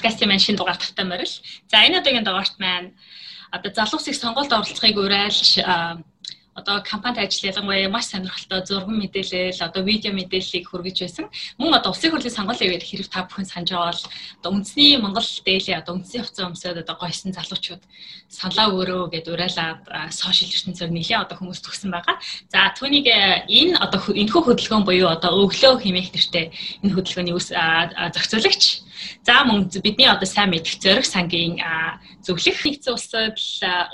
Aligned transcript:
подкастын 0.00 0.28
маань 0.28 0.40
шинэ 0.40 0.56
дугаар 0.56 0.80
тавтай 0.80 1.04
морил. 1.04 1.34
За 1.68 1.84
энэ 1.84 2.00
удаагийн 2.00 2.24
дугаарт 2.24 2.56
маань 2.58 2.96
одоо 3.52 3.70
залуусыг 3.72 4.16
сонголт 4.16 4.52
оролцохыг 4.52 4.96
уриалж 4.96 5.60
одоо 6.56 6.82
компанид 6.82 7.18
ажил 7.20 7.50
ялангуяа 7.52 7.88
маш 7.88 8.06
сонирхолтой 8.08 8.64
зурган 8.64 8.96
мэдээлэл 8.96 9.60
одоо 9.60 9.82
видео 9.84 10.12
мэдээллийг 10.12 10.64
хүргэж 10.68 10.96
байсан. 11.04 11.26
Мөн 11.58 11.76
одоо 11.78 11.92
улсын 11.92 12.10
хурлын 12.10 12.32
сонгуулийн 12.32 12.70
үеэр 12.72 12.84
хэрэг 12.84 13.08
та 13.12 13.28
бүхэн 13.28 13.44
санаж 13.44 13.70
байгаа 13.70 13.92
бол 13.92 14.02
одоо 14.40 14.50
үндэсний 14.56 14.96
Монгол 14.98 15.28
дээлээ 15.46 15.80
одоо 15.80 15.92
үндэсний 15.94 16.22
хувцас 16.24 16.48
өмсөд 16.48 16.82
одоо 16.82 16.96
гойсон 16.96 17.32
залуучууд 17.36 17.82
саналаа 18.28 18.66
өөрөө 18.72 19.02
гэд 19.14 19.26
уриалаад 19.30 19.80
сошиал 20.10 20.52
ертөнцөөр 20.56 20.90
нэлээ 20.90 21.18
одоо 21.22 21.36
хүмүүс 21.38 21.60
төгсөн 21.62 21.90
байгаа. 21.92 22.16
За 22.50 22.72
түүнийг 22.74 23.06
энэ 23.08 23.78
одоо 23.78 24.00
энэхүү 24.10 24.42
хөдөлгөөн 24.48 24.84
буюу 24.84 25.08
одоо 25.12 25.46
өглөө 25.46 25.80
хэмээх 25.80 26.10
нэртэй 26.12 26.46
энэ 26.82 26.94
хөдөлгөөний 26.98 27.36
зохицуулагч 27.36 28.64
За 29.22 29.44
мөн 29.44 29.70
бидний 29.82 30.08
одоо 30.08 30.26
сайн 30.26 30.50
мэдих 30.50 30.80
зориг 30.80 31.04
сангийн 31.04 31.60
зөвлөх 32.24 32.64
нэгдсэн 32.64 32.94
улсад 32.94 33.36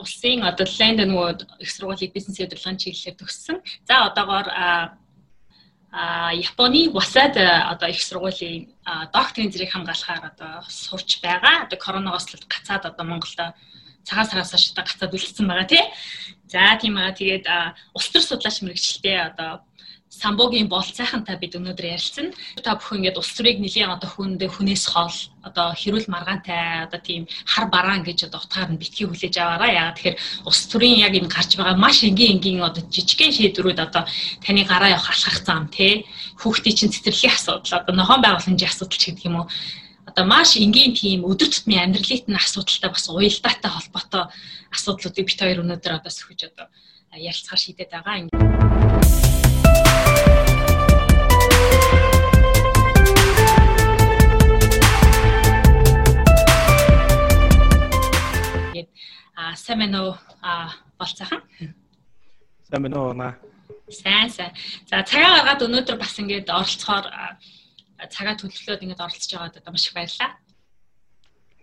улсын 0.02 0.42
одоо 0.42 0.66
Лондон 0.66 1.08
нөгөө 1.10 1.30
их 1.62 1.70
сургуулийн 1.70 2.14
бизнес 2.14 2.40
удирдлагын 2.40 2.80
чиглэлээр 2.80 3.16
төгссөн. 3.20 3.56
За 3.88 4.06
одоогоор 4.10 4.48
а 4.50 6.32
Японы 6.32 6.90
Wasad 6.92 7.36
одоо 7.36 7.88
их 7.88 8.02
сургуулийн 8.02 8.74
докторийн 9.14 9.52
зэрэг 9.52 9.70
хамгаалахаар 9.72 10.32
одоо 10.34 10.52
сурч 10.68 11.20
байгаа. 11.22 11.64
Одоо 11.64 11.78
коронавигоос 11.78 12.26
л 12.36 12.44
гацаад 12.44 12.84
одоо 12.84 13.04
Монголд 13.06 13.56
цагаан 14.04 14.26
сараас 14.28 14.52
одоо 14.52 14.84
гацаад 14.84 15.14
үлдсэн 15.14 15.46
байгаа 15.48 15.66
тий. 15.66 15.84
За 16.52 16.76
тийм 16.76 16.94
байгаа. 17.00 17.16
Тэгээд 17.16 17.46
улс 17.96 18.08
төр 18.12 18.22
судлаач 18.22 18.60
мэрэгчлээ 18.62 19.18
одоо 19.30 19.64
самбогийн 20.16 20.68
болт 20.68 20.96
сайхантай 20.96 21.36
бид 21.36 21.56
өнөөдөр 21.58 21.86
ярилцсан. 21.92 22.32
Та 22.64 22.76
бүхэн 22.80 23.04
ингээд 23.04 23.20
улс 23.20 23.32
төрийг 23.36 23.60
нэлийн 23.60 23.92
одоо 23.92 24.08
хүндээ 24.08 24.48
хүнээс 24.48 24.84
хол 24.88 25.12
одоо 25.44 25.76
хэрүүл 25.76 26.08
маргаантай 26.08 26.88
одоо 26.88 27.00
тийм 27.04 27.28
хар 27.44 27.68
бараан 27.68 28.00
гэж 28.00 28.32
одоо 28.32 28.40
утгаар 28.40 28.72
нь 28.72 28.80
битгий 28.80 29.04
хүлээж 29.06 29.36
аваарай. 29.36 29.76
Яагаад 29.76 29.96
тэгэхээр 30.00 30.18
улс 30.48 30.62
төрийн 30.72 30.98
яг 31.04 31.12
энэ 31.12 31.28
гарч 31.28 31.50
байгаа 31.60 31.76
маш 31.76 32.00
энгийн 32.00 32.40
энгийн 32.40 32.64
одоо 32.64 32.82
жижигхэн 32.88 33.32
шийдвэрүүд 33.36 33.80
одоо 33.86 34.02
таны 34.40 34.64
гараа 34.64 34.96
явах 34.96 35.12
алхах 35.12 35.38
зам 35.44 35.68
тий 35.68 36.08
хүүхдийн 36.40 36.76
чинь 36.76 36.92
цэцэрлэгийн 36.96 37.36
асуудал 37.36 37.80
одоо 37.80 37.94
нохоон 37.94 38.22
байгууламжийн 38.24 38.72
асуудал 38.72 38.96
ч 38.96 39.04
гэдэг 39.12 39.28
юм 39.28 39.36
уу 39.44 39.46
одоо 40.08 40.24
маш 40.24 40.56
энгийн 40.56 40.96
тийм 40.96 41.28
өдөр 41.28 41.50
тутмын 41.52 41.92
амьдралын 41.92 42.40
асуудалтай 42.40 42.90
бас 42.90 43.04
уялдаатай 43.12 43.70
холбоотой 43.70 44.24
асуудлуудыг 44.72 45.26
бит 45.28 45.40
хоёр 45.40 45.60
өнөөдөр 45.62 45.92
одоо 45.98 46.12
сөхөж 46.12 46.40
одоо 46.50 46.66
ярилцахаар 47.12 47.60
шийдээд 47.60 47.90
байгаа. 47.92 48.45
А 59.36 59.52
уу? 59.52 60.16
А 60.40 60.72
болцоохон. 60.98 61.42
Сайн 62.64 62.82
байна 62.82 62.98
уу 62.98 63.12
наа? 63.12 63.36
Сайн 63.90 64.30
сайн. 64.30 64.52
За 64.88 65.04
цагаа 65.04 65.44
гаргаад 65.44 65.64
өнөөдөр 65.68 65.96
бас 66.00 66.16
ингээд 66.16 66.48
оролцохоор 66.48 67.06
цагаа 68.08 68.34
төлөвлөөд 68.40 68.82
ингээд 68.82 69.04
оролцож 69.04 69.30
байгаад 69.36 69.60
одоо 69.60 69.72
маш 69.72 69.86
их 69.86 69.94
баярлалаа. 69.94 70.32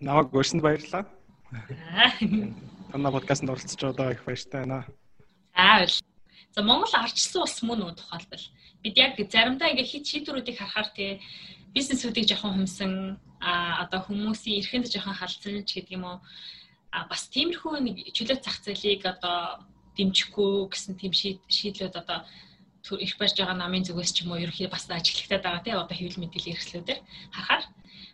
Намайг 0.00 0.30
өрсөнд 0.30 0.62
баярлалаа. 0.62 1.04
Танаа 2.94 3.10
подкастт 3.10 3.42
оролцож 3.42 3.80
байгаа 3.82 4.14
их 4.14 4.22
баяртай 4.22 4.60
байна. 4.62 4.86
За 5.50 5.66
байл. 5.74 5.94
За 6.54 6.62
Монгол 6.62 6.94
арчсан 6.94 7.42
улс 7.42 7.58
мөн 7.66 7.90
үү 7.90 7.98
тухайлбал 7.98 8.44
бид 8.86 8.96
яг 9.02 9.18
заримдаа 9.18 9.74
ингээд 9.74 9.90
хит 9.90 10.06
шийдвэрүүдийг 10.06 10.62
харахаар 10.62 10.88
тий 10.94 11.18
бизнесүүдийг 11.74 12.30
жоохон 12.30 12.54
хөмсөн 12.54 13.18
а 13.42 13.82
одоо 13.82 14.00
хүмүүсийн 14.06 14.62
эрхэнд 14.62 14.86
жоохон 14.94 15.18
халдсан 15.18 15.66
ч 15.66 15.82
гэдэг 15.82 15.98
юм 15.98 16.04
уу 16.06 16.18
а 16.94 17.04
бас 17.10 17.26
тиймэрхүү 17.34 17.74
нэг 17.82 17.96
чөлөө 18.14 18.38
зах 18.38 18.62
зээлийг 18.62 19.02
одоо 19.02 19.66
дэмжихгүй 19.98 20.70
гэсэн 20.70 20.94
тийм 20.94 21.12
шийдлүүд 21.50 21.94
одоо 21.98 22.22
их 23.02 23.18
барьж 23.18 23.34
байгаа 23.34 23.58
намын 23.58 23.82
зүгээс 23.82 24.12
ч 24.14 24.22
юм 24.22 24.30
уу 24.30 24.42
ерөнхий 24.44 24.70
бас 24.70 24.86
ажиглагтаад 24.86 25.42
байгаа 25.42 25.64
тийм 25.64 25.82
одоо 25.82 25.96
хэвлэл 25.96 26.22
мэдээллийн 26.22 26.54
хэрэгслүүдээр 26.54 27.00
харахаар. 27.34 27.64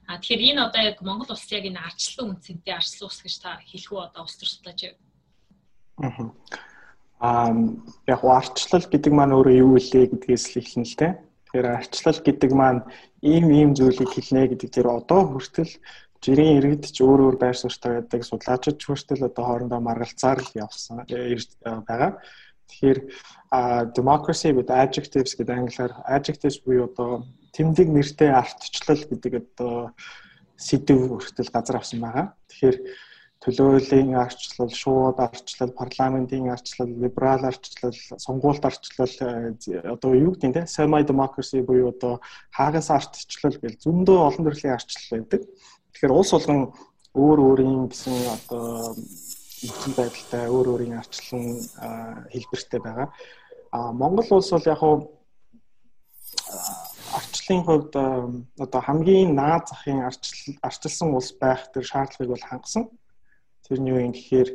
А 0.08 0.18
тэгэхээр 0.18 0.46
энэ 0.48 0.64
одоо 0.64 0.82
яг 0.88 0.96
Монгол 1.04 1.34
улс 1.34 1.46
яг 1.52 1.64
энэ 1.68 1.80
арчлан 1.80 2.40
үнцэнтэй 2.40 2.74
арчлан 2.74 3.08
ус 3.10 3.20
гэж 3.20 3.34
та 3.42 3.60
хэлэх 3.68 3.92
үү 3.92 4.00
одоо 4.00 4.22
улс 4.24 4.36
төр 4.38 4.48
судлаач 4.48 4.80
аа 7.20 7.52
яг 8.08 8.20
арчлал 8.24 8.86
гэдэг 8.88 9.12
маань 9.12 9.36
өөрөө 9.36 9.54
юу 9.60 9.76
вэ 9.76 10.08
гэдгээс 10.08 10.44
л 10.56 10.60
эхэлнэ 10.64 10.88
л 10.88 10.96
дээ 10.96 11.12
тэгэхээр 11.20 11.66
арчлал 11.68 12.20
гэдэг 12.24 12.50
маань 12.56 12.80
ийм 13.20 13.46
ийм 13.52 13.70
зүйлийг 13.76 14.08
хэлнэ 14.08 14.56
гэдэг 14.56 14.70
дээр 14.72 14.88
одоо 14.88 15.20
хүртэл 15.28 15.72
жирийн 16.24 16.60
иргэд 16.60 16.84
ч 16.92 17.00
өөр 17.00 17.20
өөр 17.26 17.36
байр 17.40 17.56
суурьтай 17.56 18.00
байдаг 18.00 18.20
судлаачид 18.24 18.76
ч 18.76 18.84
хүртэл 18.86 19.28
одоо 19.28 19.44
хоорондоо 19.44 19.80
маргалцаар 19.80 20.38
л 20.44 20.52
явсан 20.54 21.04
э, 21.08 21.36
байгаа. 21.88 22.20
Тэгэхээр 22.68 22.98
democracy 23.98 24.54
with 24.54 24.70
adjectives 24.70 25.34
гэдэг 25.34 25.56
англиар 25.58 25.92
adjectives 26.06 26.60
буюу 26.62 26.86
одоо 26.86 27.26
тэмдэг 27.56 27.88
нэртэй 27.90 28.30
ардчлал 28.30 29.02
гэдэг 29.10 29.32
одоо 29.42 29.90
сэдв 30.60 31.18
хүртэл 31.18 31.50
газар 31.50 31.76
авсан 31.80 32.00
байгаа. 32.04 32.26
Тэгэхээр 32.52 32.76
төлөөллийн 33.40 34.12
арчлал, 34.20 34.68
шууд 34.68 35.16
арчлал, 35.16 35.72
парламентын 35.72 36.52
арчлал, 36.52 36.92
либерал 36.92 37.48
арчлал, 37.48 37.96
сонгуульт 38.20 38.64
арчлал 38.68 39.08
э, 39.08 39.56
одоо 39.88 40.12
юу 40.12 40.36
гэдэг 40.36 40.48
нь 40.48 40.56
те 40.60 40.62
semi 40.68 41.00
democracy 41.00 41.64
буюу 41.64 41.88
одоо 41.96 42.20
хаагас 42.52 42.92
ардчлал 42.92 43.56
гэж 43.56 43.80
зөндөө 43.80 44.18
олон 44.28 44.44
төрлийн 44.44 44.76
арчлал 44.76 45.24
байдаг. 45.24 45.48
Тэгэхээр 45.92 46.12
улс 46.14 46.30
болгон 46.32 46.60
өөр 47.14 47.38
өөрийн 47.46 47.88
гэсэн 47.90 48.14
одоо 48.36 48.94
нөхцөл 49.66 49.94
байдалтай 49.98 50.44
өөр 50.48 50.66
өөрийн 50.72 50.98
арчлан 51.02 51.44
хэлбэртэй 52.32 52.80
байгаа. 52.80 53.08
А 53.72 53.92
Монгол 53.92 54.38
улс 54.38 54.50
бол 54.50 54.70
яг 54.70 54.78
хуу 54.78 55.20
арчлалын 57.18 57.64
хувьд 57.66 57.92
одоо 58.64 58.80
хамгийн 58.80 59.34
наад 59.34 59.68
захын 59.68 60.06
арчил 60.06 60.56
арчилсан 60.62 61.14
улс 61.14 61.32
байх 61.34 61.68
тэр 61.74 61.84
шаардлагыг 61.84 62.32
бол 62.32 62.48
хангасан. 62.48 62.84
Тэр 63.66 63.78
нь 63.80 63.90
юу 63.90 63.98
юм 63.98 64.14
гэхээр 64.14 64.48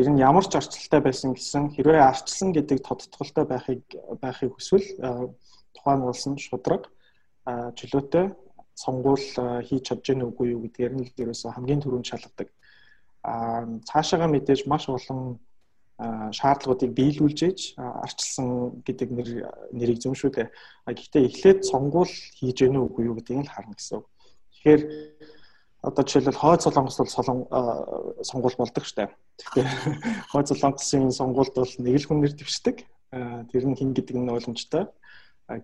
ер 0.00 0.08
нь 0.10 0.22
ямар 0.22 0.46
ч 0.46 0.54
арчилтай 0.56 1.00
байсан 1.02 1.34
гэсэн 1.34 1.74
хэрвээ 1.74 2.02
арчилсан 2.06 2.54
гэдэг 2.54 2.78
тодтголтой 2.86 3.44
байхыг 3.44 3.82
байхыг 4.22 4.54
хүсвэл 4.54 4.88
тухайн 5.74 6.02
улс 6.06 6.24
нь 6.30 6.38
шудраг 6.38 6.86
чөлөөтэй 7.46 8.26
сонгуул 8.82 9.24
хийж 9.66 9.82
чадж 9.90 10.04
гэнэ 10.06 10.24
үгүй 10.30 10.54
юу 10.54 10.62
гэдгээр 10.64 10.92
нь 10.94 11.04
л 11.06 11.20
ерөөсөө 11.22 11.50
хамгийн 11.54 11.82
түрүүнд 11.82 12.08
шалгадаг. 12.10 12.48
Аа 13.26 13.66
цаашаага 13.88 14.30
мэдээж 14.30 14.70
маш 14.70 14.86
олон 14.86 15.42
шаардлагуудыг 15.98 16.94
биелүүлж 16.94 17.38
ээж 17.42 17.60
арчилсан 17.74 18.46
гэдэг 18.86 19.08
нэр 19.10 19.28
нэрийг 19.74 19.98
зөвшөөрлөө. 19.98 20.46
А 20.86 20.90
гэхдээ 20.94 21.26
эхлээд 21.26 21.60
сонгуул 21.66 22.12
хийж 22.38 22.58
гэнэ 22.62 22.78
үгүй 22.78 23.10
юу 23.10 23.18
гэдгийг 23.18 23.50
л 23.50 23.50
харна 23.50 23.74
гэсэн. 23.74 24.06
Тэгэхээр 24.54 24.82
одоо 25.82 26.02
жишээлбэл 26.06 26.38
хойд 26.38 26.62
солонгос 26.62 26.98
бол 27.02 27.10
солон 27.10 27.38
сонгуул 28.22 28.56
болдог 28.58 28.84
штэ. 28.86 29.10
Тэгэхээр 29.42 29.68
хойд 30.30 30.46
солонгосын 30.54 31.10
сонгуульд 31.10 31.54
бол 31.58 31.74
нэг 31.82 31.94
л 31.98 32.06
хүн 32.06 32.18
нэр 32.22 32.34
дэвшдэг. 32.38 32.76
Тэр 33.50 33.64
нь 33.66 33.78
хин 33.78 33.90
гэдэг 33.90 34.16
нь 34.22 34.30
ойлгомжтой. 34.30 34.86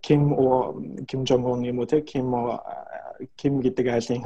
Ким 0.00 0.32
Ким 1.06 1.26
Жонг 1.26 1.46
Он 1.46 1.62
юм 1.62 1.78
уу 1.78 1.86
те 1.86 2.00
Ким 2.00 2.32
Ким 3.36 3.60
гэдэг 3.60 3.86
айлын 3.86 4.24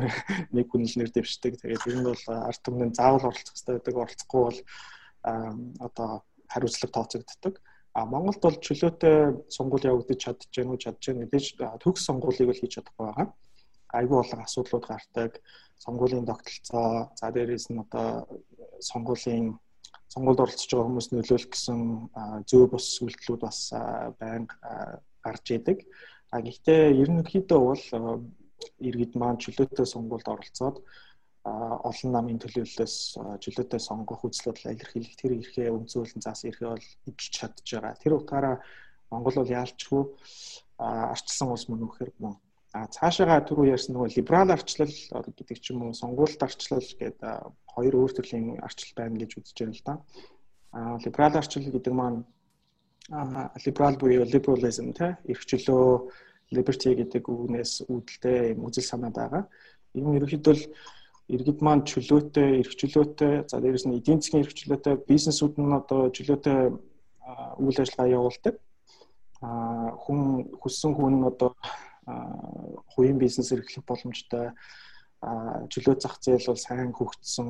нэг 0.54 0.70
хүн 0.70 0.86
л 0.86 0.96
нэр 0.96 1.10
дэвшдэг. 1.10 1.58
Тэгээд 1.58 1.86
ер 1.86 1.96
нь 1.98 2.06
бол 2.06 2.24
ард 2.30 2.60
түмний 2.62 2.94
заавал 2.94 3.26
оролцох 3.26 3.58
хэрэгтэй 3.58 3.74
байдаг. 3.74 3.94
Оролцохгүй 3.98 4.42
бол 4.47 4.58
одоо 5.83 6.22
хариуцлага 6.47 6.92
тооцогддог. 6.94 7.54
А 7.92 8.06
Монголд 8.06 8.41
бол 8.41 8.54
чөлөөтэй 8.54 9.50
сонгуул 9.50 9.83
явагдаж 9.83 10.18
чадж 10.22 10.47
гэнэ 10.54 10.71
үү 10.71 10.78
чадж 10.78 11.03
гэнэ 11.03 11.27
мэдээж 11.27 11.47
төгс 11.83 12.06
сонгуулийг 12.06 12.54
л 12.54 12.60
хийж 12.62 12.78
чадахгүй 12.78 13.04
байгаа. 13.10 13.28
Айгүй 13.98 14.16
болон 14.22 14.44
асуудлууд 14.47 14.86
гардаг. 14.86 15.42
Сонгуулийн 15.83 16.27
тогтолцоо, 16.27 17.10
за 17.18 17.27
дээрээс 17.34 17.74
нь 17.74 17.83
одоо 17.83 18.28
сонгуулийн 18.78 19.59
сонгуульд 20.09 20.41
оролцож 20.41 20.71
байгаа 20.71 20.86
хүмүүс 20.86 21.09
нөлөөлөх 21.12 21.50
гэсэн 21.53 21.80
зөө 22.47 22.65
бус 22.72 22.86
үйлдэлүүд 23.03 23.42
бас 23.42 23.59
байнга 24.21 25.03
гарч 25.24 25.47
идэг. 25.56 25.78
А 26.30 26.41
гэхдээ 26.44 26.92
ерөнхийдөө 27.03 27.60
бол 27.60 27.84
иргэд 28.88 29.12
маань 29.16 29.41
чөлөөтэй 29.42 29.86
сонгуульд 29.86 30.28
оролцоод 30.28 30.76
олон 31.44 32.10
намын 32.12 32.38
төлөөллөөс 32.42 32.97
чөлөөтэй 33.42 33.80
сонгох 33.80 34.26
үзлүүд 34.26 34.59
илэрхийлэх 34.74 35.15
тэр 35.16 35.32
эрхээ 35.38 35.72
өмцөөлөн 35.72 36.22
заасан 36.24 36.50
эрхээ 36.50 36.68
бол 36.68 36.88
эдэлж 37.09 37.32
чадж 37.32 37.66
байгаа. 37.72 38.03
Тэр 38.03 38.12
утгаараа 38.18 38.56
Монгол 39.10 39.41
бол 39.41 39.54
яалчгүй 39.60 40.03
арчилсан 40.78 41.48
улс 41.48 41.64
мөн 41.68 41.86
үхээр 41.88 42.12
мөн. 42.18 42.36
А 42.76 42.84
цаашаага 42.92 43.48
түрүү 43.48 43.72
ярьсан 43.72 43.97
нөгөө 43.97 44.12
либерал 44.12 44.53
арчлал 44.53 44.92
гэдэг 44.92 45.56
ч 45.56 45.72
юм 45.72 45.88
уу 45.88 45.97
сонгуульт 45.97 46.42
арчлал 46.44 46.84
гэдэг 46.84 47.48
хоёр 47.72 47.94
өөр 47.97 48.12
төрлийн 48.12 48.60
арчлал 48.60 48.92
байна 48.98 49.16
гэж 49.16 49.30
үзэж 49.41 49.56
байна 49.56 49.72
л 49.72 49.84
да. 49.88 49.94
А 50.76 50.78
либерал 51.00 51.41
арчлал 51.41 51.64
гэдэг 51.64 51.94
маань 51.97 52.28
либерал 53.09 53.97
буюу 53.97 54.25
liberalism 54.25 54.93
те 54.93 55.16
эрх 55.25 55.45
чөлөө 55.49 56.13
liberty 56.53 56.93
гэдэг 56.97 57.25
үгнээс 57.28 57.89
үүдэлтэй 57.89 58.53
юм 58.53 58.69
үзэл 58.69 58.84
санаа 58.84 59.13
байгаа. 59.13 59.43
Энэ 59.97 60.16
ерөнхийдөө 60.16 60.57
иргэд 61.28 61.60
маань 61.60 61.84
чөлөөтэй, 61.84 62.60
эрх 62.60 62.72
чөлөөтэй, 62.72 63.49
за 63.49 63.60
дээрэс 63.60 63.84
нь 63.84 63.97
эдийн 64.01 64.21
засгийн 64.21 64.45
эрх 64.45 64.57
чөлөөтэй 64.57 64.95
бизнесүүд 65.09 65.55
нь 65.60 65.77
одоо 65.77 66.09
чөлөөтэй 66.09 66.59
үйл 67.60 67.81
ажиллагаа 67.81 68.16
явуулдаг. 68.16 68.55
А 69.45 69.93
хүн 69.93 70.49
хүссэн 70.60 70.93
хүн 70.97 71.25
одоо 71.28 71.53
хувийн 72.93 73.19
бизнес 73.21 73.53
эрхлэх 73.53 73.84
боломжтой 73.84 74.57
чөлөө 75.72 75.95
зах 76.01 76.16
зээл 76.21 76.49
бол 76.49 76.60
сайн 76.60 76.93
хөгжсөн 76.97 77.49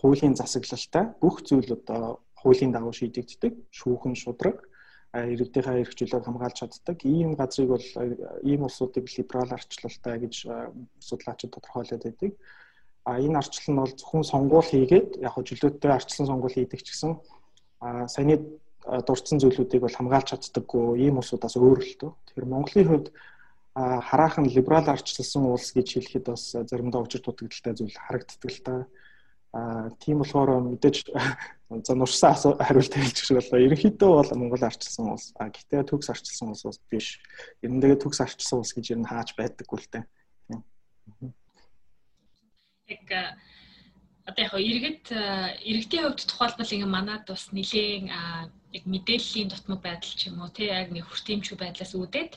хуулийн 0.00 0.36
засаглалтай 0.36 1.04
бүх 1.20 1.40
зүйл 1.48 1.72
одоо 1.72 2.20
хуулийн 2.46 2.70
дагуу 2.70 2.94
шийдэгддэг 2.94 3.74
шүүхэн 3.74 4.14
шудраг 4.14 4.62
иргэдийнхээ 5.10 5.82
эрх 5.82 5.94
чөлөөг 5.98 6.24
хамгаалж 6.26 6.56
чаддаг 6.62 6.98
ийм 7.02 7.34
газрыг 7.34 7.68
бол 7.74 7.86
ийм 8.46 8.62
улсуудыг 8.62 9.10
либерал 9.10 9.50
арчлалтай 9.50 10.16
гэж 10.22 10.34
судлаачид 11.02 11.50
тодорхойлоод 11.50 12.02
байдаг. 12.06 12.32
А 13.06 13.18
энэ 13.18 13.38
арчлал 13.38 13.74
нь 13.74 13.80
бол 13.82 13.94
зөвхөн 13.98 14.24
сонгуул 14.26 14.68
хийгээд 14.70 15.08
яг 15.26 15.32
хөө 15.34 15.44
чөлөөтэй 15.48 15.90
арчлан 15.90 16.26
сонгуул 16.30 16.54
хийдэг 16.54 16.80
ч 16.82 16.88
гэсэн 16.94 17.12
саяны 18.10 18.36
дурдсан 19.06 19.38
зүйлүүдийг 19.42 19.82
бол 19.82 19.98
хамгаалж 19.98 20.28
чаддаггүй 20.30 21.06
ийм 21.06 21.18
улсуудаас 21.18 21.56
өөр 21.58 21.80
л 21.82 21.94
төө. 21.98 22.10
Тэгэхээр 22.26 22.50
Монголын 22.50 22.88
хувьд 22.90 23.08
хараахан 23.76 24.46
либерал 24.46 24.88
арчлсан 24.88 25.42
улс 25.46 25.74
гэж 25.74 25.88
хэлэхэд 25.96 26.24
бас 26.30 26.54
заримдаа 26.54 27.02
учир 27.02 27.20
дутагдaltaй 27.22 27.74
зүйл 27.74 27.94
харагддаг 27.94 28.50
л 28.50 28.60
та. 28.62 28.74
Аа 29.56 29.88
тийм 30.02 30.20
болохоор 30.20 30.60
мэдээж 30.60 30.96
за 31.86 31.92
нурсан 31.96 32.36
хариулт 32.60 32.92
хэлж 32.92 33.16
шиг 33.24 33.40
болоо. 33.40 33.64
Ерөнхийдөө 33.64 34.10
бол 34.20 34.30
Монгол 34.36 34.68
арчилсан 34.68 35.08
улс. 35.08 35.32
А 35.40 35.48
гэтээ 35.48 35.88
төгс 35.88 36.12
арчилсан 36.12 36.52
улс 36.52 36.80
биш. 36.92 37.16
Эрэндээ 37.64 37.96
төгс 37.96 38.20
арчилсан 38.20 38.60
улс 38.60 38.76
гэж 38.76 38.92
ер 38.92 39.00
нь 39.00 39.08
хааж 39.08 39.32
байдаггүй 39.32 39.80
л 39.80 39.90
дээ 39.92 40.04
яг 42.88 43.10
одоо 44.26 44.42
яг 44.44 44.54
иргэд 44.54 45.04
иргэдийн 45.70 46.04
хувьд 46.06 46.22
тухайлбал 46.26 46.74
ингээ 46.74 46.94
манад 46.96 47.22
бас 47.26 47.50
нэлийн 47.50 48.06
яг 48.76 48.84
мэдээллийн 48.86 49.50
дутмаг 49.50 49.80
байдал 49.82 50.14
ч 50.18 50.30
юм 50.30 50.42
уу 50.42 50.50
тий 50.50 50.70
яг 50.70 50.90
нэг 50.90 51.06
хүртээмжгүй 51.06 51.58
байдлаас 51.58 51.92
үүдээд 51.94 52.32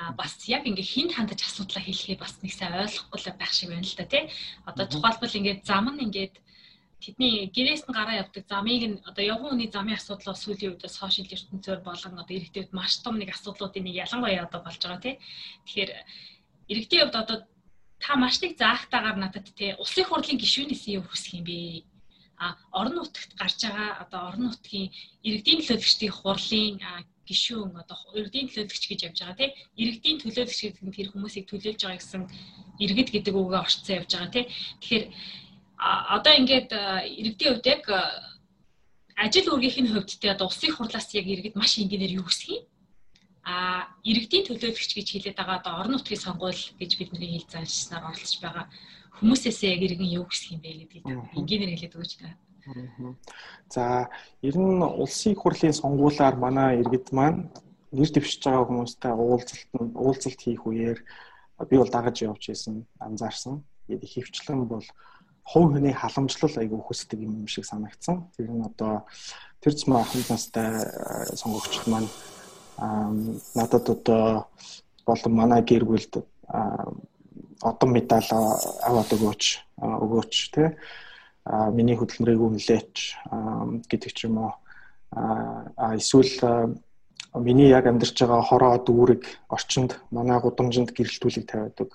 а 0.00 0.12
бас 0.20 0.32
яг 0.48 0.64
ингээ 0.64 0.92
хинт 0.92 1.12
хандаж 1.14 1.40
асуудлаа 1.44 1.82
хэлэхээ 1.84 2.16
бас 2.20 2.34
нэг 2.40 2.52
сайн 2.56 2.72
ойлгохгүй 2.80 3.20
байх 3.36 3.52
шиг 3.52 3.68
байна 3.68 3.84
л 3.84 3.98
да 4.00 4.06
тий. 4.12 4.24
Одоо 4.70 4.86
тухайлбал 4.88 5.38
ингээ 5.38 5.56
зам 5.68 5.86
нь 5.92 6.04
ингээд 6.06 6.34
тэдний 7.04 7.48
гэрээс 7.56 7.84
нь 7.84 7.96
гараа 7.96 8.20
явдаг 8.22 8.44
замыг 8.48 8.82
нь 8.88 8.96
одоо 9.08 9.24
явган 9.24 9.50
хүний 9.56 9.70
замын 9.72 9.96
асуудал 10.00 10.32
бол 10.32 10.42
сүүлийн 10.44 10.72
үед 10.72 10.84
сошиал 10.88 11.34
ертөнцөөр 11.36 11.80
болон 11.84 12.20
одоо 12.20 12.34
иргэдэд 12.36 12.72
маш 12.72 12.92
том 13.04 13.16
нэг 13.20 13.28
асуудлуудын 13.32 13.84
нэг 13.84 13.96
ялангуяа 14.04 14.44
одоо 14.48 14.60
болж 14.64 14.80
байгаа 14.80 15.04
тий. 15.04 15.14
Тэгэхээр 15.64 15.90
иргэдийн 16.72 17.02
хувьд 17.04 17.20
одоо 17.20 17.38
та 18.04 18.16
маш 18.16 18.36
их 18.40 18.56
заахтаагаар 18.56 19.16
надад 19.20 19.46
те 19.56 19.76
улсын 19.82 20.04
хурлын 20.08 20.40
гишүүнээс 20.40 20.84
юу 20.96 21.04
хүсэх 21.04 21.40
юм 21.40 21.44
бэ? 21.44 21.84
А 22.40 22.56
орон 22.72 22.94
нутагт 22.96 23.32
гарч 23.40 23.60
байгаа 23.64 23.90
одоо 24.04 24.20
орон 24.28 24.44
нутгийн 24.48 24.88
иргэдийн 25.26 25.60
төлөөлөгчдийн 25.60 26.14
хурлын 26.16 26.74
гишүүн 27.30 27.70
одоо 27.82 27.98
иргэдийн 28.18 28.48
төлөөлөгч 28.50 28.84
гэж 28.90 29.00
явж 29.06 29.18
байгаа 29.22 29.38
тийм 29.38 29.52
иргэдийн 29.82 30.18
төлөөлөгч 30.20 30.60
гэдэг 30.60 30.82
нь 30.84 30.96
тэр 30.98 31.08
хүмүүсийг 31.14 31.46
төлөөлж 31.46 31.80
байгаа 31.86 32.00
гэсэн 32.02 32.22
иргэд 32.84 33.08
гэдэг 33.14 33.34
үгээ 33.38 33.62
орцсон 33.62 33.94
явж 34.02 34.10
байгаа 34.10 34.34
тийм 34.34 34.46
тэгэхээр 34.82 35.04
одоо 36.16 36.32
ингээд 36.40 36.70
иргэдийн 37.20 37.50
хувьд 37.54 37.66
яг 37.72 37.84
ажил 39.16 39.52
үргийнхин 39.52 39.88
хувьд 39.92 40.10
те 40.20 40.32
одоо 40.32 40.46
улсын 40.48 40.72
хурлаас 40.74 41.08
яг 41.14 41.26
иргэд 41.28 41.56
маш 41.56 41.76
энгийнээр 41.78 42.16
юу 42.20 42.24
хүсэх 42.28 42.48
юм? 42.56 42.64
А 43.44 43.88
иргэдийн 44.04 44.44
төлөөлөгч 44.48 44.92
гэж 44.96 45.08
хэлээд 45.12 45.36
байгаа 45.40 45.60
одоо 45.60 45.72
орон 45.80 45.92
нутгийн 45.96 46.24
сонгуул 46.24 46.60
гэж 46.80 46.90
бидний 46.96 47.30
хэл 47.36 47.48
заашснаар 47.52 48.08
оролцож 48.08 48.40
байгаа 48.44 48.64
хүмүүсээсээ 49.20 49.72
яг 49.76 49.82
иргэн 49.84 50.14
юу 50.18 50.24
хүсэх 50.28 50.56
юм 50.56 50.60
бэ 50.64 50.70
гэдгийг 50.84 51.04
энгийнээр 51.36 51.72
хэлээд 51.72 51.96
өгөөч 51.96 52.12
та. 52.20 52.36
За 53.68 54.08
ер 54.42 54.56
нь 54.58 54.82
улсын 54.82 55.34
хурлын 55.36 55.74
сонгуулиар 55.74 56.36
манай 56.36 56.80
иргэд 56.80 57.12
маань 57.12 57.50
нэр 57.92 58.10
дэвшиж 58.10 58.42
байгаа 58.44 58.66
хүмүүстэй 58.68 59.12
уулзалт 59.14 59.70
уулзалт 59.94 60.40
хийх 60.40 60.66
үеэр 60.66 60.98
би 61.68 61.76
бол 61.76 61.90
дагаж 61.90 62.22
явж 62.22 62.50
исэн 62.50 62.86
анзаарсан. 62.98 63.64
Тэгээд 63.86 64.04
их 64.06 64.14
хөвчлэн 64.14 64.66
бол 64.66 64.86
хувь 65.44 65.72
хүний 65.74 65.94
халамжлал 65.94 66.56
айгүй 66.56 66.80
хүсдэг 66.82 67.18
юм 67.20 67.46
шиг 67.46 67.64
санагдсан. 67.66 68.30
Тэр 68.36 68.50
нь 68.50 68.66
одоо 68.66 69.06
тэр 69.60 69.74
зам 69.74 69.96
ахын 69.98 70.22
настай 70.28 70.70
сонгогчд 71.34 71.86
маань 71.90 72.10
надад 73.58 73.86
одоо 73.90 74.46
болон 75.06 75.32
манай 75.34 75.62
гэр 75.62 75.84
бүлд 75.84 76.22
одон 77.62 77.90
медаль 77.92 78.30
аваад 78.30 79.10
өгөөч 79.16 79.42
өгөөч 79.82 80.34
тий 80.54 80.68
миний 81.72 81.96
хөдөлмөрийг 81.98 82.40
үнэлээч 82.40 82.96
гэдэг 83.90 84.10
ч 84.14 84.18
юм 84.30 84.38
уу 84.38 84.52
а 85.10 85.96
эсвэл 85.98 86.78
миний 87.34 87.68
яг 87.70 87.86
амьдарч 87.86 88.14
байгаа 88.22 88.42
хороо 88.42 88.74
дүүрэг 88.78 89.22
орчинд 89.50 89.98
манай 90.10 90.38
гудамжинд 90.40 90.94
гэрэлтүүлэг 90.94 91.44
тавиад 91.46 91.78
өг 91.82 91.92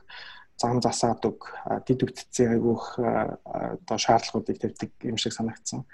зам 0.59 0.81
засаад 0.83 1.21
өг 1.23 1.39
дид 1.87 2.03
үтцэн 2.03 2.55
айгүйх 2.55 2.99
одоо 2.99 3.97
шаардлагуудыг 3.99 4.57
тавьдаг 4.59 4.91
юм 5.03 5.17
шиг 5.17 5.33
санагдсан 5.35 5.87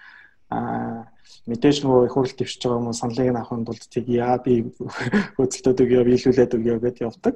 а 0.51 1.07
мэдээж 1.47 1.81
нөгөө 1.81 2.05
их 2.05 2.13
хурл 2.13 2.33
төвшиж 2.35 2.61
байгаа 2.61 2.79
хүмүүс 2.79 2.99
саналыг 3.01 3.29
авахын 3.31 3.65
тулд 3.65 3.85
тийг 3.87 4.07
яа 4.11 4.35
би 4.37 4.53
хөдөлтөд 5.37 5.79
өгөө 5.83 6.03
биелүүлээд 6.05 6.55
өгөө 6.59 6.77
гэдээ 6.83 7.07
явдаг. 7.07 7.35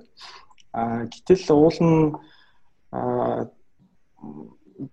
А 0.76 1.08
гэтэл 1.08 1.56
уул 1.56 1.80
нь 1.80 2.00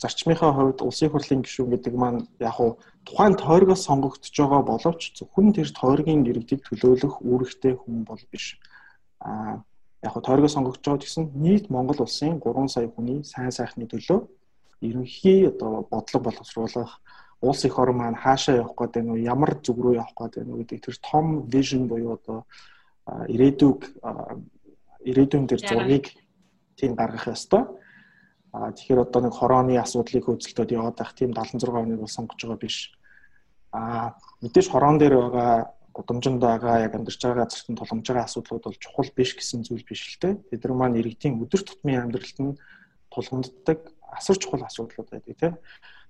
зарчмынхаа 0.03 0.53
хувьд 0.55 0.81
улсын 0.83 1.11
хурлын 1.11 1.43
гишүүн 1.43 1.71
гэдэг 1.75 1.95
маань 1.99 2.21
яг 2.39 2.57
уу 2.61 2.79
тухайн 3.07 3.35
тойргоос 3.35 3.83
сонгогдож 3.89 4.35
байгаа 4.39 4.63
боловч 4.63 5.03
зөвхөн 5.19 5.53
тэр 5.53 5.69
тойргийн 5.75 6.23
иргэдийг 6.31 6.63
төлөөлөх 6.65 7.15
үүрэгтэй 7.23 7.75
хүн 7.79 8.07
бол 8.07 8.23
биш. 8.31 8.59
А 9.19 9.59
яг 10.07 10.15
уу 10.15 10.23
тойргоос 10.23 10.55
сонгогдож 10.55 10.85
байгаа 10.87 11.03
гэсэн 11.03 11.25
нийт 11.35 11.67
Монгол 11.71 11.99
улсын 12.07 12.39
3 12.39 12.69
сая 12.71 12.89
хүний 12.95 13.25
сайн 13.27 13.51
сайхны 13.51 13.91
төлөө 13.91 14.21
ерөнхий 14.87 15.49
одоо 15.51 15.87
бодлого 15.91 16.31
боловсруулах 16.31 17.01
улс 17.41 17.65
их 17.65 17.79
орн 17.79 17.97
маань 17.97 18.23
хаашаа 18.25 18.57
явах 18.63 18.79
гээд 18.79 18.95
байна 18.95 19.13
уу 19.13 19.19
ямар 19.19 19.59
зүг 19.63 19.79
рүү 19.83 19.95
явах 19.99 20.15
гээд 20.15 20.35
байна 20.39 20.53
уу 20.53 20.61
гэдэг 20.63 20.79
тэр 20.79 20.97
том 21.03 21.27
vision 21.51 21.89
буюу 21.91 22.15
одоо 22.19 22.47
ирээдүг 23.35 23.79
ирээдүйн 25.11 25.47
дээр 25.47 25.63
зургийг 25.67 26.07
тийм 26.79 26.95
гаргах 26.95 27.27
ёстой. 27.35 27.67
А 28.53 28.73
тэгэхээр 28.73 29.05
одоо 29.09 29.21
нэг 29.25 29.35
хорооны 29.35 29.81
асуудлыг 29.81 30.25
хөдөлтөд 30.29 30.71
яваад 30.77 30.97
байх 31.01 31.13
тийм 31.17 31.33
76 31.33 31.73
оныг 31.73 32.01
бол 32.01 32.13
сонгож 32.13 32.41
байгаа 32.41 32.61
биш. 32.61 32.93
А 33.73 34.15
мэдээж 34.45 34.69
хороон 34.69 35.01
дээр 35.01 35.15
байгаа 35.17 35.73
гудамжинд 35.97 36.41
байгаа 36.41 36.85
яг 36.85 36.93
амьдарч 36.95 37.21
байгаа 37.21 37.49
газарт 37.49 37.69
нь 37.73 37.79
тулгамж 37.81 38.05
байгаа 38.05 38.29
асуудлууд 38.29 38.65
бол 38.65 38.77
чухал 38.77 39.11
биш 39.17 39.33
гэсэн 39.37 39.65
зүйл 39.65 39.89
биш 39.89 40.05
л 40.05 40.21
те. 40.21 40.37
Тэд 40.53 40.69
нар 40.69 40.77
маань 40.77 41.01
иргэдийн 41.01 41.41
өдөр 41.41 41.65
тутмын 41.65 42.05
амьдралд 42.05 42.39
нь 42.45 42.59
тулгамддаг 43.09 43.81
асар 44.13 44.37
чухал 44.37 44.69
асуудлууд 44.69 45.09
байдаг 45.09 45.37
те 45.41 45.49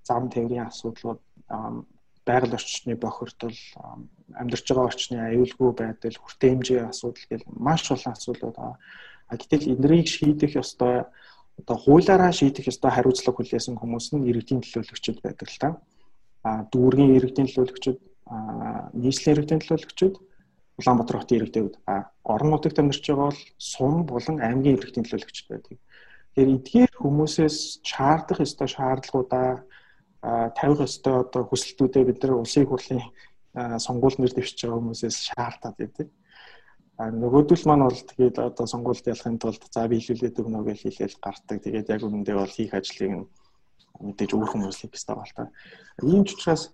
зам 0.03 0.29
тээврийн 0.29 0.67
асуудлууд 0.67 1.19
байгаль 2.27 2.55
орчны 2.55 2.95
бохирдол 2.95 3.59
амьдарч 4.35 4.65
байгаа 4.67 4.89
орчны 4.91 5.17
аюулгүй 5.19 5.71
байдал 5.71 6.17
хүртээмжийн 6.19 6.91
асуудал 6.91 7.25
гэл 7.29 7.47
маш 7.47 7.91
олон 7.91 8.13
асуудлууд 8.13 8.55
байгаа. 8.55 8.77
А 9.27 9.33
гэтэл 9.39 9.71
эндэрийг 9.75 10.07
шийдэх 10.07 10.55
ёстой 10.59 11.07
одоо 11.59 11.77
хуулаараа 11.77 12.31
шийдэх 12.31 12.67
ёстой 12.71 12.91
хариуцлага 12.91 13.37
хүлээсэн 13.37 13.75
хүмүүс 13.77 14.07
нь 14.13 14.27
иргэдийн 14.29 14.61
төлөөлөгчд 14.63 15.21
байдаг 15.21 15.47
л 15.49 15.59
та. 15.61 15.69
А 16.43 16.67
дүүргийн 16.71 17.15
иргэдийн 17.17 17.47
төлөөлөгчд, 17.47 17.99
нийслэлийн 18.99 19.35
иргэдийн 19.37 19.61
төлөөлөгчд, 19.63 20.15
Улаанбаатар 20.79 21.17
хотын 21.21 21.37
иргэдэд 21.37 21.75
а 21.85 22.09
орон 22.25 22.49
нутагт 22.49 22.79
амьдарч 22.81 23.05
байгаа 23.05 23.29
бол 23.29 23.41
сум 23.61 24.05
болон 24.09 24.41
аймгийн 24.41 24.77
иргэдийн 24.77 25.05
төлөөлөгчд 25.05 25.47
байдаг. 25.49 25.77
Тэгэхээр 26.33 26.55
эдгээр 26.57 26.93
хүмүүсээс 26.97 27.57
чаардах 27.85 28.41
ёстой 28.41 28.67
шаардлагуудаа 28.73 29.61
тавих 30.57 30.79
ёстой 30.81 31.15
одоо 31.21 31.45
хүсэлтүүдээ 31.45 32.03
бид 32.09 32.19
нар 32.25 32.41
улсын 32.41 32.65
хурлын 32.65 33.01
сонгуульд 33.85 34.17
нэр 34.17 34.33
дэвшиж 34.33 34.65
байгаа 34.65 34.79
хүмүүсээс 34.81 35.17
шаардаад 35.29 35.75
байдаг. 35.77 36.07
А 36.97 37.09
нөгөөдөл 37.09 37.65
маань 37.65 37.85
бол 37.89 37.97
тэгээд 37.97 38.37
одоо 38.37 38.65
сонгуульд 38.69 39.09
ялахын 39.09 39.41
тулд 39.41 39.63
за 39.73 39.87
би 39.89 39.97
хэлүүлээд 39.97 40.37
өгнө 40.37 40.61
гэж 40.61 40.79
хэлээл 40.85 41.17
гардаг. 41.17 41.57
Тэгээд 41.65 41.89
яг 41.89 42.01
үүндээ 42.05 42.37
бол 42.37 42.53
хийх 42.53 42.73
ажлыг 42.77 43.11
нь 43.11 43.25
мэдээж 43.97 44.31
өөр 44.37 44.49
хүмүүс 44.53 44.77
хийх 44.77 44.93
хэрэгтэй 44.93 45.15
байна 45.17 45.25
л 45.25 45.37
та. 45.37 45.45
Ийм 46.05 46.21
ч 46.21 46.37
учраас 46.37 46.69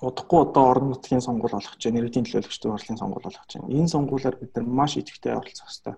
удахгүй 0.00 0.40
одоо 0.40 0.64
орон 0.72 0.88
нутгийн 0.96 1.20
сонгуул 1.20 1.52
болох 1.52 1.76
чинь 1.76 2.00
нэрийн 2.00 2.24
төлөөлөгчдийн 2.24 2.72
хурлын 2.72 3.00
сонгуул 3.00 3.26
болох 3.28 3.46
чинь 3.48 3.68
энэ 3.68 3.92
сонгуулиар 3.92 4.36
бид 4.40 4.56
нар 4.56 4.64
маш 4.64 4.96
идэвхтэй 4.96 5.36
оролцох 5.36 5.68
хэрэгтэй. 5.68 5.96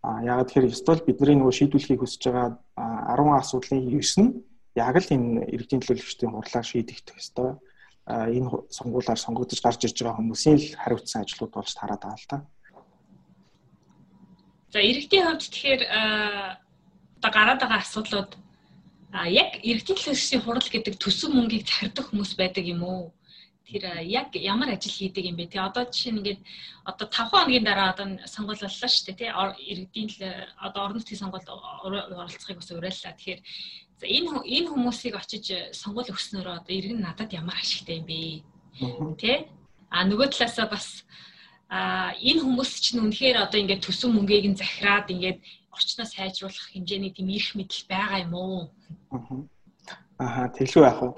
А 0.00 0.08
яагаад 0.24 0.48
тэгэхээр 0.48 0.72
ёстой 0.72 0.94
л 0.96 1.06
бидний 1.06 1.36
нөгөө 1.36 1.54
шийдвэрлэхийг 1.60 2.00
хүсэж 2.00 2.22
байгаа 2.32 2.56
10 3.12 3.36
асуудлын 3.36 3.84
9 3.84 4.24
нь 4.24 4.30
яг 4.76 4.96
л 4.96 5.12
энэ 5.12 5.44
иргэдийн 5.52 5.82
төлөөлөгчдийн 5.84 6.32
хурлаар 6.32 6.66
шийдэгдэх 6.68 7.16
ёстой. 7.20 7.60
Энэ 8.06 8.48
сонгуулиар 8.70 9.18
сонгогдож 9.18 9.60
гарч 9.62 9.80
ирж 9.84 9.98
байгаа 10.02 10.18
хүмүүсийн 10.22 10.56
л 10.58 10.66
хариуцсан 10.78 11.22
ажлууд 11.22 11.52
болж 11.54 11.72
тараад 11.74 12.02
байгаа 12.02 12.20
л 12.22 12.30
та. 12.30 12.38
За 14.70 14.78
иргэдийн 14.78 15.26
хувьд 15.26 15.42
тэгэхээр 15.42 15.82
одоо 17.18 17.30
гараад 17.34 17.60
байгаа 17.60 17.82
асуудлууд 17.82 18.30
А 19.16 19.24
яг 19.30 19.56
иргэдийн 19.62 19.96
төлөөлөгчдийн 19.96 20.42
хурал 20.44 20.68
гэдэг 20.68 20.94
төсөв 20.98 21.30
мөнгийг 21.32 21.64
захирдах 21.64 22.10
хүмүүс 22.10 22.36
байдаг 22.36 22.64
юм 22.68 22.82
уу? 22.82 23.14
Тэр 23.64 24.04
яг 24.04 24.34
ямар 24.34 24.68
ажил 24.74 24.92
хийдэг 24.92 25.24
юм 25.30 25.36
бэ? 25.38 25.46
Тэ 25.46 25.62
одоо 25.62 25.88
жишээ 25.88 26.12
нь 26.12 26.20
ингээд 26.20 26.40
одоо 26.84 27.06
5 27.08 27.32
хоногийн 27.32 27.64
дараа 27.64 27.94
одоо 27.94 28.06
сонгуул 28.28 28.60
боллоо 28.60 28.90
шүү 28.92 29.16
дээ, 29.16 29.16
тэ? 29.16 29.32
Иргэдийн 29.72 30.10
одоо 30.66 30.80
орон 30.84 30.96
нутгийн 31.00 31.22
сонгуульд 31.22 31.48
оролцохыг 31.48 32.58
бас 32.60 32.70
уриаллаа. 32.70 33.14
Тэгэхээр 33.16 33.40
за 34.00 34.06
энэ 34.06 34.44
энэ 34.44 34.68
хүмүүсийг 34.68 35.14
очиж 35.16 35.72
сонгуул 35.72 36.12
өгснөөрөө 36.12 36.54
одоо 36.60 36.74
иргэн 36.76 37.00
надад 37.00 37.32
ямар 37.32 37.56
ашигтай 37.56 38.00
юм 38.00 38.06
бэ? 38.06 38.44
Тэ? 39.16 39.48
А 39.88 40.04
нөгөө 40.04 40.28
талаасаа 40.36 40.68
бас 40.68 41.06
а 41.68 42.12
энэ 42.20 42.44
хүмүүс 42.44 42.70
чинь 42.84 43.02
үнэхээр 43.02 43.42
одоо 43.42 43.58
ингээд 43.58 43.84
төсөв 43.88 44.12
мөнгийг 44.12 44.46
нь 44.52 44.60
захираад 44.60 45.10
ингээд 45.10 45.40
орчноо 45.72 46.06
сайжруулах 46.06 46.66
хэмжээний 46.72 47.12
тийм 47.16 47.28
эрх 47.32 47.50
мэдэл 47.56 47.88
байгаа 47.90 48.18
юм 48.22 48.32
уу? 48.36 48.60
Аа 50.20 50.48
тэглүү 50.52 50.84
яах 50.84 51.00
вэ? 51.02 51.10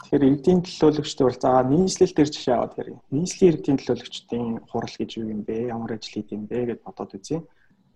Тэгэхээр 0.00 0.26
иргэдийн 0.28 0.60
төлөөлөгчдөө 0.64 1.26
бол 1.26 1.40
заа 1.42 1.60
нийслэл 1.64 2.16
дээр 2.16 2.30
жишээ 2.32 2.54
аваад 2.56 2.74
хэрэг. 2.74 2.96
Нийслэлийн 3.12 3.50
иргэдийн 3.50 3.78
төлөөлөгчдийн 3.78 4.48
хурал 4.70 4.96
гэж 4.96 5.10
юу 5.20 5.28
юм 5.28 5.42
бэ? 5.44 5.72
Ямар 5.74 5.92
ажил 5.96 6.14
хийх 6.14 6.30
юм 6.32 6.44
бэ 6.48 6.58
гэж 6.70 6.78
бодоод 6.84 7.14
үзье. 7.16 7.38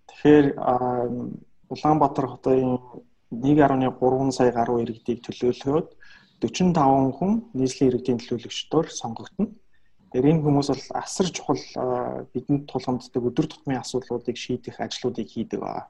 Тэгэхээр 0.09 0.45
Улаанбаатар 1.73 2.27
хотын 2.29 2.77
1.3 3.31 4.31
сая 4.31 4.51
гаруй 4.51 4.83
иргэдийг 4.83 5.25
төлөөлөхөд 5.25 5.89
45 6.41 7.17
хүн 7.17 7.31
нийслэлийн 7.57 7.89
иргэдийн 7.91 8.19
төлөөлөгчдөөр 8.21 8.87
сонгогдно. 8.91 9.49
Тэгэхээр 10.11 10.31
энэ 10.31 10.43
хүмүүс 10.45 10.67
бол 10.69 10.85
асар 11.01 11.27
чухал 11.33 11.61
бидэнд 12.33 12.69
тулгамддаг 12.69 13.23
өдөр 13.23 13.47
тутмын 13.49 13.81
асуудлуудыг 13.81 14.37
шийдэх 14.37 14.79
ажлуудыг 14.79 15.27
хийдэг 15.27 15.59
байна. 15.59 15.89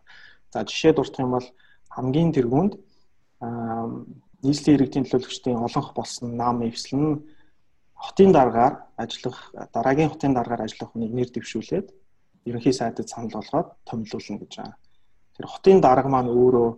За 0.54 0.64
жишээ 0.64 0.94
дурдах 0.96 1.20
юм 1.20 1.36
бол 1.36 1.48
хамгийн 1.92 2.32
тэргуунд 2.32 2.74
нийслэлийн 4.46 4.78
иргэдийн 4.80 5.06
төлөөлөгчдийн 5.06 5.60
олонх 5.60 5.92
болсон 5.94 6.38
нам 6.38 6.64
эвслэн 6.64 7.22
хотын 7.94 8.32
дараагаар 8.32 8.76
ажиллах 8.98 9.38
дараагийн 9.74 10.10
хотын 10.10 10.34
дараагаар 10.34 10.66
ажиллах 10.66 10.92
хүнийг 10.92 11.14
нэр 11.14 11.30
дэвшүүлээд 11.34 11.88
ерөнхий 12.46 12.74
сайдад 12.74 13.10
санал 13.10 13.36
болгоод 13.38 13.68
томилуулна 13.86 14.40
гэж 14.40 14.54
байна. 14.58 14.76
Тэр 15.36 15.46
хотын 15.50 15.82
дарга 15.82 16.10
маань 16.10 16.30
өөрөө 16.30 16.70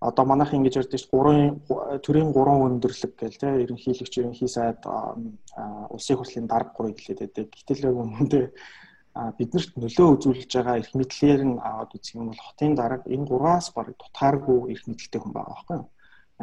одоо 0.00 0.24
манайх 0.24 0.54
ингэж 0.56 0.74
ярьдаг 0.80 1.00
шүү 1.00 1.12
гурван 1.12 1.60
төрийн 2.00 2.32
гурван 2.32 2.80
өндөрлөг 2.80 3.12
гэл 3.20 3.36
те 3.36 3.48
ерөнхийлөгч 3.64 4.14
ерөнхий 4.16 4.48
сайд 4.48 4.80
улсын 5.92 6.16
хурлын 6.16 6.46
дарга 6.48 6.72
гурыг 6.72 6.96
хэлээд 6.96 7.20
байдаг. 7.20 7.46
Гэтэл 7.52 7.92
өмнөдөө 7.92 8.44
биднэрт 9.36 9.72
нөлөө 9.76 10.08
үзүүлж 10.16 10.50
байгаа 10.56 10.80
эрх 10.80 10.92
мэдлэр 10.96 11.42
нь 11.44 11.60
аваад 11.60 11.92
үзэх 11.92 12.16
юм 12.16 12.32
бол 12.32 12.40
хотын 12.40 12.72
дарга 12.80 13.04
энэ 13.12 13.28
гурваас 13.28 13.68
баг 13.76 13.92
тутааргүй 14.00 14.72
эрх 14.72 14.84
мэдэлтэй 14.88 15.20
хүн 15.20 15.34
байгаа 15.36 15.52
байхгүй 15.52 15.76
юу? 15.76 15.88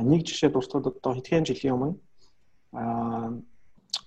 Нэг 0.05 0.21
жишээ 0.29 0.53
дуртад 0.53 0.85
одоо 0.93 1.11
хэдхэн 1.17 1.49
жилийн 1.49 1.73
өмнө 1.73 1.97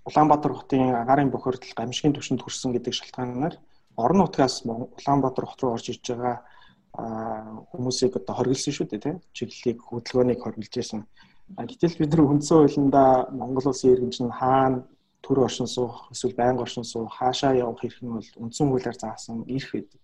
Улаанбаатар 0.07 0.53
хотын 0.55 0.95
агарын 0.95 1.35
бохирдол 1.35 1.75
гамшигын 1.75 2.15
түвшинд 2.15 2.43
хүрсэн 2.47 2.71
гэдэг 2.77 2.95
шалтгаанаар 2.95 3.59
орон 3.97 4.19
нутгаас 4.23 4.63
Улаанбаатар 4.63 5.47
хот 5.51 5.61
руу 5.63 5.75
орж 5.75 5.91
ирж 5.91 6.05
байгаа 6.15 6.47
хүмүүсийг 6.93 8.17
одоо 8.19 8.35
хоригдсан 8.35 8.75
шүү 8.75 8.87
дээ 8.91 9.05
тийм 9.05 9.17
чиглэлийг 9.37 9.79
хөдөлгөөнийг 9.87 10.41
хоригдж 10.43 10.75
байсан. 10.75 11.07
Гэтэл 11.51 11.99
бид 11.99 12.11
нар 12.15 12.23
үндсэн 12.27 12.57
хуулиндаа 12.59 13.11
Монгол 13.31 13.71
улсын 13.71 13.95
иргэн 13.95 14.11
чинь 14.11 14.31
хаана 14.31 14.87
төр 15.23 15.47
оршин 15.47 15.67
суух 15.67 16.11
эсвэл 16.11 16.35
байнга 16.35 16.63
оршин 16.63 16.85
суух 16.85 17.11
хаашаа 17.19 17.55
явах 17.55 17.85
эрх 17.85 17.99
нь 18.03 18.11
бол 18.11 18.31
үндсэн 18.43 18.67
хуулиар 18.71 18.99
заасан 18.99 19.45
эрх 19.47 19.71
байдаг. 19.75 20.03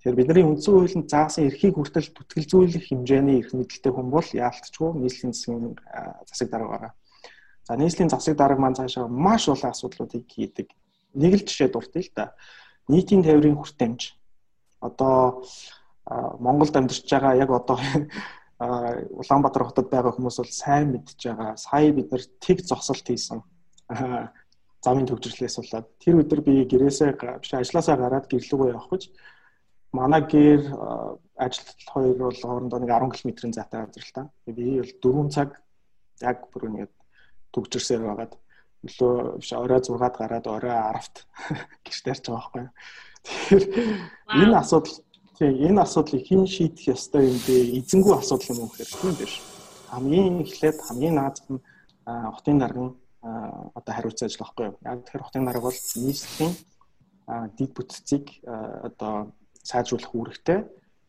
Тэгэхээр 0.00 0.16
бидний 0.16 0.44
үндсэн 0.44 0.72
хуулинд 0.74 1.08
заасан 1.08 1.44
эрхийг 1.48 1.74
хүртэл 1.76 2.08
түтгэлзүүлэх 2.16 2.84
хэмжээний 2.88 3.36
эрх 3.40 3.52
мэдэлтэй 3.52 3.92
хүн 3.92 4.08
бол 4.08 4.24
яалтчгүй 4.24 4.90
нийслэлийн 4.96 5.32
засгийн 5.36 5.76
засаг 6.28 6.48
дарга 6.48 6.68
байгаа. 6.72 6.92
За 7.68 7.76
нийслэлийн 7.76 8.12
засаг 8.12 8.34
дарга 8.36 8.60
маань 8.60 8.76
цаашаа 8.80 9.08
маш 9.08 9.48
олон 9.48 9.70
асуудлуудыг 9.70 10.24
хийдэг. 10.24 10.68
Нэг 11.14 11.32
л 11.36 11.44
жишээ 11.44 11.68
дуртай 11.68 12.02
л 12.02 12.12
да. 12.16 12.32
Нийтийн 12.88 13.22
тээврийн 13.22 13.60
хүртээмж. 13.60 14.16
Одоо 14.80 15.44
Монголд 16.06 16.76
амьдарч 16.76 17.06
байгаа 17.10 17.34
яг 17.36 17.50
одоо 17.50 17.78
Улаанбаатар 18.60 19.64
хотод 19.64 19.88
байгаа 19.88 20.12
хүмүүс 20.12 20.36
бол 20.40 20.52
сайн 20.52 20.92
мэдж 20.92 21.16
байгаа. 21.16 21.56
Сая 21.56 21.92
бид 21.96 22.12
нар 22.12 22.24
тэг 22.40 22.60
зогсолт 22.60 23.06
хийсэн. 23.06 23.40
Замын 24.84 25.08
төвчрлээс 25.08 25.56
болоод 25.60 25.88
тэр 26.00 26.20
өдөр 26.20 26.40
би 26.44 26.64
гэрээсээ 26.68 27.16
биш 27.40 27.52
ажилласаа 27.56 27.96
гараад 27.96 28.28
гэрлүүгөө 28.28 28.68
явах 28.72 28.88
гэж 28.92 29.12
манай 29.92 30.22
гэр 30.28 30.60
ажилтал 31.40 31.88
хоёр 31.88 32.16
бол 32.20 32.36
хоорондоо 32.36 32.78
нэг 32.80 32.90
10 32.92 33.16
км-ийн 33.16 33.52
зайтай 33.56 33.80
газар 33.84 34.04
л 34.04 34.12
та. 34.12 34.22
Би 34.44 34.76
бол 34.76 35.28
4 35.28 35.32
цаг 35.32 35.50
яг 36.20 36.48
бүр 36.52 36.68
ингээд 36.68 36.92
төгжөрсээр 37.52 38.02
байгаад 38.04 38.32
өглөө 38.84 39.14
биш 39.40 39.50
орой 39.56 39.80
6-ад 39.80 40.14
гараад 40.16 40.46
орой 40.46 40.76
10-т 40.76 41.16
гэрт 41.84 42.06
ярьж 42.12 42.24
байгаа 42.28 42.40
байхгүй. 42.40 42.64
Тэгэхээр 43.24 43.64
энэ 44.36 44.56
асуудал 44.56 44.96
Тийм 45.40 45.56
энэ 45.56 45.80
асуудлыг 45.80 46.28
хэн 46.28 46.44
шийдэх 46.44 46.92
ёстой 46.92 47.32
юм 47.32 47.38
бэ? 47.48 47.80
Эзэнгүй 47.80 48.12
асуудал 48.12 48.52
юм 48.52 48.58
уу 48.60 48.68
гэхээр 48.76 48.92
тийм 48.92 49.14
биш. 49.16 49.40
Хамгийн 49.88 50.44
эхлээд 50.44 50.78
хамгийн 50.84 51.16
наазах 51.16 51.48
нь 51.48 51.64
хотын 52.04 52.60
даргын 52.60 52.92
одоо 53.72 53.92
хариуцсан 53.96 54.28
ажил 54.28 54.44
байхгүй 54.44 54.64
юу? 54.68 54.76
Яг 54.84 55.00
тэр 55.08 55.24
хотын 55.24 55.48
дарга 55.48 55.64
бол 55.64 55.80
нийслэлийн 56.04 56.52
дид 57.56 57.70
бүтцийг 57.72 58.44
одоо 58.44 59.32
сайжруулах 59.64 60.12
үүрэгтэй, 60.12 60.60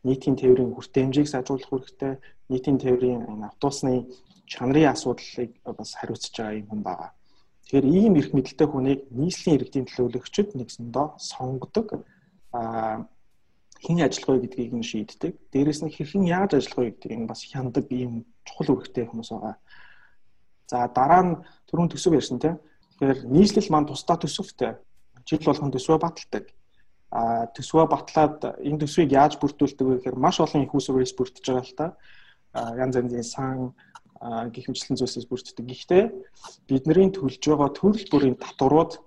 нийтийн 0.08 0.40
тээврийн 0.40 0.80
хүртээмжийг 0.80 1.28
сайжруулах 1.28 1.68
үүрэгтэй, 1.68 2.16
нийтийн 2.48 2.80
тээврийн 2.80 3.44
автобусны 3.52 4.08
чанарын 4.48 4.96
асуудлыг 4.96 5.60
бас 5.76 5.92
хариуцж 6.00 6.32
байгаа 6.32 6.56
юм 6.56 6.68
хүн 6.72 6.82
байгаа. 6.88 7.12
Тэгэхээр 7.68 7.88
ийм 8.00 8.16
эрх 8.16 8.32
мэдэлтэй 8.32 8.68
хүнийг 8.72 9.12
нийслэлийн 9.12 9.58
иргэдийн 9.60 9.88
төлөөлөгчд 9.92 10.56
нэгсэндээ 10.56 11.08
сонгодог. 11.20 12.08
Аа 12.56 13.11
хэн 13.82 14.06
ажиллах 14.06 14.30
вэ 14.30 14.46
гэдгийг 14.46 14.74
нь 14.78 14.86
шийддэг. 14.86 15.34
Дээрээс 15.50 15.82
нь 15.82 15.94
хэрхэн 15.94 16.30
яаж 16.30 16.54
ажиллах 16.54 16.78
вэ 16.78 16.90
гэдгийг 16.94 17.20
нь 17.26 17.30
бас 17.30 17.42
хяндаг 17.42 17.86
ийм 17.90 18.30
чухал 18.46 18.78
үүрэгтэй 18.78 19.10
хүмүүс 19.10 19.30
байгаа. 19.34 19.56
За 20.70 20.86
дараа 20.94 21.24
нь 21.26 21.34
түрүүн 21.66 21.90
төсөв 21.90 22.14
ярьсан 22.14 22.38
тийм. 22.38 22.62
Тэгэхээр 23.02 23.26
нийслэл 23.26 23.74
маань 23.74 23.90
тусдаа 23.90 24.22
төсөвтэй. 24.22 24.78
Жил 25.26 25.42
болгон 25.42 25.74
төсвөө 25.74 25.98
баталдаг. 25.98 26.46
А 27.12 27.50
төсвөө 27.58 27.86
батлаад 27.90 28.62
энэ 28.62 28.86
төсвийг 28.86 29.12
яаж 29.12 29.42
бүрдүүлдэг 29.42 29.86
вэ 29.88 29.94
гэхээр 30.00 30.18
маш 30.22 30.38
олон 30.40 30.64
их 30.64 30.72
усрээс 30.78 31.18
бүрдэж 31.18 31.44
байгаа 31.44 31.66
л 31.66 31.76
та. 31.76 31.88
А 32.54 32.78
янз 32.78 32.96
янзын 32.96 33.26
сан 33.26 33.58
гих 34.54 34.70
мэтлэн 34.70 34.96
зүйлсээс 34.96 35.26
бүрддэг. 35.26 35.66
Гэхдээ 35.66 36.04
бидний 36.70 37.10
төлж 37.10 37.42
байгаа 37.42 37.74
төрөл 37.74 38.06
бүрийн 38.14 38.38
татварууд 38.38 39.02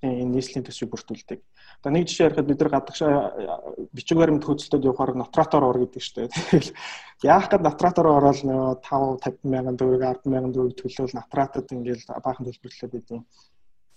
энэ 0.00 0.30
нийслэлийн 0.30 0.64
төсвийг 0.64 0.94
бүрдүүлдэг. 0.94 1.40
Одоо 1.84 2.00
нэг 2.00 2.08
жишээ 2.08 2.32
ярихад 2.32 2.48
бид 2.48 2.60
нар 2.64 2.70
гадагшаа 2.72 3.12
бичиг 3.92 4.16
баримт 4.16 4.48
хөдөлтөд 4.48 4.88
явахаар 4.88 5.20
натратор 5.20 5.68
ор 5.68 5.76
гэдэг 5.84 6.00
шүү 6.00 6.16
дээ. 6.16 6.32
Тэгэл 6.32 6.70
яах 7.28 7.52
гээд 7.52 7.60
натратор 7.60 8.08
ороод 8.08 8.40
нөгөө 8.40 8.80
5 8.80 9.20
50 9.20 9.52
мянган 9.52 9.76
төгрөг 9.76 10.00
10 10.00 10.32
мянган 10.32 10.54
төгрөг 10.56 10.80
төлөөл 10.80 11.12
натратад 11.12 11.68
ингээл 11.76 12.08
баахан 12.24 12.48
төлбөрлөлөө 12.48 12.88
байдیں۔ 12.88 13.20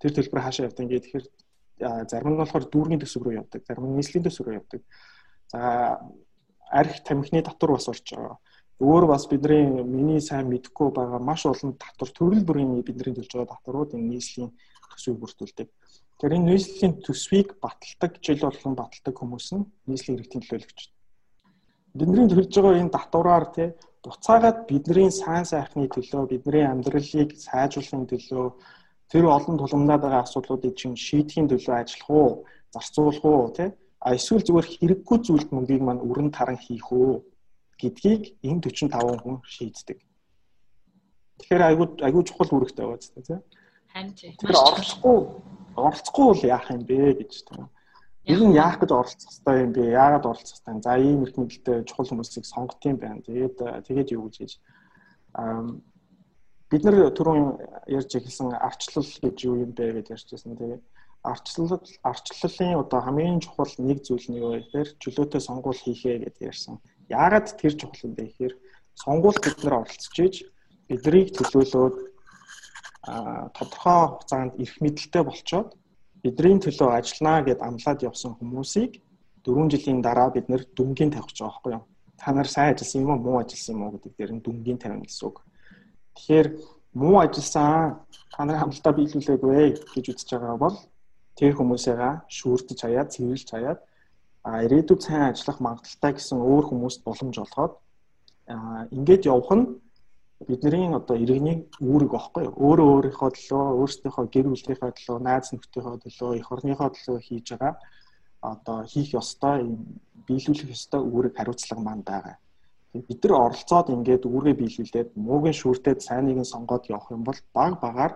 Тэр 0.04 0.12
төлбөр 0.20 0.44
хаашаа 0.44 0.68
явдаг 0.68 0.84
ингээд 0.84 1.04
тэгэхээр 1.08 1.26
зарим 2.12 2.30
нь 2.36 2.40
болохоор 2.44 2.66
дүүргийн 2.68 3.02
төсөв 3.08 3.24
рүү 3.24 3.40
явдаг, 3.40 3.62
зарим 3.64 3.88
нь 3.88 3.96
нийслэлийн 3.96 4.28
төсөв 4.28 4.44
рүү 4.44 4.60
явдаг. 4.60 4.82
За 5.48 5.60
арх 6.68 7.00
тамхины 7.08 7.40
татвар 7.40 7.80
бас 7.80 7.88
орж 7.88 8.04
байгаа. 8.04 8.36
Өөр 8.84 9.08
бас 9.08 9.32
бидний 9.32 9.64
миний 9.64 10.20
сайн 10.20 10.52
мэдхгүй 10.52 10.92
байгаа 10.92 11.24
маш 11.24 11.48
олон 11.48 11.80
татвар 11.80 12.12
төрөл 12.12 12.44
бүрийн 12.44 12.84
бидний 12.84 13.16
төлж 13.16 13.32
байгаа 13.32 13.56
татварууд 13.56 13.96
энэ 13.96 14.12
нийслэлийн 14.12 14.52
төсвийг 14.92 15.18
бүрдүүлдэг. 15.22 15.68
Тэгэхээр 15.68 16.38
энэ 16.38 16.48
нийслэлийн 16.50 16.94
төсвийг 17.06 17.48
баталдаг, 17.64 18.12
жил 18.26 18.42
болгон 18.42 18.76
баталдаг 18.76 19.16
хүмүүс 19.18 19.48
нь 19.56 19.68
нийслэлийн 19.90 20.18
иргэдийн 20.18 20.44
төлөөлөгч. 20.44 20.80
Бидний 21.98 22.28
төлж 22.30 22.54
байгаа 22.56 22.82
энэ 22.82 22.96
татвараар 22.96 23.46
тий 23.56 23.68
буцаагаад 24.04 24.58
бидний 24.70 25.10
сайн 25.12 25.46
сайхны 25.46 25.88
төлөө, 25.90 26.24
бидний 26.32 26.66
амьдралыг 26.66 27.30
сайжруулахын 27.38 28.06
төлөө 28.12 28.46
тэр 29.12 29.26
олон 29.38 29.56
тулгамдаад 29.58 30.02
байгаа 30.04 30.24
асуудлуудыг 30.26 30.74
чинь 30.80 30.96
шийдэхин 30.96 31.48
төлөө 31.50 31.76
ажиллах 31.82 32.10
уу, 32.10 32.30
зарцуулах 32.74 33.26
уу 33.26 33.52
тий 33.58 33.70
а 34.00 34.16
эсвэл 34.16 34.46
зүгээр 34.46 34.68
хэрэггүй 34.72 35.18
зүйлд 35.26 35.50
мөнгийг 35.52 35.82
маань 35.84 36.06
өрн 36.06 36.30
таран 36.32 36.60
хийх 36.62 36.88
үү 36.94 37.26
гэдгийг 37.82 38.24
энэ 38.46 38.62
45 38.62 39.22
хүн 39.24 39.38
шийддэг. 39.44 40.00
Тэгэхээр 41.42 41.64
айгүй 41.70 41.88
айгүй 42.08 42.24
чухал 42.26 42.54
үүрэгтэй 42.54 42.86
байгаа 42.86 43.02
зү 43.02 43.22
тий. 43.26 43.40
Харин 43.98 44.14
тий. 44.14 44.36
Тэр 44.38 44.54
оролцохгүй 44.54 45.18
оролцохгүй 45.74 46.26
бол 46.30 46.44
яах 46.46 46.70
юм 46.70 46.86
бэ 46.86 47.18
гэж 47.18 47.34
тийм. 47.50 47.66
Ер 48.30 48.42
нь 48.46 48.54
яах 48.54 48.78
гэж 48.78 48.94
оролцох 48.94 49.26
хэрэгтэй 49.26 49.58
юм 49.66 49.72
бэ? 49.74 49.84
Яагаад 49.90 50.26
оролцох 50.30 50.62
хэрэгтэй? 50.62 50.86
За 50.86 50.94
ийм 51.02 51.26
их 51.26 51.34
мэдлэлтэй 51.34 51.82
чухал 51.90 52.06
хүмүүсийг 52.06 52.46
сонгох 52.46 52.78
юм 52.86 52.98
байна. 53.02 53.26
Тэгээд 53.26 53.58
тэгээд 53.90 54.14
юу 54.14 54.30
гэж 54.30 54.62
аа 55.34 55.66
бид 56.70 56.84
нар 56.86 57.10
түрүүн 57.10 57.58
ярьж 57.90 58.12
эхэлсэн 58.14 58.54
арчлал 58.54 59.10
гэж 59.26 59.38
юу 59.50 59.66
юм 59.66 59.72
бэ 59.74 59.98
гэж 59.98 60.14
ярьж 60.14 60.28
байсан. 60.30 60.54
Тэгээд 60.54 60.84
арчлал 61.26 61.82
арчлалын 62.06 62.78
одоо 62.78 63.02
хамгийн 63.02 63.42
чухал 63.42 63.74
нэг 63.82 64.06
зүйл 64.06 64.30
нь 64.30 64.38
юу 64.38 64.54
вэ 64.54 64.62
гэхээр 64.62 64.90
чөлөөтэй 65.02 65.42
сонгуул 65.42 65.74
хийхээ 65.74 66.22
гэж 66.22 66.36
ярьсан. 66.46 66.78
Яагаад 67.10 67.50
тэр 67.58 67.74
чухал 67.74 68.06
юм 68.06 68.14
бэ 68.14 68.30
гэхээр 68.30 68.54
сонгуульд 68.94 69.42
бид 69.42 69.58
нэр 69.64 69.74
оролцож 69.82 70.16
ийж 70.22 70.36
биднийг 70.86 71.34
төлөөлөөд 71.34 71.96
тодорхой 73.08 74.00
хугацаанд 74.08 74.54
эрх 74.60 74.76
мэдэлтэй 74.84 75.24
болчоод 75.24 75.70
бидний 76.24 76.60
төлөө 76.60 76.90
ажиллана 77.00 77.46
гэд 77.48 77.60
амлаад 77.64 78.00
явсан 78.04 78.36
хүмүүсийг 78.36 79.00
4 79.48 79.72
жилийн 79.72 80.02
дараа 80.04 80.30
бид 80.36 80.50
нэр 80.52 80.68
дүнгийн 80.76 81.12
тавих 81.12 81.32
гэж 81.32 81.40
байгаа 81.40 81.56
байхгүй 81.56 81.74
юу? 81.78 81.84
Та 82.20 82.32
нар 82.36 82.48
сайн 82.52 82.76
ажилласан 82.76 83.02
юм 83.04 83.12
уу, 83.16 83.24
муу 83.24 83.38
ажилласан 83.40 83.76
юм 83.76 83.84
уу 83.84 83.94
гэдэг 83.96 84.14
дээр 84.18 84.32
нь 84.36 84.44
дүнгийн 84.44 84.80
тавина 84.82 85.08
гэсэн 85.08 85.28
үг. 85.28 85.38
Тэгэхээр 86.16 86.48
муу 87.00 87.18
ажилласан 87.24 88.04
та 88.34 88.42
нар 88.44 88.58
хамтдаа 88.60 88.94
биелүүлээгүй 88.98 89.88
гэж 89.94 90.06
үзэж 90.12 90.30
байгаа 90.36 90.58
бол 90.60 90.78
тэр 91.40 91.54
хүмүүсээгаа 91.56 92.14
шүүрдэж 92.28 92.80
хаяад, 92.82 93.14
цэвэрлж 93.14 93.50
хаяад 93.54 93.80
а 94.48 94.64
ирээдүйд 94.66 95.02
сайн 95.04 95.32
ажиллах 95.32 95.60
магадaltaй 95.60 96.12
гэсэн 96.16 96.40
өөр 96.40 96.66
хүмүүст 96.72 97.02
боломж 97.08 97.36
олгоод 97.44 97.74
а 98.48 98.88
ингээд 98.96 99.28
явах 99.28 99.52
нь 99.56 99.66
бидний 100.46 100.94
одоо 100.94 101.18
иргэний 101.18 101.66
үүрэг 101.82 102.12
байхгүй 102.14 102.44
юу? 102.46 102.54
Өөрөө 102.54 102.88
өөрийнхөө 102.94 103.32
төлөө, 103.34 103.66
өөрсдийнхөө 103.82 104.26
гэр 104.30 104.48
бүлийнхээ 104.54 104.94
төлөө, 104.94 105.18
найз 105.26 105.50
нөхдийнхөө 105.50 105.98
төлөө, 106.06 106.32
эх 106.38 106.52
орныхоо 106.54 106.90
төлөө 106.94 107.18
хийж 107.26 107.48
байгаа 107.58 107.74
одоо 108.42 108.86
хийх 108.86 109.14
ёстой 109.18 109.66
биелүүлэх 110.28 110.70
ёстой 110.70 111.02
үүрэг 111.02 111.34
хариуцлага 111.38 111.82
маань 111.82 112.06
байгаа. 112.06 112.38
Бид 112.94 113.22
нар 113.24 113.50
оролцоод 113.50 113.90
ингээд 113.90 114.24
үүргээ 114.30 114.56
биелүүлээд 114.62 115.10
муугийн 115.18 115.58
шүүртээд 115.58 116.00
сайн 116.02 116.26
нэгэн 116.30 116.46
сонгоод 116.46 116.86
явах 116.90 117.10
юм 117.12 117.24
бол 117.26 117.40
баг 117.54 117.74
багаар 117.82 118.14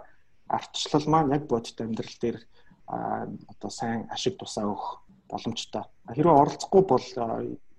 ардчлал 0.48 1.08
маань 1.10 1.34
яг 1.34 1.44
бодит 1.50 1.82
амьдрал 1.82 2.18
дээр 2.22 2.38
одоо 2.88 3.70
сайн 3.70 4.08
ашиг 4.10 4.38
тусаа 4.38 4.66
өгөх 4.70 5.02
боломжтой. 5.30 5.84
Хэрвээ 6.06 6.40
оролцохгүй 6.42 6.82
бол 6.86 7.08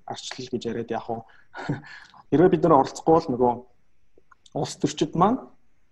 арчлал 0.06 0.48
гэж 0.50 0.62
яриад 0.66 0.90
яг 0.90 1.04
хуу 1.06 1.20
хэрвээ 2.30 2.52
бид 2.52 2.62
нар 2.62 2.80
оролцохгүй 2.80 3.14
бол 3.14 3.30
нөгөө 3.32 3.52
улс 4.54 4.76
төрчид 4.76 5.14
маань 5.16 5.40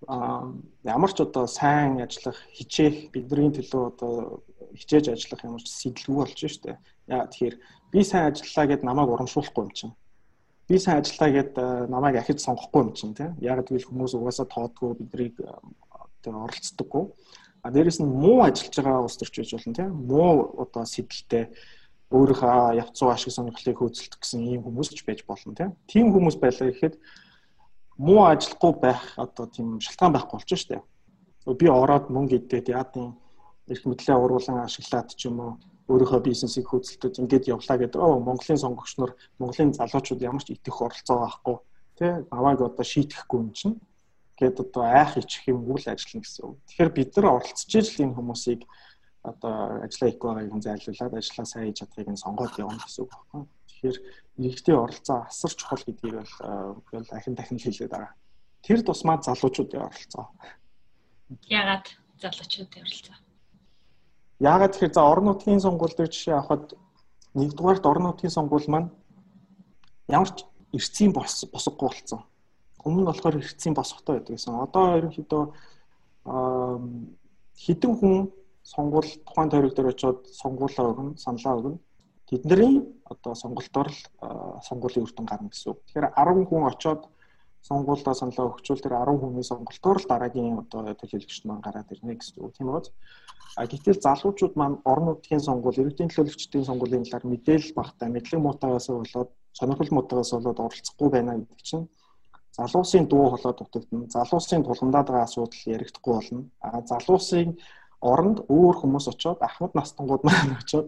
ямар 0.09 1.13
ч 1.13 1.21
одоо 1.21 1.47
сайн 1.47 2.01
ажиллах 2.01 2.37
хичээх 2.57 3.13
бидний 3.13 3.53
төлөө 3.53 3.83
одоо 3.93 4.43
хичээж 4.77 5.13
ажиллах 5.13 5.45
ямар 5.45 5.63
ч 5.63 5.69
сэтлгүй 5.69 6.17
болж 6.17 6.41
штэ. 6.41 6.79
Яа 7.09 7.29
тэгэхээр 7.29 7.57
би 7.93 8.01
сайн 8.05 8.33
ажиллалаа 8.33 8.67
гэд 8.69 8.83
намайг 8.85 9.09
урамшуулахгүй 9.13 9.65
юм 9.65 9.73
чинь. 9.77 9.95
Би 10.69 10.79
сайн 10.79 11.05
ажиллалаа 11.05 11.31
гэд 11.37 11.53
намайг 11.93 12.17
ахиж 12.17 12.41
сонгохгүй 12.41 12.81
юм 12.81 12.93
чинь 12.97 13.15
тийм. 13.15 13.37
Яг 13.41 13.61
гэвэл 13.69 13.89
хүмүүс 13.89 14.17
угаасаа 14.17 14.47
тоодгүй 14.49 14.97
биднийг 14.97 15.37
одоо 15.41 16.49
оролцдоггүй. 16.49 17.05
А 17.61 17.69
дээрэс 17.69 18.01
нь 18.01 18.09
муу 18.09 18.41
ажиллаж 18.41 18.73
байгаа 18.73 19.05
улс 19.05 19.21
төрч 19.21 19.37
байж 19.37 19.53
болно 19.53 19.75
тийм. 19.77 19.91
Муу 20.09 20.57
одоо 20.65 20.85
сэтлэлтэй 20.89 21.53
өөрийнхөө 22.09 22.81
явцуу 22.81 23.09
ашиг 23.13 23.37
сонирхлыг 23.37 23.77
хөөцөлдөх 23.79 24.21
гэсэн 24.25 24.41
ийм 24.49 24.65
хүмүүс 24.65 24.97
ч 24.97 25.05
байж 25.05 25.23
болно 25.29 25.53
тийм. 25.53 25.77
Тийм 25.87 26.09
хүмүүс 26.15 26.41
байлаа 26.41 26.73
гэхэд 26.73 26.97
муу 28.07 28.23
ажиллахгүй 28.33 28.73
байх 28.81 29.03
одоо 29.25 29.47
тийм 29.47 29.77
шалтгаан 29.85 30.13
байхгүй 30.15 30.37
болчих 30.37 30.59
шүү 30.61 30.71
дээ. 30.73 30.83
Би 31.61 31.67
ороод 31.69 32.07
мөнгө 32.09 32.37
идээд 32.41 32.73
яадын 32.73 33.13
эрх 33.69 33.85
мэдлээ 33.85 34.17
уруулан 34.17 34.65
ашиглаад 34.65 35.09
ч 35.13 35.29
юм 35.29 35.37
уу 35.41 35.53
өөрийнхөө 35.91 36.21
бизнесийг 36.25 36.67
хөөцөлдөд 36.71 37.21
ингээд 37.21 37.51
явлаа 37.55 37.77
гэдэг. 37.77 38.01
Оо 38.01 38.17
Монголын 38.25 38.63
сонгогч 38.63 38.93
нар 38.97 39.13
Монголын 39.39 39.77
залуучууд 39.77 40.23
ямар 40.23 40.43
ч 40.43 40.55
итгэх 40.55 40.81
оролцоо 40.81 41.17
байхгүй 41.21 41.57
тий 41.99 42.13
авааг 42.31 42.61
одоо 42.63 42.85
шийтгэхгүй 42.93 43.39
юм 43.43 43.51
чинь 43.53 43.77
гээд 44.39 44.57
одоо 44.65 44.85
айх 44.89 45.19
ичих 45.21 45.45
юм 45.53 45.69
үйл 45.69 45.85
ажиллана 45.85 46.25
гэсэн 46.25 46.43
үг. 46.49 46.57
Тэгэхээр 46.67 46.91
бид 46.97 47.11
нар 47.17 47.27
оролцож 47.37 47.69
ижил 47.69 48.05
энэ 48.07 48.17
хүмүүсийг 48.17 48.61
одоо 49.23 49.53
ажиллаа 49.85 50.09
хийх 50.09 50.21
байгааг 50.25 50.55
нь 50.57 50.65
зайлуулад 50.65 51.15
ажиллаа 51.21 51.47
сайн 51.47 51.65
хийж 51.69 51.79
чадахыг 51.85 52.09
нь 52.09 52.23
сонгоод 52.25 52.55
явна 52.57 52.81
гэсэн 52.81 53.03
үг 53.05 53.13
байна. 53.13 53.47
Тэгэхээр 53.81 53.99
иргэдийн 54.45 54.77
оролцоо 54.77 55.25
асар 55.25 55.53
чухал 55.57 55.81
гэдгийг 55.81 56.21
бол 56.21 56.85
бол 56.93 57.09
ахин 57.17 57.35
дахин 57.35 57.57
хэлээд 57.57 57.89
байгаа. 57.89 58.13
Тэр 58.61 58.85
тусмаа 58.85 59.17
залуучуудын 59.25 59.89
оролцоо. 59.89 60.29
Ягаад 61.49 61.87
залуучуудын 62.21 62.85
оролцоо? 62.85 63.17
Ягаад 64.41 64.73
тэгэхээр 64.77 64.93
за 64.93 65.01
орон 65.01 65.25
нутгийн 65.33 65.65
сонгуул 65.65 65.97
дээр 65.97 66.13
жишээ 66.13 66.37
авахад 66.37 66.77
нэгдүгээрт 67.41 67.89
орон 67.89 68.05
нутгийн 68.13 68.37
сонгуул 68.37 68.69
маань 68.69 68.91
ямар 70.13 70.29
ч 70.29 70.45
эрцгийн 70.77 71.13
босгохгүй 71.17 71.89
болсон. 71.89 72.21
Өмнө 72.85 73.01
нь 73.01 73.09
болохоор 73.09 73.41
эрцгийн 73.41 73.73
босготой 73.73 74.21
байдаг 74.21 74.37
гэсэн. 74.37 74.61
Одоо 74.61 74.85
ерөнхийдөө 75.01 75.43
хэдэн 77.65 77.93
хүн 77.97 78.29
сонгуул 78.61 79.09
тухайн 79.25 79.49
тойрог 79.49 79.73
дээр 79.73 79.93
очиод 79.93 80.29
сонгуулаа 80.29 80.93
өгнө, 80.93 81.17
саналаа 81.17 81.57
өгнө 81.57 81.79
тэдний 82.31 82.87
одоо 83.11 83.35
сонголтоор 83.35 83.89
л 83.91 84.01
сонгуулийн 84.63 85.05
үр 85.05 85.13
дүн 85.15 85.27
гарна 85.27 85.51
гэсэн 85.51 85.75
үг. 85.75 85.83
Тэгэхээр 85.91 86.15
10 86.15 86.47
хүн 86.47 86.65
очоод 86.71 87.03
сонгуулаа 87.61 88.15
саналаа 88.15 88.47
өгчүүл 88.55 88.81
тэр 88.81 88.95
10 89.03 89.19
хүний 89.21 89.45
сонголтоор 89.45 89.99
л 89.99 90.09
дараагийн 90.09 90.63
одоо 90.63 90.95
төлөөлөгчд 90.95 91.45
маань 91.45 91.65
гараад 91.67 91.91
ирнэ 91.91 92.15
гэсэн 92.17 92.39
үг 92.41 92.55
тийм 92.55 92.71
үү? 92.71 92.87
А 93.59 93.67
гэтэл 93.67 93.99
залуучууд 93.99 94.55
маань 94.55 94.79
орон 94.87 95.07
нутгийн 95.19 95.43
сонгуул, 95.43 95.75
иргэдийн 95.75 96.09
төлөөлөгчдийн 96.09 96.69
сонгуулийн 96.71 97.05
талаар 97.05 97.27
мэдээлэл 97.27 97.75
багтаа, 97.75 98.09
мэдлэг 98.09 98.41
муутаагаас 98.41 98.89
болоод 98.89 99.31
сонирхол 99.59 99.91
муутаагаас 99.91 100.31
болоод 100.39 100.59
оролцохгүй 100.65 101.09
байна 101.11 101.35
гэдэг 101.35 101.61
чинь 101.67 101.87
залуусын 102.55 103.07
дуу 103.11 103.27
хоолой 103.31 103.55
дутагдана. 103.59 104.07
Залуусын 104.15 104.63
тулгандаад 104.65 105.07
байгаа 105.11 105.27
асуудал 105.27 105.67
яригдахгүй 105.67 106.15
болно. 106.15 106.41
А 106.63 106.81
залуусын 106.91 107.59
оронд 108.01 108.39
өөр 108.49 108.77
хүмүүс 108.81 109.07
очоод 109.13 109.43
ахмад 109.43 109.75
настангууд 109.75 110.23
маань 110.25 110.57
очоод 110.63 110.87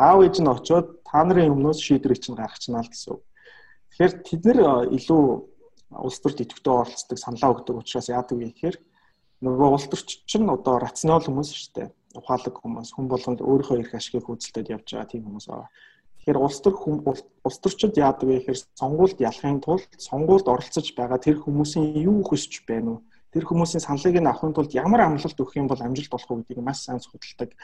аав 0.00 0.18
ээж 0.24 0.36
нь 0.40 0.48
очиод 0.48 0.86
та 1.04 1.20
нарын 1.20 1.52
өмнөөс 1.52 1.78
шийдвэрийг 1.84 2.24
чинь 2.24 2.38
гаргачнаа 2.40 2.80
л 2.80 2.88
гэсэн. 2.88 3.20
Тэгэхээр 3.20 4.12
тэд 4.24 4.42
нэр 4.48 4.58
илүү 4.96 5.22
улс 6.00 6.18
төрд 6.22 6.38
идэвхтэй 6.40 6.72
оролцдог 6.72 7.18
саналаа 7.18 7.50
өгдөг 7.52 7.76
учраас 7.76 8.08
яадаг 8.08 8.38
вэ 8.38 8.48
гэхээр 8.54 8.76
нөгөө 9.44 9.68
улс 9.74 9.86
төрч 9.90 10.24
чинь 10.24 10.48
одоо 10.48 10.78
рационал 10.78 11.24
хүмүүс 11.26 11.50
шүү 11.50 11.72
дээ. 11.76 11.88
Ухаалаг 12.16 12.54
хүмүүс 12.62 12.90
хүн 12.94 13.06
болгонд 13.10 13.40
өөрийнхөө 13.42 13.80
эрх 13.82 13.92
ашигыг 13.98 14.24
хөөцөлдөд 14.24 14.70
явж 14.70 14.86
байгаа 14.88 15.10
тийм 15.10 15.22
хүмүүс 15.26 15.46
байгаа. 15.50 15.68
Тэгэхээр 16.20 16.38
улс 16.38 16.58
төр 16.60 16.74
улс 17.48 17.58
төрчид 17.64 17.96
яадаг 17.96 18.26
вэ 18.28 18.44
гэхээр 18.44 18.58
сонгуульд 18.76 19.18
ялахын 19.24 19.60
тулд 19.64 19.90
сонгуульд 19.96 20.46
оролцож 20.52 20.86
байгаа 20.92 21.18
тэр 21.18 21.40
хүмүүсийн 21.40 21.96
юу 21.96 22.20
хүсэж 22.22 22.68
байна 22.68 23.00
уу? 23.00 23.04
Тэр 23.32 23.48
хүмүүсийн 23.48 23.80
саналыг 23.80 24.20
нь 24.20 24.28
авахын 24.28 24.52
тулд 24.52 24.76
ямар 24.76 25.00
амлалт 25.08 25.38
өгөх 25.40 25.56
юм 25.56 25.66
бол 25.70 25.80
амжилт 25.80 26.12
болох 26.12 26.28
вэ 26.28 26.44
гэдгийг 26.44 26.60
маш 26.60 26.84
сайн 26.84 27.00
судалдаг. 27.00 27.56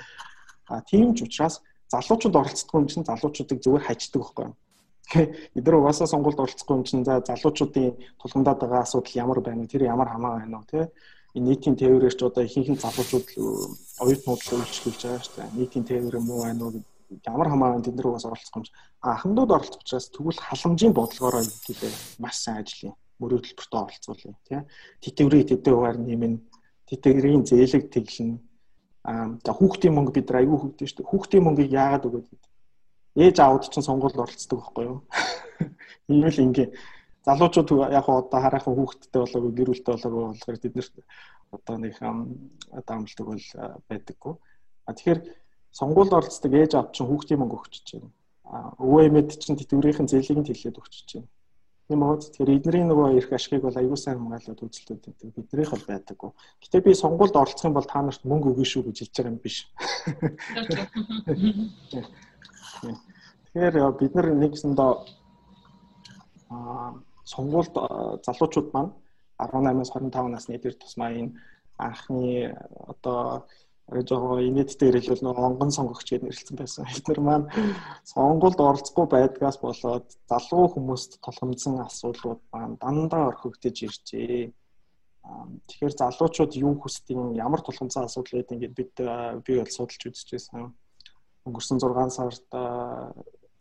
А 0.73 0.81
тийм 0.81 1.13
ч 1.13 1.29
учраас 1.29 1.61
залуучууд 1.93 2.37
оролцдоггүй 2.41 2.81
юм 2.81 2.89
чинь 2.91 3.09
залуучуудыг 3.09 3.59
зүгээр 3.63 3.87
хайчдаг 3.87 4.21
байхгүй 4.23 4.45
юу? 4.47 4.55
Эдгээр 5.07 5.79
угаасаа 5.79 6.11
сонгуульд 6.11 6.43
оролцохгүй 6.43 6.75
юм 6.77 6.85
чинь 6.85 7.07
за 7.07 7.23
залуучуудын 7.23 7.95
тулгамдаад 8.19 8.59
байгаа 8.59 8.83
асуудал 8.83 9.21
ямар 9.23 9.41
байна 9.41 9.63
вэ? 9.63 9.71
Тэр 9.71 9.83
ямар 9.87 10.09
хамаа 10.11 10.43
байна 10.43 10.59
вэ? 10.59 10.67
Тэ? 10.67 10.91
Энэ 11.39 11.47
нийтийн 11.47 11.77
тээврээр 11.79 12.15
ч 12.19 12.23
одоо 12.27 12.43
ихэнх 12.43 12.75
нь 12.75 12.83
залуучууд 12.83 13.27
оюутнууд 14.03 14.41
л 14.43 14.55
үйлчлүүлж 14.59 15.01
байгаа 15.07 15.23
шүү 15.23 15.35
дээ. 15.39 15.55
Нийтийн 15.55 15.85
тээвэр 15.87 16.19
муу 16.19 16.43
байна 16.43 16.63
уу 16.67 16.83
ямар 17.27 17.49
хамаа 17.49 17.71
байна 17.71 17.87
тэд 17.87 17.95
нар 17.95 18.09
угаасаа 18.11 18.35
оролцох 18.35 18.57
юм 18.57 18.65
чи. 18.67 18.73
Анхандууд 19.01 19.51
оролцох 19.55 19.83
учраас 19.83 20.11
тэгвэл 20.11 20.43
халамжийн 20.43 20.93
бодлогоороо 20.93 21.43
хэлээ 21.45 21.95
маш 22.19 22.37
сайн 22.43 22.67
ажиллая. 22.67 22.95
Мөрөө 23.21 23.41
төлбөртөө 23.47 23.81
оролцуулъя 23.87 24.35
тий. 24.49 24.61
Тэтгэврийн 25.03 25.47
тэдэ 25.47 25.71
хуваар 25.71 25.99
нэмэн 26.03 26.35
тэтгэврийн 26.91 27.47
зээлэг 27.47 27.95
тэглэн 27.95 28.31
за 29.07 29.53
хүүхдийн 29.55 29.95
мөнгө 29.95 30.13
бид 30.19 30.27
нар 30.31 30.43
аягүй 30.43 30.59
хөгдөн 30.59 30.89
шүү 30.91 30.99
дээ. 30.99 31.11
Хүүхдийн 31.11 31.45
мөнгийг 31.47 31.71
яагаад 31.71 32.07
өгөөд 32.11 32.27
гэдэг. 32.27 32.53
Ээж 33.23 33.37
аауд 33.39 33.65
чинь 33.71 33.87
сонгуульд 33.87 34.19
оролцдог 34.19 34.59
байхгүй 34.59 34.85
юу? 34.91 34.99
Энэ 36.11 36.31
л 36.35 36.43
ингээ 36.43 36.69
залуучууд 37.23 37.71
яг 37.95 38.07
одоо 38.11 38.41
хараахан 38.43 38.75
хүүхдтэй 38.75 39.21
болоогүй 39.23 39.53
гэр 39.55 39.71
бүлтэй 39.71 39.93
болоогүй 39.95 40.23
болохоор 40.27 40.59
бид 40.59 40.75
нэр 40.75 40.89
одоо 41.55 41.77
нэг 41.79 41.95
амлдаг 42.03 43.27
бол 43.31 43.47
байдаггүй. 43.87 44.35
А 44.87 44.91
тэгэхээр 44.91 45.21
сонгуульд 45.71 46.13
оролцдог 46.19 46.53
ээж 46.55 46.73
аав 46.75 46.91
чинь 46.91 47.07
хүүхдийн 47.07 47.41
мөнгө 47.41 47.57
өгч 47.63 47.75
чинь. 47.87 48.11
Өвөө 48.83 49.07
эмэд 49.07 49.39
чинь 49.39 49.59
тэтгэврийн 49.59 50.11
зээлийг 50.11 50.39
нь 50.43 50.49
тэлээд 50.51 50.79
өгч 50.83 50.95
чинь. 51.07 51.27
Үү. 51.87 52.19
Тэгэхээр 52.19 52.51
эдний 52.51 52.83
нөгөө 52.83 53.15
эрх 53.15 53.31
ашигыг 53.31 53.63
бол 53.63 53.79
аюул 53.79 53.95
сайн 53.95 54.19
хамгаалаад 54.19 54.59
үзэлтүүд 54.59 55.07
гэдэг 55.07 55.31
биднийх 55.39 55.71
бол 55.71 55.87
байдаггүй. 55.87 56.31
Гэтэ 56.67 56.83
би 56.83 56.91
сонгуульд 56.99 57.39
оролцох 57.39 57.63
юм 57.71 57.79
бол 57.79 57.87
та 57.87 58.03
нарт 58.03 58.27
мөнгө 58.27 58.51
өгнө 58.59 58.67
шүү 58.67 58.91
гэж 58.91 59.07
хэлж 59.07 59.15
байгаа 59.15 59.31
юм 59.31 59.39
биш. 59.39 59.71
Тэгэхээр 63.55 63.95
бид 64.03 64.13
нар 64.19 64.29
нэгсэндээ 64.35 64.93
аа 66.51 66.99
сонгуульд 67.23 67.75
залуучууд 68.27 68.69
маань 68.75 68.93
18-аас 69.39 69.91
25 69.95 70.35
насны 70.35 70.59
дээр 70.59 70.75
тусмаа 70.75 71.15
энэ 71.15 71.39
анхны 71.79 72.51
одоо 72.91 73.47
жоо 73.87 74.43
инээдтэй 74.43 74.91
хэлбэл 74.93 75.23
нэг 75.23 75.39
онгон 75.39 75.71
сонгогч 75.71 76.09
гэж 76.11 76.23
нэрлэлсэн 76.23 76.57
байсан. 76.59 76.85
Эдгээр 76.91 77.21
маань 77.23 77.47
сонгуульд 78.03 78.59
оролцохгүй 78.59 79.07
байдгаас 79.07 79.59
болоод 79.63 80.07
залуу 80.27 80.65
хүмүүст 80.75 81.23
тулгамдсан 81.23 81.79
асуудлууд 81.87 82.41
маань 82.51 82.77
дандаа 82.83 83.31
орхигдож 83.31 83.77
иржээ. 83.87 84.51
Тэгэхээр 85.71 85.95
залуучууд 86.03 86.53
юу 86.59 86.75
хүсдэг, 86.83 87.39
ямар 87.39 87.63
тулгамдсан 87.63 88.07
асуудал 88.07 88.43
байдаг 88.43 88.55
ингээд 88.59 88.79
бид 88.79 88.95
би 89.47 89.53
бол 89.59 89.71
судалж 89.71 90.03
үзчихсэн. 90.11 90.75
Өнгөрсөн 91.47 91.79
6 91.79 92.11
сард 92.11 92.47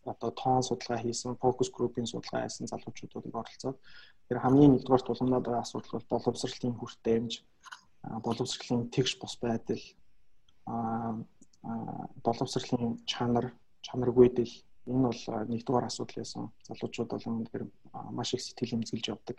одоо 0.05 0.29
тоон 0.37 0.61
судалгаа 0.61 1.01
хийсэн, 1.01 1.37
фокус 1.41 1.69
группийн 1.73 2.05
судалгаа 2.05 2.45
хийсэн 2.45 2.69
залуучуудыг 2.69 3.33
оролцоод 3.33 3.77
Тэр 4.25 4.41
хамгийн 4.41 4.73
нэгдүгээр 4.73 5.05
тулгамдаад 5.05 5.45
байгаа 5.45 5.61
асуудал 5.61 6.01
бол 6.01 6.09
боловсролын 6.17 6.73
хүртээмж, 6.81 7.31
боловсролын 8.25 8.89
тэгш 8.89 9.21
бус 9.21 9.37
байдал, 9.37 9.83
боловсролын 12.25 12.99
чанар, 13.05 13.53
чанаргүйдэл 13.85 14.53
энэ 14.91 15.07
бол 15.09 15.21
нэгдүгээр 15.51 15.89
асуудал 15.89 16.17
байсан. 16.21 16.43
Залуучууд 16.67 17.09
бол 17.09 17.25
үнэхээр 17.25 17.65
маш 18.11 18.33
их 18.33 18.41
сэтгэл 18.41 18.75
эмзэглэж 18.81 19.05
явдаг 19.13 19.37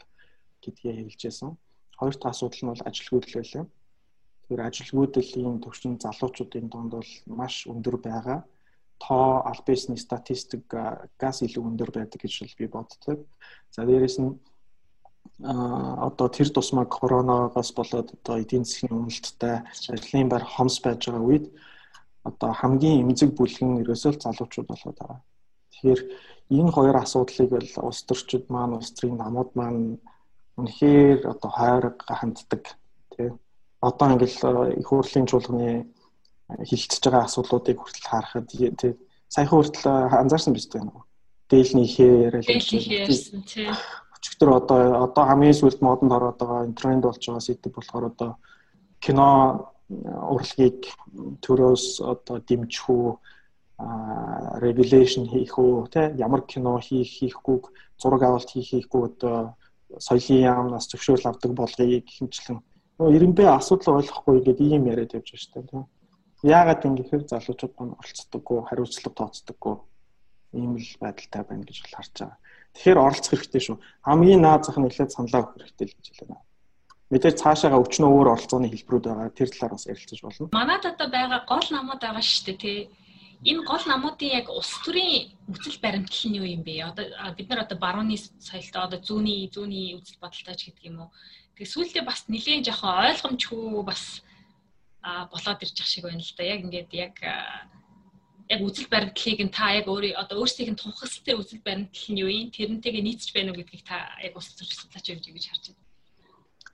гэдгийг 0.62 1.06
хэлжсэн. 1.06 1.54
Хоёр 1.98 2.14
дахь 2.18 2.34
асуудал 2.34 2.62
нь 2.62 2.70
бол 2.72 2.86
ажилгүйдэл 2.88 3.38
байлаа. 3.38 3.64
Тэгэхээр 4.42 4.66
ажилгүйдэлийн 4.68 5.56
төвшин 5.62 5.94
залуучуудын 6.02 6.66
донд 6.70 6.92
бол 6.98 7.12
маш 7.26 7.66
өндөр 7.66 7.96
байгаа 8.02 8.38
тоо 8.98 9.42
аль 9.44 9.62
бисний 9.66 9.98
статистик 9.98 10.64
газ 11.20 11.42
илүү 11.42 11.64
өндөр 11.68 11.90
байдаг 11.92 12.20
гэж 12.22 12.56
би 12.56 12.66
боддог. 12.66 13.26
За 13.70 13.84
дээрэс 13.84 14.18
нь 14.20 14.38
одоо 15.42 16.28
тэр 16.28 16.48
тусмаа 16.48 16.86
коронавигоос 16.86 17.70
болоод 17.76 18.08
одоо 18.16 18.34
эдийн 18.40 18.64
засгийн 18.64 18.96
үнэлттэй 18.96 19.56
ажлын 19.92 20.28
байр 20.32 20.44
хомс 20.44 20.80
байж 20.80 21.00
байгаа 21.06 21.28
үед 21.28 21.46
одоо 22.24 22.50
хамгийн 22.52 23.02
эмзэг 23.04 23.30
бүлгэн 23.36 23.80
ерөөсөө 23.82 24.12
залуучууд 24.16 24.68
болоод 24.68 24.96
байгаа. 24.98 25.20
Тэгэхээр 25.72 26.00
энэ 26.56 26.72
хоёр 26.72 26.96
асуудлыг 26.96 27.48
бол 27.52 27.70
улс 27.88 28.00
төрчид 28.08 28.44
маань 28.48 28.76
улс 28.78 28.90
төрийн 28.96 29.20
намууд 29.20 29.50
маань 29.58 30.00
үнэхээр 30.56 31.28
одоо 31.32 31.50
хайрга 31.52 32.14
ханддаг 32.16 32.62
тий. 33.12 33.28
Одоо 33.88 34.06
ингээл 34.16 34.80
их 34.80 34.88
хурлын 34.88 35.28
чуулганы 35.28 35.84
хилцэж 36.68 37.02
байгаа 37.04 37.28
асуудлуудыг 37.28 37.76
хүртэл 37.76 38.08
харахад 38.08 38.48
тий 38.48 38.96
саяхан 39.28 39.58
хүртэл 39.58 39.86
анзаарсан 40.22 40.54
биз 40.54 40.66
дээ 40.70 40.82
дээлний 41.50 41.86
ихээр 41.86 42.40
яриад 42.40 42.46
ярьсан 42.48 43.42
тий 43.50 43.68
өчигдөр 44.26 44.50
одоо 44.58 44.78
одоо 45.06 45.24
хамгийн 45.24 45.54
сүүлд 45.54 45.80
модонд 45.82 46.12
ороод 46.12 46.38
байгаа 46.38 46.74
тренд 46.74 47.02
болж 47.06 47.22
байгаа 47.22 47.46
сэдв 47.46 47.70
болохоор 47.74 48.04
одоо 48.10 48.30
кино 49.00 49.28
урлагийг 50.34 50.78
төрөөс 51.44 52.02
одоо 52.12 52.36
дэмжих 52.42 52.86
үү 52.90 53.06
regulation 54.66 55.24
хийх 55.30 55.54
үү 55.58 55.86
те 55.94 56.02
ямар 56.18 56.42
кино 56.42 56.78
хийх 56.82 57.06
хийхгүйг 57.06 57.64
зураг 58.02 58.22
авалт 58.22 58.50
хийх 58.50 58.68
хийхгүй 58.70 59.02
одоо 59.10 59.54
соёлын 59.98 60.42
яамнаас 60.52 60.88
зөвшөөрөл 60.90 61.30
авдаг 61.30 61.52
болгоё 61.54 62.00
гэх 62.02 62.18
хэмжлэн 62.18 62.58
нөгөө 62.98 63.14
ирэмбэ 63.16 63.44
асуудал 63.46 63.98
ойлгохгүй 64.00 64.36
гэдэг 64.42 64.66
ийм 64.74 64.90
яриад 64.90 65.14
явж 65.14 65.28
байна 65.30 65.42
шүү 65.42 65.62
дээ 65.70 65.84
Яагаад 66.44 66.84
ингэхээр 66.84 67.24
залуучууд 67.32 67.74
маань 67.80 67.96
оролцдоггүй, 67.96 68.58
хариуцлага 68.68 69.16
тооцдоггүй 69.18 69.76
ийм 70.52 70.76
л 70.76 70.90
байдалтай 71.00 71.42
байна 71.48 71.64
гэж 71.64 71.78
бол 71.80 71.96
харж 71.96 72.12
байгаа. 72.12 72.38
Тэгэхээр 72.76 73.00
оролцох 73.00 73.32
хэрэгтэй 73.32 73.62
шүү. 73.64 73.76
Хамгийн 74.04 74.42
наад 74.44 74.68
зах 74.68 74.76
нь 74.76 74.84
эхлээд 74.84 75.16
саналаа 75.16 75.48
өгөх 75.48 75.56
хэрэгтэй 75.64 75.86
л 75.88 75.96
гэж 75.96 76.06
хэлээ. 76.12 76.40
Мэдээж 77.08 77.36
цаашаага 77.40 77.80
өчнөө 77.80 78.10
өөр 78.12 78.28
оролцооны 78.36 78.68
хэлбэрүүд 78.68 79.04
байгаа. 79.08 79.32
Тэр 79.32 79.48
талаар 79.48 79.72
бас 79.72 79.88
ярилцаж 79.88 80.20
болно. 80.20 80.52
Манайд 80.52 80.84
одоо 80.84 81.08
байгаа 81.08 81.40
гол 81.48 81.68
намууд 81.72 82.00
байгаа 82.04 82.20
шүү 82.20 82.44
дээ, 82.52 82.58
тий. 82.60 82.80
Энэ 83.46 83.62
гол 83.64 83.84
намуудын 83.86 84.32
яг 84.42 84.46
улс 84.50 84.74
төрийн 84.84 85.32
үцэл 85.48 85.78
баримтлал 85.80 86.24
нь 86.28 86.38
юу 86.40 86.46
юм 86.50 86.62
бэ? 86.66 86.84
Одоо 86.90 87.04
бид 87.36 87.48
нар 87.48 87.64
одоо 87.64 87.78
барууны 87.78 88.16
соёлтой 88.18 88.82
одоо 88.84 88.98
зүүнний 89.00 89.48
зүүнний 89.54 89.96
үцэл 89.96 90.18
бодолтой 90.20 90.56
ч 90.56 90.68
гэдэг 90.68 90.84
юм 90.90 91.06
уу. 91.06 91.10
Тэгээ 91.54 91.72
сүүлдээ 91.72 92.04
бас 92.04 92.26
нэлээд 92.28 92.66
жоохон 92.68 93.06
ойлгомжгүй 93.06 93.84
бас 93.86 94.02
болоод 95.32 95.62
ирж 95.62 95.76
ах 95.80 95.88
шиг 95.88 96.04
байна 96.10 96.20
л 96.20 96.34
да. 96.36 96.42
Яг 96.42 96.60
ингээд 96.64 96.90
яг 96.92 97.14
яг 98.48 98.60
үзэл 98.62 98.88
баримтлалыг 98.90 99.40
нь 99.42 99.54
та 99.54 99.74
яг 99.74 99.86
өөрийн 99.90 100.18
одоо 100.22 100.42
өөрсдийг 100.42 100.70
нь 100.70 100.80
тунхаглалтай 100.80 101.34
үзэл 101.34 101.66
баримтлал 101.66 102.10
нь 102.14 102.20
юу 102.22 102.30
юм 102.30 102.50
тэрнтэйгээ 102.54 103.02
нийцж 103.02 103.28
байна 103.34 103.50
уу 103.50 103.58
гэдгийг 103.58 103.82
та 103.82 103.96
яг 104.22 104.34
ус 104.38 104.48
зурж 104.54 104.72
судлаач 104.74 105.06
явж 105.10 105.24
гэж 105.26 105.46
харж 105.50 105.64
байна. 105.66 105.82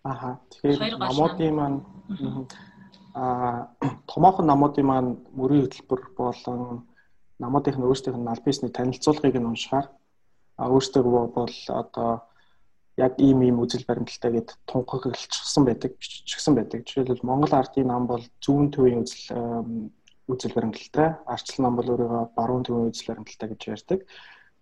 Аха. 0.04 0.30
Тэгэхээр 0.50 0.98
намуудын 0.98 1.54
маань 1.56 1.78
аа 3.14 3.72
томоохон 4.10 4.46
намуудын 4.48 4.86
маань 4.86 5.10
мөрийн 5.38 5.64
хөтөлбөр 5.64 6.02
болон 6.16 6.60
намуудынх 7.40 7.78
нь 7.78 7.86
өөрсдийнх 7.88 8.20
нь 8.20 8.32
аль 8.32 8.44
бисний 8.44 8.72
танилцуулгыг 8.72 9.36
нь 9.38 9.50
уншихаар 9.50 9.86
өөрсдөө 10.58 11.02
бол 11.36 11.56
одоо 11.82 12.10
яг 12.96 13.12
ийм 13.16 13.40
ийм 13.42 13.56
үзэл 13.64 13.88
баримталтай 13.88 14.30
гэд 14.32 14.48
тунхаглалцсан 14.68 15.64
байдаг 15.64 15.96
бичсэн 15.96 16.54
байдаг. 16.54 16.84
Жишээлбэл 16.84 17.24
Монгол 17.24 17.52
ардын 17.56 17.88
нам 17.88 18.04
бол 18.06 18.24
зүүн 18.44 18.68
төвийн 18.74 19.02
үзэл 19.02 19.24
үзэл 20.30 20.54
баримталтай, 20.54 21.18
арчлал 21.26 21.62
нам 21.66 21.76
бол 21.76 21.90
өөрийгөө 21.92 22.24
баруун 22.36 22.62
төвийн 22.62 22.90
үзэл 22.90 23.10
баримталтай 23.10 23.48
гэж 23.50 23.62
ярьдаг. 23.74 24.00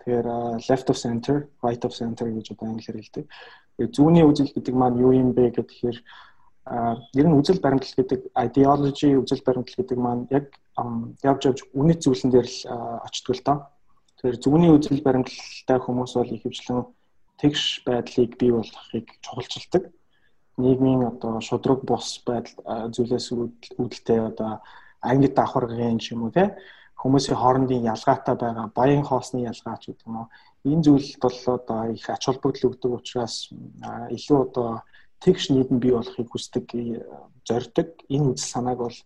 Тэгэхээр 0.01 0.27
left 0.69 0.89
of 0.89 0.97
center, 0.97 1.49
right 1.63 1.83
of 1.85 1.93
center 1.93 2.27
гэж 2.33 2.57
одоо 2.57 2.73
англиар 2.73 2.97
хэлдэг. 2.97 3.25
Зүүнний 3.81 4.25
үзэл 4.25 4.53
гэдэг 4.57 4.75
маань 4.75 5.01
юу 5.01 5.13
юм 5.13 5.33
бэ 5.37 5.53
гэхээр 5.53 5.99
ер 7.17 7.27
нь 7.27 7.37
үзэл 7.37 7.61
баримтлал 7.61 7.97
гэдэг 7.97 8.21
ideology 8.37 9.17
үзэл 9.17 9.45
баримтлал 9.45 9.79
гэдэг 9.81 9.99
маань 9.99 10.25
яг 10.31 10.47
явж 11.25 11.43
явж 11.49 11.61
үнэт 11.77 12.01
зүйлэн 12.05 12.31
дээр 12.33 12.49
л 12.49 12.59
очтгоо 13.05 13.35
л 13.37 13.45
доо. 13.45 13.59
Тэгэхээр 14.21 14.43
зүүнний 14.45 14.73
үзэл 14.73 15.01
баримтлалтай 15.05 15.79
хүмүүс 15.81 16.13
бол 16.17 16.35
ихэвчлэн 16.37 16.81
тэгш 17.41 17.85
байдлыг 17.89 18.37
бий 18.37 18.53
болгохыг 18.53 19.07
чухалчилдаг. 19.25 19.85
Нийгмийн 20.61 21.09
одоо 21.09 21.41
шудраг 21.41 21.81
бус 21.89 22.21
байдал 22.29 22.93
зүйлээс 22.93 23.33
үүдэлтэй 23.33 24.21
одоо 24.21 24.61
ангид 25.01 25.35
давхаргын 25.35 25.99
юм 26.13 26.23
уу 26.25 26.31
те 26.31 26.57
хүмүүсийн 27.01 27.39
хоорондын 27.41 27.89
ялгаатай 27.95 28.37
байгаа 28.37 28.67
баян 28.75 29.05
хоосны 29.05 29.41
ялгаач 29.53 29.83
гэдэг 29.87 30.07
юм 30.07 30.17
уу 30.21 30.27
энэ 30.65 30.85
зүйл 30.85 31.09
бол 31.23 31.39
одоо 31.57 31.81
их 31.97 32.11
ач 32.11 32.23
холбогдол 32.27 32.69
өгдөг 32.71 32.93
учраас 32.93 33.49
илүү 34.17 34.39
одоо 34.47 34.83
тэгш 35.25 35.51
нийгэм 35.51 35.79
бий 35.81 35.93
болохыг 35.97 36.29
хүсдэг 36.31 36.67
зорддог 37.49 37.89
энэ 38.15 38.29
үзэл 38.31 38.53
санааг 38.53 38.79
бол 38.85 38.99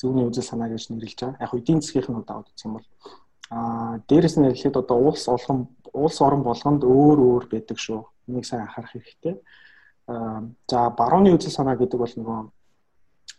зөвний 0.00 0.26
үзэл 0.26 0.42
санаа 0.42 0.68
гэж 0.68 0.90
нэрлэж 0.90 1.18
байгаа. 1.20 1.42
Яг 1.44 1.54
эдийн 1.54 1.80
засгийн 1.80 2.20
удаа 2.20 2.42
үзэх 2.42 2.66
юм 2.66 2.74
бол 2.76 2.88
аа 3.50 4.00
дээрэс 4.08 4.36
нь 4.36 4.46
хэлэхэд 4.50 4.76
одоо 4.82 4.98
улс 5.08 5.24
олгон 5.28 5.58
улс 5.92 6.18
орон 6.20 6.42
болгонд 6.42 6.82
өөр 6.84 7.18
өөр 7.28 7.44
байдаг 7.48 7.78
шүү. 7.78 8.00
Энийг 8.28 8.44
сайн 8.46 8.62
анхаарах 8.62 8.92
хэрэгтэй. 8.92 9.34
За 10.70 10.90
барууны 10.90 11.32
үзэл 11.32 11.54
санаа 11.54 11.76
гэдэг 11.78 11.98
бол 11.98 12.14
нөгөө 12.16 12.38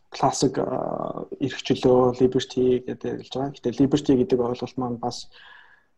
классик 0.09 0.57
эрх 0.57 1.59
чөлөө 1.67 2.17
liberty 2.21 2.79
гэдэг 2.87 3.21
хэлж 3.21 3.33
байгаа. 3.35 3.53
Гэтэ 3.55 3.79
liberty 3.81 4.13
гэдэг 4.17 4.39
ойлголт 4.39 4.77
маань 4.77 4.97
бас 5.01 5.27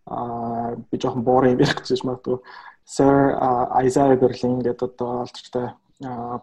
а 0.06 0.76
би 0.89 0.98
жоохон 0.98 1.24
боорын 1.24 1.54
юм 1.54 1.62
ярих 1.62 1.86
гэж 1.86 2.04
магадгүй. 2.04 2.39
Sir 2.86 3.38
Isaiah 3.86 4.17
Berlin 4.17 4.62
гэдэг 4.65 4.82
одоо 4.82 5.26
алдартай 5.26 5.74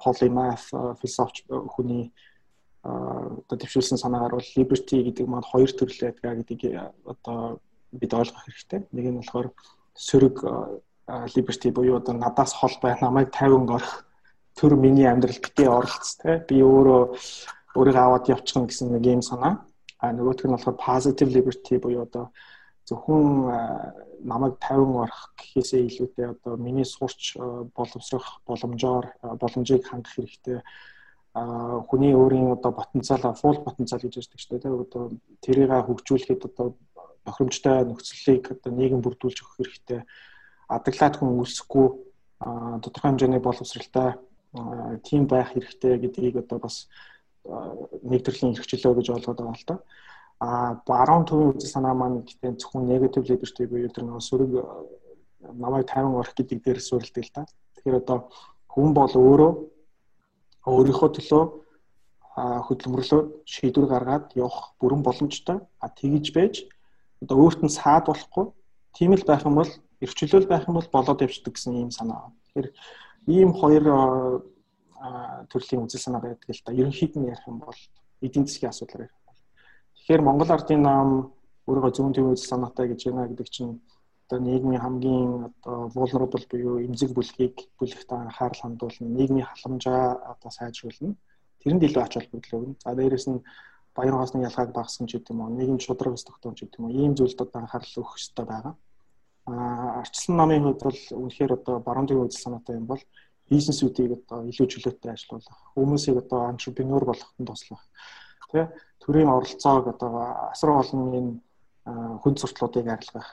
polymath 0.04 0.70
философч 1.00 1.42
хүний 1.50 2.12
одоо 2.86 3.56
төвшүүлсэн 3.58 3.98
санаагаар 3.98 4.38
бол 4.38 4.52
liberty 4.54 5.02
гэдэг 5.02 5.26
маань 5.26 5.50
хоёр 5.50 5.70
төрлөө 5.74 6.14
байдаг 6.22 6.46
гэдгийг 6.46 6.74
одоо 7.02 7.58
бид 7.90 8.14
ойлгох 8.14 8.46
хэрэгтэй. 8.46 8.86
Нэг 8.92 9.06
нь 9.10 9.18
болохоор 9.18 9.50
сөрөг 9.98 10.36
liberty 11.34 11.70
буюу 11.70 11.98
одоо 11.98 12.14
надаас 12.14 12.52
хол 12.54 12.74
бай 12.82 12.94
намайг 13.00 13.34
50 13.34 13.74
орох 13.74 14.06
төр 14.56 14.76
миний 14.76 15.06
амьдрал 15.06 15.38
битээ 15.42 15.68
оролц 15.68 16.16
те 16.22 16.44
би 16.48 16.62
өөрөө 16.62 17.02
өөрийгөө 17.78 18.04
аваад 18.04 18.26
явчихна 18.32 18.66
гэсэн 18.66 18.92
нэг 18.92 19.04
юм 19.06 19.22
санаа. 19.22 19.64
А 20.00 20.12
нөгөөх 20.12 20.44
нь 20.44 20.54
болохоор 20.54 20.76
positive 20.76 21.30
liberty 21.32 21.76
буюу 21.78 22.02
одоо 22.08 22.32
зөвхөн 22.88 23.26
намайг 24.24 24.54
50 24.60 25.04
орох 25.04 25.20
гэхээсээ 25.38 25.80
илүүтэй 25.88 26.26
одоо 26.34 26.56
миний 26.56 26.84
сурч 26.84 27.36
боловсрох 27.76 28.40
боломжоор 28.46 29.06
боломжийг 29.40 29.84
хангах 29.86 30.14
хэрэгтэй 30.14 30.60
хүний 31.36 32.14
өөрийн 32.16 32.56
одоо 32.56 32.72
потенциал 32.72 33.36
full 33.36 33.60
потенциал 33.60 34.00
гэж 34.00 34.14
ярьдаг 34.24 34.40
шүү 34.40 34.56
дээ. 34.56 34.72
Одоо 34.72 35.04
тэрийг 35.44 35.68
хөгжүүлэхэд 35.68 36.42
одоо 36.48 36.76
тохиромжтой 37.26 37.84
нөхцөлийг 37.84 38.44
одоо 38.56 38.72
нийгэм 38.72 39.04
бүрдүүлж 39.04 39.38
өгөх 39.44 39.56
хэрэгтэй. 39.60 40.00
Адаглаад 40.72 41.14
хүн 41.20 41.36
үлсэхгүй 41.44 41.86
тодорхой 42.40 43.10
хэмжээний 43.10 43.42
боловсралтай 43.44 44.16
тим 45.04 45.26
байх 45.28 45.52
хэрэгтэй 45.52 46.00
гэдгийг 46.00 46.40
одоо 46.40 46.58
бас 46.64 46.88
нэг 48.02 48.20
төрлийн 48.24 48.54
хэрэгчлөө 48.54 48.94
гэж 48.98 49.06
ойлгоод 49.14 49.38
байгаа 49.38 49.56
л 49.56 49.68
та. 49.68 49.76
А 50.40 50.48
баруун 50.86 51.24
төвийн 51.24 51.56
үзэл 51.56 51.74
санаа 51.80 51.94
маань 51.96 52.20
гэхдээ 52.26 52.60
зөвхөн 52.60 52.86
негатив 52.90 53.24
лидершип 53.24 53.70
буюу 53.70 53.88
тэр 53.88 54.04
нэг 54.04 54.20
сөрөг 54.20 54.52
намайг 55.56 55.88
50 55.88 56.20
орох 56.20 56.34
гэдэг 56.36 56.58
дээр 56.60 56.80
суурилдаг 56.80 57.24
л 57.24 57.34
та. 57.34 57.42
Тэгэхээр 57.80 58.00
одоо 58.02 58.18
хүн 58.68 58.92
бол 58.92 59.12
өөрөө 59.16 59.52
өөрийнхөө 60.66 61.10
төлөө 61.16 61.44
хөдөлмөрлөөд 62.36 63.26
шийдвэр 63.48 63.86
гаргаад 63.88 64.36
явах 64.36 64.76
бүрэн 64.76 65.00
боломжтой. 65.00 65.64
А 65.80 65.88
тэгж 65.88 66.36
байж 66.36 66.54
одоо 67.22 67.48
өөрт 67.48 67.64
нь 67.64 67.72
саад 67.72 68.12
болохгүй 68.12 68.52
тийм 68.92 69.16
л 69.16 69.24
байх 69.24 69.48
юм 69.48 69.56
бол 69.56 69.72
эрхчлөл 70.04 70.44
байх 70.44 70.68
юм 70.68 70.76
бол 70.76 70.88
болоод 70.92 71.24
явждаг 71.24 71.56
гэсэн 71.56 71.80
ийм 71.80 71.90
санаа. 71.90 72.32
Тэгэхээр 72.52 72.68
ийм 73.32 73.50
хоёр 73.56 73.84
төрлийн 75.50 75.84
үзэл 75.84 76.00
санаа 76.00 76.20
байдаг 76.20 76.50
л 76.50 76.62
да. 76.64 76.72
Ерөнхийд 76.72 77.14
нь 77.16 77.28
ярих 77.28 77.46
юм 77.46 77.58
бол 77.60 77.80
эдийн 78.22 78.46
засгийн 78.46 78.70
асуудлаар 78.70 79.06
ярих 79.06 79.16
юм 79.16 79.26
бол. 79.26 79.40
Тэгэхээр 79.96 80.22
Монгол 80.22 80.50
ардын 80.52 80.82
нам 80.82 81.08
өөрийгөө 81.66 81.92
зүүн 81.94 82.14
төвийн 82.14 82.34
үзэл 82.34 82.52
санаатай 82.52 82.86
гэж 82.88 83.00
байна 83.10 83.28
гэдэг 83.28 83.48
чинь 83.50 83.80
одоо 84.26 84.38
нийгмийн 84.42 84.82
хамгийн 84.82 85.30
одоо 85.50 85.88
vulnerable 85.94 86.46
буюу 86.50 86.82
эмзэг 86.86 87.10
бүлгийг 87.14 87.56
бүлэгт 87.78 88.10
анхаарал 88.10 88.60
хандуулна, 88.62 89.06
нийгмийн 89.06 89.46
халамжаа 89.46 90.18
одоо 90.32 90.50
сайжруулна. 90.50 91.14
Тэрэнд 91.62 91.82
илүү 91.86 92.02
ач 92.02 92.14
холбогдол 92.18 92.58
өгнө. 92.58 92.74
За 92.82 92.94
дээрэс 92.94 93.26
нь 93.30 93.42
баяр 93.94 94.14
хоосны 94.18 94.42
ялгааг 94.42 94.70
багасгах 94.74 95.08
ч 95.08 95.12
гэдэг 95.14 95.30
юм 95.30 95.40
уу, 95.40 95.54
нийгэм 95.54 95.78
шудраг 95.78 96.14
тогтоомж 96.18 96.58
гэдэг 96.60 96.78
юм 96.78 96.86
уу, 96.86 96.94
ийм 96.94 97.12
зүйлд 97.14 97.40
одоо 97.40 97.58
анхаарал 97.62 97.98
өгөх 98.02 98.14
хэрэгтэй 98.14 98.46
байгаа. 98.46 98.74
Аа 99.46 100.00
арчилсан 100.02 100.36
намын 100.36 100.62
хувьд 100.62 100.82
бол 100.82 101.00
үнэхээр 101.22 101.52
одоо 101.58 101.76
баруун 101.86 102.06
зүг 102.08 102.18
үзэл 102.26 102.44
санаатай 102.44 102.76
юм 102.76 102.86
бол 102.90 103.02
бизнесүүдийг 103.50 104.12
одоо 104.18 104.44
илүү 104.50 104.66
чөлөөтэй 104.72 105.10
ажиллуулах, 105.12 105.58
хүмүүсийг 105.74 106.16
одоо 106.22 106.40
антрепренер 106.50 107.04
болгоход 107.06 107.46
туслах. 107.46 107.84
Тэ 108.50 108.70
төрийн 109.02 109.30
оролцоог 109.30 109.86
одоо 109.94 110.12
асар 110.52 110.70
олон 110.70 111.02
энэ 111.18 111.32
хүнд 112.22 112.38
суртлуудыг 112.40 112.86
арилгах 112.86 113.28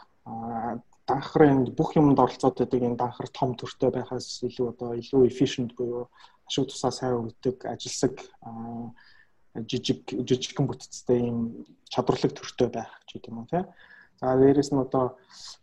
данхрын 1.08 1.73
бүх 1.76 1.95
юмд 1.99 2.19
оролцоод 2.19 2.58
байдаг 2.58 2.82
энэ 2.82 2.99
данхар 3.02 3.28
том 3.28 3.56
төртэй 3.56 3.91
байхаас 3.91 4.28
илүү 4.47 4.67
одоо 4.73 4.93
илүү 4.95 5.28
efficient 5.28 5.76
буюу 5.76 6.08
ашиг 6.47 6.69
тусаа 6.69 6.91
сайн 6.91 7.19
өгдөг 7.19 7.65
ажилсаг 7.67 8.15
жижиг 9.69 9.99
жижигхэн 10.10 10.67
бүтцтэй 10.67 11.19
юм 11.28 11.65
чадварлаг 11.91 12.32
төртэй 12.34 12.69
байх 12.71 12.91
гэдэг 13.10 13.30
юм 13.30 13.43
уу 13.43 13.49
тий. 13.52 13.63
За 14.19 14.38
дээрэс 14.39 14.71
нь 14.71 14.80
одоо 14.80 15.17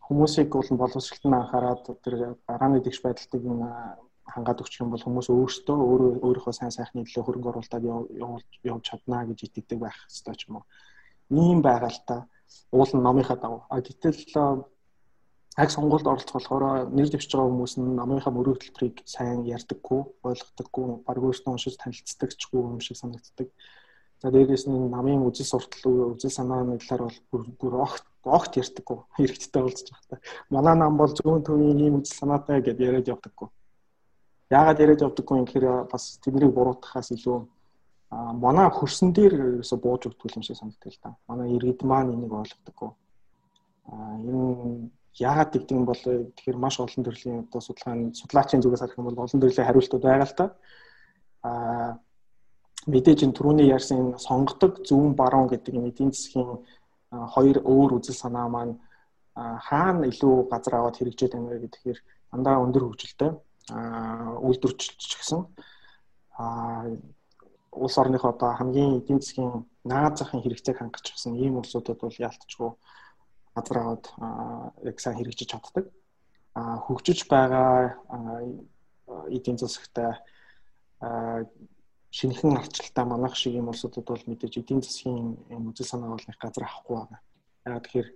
хүмүүсийг 0.07 0.53
бол 0.53 0.71
боловсролтод 0.83 1.33
анхаарад 1.33 1.85
тэр 2.05 2.37
гарааны 2.47 2.85
дэгш 2.85 3.01
байдалтыг 3.03 3.43
хангаад 4.35 4.63
өгчих 4.63 4.83
юм 4.83 4.91
бол 4.93 5.05
хүмүүс 5.05 5.29
өөрсдөө 5.31 5.77
өөрөө 5.91 6.13
өөрийнхөө 6.27 6.55
сайн 6.57 6.73
сайхны 6.75 7.05
төлөө 7.05 7.25
хөрөнгө 7.27 7.51
оруулалтад 7.51 7.85
явуулж 7.85 8.85
чадна 8.87 9.27
гэж 9.29 9.39
итгэдэг 9.47 9.79
байх 9.83 9.97
хэрэгтэй 10.07 10.35
ч 10.39 10.43
юм 10.49 10.57
уу. 10.61 10.65
Ийм 11.31 11.59
байгальтай 11.63 12.21
уул 12.73 12.91
нь 12.95 13.05
номынхаа 13.07 13.37
дагуу. 13.37 13.63
А 13.69 13.81
гэтэл 13.81 14.65
аг 15.57 15.71
сонгуульд 15.71 16.07
оролцох 16.07 16.37
болохоор 16.39 16.89
нэр 16.95 17.09
дэвшиж 17.11 17.33
байгаа 17.35 17.51
хүмүүс 17.51 17.75
нь 17.79 17.97
номынхаа 17.99 18.33
мөрөв 18.35 18.59
төлбөрийг 18.59 18.97
сайн 19.05 19.43
ярьдаггүй, 19.45 20.01
ойлгодоггүй, 20.29 20.87
баг 21.07 21.19
өөрсдөө 21.19 21.53
уншиж 21.53 21.75
танилцдагчгүй 21.79 22.61
юм 22.61 22.81
шиг 22.81 22.97
санагддаг. 22.97 23.49
За 24.23 24.31
дээрээс 24.31 24.65
нь 24.71 24.91
намын 24.95 25.27
үзэл 25.27 25.51
суртал 25.53 26.15
үзэл 26.15 26.39
санааны 26.39 26.79
талаар 26.79 27.13
бол 27.33 27.47
бүр 27.61 27.75
огт 27.87 28.05
огт 28.25 28.53
ярьдаггүй 28.63 28.99
хэрэгтэй 29.19 29.63
болж 29.63 29.79
байгаа 29.91 30.09
та. 30.11 30.17
Манай 30.55 30.77
нам 30.77 30.97
бол 31.01 31.11
зүүн 31.11 31.43
төвийн 31.43 31.81
ийм 31.81 31.95
үзэл 31.99 32.21
санаатай 32.21 32.63
гэдээ 32.63 32.87
яриад 32.89 33.11
явдаггүй. 33.15 33.49
Яагаад 34.51 34.83
яриад 34.83 35.05
явдаггүй 35.07 35.39
юм 35.39 35.47
гэхээр 35.47 35.87
бас 35.91 36.19
тэднийг 36.25 36.51
буруутгахаас 36.55 37.15
илүү 37.15 37.39
манай 38.11 38.67
хөрсөн 38.75 39.15
дээр 39.15 39.35
ерөөсө 39.39 39.77
бууж 39.79 40.11
өгдөг 40.11 40.35
юм 40.35 40.43
шиг 40.43 40.59
санагддаг 40.59 40.91
л 40.91 40.99
да. 41.03 41.15
Манай 41.31 41.55
иргэд 41.55 41.87
маань 41.87 42.11
энийг 42.11 42.35
ойлгодоггүй. 42.35 42.91
А 43.87 43.95
энэ 44.19 44.91
яагаад 45.23 45.51
гэдэг 45.55 45.77
юм 45.79 45.87
бол 45.87 46.03
тэгэхээр 46.03 46.59
маш 46.59 46.81
олон 46.83 47.05
төрлийн 47.07 47.47
одоо 47.47 47.61
судалгааны 47.63 48.15
судлаачийн 48.15 48.63
зүгээс 48.63 48.83
харах 48.83 48.99
юм 48.99 49.07
бол 49.07 49.23
олон 49.23 49.41
төрлийн 49.41 49.67
хариултууд 49.71 50.03
байгаа 50.03 50.27
л 50.27 50.39
та. 50.39 50.47
А 51.47 51.51
мэдээж 52.91 53.23
энэ 53.23 53.37
түрүүний 53.39 53.71
ярьсан 53.71 54.19
сонгодог 54.19 54.83
зүүн 54.83 55.15
баруун 55.15 55.47
гэдэг 55.47 55.79
энэ 55.79 55.91
эдийн 55.95 56.11
засгийн 56.11 56.59
хоёр 57.11 57.59
өөр 57.63 58.03
үзэл 58.03 58.19
санаа 58.19 58.51
маань 58.51 58.75
хаана 59.39 60.11
илүү 60.11 60.51
газар 60.51 60.75
аваад 60.75 60.99
хэрэгжээд 60.99 61.39
байна 61.39 61.55
вэ 61.55 61.71
гэхээр 61.71 61.99
дандаа 62.35 62.63
өндөр 62.67 62.85
хөгжилтэй 62.91 63.31
үйлдвэрчилж 63.69 65.11
гисэн 65.19 65.41
улс 67.73 67.99
орныхоо 67.99 68.31
одоо 68.31 68.51
хамгийн 68.55 68.99
эдийн 68.99 69.21
засгийн 69.21 69.67
наад 69.85 70.19
захын 70.19 70.43
хэрэгцээг 70.43 70.79
хангаж 70.79 71.07
гисэн 71.13 71.35
ийм 71.37 71.59
улсуудад 71.59 71.99
бол 72.01 72.17
яалтчгүй 72.19 72.71
газар 73.55 73.79
аваад 73.79 74.05
яг 74.83 74.97
сайн 75.01 75.17
хэрэгжиж 75.19 75.49
чаддаг. 75.51 75.85
А 76.55 76.79
хөгжиж 76.85 77.29
байгаа 77.29 77.95
эдийн 79.31 79.59
засагтай 79.59 80.19
шинэхэн 82.11 82.57
арчилтаа 82.59 83.05
манах 83.05 83.37
шиг 83.37 83.55
юм 83.55 83.69
улсуудад 83.69 84.05
бол 84.05 84.23
мэдээж 84.27 84.55
эдийн 84.59 84.83
засгийн 84.83 85.39
үзэл 85.71 85.87
санаа 85.87 86.11
болных 86.11 86.39
газар 86.39 86.65
авахгүй 86.65 86.97
байна. 86.97 87.19
Яг 87.67 87.83
тэгэхээр 87.87 88.09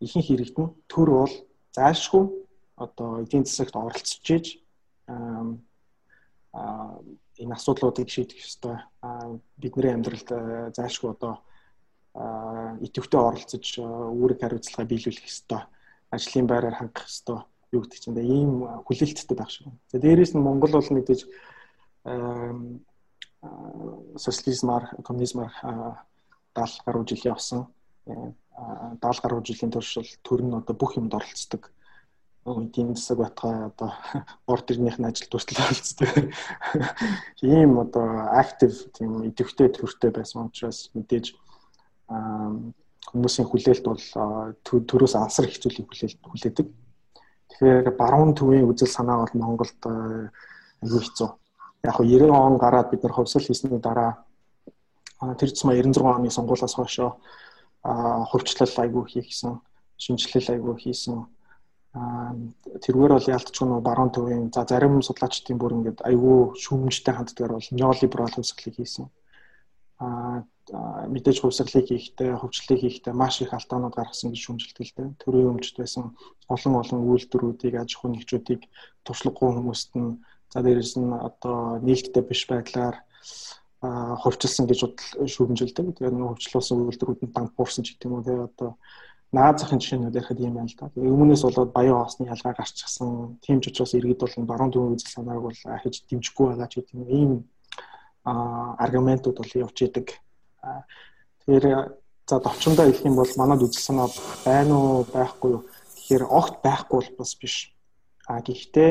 ихэнх 0.00 0.28
иргэдэн 0.30 0.66
төр 0.86 1.08
бол 1.10 1.34
зайлшгүй 1.74 2.24
одоо 2.76 3.22
эдийн 3.24 3.44
засагт 3.44 3.74
оролцож 3.76 4.46
иж 5.08 5.58
энэ 7.38 7.54
асуудлуудыг 7.54 8.08
шийдэх 8.08 8.38
ёстой. 8.38 8.78
Бидний 9.58 9.92
амьдралд 9.94 10.28
зайлшгүй 10.74 11.10
одоо 11.10 11.42
идэвхтэй 12.78 13.20
оролцож 13.20 13.66
үүрэг 13.82 14.38
хариуцлагаа 14.40 14.86
биелүүлэх 14.86 15.26
ёстой. 15.26 15.62
Ажлын 16.14 16.46
байраар 16.46 16.78
хангах 16.78 17.10
ёстой. 17.10 17.42
Юу 17.74 17.82
гэдэг 17.82 17.98
чинь 17.98 18.18
ийм 18.22 18.52
хүлээлттэй 18.86 19.36
байх 19.36 19.50
шиг. 19.50 19.66
За 19.90 19.98
дээрээс 19.98 20.38
нь 20.38 20.44
Монгол 20.46 20.78
бол 20.78 20.90
мэдээж 20.94 21.26
социализмаар, 24.14 24.94
коммунизмаар 25.02 25.52
70 26.54 26.86
гаруй 26.86 27.04
жил 27.06 27.34
явсан. 27.34 27.66
70 28.06 29.22
гаруй 29.22 29.42
жилийн 29.42 29.74
туршил 29.74 30.06
төр 30.22 30.40
нь 30.46 30.54
одоо 30.54 30.74
бүх 30.78 30.94
юмд 30.96 31.14
оролцдог 31.18 31.74
эдийн 32.46 32.94
засаг 32.96 33.18
батгай 33.18 33.64
одоо 33.64 33.92
орд 34.46 34.70
ирнийх 34.70 34.98
нь 34.98 35.08
ажил 35.08 35.28
дүрслэл 35.30 35.64
болцдог. 35.64 36.08
Ийм 37.42 37.80
одоо 37.80 38.28
актив 38.36 38.72
тийм 38.92 39.24
идэвхтэй 39.24 39.68
төртэй 39.72 40.10
байсан 40.12 40.52
учраас 40.52 40.90
мэдээж 40.92 41.32
хүмүүсийн 43.08 43.48
хүлээлт 43.48 43.84
бол 43.88 44.04
төрөөс 44.60 45.14
ансар 45.16 45.48
их 45.48 45.56
зүйлийг 45.56 45.88
хүлээлт 45.88 46.20
хүлээдэг. 46.20 46.66
Тэгэхээр 47.48 47.96
баруун 47.96 48.36
төвийн 48.36 48.68
үзэл 48.68 48.92
санаа 48.92 49.24
бол 49.24 49.40
Монголд 49.40 49.80
аюу 49.80 51.00
хэцүү. 51.00 51.30
Яг 51.84 51.96
нь 52.00 52.12
90 52.12 52.28
он 52.28 52.58
гараад 52.60 52.90
бид 52.92 53.02
нар 53.04 53.12
хувьсал 53.16 53.40
хийсний 53.40 53.80
дараа 53.80 54.24
тэр 55.40 55.48
зэма 55.48 55.72
96 55.72 56.04
оны 56.04 56.28
сонгуулиас 56.28 56.76
хойшоо 56.76 57.16
хувьчлал 57.84 58.74
аягүй 58.84 59.04
хийсэн, 59.08 59.60
шинжилэл 59.96 60.52
аягүй 60.56 60.76
хийсэн 60.80 61.24
тэргээр 61.94 63.12
бол 63.14 63.32
яалтчгүй 63.34 63.66
нөө 63.70 63.80
баруун 63.86 64.10
төвийн 64.10 64.50
за 64.54 64.66
зарим 64.66 64.98
судлаачдын 65.02 65.58
бүр 65.58 65.76
ингээд 65.78 66.02
айгүй 66.10 66.58
шүүмжтэй 66.58 67.14
ханддгаар 67.14 67.52
бол 67.54 67.68
неолиберал 67.70 68.34
хувьсгалыг 68.34 68.74
хийсэн. 68.74 69.06
Аа 70.02 70.42
мэдээж 71.12 71.38
хувьсгалыг 71.40 71.86
хийхдээ 71.86 72.40
хөгжлөлийг 72.40 72.80
хийхдээ 72.82 73.14
маш 73.14 73.34
их 73.44 73.52
алдаанууд 73.52 73.94
гаргасан 73.94 74.32
гэж 74.32 74.42
дээ. 74.96 75.08
Төрийн 75.20 75.52
өмчт 75.52 75.76
байсан 75.76 76.16
олон 76.48 76.74
олон 76.80 77.00
үйлдвэрүүдийг 77.04 77.74
аж 77.76 77.90
ахуйн 77.94 78.16
нэгжүүдийг 78.16 78.62
туршлагагүй 79.04 79.50
хүмүүст 79.54 79.90
нь 80.00 80.18
за 80.52 80.58
дээрэс 80.64 80.94
нь 80.96 81.12
одоо 81.12 81.78
нээлттэй 81.84 82.24
биш 82.24 82.42
байдлаар 82.48 82.96
хувьчилсан 84.24 84.64
гэж 84.66 84.80
шүүмжилдэг. 85.34 86.00
Тэгээд 86.00 86.16
нөө 86.16 86.32
хувьчлуулсан 86.32 86.88
үйлдвэрүүд 86.88 87.20
нь 87.28 87.34
банк 87.36 87.52
буурсан 87.54 87.84
ч 87.84 87.92
гэдэг 87.92 88.08
юм 88.08 88.16
уу 88.16 88.24
тэгээд 88.24 88.48
одоо 88.48 88.70
наад 89.34 89.58
захын 89.58 89.82
жишээнүүд 89.82 90.14
ярихад 90.14 90.40
ийм 90.40 90.54
байна 90.54 90.70
л 90.70 90.78
да. 90.78 90.92
Тэгээ 90.94 91.10
өмнөөс 91.10 91.42
болоод 91.42 91.70
баян 91.74 91.98
хоосны 91.98 92.30
ялгаа 92.30 92.54
гарчихсан. 92.54 93.38
Тийм 93.42 93.58
ч 93.60 93.68
учраас 93.68 93.92
иргэд 93.98 94.20
бол 94.22 94.34
баруун 94.46 94.70
төвийн 94.70 94.94
үзэл 94.94 95.14
санааг 95.14 95.42
бол 95.42 95.60
ахиж 95.74 95.94
дэмжихгүй 96.06 96.46
байгаа 96.54 96.68
ч 96.70 96.74
гэдэг 96.78 97.10
ийм 97.18 97.32
аргументууд 98.24 99.36
бол 99.38 99.52
явж 99.64 99.76
идэг. 99.82 100.06
Тэгэхээр 101.42 101.66
за 102.30 102.36
товчондоо 102.46 102.84
хэлэх 102.86 103.04
юм 103.10 103.16
бол 103.18 103.32
манад 103.36 103.60
үзэл 103.66 103.86
санаа 103.88 104.08
байна 104.46 104.74
уу 104.78 105.02
байхгүй 105.10 105.50
юу 105.58 105.62
тэгэхээр 105.98 106.24
огт 106.30 106.54
байхгүй 106.62 106.98
бол 107.02 107.10
бас 107.18 107.32
биш. 107.34 107.74
А 108.30 108.38
гэхдээ 108.40 108.90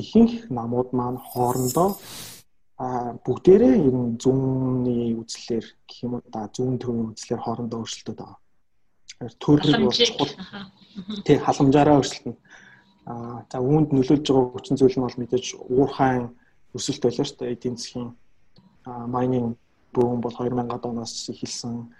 ихэнх 0.00 0.54
намууд 0.54 0.94
маань 0.94 1.18
хоорондоо 1.18 1.98
а 2.78 3.12
бүгдээрээ 3.26 3.74
энэ 3.90 4.16
зүүнний 4.22 5.12
үзлэлээр 5.20 5.66
гэх 5.88 5.98
юм 6.06 6.12
уу 6.16 6.22
да 6.32 6.48
зүүн 6.54 6.78
төвийн 6.80 7.12
үзлэлээр 7.12 7.44
хоорондоо 7.44 7.78
өөрчлөлтөд 7.82 8.18
байгаа 8.22 8.40
төрөлд 9.20 9.84
бол 9.84 9.92
чухал 9.92 10.32
тий 11.24 11.36
халамжаараа 11.36 12.00
өрсөлдөнө. 12.00 12.36
Аа 13.04 13.44
за 13.52 13.58
үүнд 13.60 13.92
нөлөөлж 13.92 14.24
байгаа 14.32 14.52
хүчин 14.56 14.76
зүйл 14.80 14.96
нь 14.96 15.04
бол 15.04 15.20
мэдээж 15.20 15.46
уурхайн 15.68 16.24
өсөлт 16.72 17.02
байлаа 17.04 17.26
шүү 17.28 17.38
дээ. 17.38 17.52
Эдийн 17.52 17.76
засгийн 17.76 18.10
майнинг 18.86 19.60
бүүн 19.92 20.20
бол 20.24 20.32
2000-ад 20.32 20.84
оноос 20.88 21.28
эхэлсэн. 21.28 21.92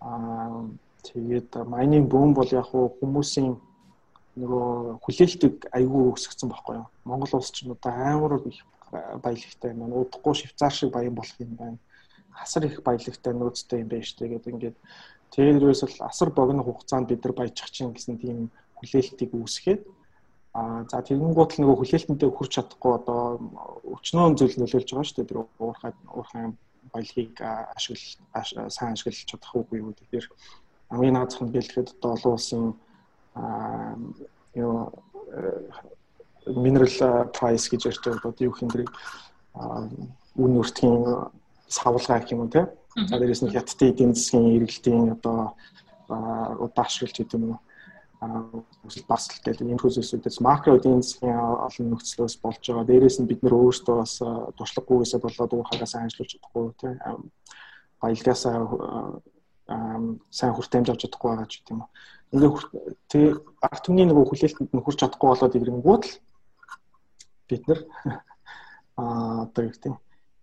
Аа 0.00 0.70
тэгээд 1.02 1.50
майнинг 1.66 2.06
бүүн 2.12 2.30
бол 2.38 2.50
яг 2.54 2.70
хүмүүсийн 2.70 3.58
нөгөө 4.38 5.02
хүлээлтийг 5.02 5.56
айгүй 5.74 6.02
өсгсөн 6.14 6.50
байхгүй 6.50 6.78
юу. 6.78 6.86
Монгол 7.02 7.42
улс 7.42 7.50
ч 7.50 7.66
одоо 7.66 7.90
амар 7.90 8.38
их 8.46 8.62
баялагтай 9.18 9.74
юм. 9.74 9.90
Удахгүй 9.90 10.34
швейцар 10.34 10.72
шиг 10.72 10.94
баян 10.94 11.14
болох 11.14 11.34
юм 11.42 11.58
байна. 11.58 11.78
Хасар 12.30 12.70
их 12.70 12.82
баялагтай 12.86 13.34
нөөцтэй 13.34 13.82
юм 13.82 13.88
байна 13.90 14.06
шүү 14.06 14.18
дээ. 14.18 14.32
Гэдэг 14.38 14.54
ингээд 14.54 14.76
Тэрээс 15.32 15.80
бол 15.84 16.08
асар 16.08 16.30
богино 16.30 16.62
хугацаанд 16.64 17.08
бид 17.08 17.24
нар 17.24 17.34
баяжчих 17.34 17.70
чинь 17.70 17.92
гэсэн 17.92 18.18
тийм 18.18 18.50
хүлээлтийг 18.78 19.30
үүсгээд 19.34 19.82
а 20.54 20.84
за 20.90 21.02
тэгэнгუут 21.04 21.52
л 21.54 21.60
нөгөө 21.62 21.76
хүлээлтэндээ 21.78 22.30
хүрч 22.32 22.52
чадахгүй 22.56 22.92
одоо 22.98 23.20
өчнөө 23.94 24.34
зүйл 24.38 24.56
нөлөөлж 24.58 24.88
байгаа 24.90 25.06
шүү 25.06 25.16
дээ 25.20 25.30
тэр 25.30 25.38
уурхай 25.60 25.92
уурхайн 26.08 26.56
баялагийг 26.92 27.36
ашигла 27.76 28.70
сайн 28.72 28.96
ашиглаж 28.96 29.28
чадах 29.28 29.52
уугүй 29.54 29.78
юу 29.84 29.92
тэгэхээр 29.92 30.26
хамгийн 30.90 31.14
наад 31.14 31.30
зах 31.30 31.42
нь 31.44 31.52
бэлтгэхэд 31.52 31.88
одоо 32.00 32.10
олон 32.16 32.32
улсын 32.32 32.64
юу 34.56 34.74
mineral 36.48 37.28
price 37.36 37.68
гэж 37.68 37.80
ярьж 37.92 38.00
байгаа 38.04 38.32
одоо 38.32 38.44
юу 38.48 38.56
хэмдрийг 38.56 38.90
үн 40.42 40.52
өртгийн 40.60 41.28
савлгаа 41.68 42.18
гэх 42.20 42.32
юм 42.32 42.40
уу 42.40 42.48
те. 42.48 42.66
За 42.96 43.18
дээрээс 43.18 43.42
нь 43.44 43.52
хятадын 43.52 43.90
эдийн 43.92 44.12
засгийн 44.14 44.56
эргэлтийн 44.56 45.12
одоо 45.16 45.54
удаашралч 46.64 47.16
гэдэг 47.20 47.36
юм 47.36 47.44
уу 47.52 47.60
үсэл 48.88 49.06
бас 49.06 49.28
л 49.28 49.38
гэдэг 49.44 49.62
энэ 49.62 49.78
зүйлсүүдээс 49.78 50.38
макро 50.42 50.74
эдийн 50.74 51.02
засгийн 51.04 51.38
олон 51.38 51.86
нөхцлөөс 51.92 52.36
болж 52.42 52.62
байгаа. 52.64 52.88
Дээрээс 52.88 53.18
нь 53.20 53.30
бид 53.30 53.40
нөр 53.44 53.54
өөрсдөө 53.54 53.96
бас 54.02 54.14
туршлагагүйгээсээ 54.58 55.20
болоод 55.22 55.52
уурхаагаас 55.54 55.94
ажиллаж 55.94 56.28
чадахгүй 56.32 56.64
тийм 56.80 56.96
баялгаасаа 58.00 58.56
сайн 60.30 60.52
хүртээмж 60.56 60.88
авч 60.88 61.00
чадахгүй 61.04 61.28
байгаа 61.30 61.46
ч 61.46 61.54
гэдэг 61.60 61.74
юм. 61.76 61.82
Ингээ 62.34 62.50
тэг 63.12 63.22
арт 63.62 63.82
түмний 63.84 64.06
нөгөө 64.08 64.24
хүлээлтэнд 64.26 64.72
нь 64.74 64.82
хүрч 64.82 64.98
чадахгүй 64.98 65.28
болоод 65.28 65.54
ирэнгүүт 65.54 66.04
л 66.08 66.14
бид 67.48 67.62
нар 67.68 67.80
аа 69.00 69.46
одоо 69.46 69.62
юу 69.62 69.72
гэдэг 69.76 69.94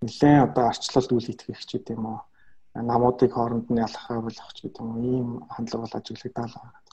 нэлээд 0.06 0.46
одоо 0.48 0.64
арчлалд 0.72 1.12
үйл 1.12 1.32
итгэх 1.34 1.60
ч 1.66 1.70
гэдэг 1.76 1.98
юм 1.98 2.06
уу 2.06 2.20
намуудыг 2.76 3.32
хооронд 3.34 3.70
нь 3.72 3.80
ялахаа 3.80 4.20
болох 4.22 4.50
ч 4.54 4.68
гэдэг 4.68 4.82
юм 4.84 4.98
ийм 5.00 5.30
хандлага 5.50 5.84
бол 5.88 5.98
ажиглагдал 6.00 6.54
байгаа. 6.56 6.84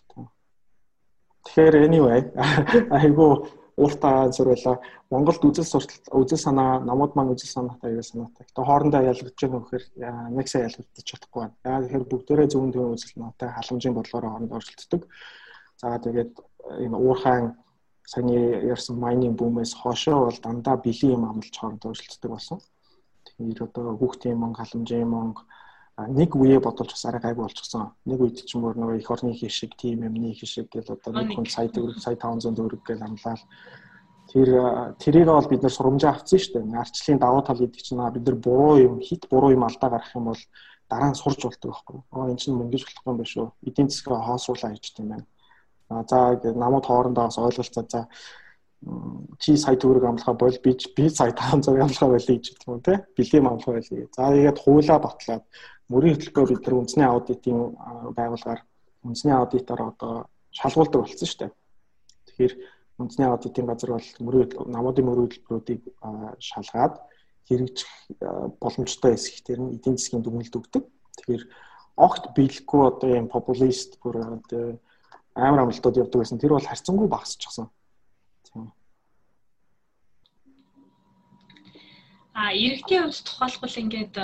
Тэгэхээр 1.44 1.74
anyway 1.86 2.20
айгу 2.98 3.50
ууртаа 3.76 4.30
зөвлөө 4.30 4.78
Монголд 5.10 5.42
үзэл 5.44 5.66
суртал 5.66 5.98
үзэл 6.22 6.38
санаа 6.38 6.78
намууд 6.80 7.12
маань 7.16 7.32
үзэл 7.34 7.50
санаатай 7.50 7.90
аяга 7.90 8.02
санаатай. 8.06 8.46
Тэгээ 8.46 8.68
хоорондоо 8.68 9.02
ялгаж 9.10 9.36
байгаа 9.40 9.58
нөхөр 9.58 9.84
нэг 10.36 10.46
сая 10.48 10.62
ялгагдчих 10.68 11.04
чадахгүй 11.08 11.40
байна. 11.42 11.56
Яагаад 11.64 11.84
тэгэхээр 11.88 12.10
бүгдээрээ 12.12 12.48
зөвөн 12.52 12.72
зөвөн 12.72 12.94
үзэл 12.94 13.12
санаатай 13.14 13.48
халамжийн 13.52 13.96
бодлогоор 13.96 14.26
хоорондоо 14.28 14.56
оршилддог. 14.60 15.02
За 15.80 15.98
тэгээд 15.98 16.32
энэ 16.84 16.96
уурхайн 16.96 17.46
саний 18.06 18.44
ярьсан 18.72 18.96
майнинг 19.02 19.34
бүүмээс 19.40 19.72
хоошоо 19.82 20.30
бол 20.30 20.38
дандаа 20.44 20.76
бэлэн 20.76 21.14
юм 21.16 21.24
амлж 21.26 21.54
хоорондоо 21.58 21.90
өршөлтдөг 21.92 22.30
болсон. 22.30 22.58
Тэгэхээр 23.24 23.66
одоо 23.66 23.96
хүүхдийн 23.96 24.38
мөнгө, 24.38 24.60
халамжийн 24.60 25.08
мөнгө 25.08 25.42
нэг 25.98 26.36
үе 26.36 26.58
бодолж 26.60 26.92
бас 26.94 27.04
арай 27.04 27.20
гайгүй 27.20 27.44
болчихсон. 27.44 27.92
Нэг 28.08 28.20
үед 28.20 28.40
ч 28.48 28.56
мөр 28.56 28.76
нөгөө 28.76 28.96
эх 29.00 29.10
орны 29.12 29.34
хишиг, 29.36 29.76
тим 29.76 30.04
юмны 30.08 30.32
хишиг 30.32 30.72
гэл 30.72 30.96
одоо 30.96 31.12
нэг 31.12 31.36
хүн 31.36 31.46
сая 31.46 31.68
төгрөг, 31.68 32.00
сая 32.00 32.16
500 32.16 32.56
төгрөг 32.56 32.80
гэл 32.80 33.04
амлаад 33.04 33.44
тэр 34.32 34.48
тэрийг 34.96 35.28
бол 35.28 35.48
бид 35.52 35.62
нэр 35.62 35.72
сурамжаа 35.72 36.16
авцсан 36.16 36.40
шүү 36.40 36.64
дээ. 36.64 36.80
Арчлалын 36.80 37.20
давуу 37.20 37.42
тал 37.44 37.60
гэдэг 37.60 37.82
чинь 37.84 38.00
бид 38.00 38.24
нар 38.24 38.36
буруу 38.40 38.76
юм, 38.80 38.94
хит 39.04 39.28
буруу 39.28 39.52
юм 39.52 39.64
алдаа 39.68 39.90
гарах 39.90 40.16
юм 40.16 40.32
бол 40.32 40.42
дараа 40.88 41.10
нь 41.12 41.20
сурч 41.20 41.44
болдог 41.44 41.76
байхгүй. 41.76 41.98
Оо 42.08 42.28
эн 42.28 42.40
чинь 42.40 42.56
мөнгөж 42.56 42.82
болохгүй 42.88 43.10
юм 43.12 43.18
байна 43.20 43.32
шүү. 43.32 43.46
Эдийн 43.68 43.88
засгаа 43.92 44.24
хаосруулаа 44.24 44.72
хийж 44.72 44.96
тийм 44.96 45.08
байна. 45.12 45.26
А 45.92 46.04
за 46.08 46.40
намууд 46.56 46.86
хоорондоо 46.88 47.28
бас 47.28 47.36
ойлголцоо 47.36 47.84
за 47.84 48.08
чи 49.38 49.56
сая 49.56 49.76
төгрөг 49.76 50.04
амлахаа 50.04 50.34
бол 50.34 50.56
би 50.64 50.72
би 50.96 51.08
сая 51.08 51.32
500 51.36 51.68
амлахаа 51.68 52.08
байлаа 52.08 52.36
гэж 52.36 52.46
хэлдэг 52.48 52.68
юм 52.68 52.80
те. 52.80 53.04
Бэлэм 53.16 53.46
амлахаа 53.46 53.74
байлаа. 53.76 54.08
За 54.16 54.32
тэгээд 54.32 54.58
хуулаа 54.58 54.98
батлаад 54.98 55.42
мөрийн 55.92 56.16
хөтөлбөр 56.16 56.48
бид 56.50 56.64
нар 56.66 56.78
үндэсний 56.80 57.08
аудитын 57.08 57.58
байгууллагаар 58.16 58.60
үндэсний 59.04 59.34
аудитоор 59.36 59.82
одоо 59.90 60.12
шалгуулдаг 60.50 61.00
болсон 61.02 61.28
шүү 61.28 61.40
дээ. 61.40 61.52
Тэгэхээр 62.26 62.54
үндэсний 62.98 63.28
аудитын 63.28 63.66
газар 63.68 63.90
бол 63.92 64.08
мөрийн 64.26 64.48
намуудын 64.72 65.06
мөрийн 65.06 65.26
хөтөлбөрүүдийг 65.28 65.82
шалгаад 66.38 66.94
хэрэгжих 67.48 67.90
боломжтой 68.62 69.14
эсэх 69.14 69.42
тэр 69.42 69.58
нь 69.60 69.74
эдийн 69.76 69.96
засгийн 69.98 70.22
дүгнэлт 70.22 70.58
өгдөг. 70.58 70.84
Тэгэхээр 71.18 71.44
огт 71.96 72.24
биелэхгүй 72.36 72.80
одоо 72.86 73.10
юм 73.10 73.28
популист 73.28 74.00
бүр 74.00 74.16
одоо 74.38 74.78
амар 75.34 75.66
амлалтууд 75.66 76.00
явдаг 76.00 76.18
байсан. 76.20 76.38
Тэр 76.38 76.54
бол 76.54 76.68
харьцангуй 76.70 77.08
багасчихсан. 77.08 77.68
Тийм. 78.46 78.72
А 82.34 82.52
иргэдийн 82.52 83.10
хувьд 83.10 83.26
тухайлбал 83.26 83.80
ингээд 83.82 84.14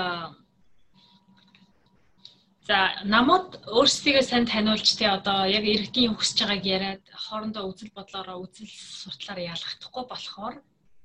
За 2.68 2.78
намууд 3.08 3.64
өөрсдийгөө 3.64 4.24
сайн 4.28 4.44
таниулж 4.44 4.88
тий 5.00 5.08
одоо 5.08 5.48
яг 5.48 5.64
иргэдийн 5.64 6.12
хүсэж 6.12 6.38
байгааг 6.44 6.64
яриад 6.76 7.04
хоорондоо 7.24 7.64
үзэл 7.64 7.96
бодлороо 7.96 8.44
үзэл 8.44 8.68
судлаараа 8.68 9.56
ялгахдаггүй 9.56 10.04
болохоор 10.08 10.54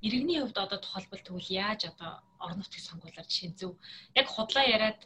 иргэний 0.04 0.44
хувьд 0.44 0.58
одоо 0.60 0.78
тухайлбал 0.84 1.24
тэгвэл 1.24 1.56
яаж 1.64 1.80
одоо 1.88 2.20
орон 2.42 2.60
нутгийг 2.60 2.84
сонгуулаар 2.84 3.24
жишээ 3.24 3.56
зөв? 3.56 3.72
Яг 4.20 4.28
худлаа 4.28 4.64
яриад 4.76 5.00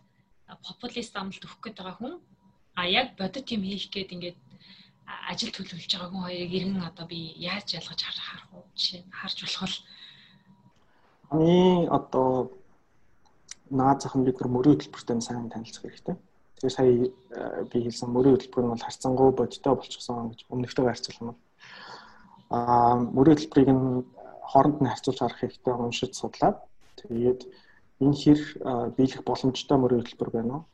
популист 0.67 1.15
амлалт 1.15 1.47
өгөх 1.47 1.63
гээд 1.63 1.79
байгаа 1.79 1.97
хүн 2.03 2.15
а 2.75 2.83
яг 2.91 3.15
бодит 3.15 3.47
юм 3.55 3.63
хийх 3.63 3.87
гээд 3.95 4.15
ингээд 4.19 4.39
ажил 5.31 5.55
төлөвлөж 5.55 5.93
байгаа 5.95 6.11
хүн 6.11 6.27
хоёрыг 6.27 6.53
иргэн 6.59 6.83
одоо 6.91 7.07
би 7.07 7.39
яаж 7.39 7.67
ялгаж 7.79 8.01
харах 8.03 8.51
уу 8.51 8.67
жишээ 8.75 9.07
харж 9.15 9.37
болох 9.47 9.63
бол 9.63 9.77
Аны 11.31 11.87
одоо 11.99 12.51
наад 13.71 14.03
зах 14.03 14.17
нь 14.19 14.27
бид 14.27 14.41
нар 14.41 14.51
мөрийн 14.51 14.75
хөтөлбөртэй 14.75 15.21
сайн 15.23 15.53
танилцах 15.53 15.85
хэрэгтэй. 15.87 16.17
Тэгээ 16.59 16.75
сая 16.75 16.91
э, 16.91 17.65
би 17.71 17.79
хэлсэн 17.87 18.11
мөрийн 18.11 18.35
хөтөлбөр 18.35 18.65
нь 18.67 18.73
бол 18.75 18.87
харьцангуй 18.87 19.31
бодиттой 19.33 19.75
болчихсон 19.79 20.35
гэж 20.35 20.41
өмнөхтэйгээр 20.51 20.91
харьцуулмал. 20.91 21.39
Аа 22.51 22.95
мөрийн 22.99 23.37
хөтөлбөрийг 23.39 23.71
нь 23.71 23.87
хооронд 24.51 24.79
нь 24.83 24.91
харьцуулж 24.91 25.19
харах 25.23 25.41
хэрэгтэй 25.41 25.75
уншиж 25.75 26.13
судлаад 26.19 26.59
тэгээд 26.99 27.41
энэ 28.03 28.19
хэр 28.23 28.41
э, 28.43 28.91
биелэх 28.97 29.23
боломжтой 29.23 29.77
мөрийн 29.79 30.03
хөтөлбөр 30.03 30.31
байна 30.35 30.53
уу? 30.55 30.65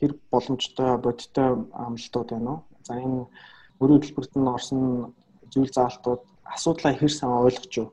Хэр 0.00 0.12
боломжтой 0.32 0.90
бодиттой 0.98 1.48
амлалтууд 1.70 2.28
байна 2.34 2.50
уу? 2.50 2.60
За 2.82 2.98
энэ 2.98 3.30
мөрийн 3.78 3.98
хөтөлбөрт 4.02 4.32
нь 4.34 4.52
орсон 4.56 5.14
зүйл 5.52 5.70
заалтууд 5.70 6.22
асуудлаа 6.54 6.92
хэр 6.98 7.12
сайн 7.14 7.32
ойлгож 7.46 7.72
юу 7.78 7.88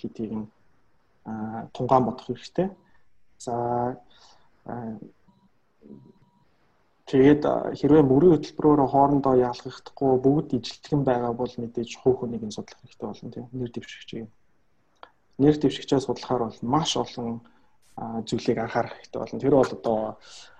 гэдгийг 0.00 0.32
нь 0.32 0.46
тунгаан 1.74 2.04
бодох 2.06 2.26
хэрэгтэй. 2.26 2.70
За 3.38 3.54
Тэгээд 7.06 7.42
хэрвээ 7.78 8.02
мөрийн 8.02 8.34
хөтөлбөрөөр 8.34 8.80
хоорондоо 8.90 9.34
яалгахдахгүй 9.38 10.12
бүгд 10.26 10.48
ижилтгэн 10.58 11.02
байгаа 11.06 11.32
бол 11.38 11.52
мэдээж 11.54 11.90
хувь 12.02 12.18
хүнийг 12.18 12.42
нь 12.42 12.56
судлах 12.56 12.82
хэрэгтэй 12.82 13.06
болно 13.06 13.30
тийм 13.30 13.46
нэр 13.54 13.70
дэвшигчийг. 13.70 14.26
Нэр 15.38 15.54
дэвшигчээ 15.54 16.02
судлахаар 16.02 16.50
бол 16.50 16.60
маш 16.66 16.90
олон 16.98 17.46
зүйлийг 17.96 18.58
анхаарах 18.58 18.98
хэрэгтэй 18.98 19.20
болно. 19.22 19.38
Тэр 19.38 19.54
бол 19.54 19.72
одоо 19.78 19.98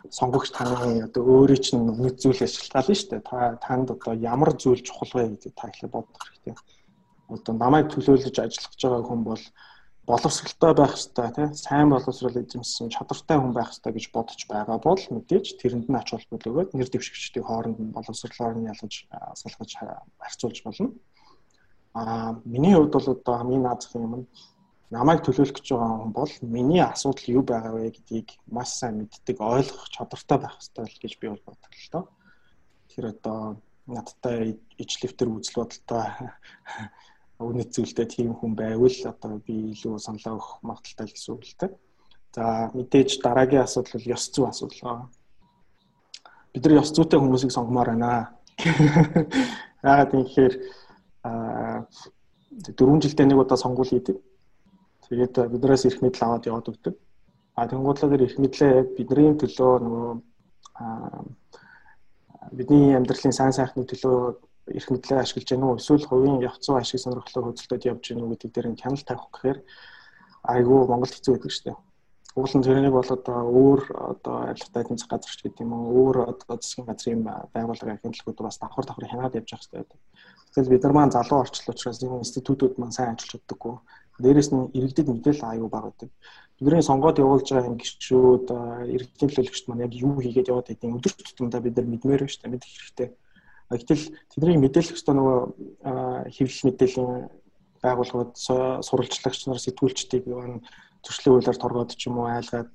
сонгогч 0.08 0.54
таны 0.54 1.02
одоо 1.02 1.22
өөрөө 1.26 1.58
чинь 1.58 1.82
нэг 1.82 2.14
зүйл 2.22 2.38
ашиглалтаа 2.38 2.94
шүү 2.94 3.10
дээ. 3.10 3.26
Та 3.26 3.58
танд 3.60 3.90
одоо 3.90 4.14
ямар 4.14 4.54
зүйл 4.54 4.86
чухал 4.86 5.10
вэ 5.18 5.34
гэдэг 5.34 5.52
та 5.58 5.66
ихлэ 5.66 5.90
бодох 5.90 6.22
хэрэгтэй. 6.30 6.54
Одоо 7.28 7.54
намайг 7.58 7.90
төлөөлөж 7.90 8.36
ажиллах 8.38 8.70
гэж 8.70 8.82
байгаа 8.86 9.02
хүн 9.02 9.22
бол 9.26 9.42
боловсралтай 10.06 10.72
байх 10.74 10.94
хэрэгтэй 10.94 11.28
тий 11.34 11.46
сайн 11.58 11.90
боловсрал 11.90 12.38
эзэмсэн 12.38 12.94
чадвартай 12.94 13.38
хүн 13.42 13.54
байх 13.54 13.74
хэрэгтэй 13.74 13.92
гэж 13.92 14.06
бодож 14.14 14.40
байгаа 14.46 14.78
бол 14.78 15.02
мэдээж 15.02 15.46
тэрэнд 15.58 15.90
нь 15.90 15.98
ач 15.98 16.08
холбогдол 16.14 16.52
өгөөд 16.52 16.70
нэр 16.78 16.88
дэвшигчдийн 16.90 17.46
хооронд 17.46 17.78
нь 17.82 17.94
боловсралаар 17.96 18.54
нь 18.54 18.70
ялгаж 18.70 18.94
салгаж 19.34 19.70
харьцуулж 20.22 20.58
болно. 20.62 20.94
Аа 21.98 22.38
миний 22.46 22.74
хувьд 22.78 22.94
бол 22.94 23.08
одоо 23.18 23.34
хамгийн 23.34 23.66
наазах 23.66 23.98
юм 23.98 24.14
нь 24.22 24.26
намайг 24.94 25.26
төлөөлөх 25.26 25.58
гэж 25.58 25.74
байгаа 25.74 25.98
хүн 25.98 26.12
бол 26.14 26.32
миний 26.54 26.82
асуудал 26.86 27.34
юу 27.36 27.42
байгаа 27.42 27.72
вэ 27.74 27.90
гэдгийг 27.90 28.28
маш 28.46 28.70
сайн 28.78 29.02
мэддэг 29.02 29.36
ойлгох 29.42 29.90
чадвартай 29.90 30.38
байх 30.38 30.54
хэрэгтэй 30.54 30.86
гэж 31.02 31.12
би 31.18 31.26
бол 31.34 31.42
боддог 31.46 31.72
л 31.74 31.90
доо. 31.90 32.04
Тэр 32.94 33.04
одоо 33.10 33.58
надтай 33.90 34.58
ижлэвтер 34.78 35.28
үзэл 35.34 35.58
бодолтой 35.58 36.06
үнэт 37.38 37.70
зүйлтэй 37.76 38.06
тийм 38.06 38.32
хүн 38.34 38.56
байвал 38.56 38.98
одоо 39.12 39.36
би 39.44 39.76
илүү 39.76 40.00
саналаа 40.00 40.36
өгөх 40.40 40.50
магадaltaй 40.64 41.06
гэсэн 41.12 41.34
үг 41.34 41.44
л 41.44 41.56
дээ. 41.60 41.72
За 42.32 42.70
мэдээж 42.72 43.20
дараагийн 43.20 43.64
асуудал 43.64 43.92
бол 43.96 44.12
ёс 44.16 44.24
зүй 44.32 44.46
асуудал. 44.48 45.08
Бид 46.52 46.64
нар 46.64 46.80
ёс 46.80 46.90
зүйтэй 46.96 47.20
хүмүүсийг 47.20 47.52
сонгомоор 47.52 47.92
байна. 47.92 48.36
Яагаад 49.84 50.14
юм 50.16 50.24
гэхээр 50.24 50.54
а 51.24 51.84
4 52.56 53.00
жилдээ 53.04 53.26
нэг 53.28 53.38
удаа 53.38 53.58
сонгуул 53.60 53.88
хийдэг. 53.92 54.16
Тэгээд 55.08 55.34
биднээс 55.52 55.84
эрх 55.86 56.00
мэдэл 56.00 56.24
аваад 56.24 56.48
яваад 56.48 56.70
өгдөг. 56.72 56.94
А 57.56 57.68
тэнгуудлаар 57.68 58.20
эрх 58.24 58.36
мэдлээ 58.40 58.96
бидний 58.96 59.36
төлөө 59.36 59.72
нөгөө 59.84 60.12
бидний 62.56 62.96
амьдралын 62.96 63.32
сайн 63.32 63.52
сайхны 63.52 63.84
төлөө 63.84 64.36
эрх 64.66 64.90
мэдлээ 64.90 65.22
ашиглаж 65.22 65.46
гэнэ 65.46 65.66
үү 65.66 65.78
эсвэл 65.78 66.06
хувийн 66.10 66.42
явц 66.42 66.66
зүй 66.66 66.76
ашиг 66.82 66.98
сонирхлоо 66.98 67.54
хөдөлтөд 67.54 67.86
явж 67.86 68.04
гэнэ 68.10 68.22
үү 68.22 68.30
гэдэг 68.34 68.50
дээр 68.50 68.68
нь 68.74 68.80
хяналт 68.82 69.06
тавих 69.06 69.30
гэхээр 69.30 69.58
айгүй 70.42 70.78
Монголд 70.90 71.14
хэцүү 71.14 71.32
байдаг 71.34 71.52
шүү 71.54 71.64
дээ. 71.70 71.78
Уулын 72.36 72.62
тэрнийг 72.66 72.92
бол 72.92 73.10
одоо 73.16 73.38
өөр 73.46 73.80
одоо 73.96 74.34
арилгатай 74.50 74.84
тэмцэх 74.84 75.08
газар 75.08 75.32
ч 75.32 75.40
гэдэг 75.46 75.62
юм 75.64 75.72
уу 75.72 76.10
өөр 76.10 76.16
одоо 76.34 76.58
засгийн 76.58 76.86
газрын 76.90 77.22
байгууллага 77.54 77.96
хяналтгууд 78.02 78.38
бас 78.42 78.58
давхар 78.58 78.84
давхар 78.84 79.08
хянаад 79.08 79.38
явж 79.38 79.50
байгаа 79.54 79.66
хэрэгтэй. 79.70 80.00
Тэгэл 80.52 80.72
бид 80.74 80.82
нар 80.84 80.94
маань 80.94 81.14
залуу 81.14 81.40
орчил 81.40 81.72
учраас 81.72 82.02
энэ 82.02 82.20
институтууд 82.20 82.74
маань 82.76 82.92
сайн 82.92 83.14
ажиллаж 83.14 83.40
чаддаггүй. 83.40 83.74
Дээрээс 84.20 84.50
нь 84.52 84.68
иргэдэд 84.76 85.08
мэдээлэл 85.08 85.48
аюу 85.48 85.68
бага 85.72 85.88
байдаг. 85.88 86.10
Бидний 86.60 86.84
сонгоод 86.84 87.20
явуулж 87.24 87.48
байгаа 87.48 87.70
юм 87.72 87.80
гişүүд 87.80 88.46
иргэдийн 88.94 89.30
төлөөлөгчд 89.32 89.66
маань 89.68 89.84
яг 89.86 89.92
юу 89.96 90.20
хийгээд 90.20 90.50
яваад 90.52 90.68
байдгийг 90.68 90.96
өдөр 90.96 91.12
тутамдаа 91.16 91.60
бид 91.64 91.76
нар 91.76 91.88
мэдмээр 91.88 92.20
байна 92.20 92.32
шүү 92.32 92.42
дээ. 92.44 92.52
Мэдэх 92.52 92.72
хэрэгтэй 92.72 93.08
Гэтэл 93.70 94.02
тэдний 94.30 94.58
мэдээлэх 94.62 94.94
ёстой 94.94 95.14
нөгөө 95.18 95.38
хэвлэл 96.30 96.66
мэдээллийн 96.70 97.12
байгууллагууд 97.82 98.32
сурвалжлагч 98.86 99.40
нар 99.46 99.58
сэтгүүлчдийг 99.58 100.24
зөрчлийн 101.02 101.34
хуулиар 101.34 101.58
торгоод 101.58 101.90
ч 101.98 102.06
юм 102.06 102.22
уу 102.22 102.30
айлгаад 102.30 102.70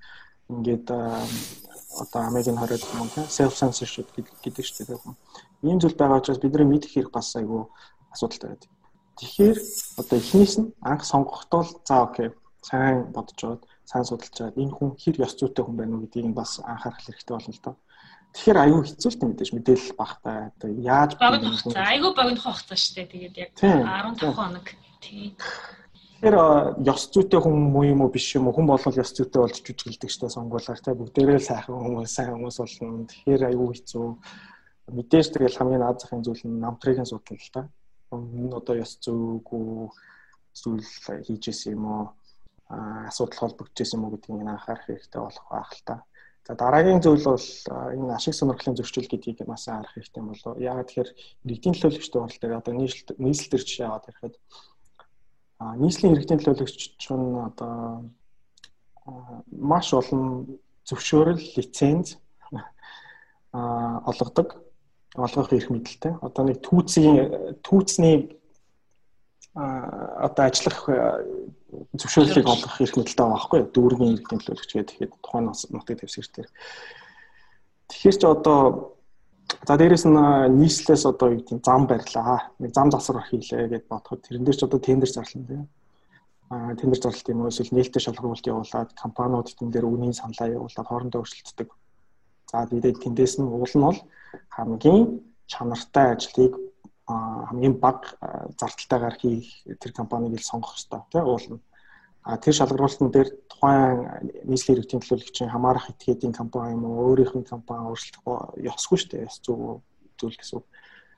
ингээд 0.51 0.87
одоо 0.91 2.21
American 2.27 2.57
хороод 2.59 2.83
юм 2.99 3.09
те 3.15 3.21
self 3.27 3.55
censorship 3.55 4.07
гэдэг 4.15 4.63
шүү 4.67 4.85
дээ. 4.87 4.99
Ийм 5.63 5.79
зүйл 5.79 5.95
байгаа 5.95 6.19
учраас 6.19 6.43
бидний 6.43 6.67
мэдэх 6.67 6.91
хэрэг 6.91 7.11
бас 7.11 7.35
айгүй 7.35 7.67
асуудалтай 8.11 8.49
байдаг. 8.51 8.69
Тэгэхээр 9.19 9.57
одоо 9.99 10.17
эхнээс 10.19 10.55
нь 10.59 10.71
анх 10.81 11.03
сонгохдоо 11.07 11.63
за 11.87 11.95
окей 12.07 12.29
сайн 12.61 13.11
бодож 13.15 13.39
аваад 13.43 13.63
сайн 13.85 14.05
судалж 14.07 14.35
аваад 14.39 14.57
энэ 14.57 14.75
хүн 14.75 14.89
хэр 15.01 15.15
ёс 15.25 15.33
зүйтэй 15.35 15.63
хүн 15.63 15.77
байна 15.77 15.93
уу 15.95 16.03
гэдгийг 16.03 16.27
нь 16.31 16.39
бас 16.39 16.59
анхаарах 16.63 17.03
хэрэгтэй 17.03 17.33
болно 17.35 17.53
л 17.55 17.63
доо. 17.63 17.75
Тэгэхээр 18.31 18.57
аюу 18.63 18.81
хэцүү 18.87 19.09
л 19.11 19.19
мэдээж 19.27 19.51
мэдээлэл 19.51 19.99
багтай. 19.99 20.37
Одоо 20.55 20.69
яаж 20.71 21.11
богино 21.19 21.51
хугацаа 21.51 21.85
аюу 21.91 22.11
богино 22.15 22.39
хугацаа 22.39 22.77
шүү 22.79 22.93
дээ. 22.95 23.11
Тэгээд 23.11 23.35
яг 23.37 23.49
15 23.59 24.31
хоног 24.31 24.67
тийм 25.03 25.35
Тэгэхээр 26.21 26.85
ёс 26.85 27.03
зүйтэй 27.09 27.41
хүн 27.41 27.73
муу 27.73 27.81
юм 27.81 28.05
уу 28.05 28.13
биш 28.13 28.29
юм 28.37 28.45
уу 28.45 28.53
хүн 28.53 28.69
болвол 28.69 29.01
ёс 29.01 29.09
зүйтэй 29.09 29.41
болж 29.41 29.57
жүжиглдэг 29.65 30.05
штэ 30.05 30.29
сонгуулаар 30.29 30.77
те 30.77 30.93
бүгдээрээ 30.93 31.41
сайхан 31.41 31.81
хүмүүс 31.81 32.13
сайн 32.13 32.37
хүмүүс 32.37 32.57
болно. 32.61 33.09
Тэгэхээр 33.09 33.43
аюу 33.49 33.73
хэцүү. 33.73 34.07
Мэдээж 34.93 35.27
тэгэл 35.33 35.57
хамгийн 35.57 35.81
наад 35.81 35.97
захын 35.97 36.21
зүйл 36.21 36.45
нь 36.45 36.61
намтрыг 36.61 37.01
нь 37.01 37.09
судлал 37.09 37.41
л 37.41 37.49
та. 37.49 37.61
Энэ 38.13 38.53
одоо 38.53 38.75
ёс 38.77 39.01
зүйгүй 39.01 39.89
зүйл 40.53 40.89
хийжсэн 41.25 41.73
юм 41.73 41.85
уу? 41.89 42.05
асуудал 43.09 43.39
холбогдчихсэн 43.39 43.97
юм 43.99 44.05
уу 44.05 44.13
гэдгийг 44.15 44.45
анхаарах 44.45 44.85
хэрэгтэй 44.85 45.21
болох 45.21 45.45
байх 45.49 45.71
л 45.73 45.83
та. 45.89 45.95
За 46.47 46.55
дараагийн 46.55 47.01
зүйл 47.01 47.23
бол 47.23 47.47
энэ 47.93 48.15
ашиг 48.17 48.33
сонирхлын 48.33 48.77
зөрчил 48.77 49.07
гэдгийг 49.09 49.45
бас 49.45 49.67
анхаарах 49.67 49.93
хэрэгтэй 49.93 50.23
болов. 50.23 50.57
Яагаад 50.57 50.87
тэгэхээр 50.89 51.09
нэгдийн 51.47 51.75
төлөвлөгчтэй 51.77 52.21
бодлоо 52.21 52.57
одоо 52.57 52.73
нийслэл 52.75 53.51
төр 53.51 53.63
жишээ 53.65 53.87
аваад 53.87 54.09
ирэхэд 54.09 54.35
А 55.61 55.75
нийслэлийн 55.77 56.17
иргэдийн 56.17 56.41
төлөөлөгч 56.41 57.05
нь 57.13 57.37
одоо 57.37 58.01
маш 59.53 59.93
олон 59.93 60.57
зөвшөөрөл, 60.89 61.37
лиценз 61.53 62.17
а 63.53 64.01
олгодог 64.09 64.57
олгох 65.13 65.53
эрх 65.53 65.69
мэдэлтэй. 65.69 66.17
Одоо 66.25 66.43
нэг 66.49 66.65
түүцийн 66.65 67.61
түүцний 67.61 68.40
одоо 69.55 70.43
ажиллах 70.47 70.79
зөвшөөрлийг 71.99 72.47
олгох 72.47 72.79
эрх 72.79 72.95
мэдэлтэй 72.95 73.25
байгаа 73.25 73.35
байхгүй? 73.35 73.61
Дүүргийн 73.75 74.13
иргэдийн 74.15 74.39
төлөөлөгч 74.39 74.71
гэдэг 74.71 74.95
ихэд 74.95 75.13
тухайн 75.19 75.51
нутгийн 75.51 75.99
дэвсгэртэр. 75.99 76.47
Тэгэхээр 77.91 78.17
ч 78.19 78.23
одоо 78.23 78.95
За 79.67 79.75
дээрэс 79.77 80.07
нь 80.07 80.15
нийслэлээс 80.59 81.03
одоо 81.11 81.35
юу 81.35 81.43
гэдэг 81.43 81.59
зам 81.67 81.83
барьлаа. 81.87 82.55
Нэг 82.59 82.71
зам 82.71 82.87
засвар 82.91 83.27
хийлээ 83.27 83.67
гэд 83.67 83.85
бодоход 83.91 84.23
тэрэн 84.23 84.47
дээр 84.47 84.57
ч 84.57 84.63
одоо 84.63 84.79
тендер 84.79 85.11
зарлана 85.11 85.47
тийм. 85.47 85.63
Аа 86.49 86.71
тендер 86.79 86.99
зарлалт 87.03 87.27
юм 87.29 87.41
уу 87.43 87.51
эсвэл 87.51 87.75
нээлттэй 87.75 88.01
шалгуулалт 88.01 88.47
явуулаад 88.47 88.89
компаниуд 88.95 89.51
тэн 89.51 89.69
дээр 89.71 89.85
үнийн 89.85 90.15
саналаа 90.15 90.55
явуулаад 90.55 90.87
хоорондоо 90.87 91.21
өршөлтдөг. 91.21 91.69
За 92.51 92.63
тэгээд 92.63 93.03
тэндээс 93.03 93.43
нь 93.43 93.47
уул 93.47 93.75
нь 93.75 93.85
бол 93.85 93.99
хамгийн 94.55 95.19
чанартай 95.51 96.15
ажлыг 96.15 96.55
хамгийн 97.49 97.75
бага 97.79 98.15
зардалтайгаар 98.59 99.15
хийх 99.19 99.49
тэр 99.81 99.91
компаниг 99.93 100.39
л 100.39 100.43
сонгох 100.43 100.75
хэрэгтэй 100.75 101.01
тийм 101.11 101.25
уул 101.25 101.47
нь. 101.55 101.61
А 102.23 102.37
тэр 102.37 102.53
шалгаруулалтын 102.53 103.09
дээр 103.09 103.29
тухайн 103.49 104.29
нийслэлийн 104.45 104.77
иргэдийн 104.77 105.01
төлөөлөгчийн 105.01 105.49
хамаарах 105.49 105.89
этгээдийн 105.89 106.37
компани 106.37 106.77
юм 106.77 106.85
уу 106.85 107.17
өөрийнх 107.17 107.33
нь 107.33 107.49
компани 107.49 107.89
өөрчлөх 107.89 108.61
ёсгүй 108.61 108.97
шүү 108.97 109.09
дээ. 109.09 109.25
Ёс 109.25 109.41
зүй 109.41 109.57
зүйл 110.21 110.37
гэсэн. 110.37 110.61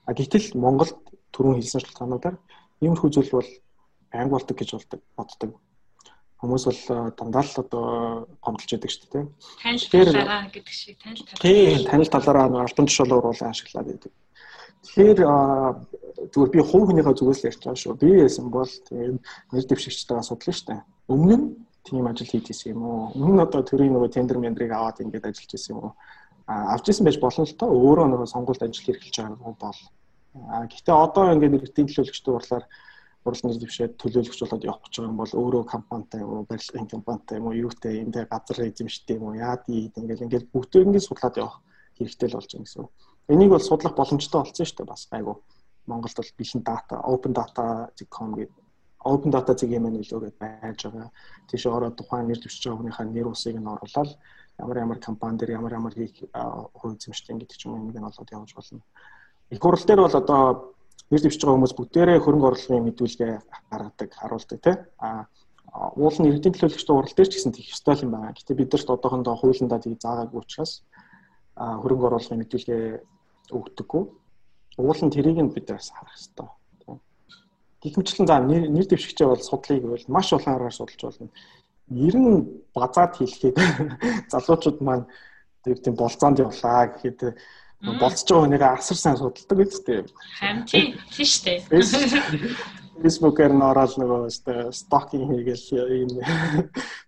А 0.07 0.11
гэтэл 0.15 0.55
Монголд 0.55 0.95
түрүүн 1.35 1.59
хэлсэн 1.59 1.83
шалтгаануудаар 1.83 2.37
иймэрхүү 2.79 3.09
зүйл 3.11 3.31
бол 3.35 3.49
байнг 4.11 4.31
болдог 4.31 4.55
гэж 4.55 4.69
болдог 4.79 5.01
боддог. 5.17 5.51
Хүмүүс 6.39 6.63
бол 6.67 7.11
дандаа 7.19 7.43
л 7.43 7.59
одоо 7.63 7.83
гомдолж 8.43 8.71
яадаг 8.75 8.91
шүү 8.91 9.07
дээ. 9.11 9.25
Танил 9.63 9.87
талаараа 9.91 10.51
гэдэг 10.51 10.75
шиг 10.75 10.99
танил 10.99 11.23
талаараа. 11.23 11.43
Тийм, 11.43 11.87
танил 11.87 12.11
талаараа 12.11 12.63
альбан 12.67 12.87
тушаал 12.87 13.15
уруулан 13.15 13.51
ашиглаад 13.51 13.87
байдаг. 13.87 14.11
Тэгэхээр 14.83 15.19
зүгээр 16.31 16.51
би 16.51 16.59
хувь 16.59 16.85
хүнийхээ 16.87 17.15
зүгээс 17.15 17.39
л 17.43 17.47
ярьж 17.49 17.61
байгаа 17.63 17.79
шүү. 17.79 17.99
Би 17.99 18.09
яасан 18.19 18.47
бол 18.51 18.71
тийм 18.87 19.19
нэр 19.51 19.65
дэвшигчтэйгээ 19.67 20.27
судлаа 20.27 20.53
шүү 20.55 20.67
дээ. 20.67 20.81
Өмнө 21.13 21.35
нь 21.39 21.45
тийм 21.83 22.07
ажил 22.07 22.31
хийжсэн 22.31 22.75
юм 22.75 22.83
уу? 22.83 23.11
Өмнө 23.15 23.33
нь 23.39 23.45
одоо 23.47 23.61
төрийн 23.63 23.93
нөгөө 23.95 24.11
тендер 24.11 24.37
мендрийг 24.39 24.71
аваад 24.71 25.03
ингээд 25.03 25.27
ажиллаж 25.27 25.51
исэн 25.55 25.71
юм 25.75 25.79
уу? 25.83 25.91
А 26.47 26.75
авч 26.75 26.85
исэн 26.91 27.07
байж 27.07 27.17
болно 27.19 27.43
л 27.47 27.59
тоо 27.59 27.69
өөрөө 27.71 28.07
нөгөө 28.11 28.27
сонгуульд 28.31 28.63
ажил 28.63 28.85
хэрэглэж 28.87 29.15
байгаа 29.19 29.39
юм 29.39 29.55
бол. 29.59 29.79
А 30.51 30.67
гэхдээ 30.67 30.95
одоо 30.95 31.23
ингээд 31.31 31.53
нэртийн 31.53 31.87
төлөөлөгчтэй 31.87 32.33
урлаар 32.33 32.65
урлал 33.23 33.43
нэр 33.47 33.59
дэвшээд 33.63 33.93
төлөөлөгч 33.99 34.39
болоод 34.43 34.67
явах 34.67 34.83
гэж 34.83 34.93
байгаа 34.99 35.11
юм 35.11 35.19
бол 35.19 35.33
өөрөө 35.43 35.63
компанитай 35.63 36.19
юм 36.23 36.31
уу, 36.33 36.47
барилгын 36.49 36.87
компанитай 36.91 37.35
юм 37.39 37.47
уу, 37.47 37.55
юутай 37.55 37.93
юм 38.03 38.11
те 38.11 38.27
газар 38.27 38.57
эзэмштэй 38.67 39.15
юм 39.15 39.31
уу, 39.31 39.39
яад 39.39 39.63
ийд 39.71 39.95
ингээд 39.95 40.23
ингээд 40.27 40.51
бүгдөө 40.51 40.81
ингээд 40.83 41.07
судлаад 41.07 41.39
явах 41.39 41.57
хэрэгтэй 41.97 42.27
л 42.29 42.37
болж 42.37 42.49
байгаа 42.51 42.65
гэсэн. 42.65 42.87
Энийг 43.33 43.49
бол 43.51 43.63
судлах 43.63 43.93
боломжтой 43.95 44.39
болсон 44.41 44.65
шүү 44.65 44.77
дээ 44.77 44.91
бас 44.91 45.07
гайгүй. 45.11 45.35
Монголд 45.87 46.17
бол 46.17 46.31
бэлэн 46.39 46.61
дата, 46.63 46.95
open 47.03 47.33
data.com 47.33 48.29
гэдэг 48.37 48.63
open 49.03 49.31
data 49.31 49.53
зэг 49.55 49.71
юм 49.75 49.87
нөлөөгөө 49.91 50.31
байж 50.39 50.79
байгаа. 50.87 51.11
Тийш 51.47 51.65
ороод 51.67 51.95
тухайн 51.99 52.27
нэр 52.27 52.39
дэвшиж 52.39 52.63
байгаа 52.63 52.79
хүнийхээ 52.79 53.07
нэр 53.11 53.27
усыг 53.27 53.57
нь 53.59 53.67
оруулаад 53.67 54.11
ямар 54.59 54.77
ямар 54.77 54.99
компани 54.99 55.37
дээр 55.37 55.51
ямар 55.59 55.73
ямар 55.73 55.93
хийх 55.93 56.23
хувь 56.79 56.95
эзэмштэй 56.95 57.35
гэдэг 57.35 57.57
ч 57.57 57.67
юм 57.67 57.75
уу 57.75 57.87
нэг 57.91 57.99
нь 57.99 58.07
олоод 58.07 58.29
явж 58.31 58.51
болно. 58.55 58.81
Их 59.51 59.59
хурал 59.59 59.83
дээр 59.83 60.01
бол 60.07 60.15
одоо 60.15 60.41
нэр 61.11 61.21
дэвшиж 61.21 61.41
байгаа 61.43 61.55
хүмүүс 61.59 61.75
бүгдээрээ 61.75 62.23
хөрөнгө 62.23 62.47
оруулалтын 62.47 62.87
мэдүүлгээ 62.87 63.33
гаргадаг, 63.71 64.09
харуулдаг 64.15 64.59
тий. 64.63 64.75
А 65.03 65.27
уул 65.99 66.15
нь 66.19 66.27
иргэдийн 66.29 66.53
төлөөлөгчтэй 66.55 66.95
урал 66.95 67.15
дээр 67.17 67.29
ч 67.29 67.33
гэсэн 67.35 67.51
тийх 67.51 67.75
ёстой 67.75 67.99
юм 68.07 68.15
байна. 68.15 68.31
Гэтэ 68.31 68.55
бид 68.55 68.71
нарт 68.71 68.87
одоохондоо 68.87 69.35
хуулиндаа 69.35 69.79
тийг 69.83 69.99
заагаагүй 69.99 70.39
учраас 70.39 70.85
хөрөнгө 71.57 72.07
оруулалтын 72.07 72.41
мэдүүлгээ 72.41 72.83
өгдөггүй. 73.53 74.03
Уул 74.81 75.01
нь 75.05 75.13
тэрийг 75.13 75.39
нь 75.41 75.53
бид 75.53 75.67
бас 75.69 75.93
харах 75.93 76.13
хэрэгтэй 76.17 76.49
Гэвчлэн 77.83 78.27
за 78.27 78.39
нэр 78.39 78.87
дэвшигчээ 78.87 79.27
бол 79.27 79.43
судлыг 79.43 79.83
бол 79.83 80.05
маш 80.07 80.31
олон 80.31 80.55
аргаар 80.55 80.71
судалж 80.71 81.01
болно. 81.03 81.29
Ер 81.91 82.15
нь 82.15 82.47
базаад 82.71 83.19
хэлэхэд 83.19 83.59
залуучууд 84.31 84.79
маань 84.79 85.05
тэр 85.67 85.77
тийм 85.83 85.95
болцоонд 85.99 86.39
явлаа 86.39 86.87
гэхэд 86.95 87.35
болцож 87.99 88.27
байгаа 88.31 88.43
хүнийг 88.47 88.63
асар 88.63 88.97
сайн 88.97 89.17
судалдаг 89.19 89.59
үстэй. 89.67 90.07
Харин 90.39 90.63
тийм 90.63 90.95
шүү 91.11 91.43
дээ. 91.43 91.59
Facebook-аар 93.01 93.53
н 93.57 93.63
ороод 93.65 93.93
нөгөө 93.97 94.21
стокинг 94.69 95.29
хийгээл 95.33 95.65
ийм 95.97 96.11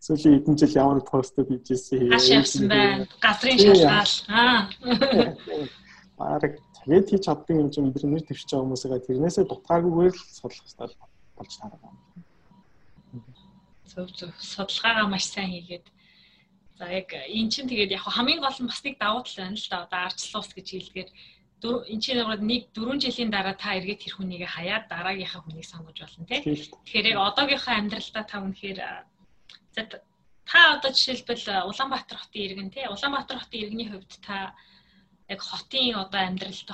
сүүлийн 0.01 0.41
хэдэн 0.41 0.55
жил 0.57 0.79
ямар 0.81 1.01
постууд 1.05 1.49
хийжсэн. 1.51 2.09
Хаш 2.09 2.27
явсан 2.33 2.65
байна. 2.67 3.05
Газрын 3.21 3.59
шалгаал. 3.61 4.15
Аа. 4.33 4.59
Бараг 6.17 6.57
Тэгээд 6.85 7.09
хийж 7.09 7.23
чаддаг 7.25 7.49
юм 7.49 7.73
чинь 7.73 7.89
бидний 7.89 8.21
дэвшиж 8.21 8.45
байгаа 8.45 8.77
хүмүүсээ 8.77 9.09
тэрнээсээ 9.09 9.45
дутгаагүйгээр 9.49 10.13
л 10.13 10.21
судлах 10.37 10.61
хэрэгтэй 10.69 10.89
болж 11.33 11.53
таараа 11.57 11.81
байна. 11.81 11.99
Зөв 13.89 14.07
зөв 14.13 14.31
судалгаагаа 14.37 15.09
маш 15.09 15.25
сайн 15.33 15.49
хийгээд 15.49 15.85
за 16.77 16.85
яг 16.93 17.09
эн 17.09 17.49
чинь 17.49 17.65
тэгээд 17.65 17.97
яг 17.97 18.05
хамгийн 18.05 18.37
гол 18.37 18.53
нь 18.61 18.69
бас 18.69 18.85
нэг 18.85 19.01
давуу 19.01 19.25
тал 19.25 19.49
байна 19.49 19.57
л 19.57 19.65
да. 19.65 19.89
Одоо 19.89 20.01
арчлал 20.05 20.45
ус 20.45 20.53
гэж 20.53 20.67
хэлдгээр 20.69 21.09
эн 21.91 21.99
чинь 22.03 22.21
нэг 22.21 22.63
4 22.73 22.99
жилийн 23.03 23.31
дараа 23.31 23.55
та 23.55 23.75
эргээд 23.77 24.01
тэр 24.03 24.13
хүнийг 24.15 24.43
хаяад 24.47 24.85
дараагийнхаа 24.89 25.41
хүнийг 25.43 25.65
сонгож 25.67 25.97
болно 25.99 26.25
тий. 26.29 26.41
Тэгэхээр 26.41 27.11
яг 27.11 27.19
одоогийнхаа 27.29 27.75
амьдралдаа 27.79 28.23
та 28.27 28.37
үнэхээр 28.45 28.79
та 30.45 30.59
одоо 30.77 30.91
жишээлбэл 30.93 31.69
Улаанбаатар 31.69 32.17
хотын 32.21 32.45
иргэн 32.45 32.69
тий. 32.69 32.85
Улаанбаатар 32.87 33.39
хотын 33.39 33.61
иргэний 33.61 33.89
хувьд 33.89 34.13
та 34.21 34.53
яг 35.33 35.41
хотын 35.41 35.95
одоо 36.03 36.21
амьдралд 36.21 36.69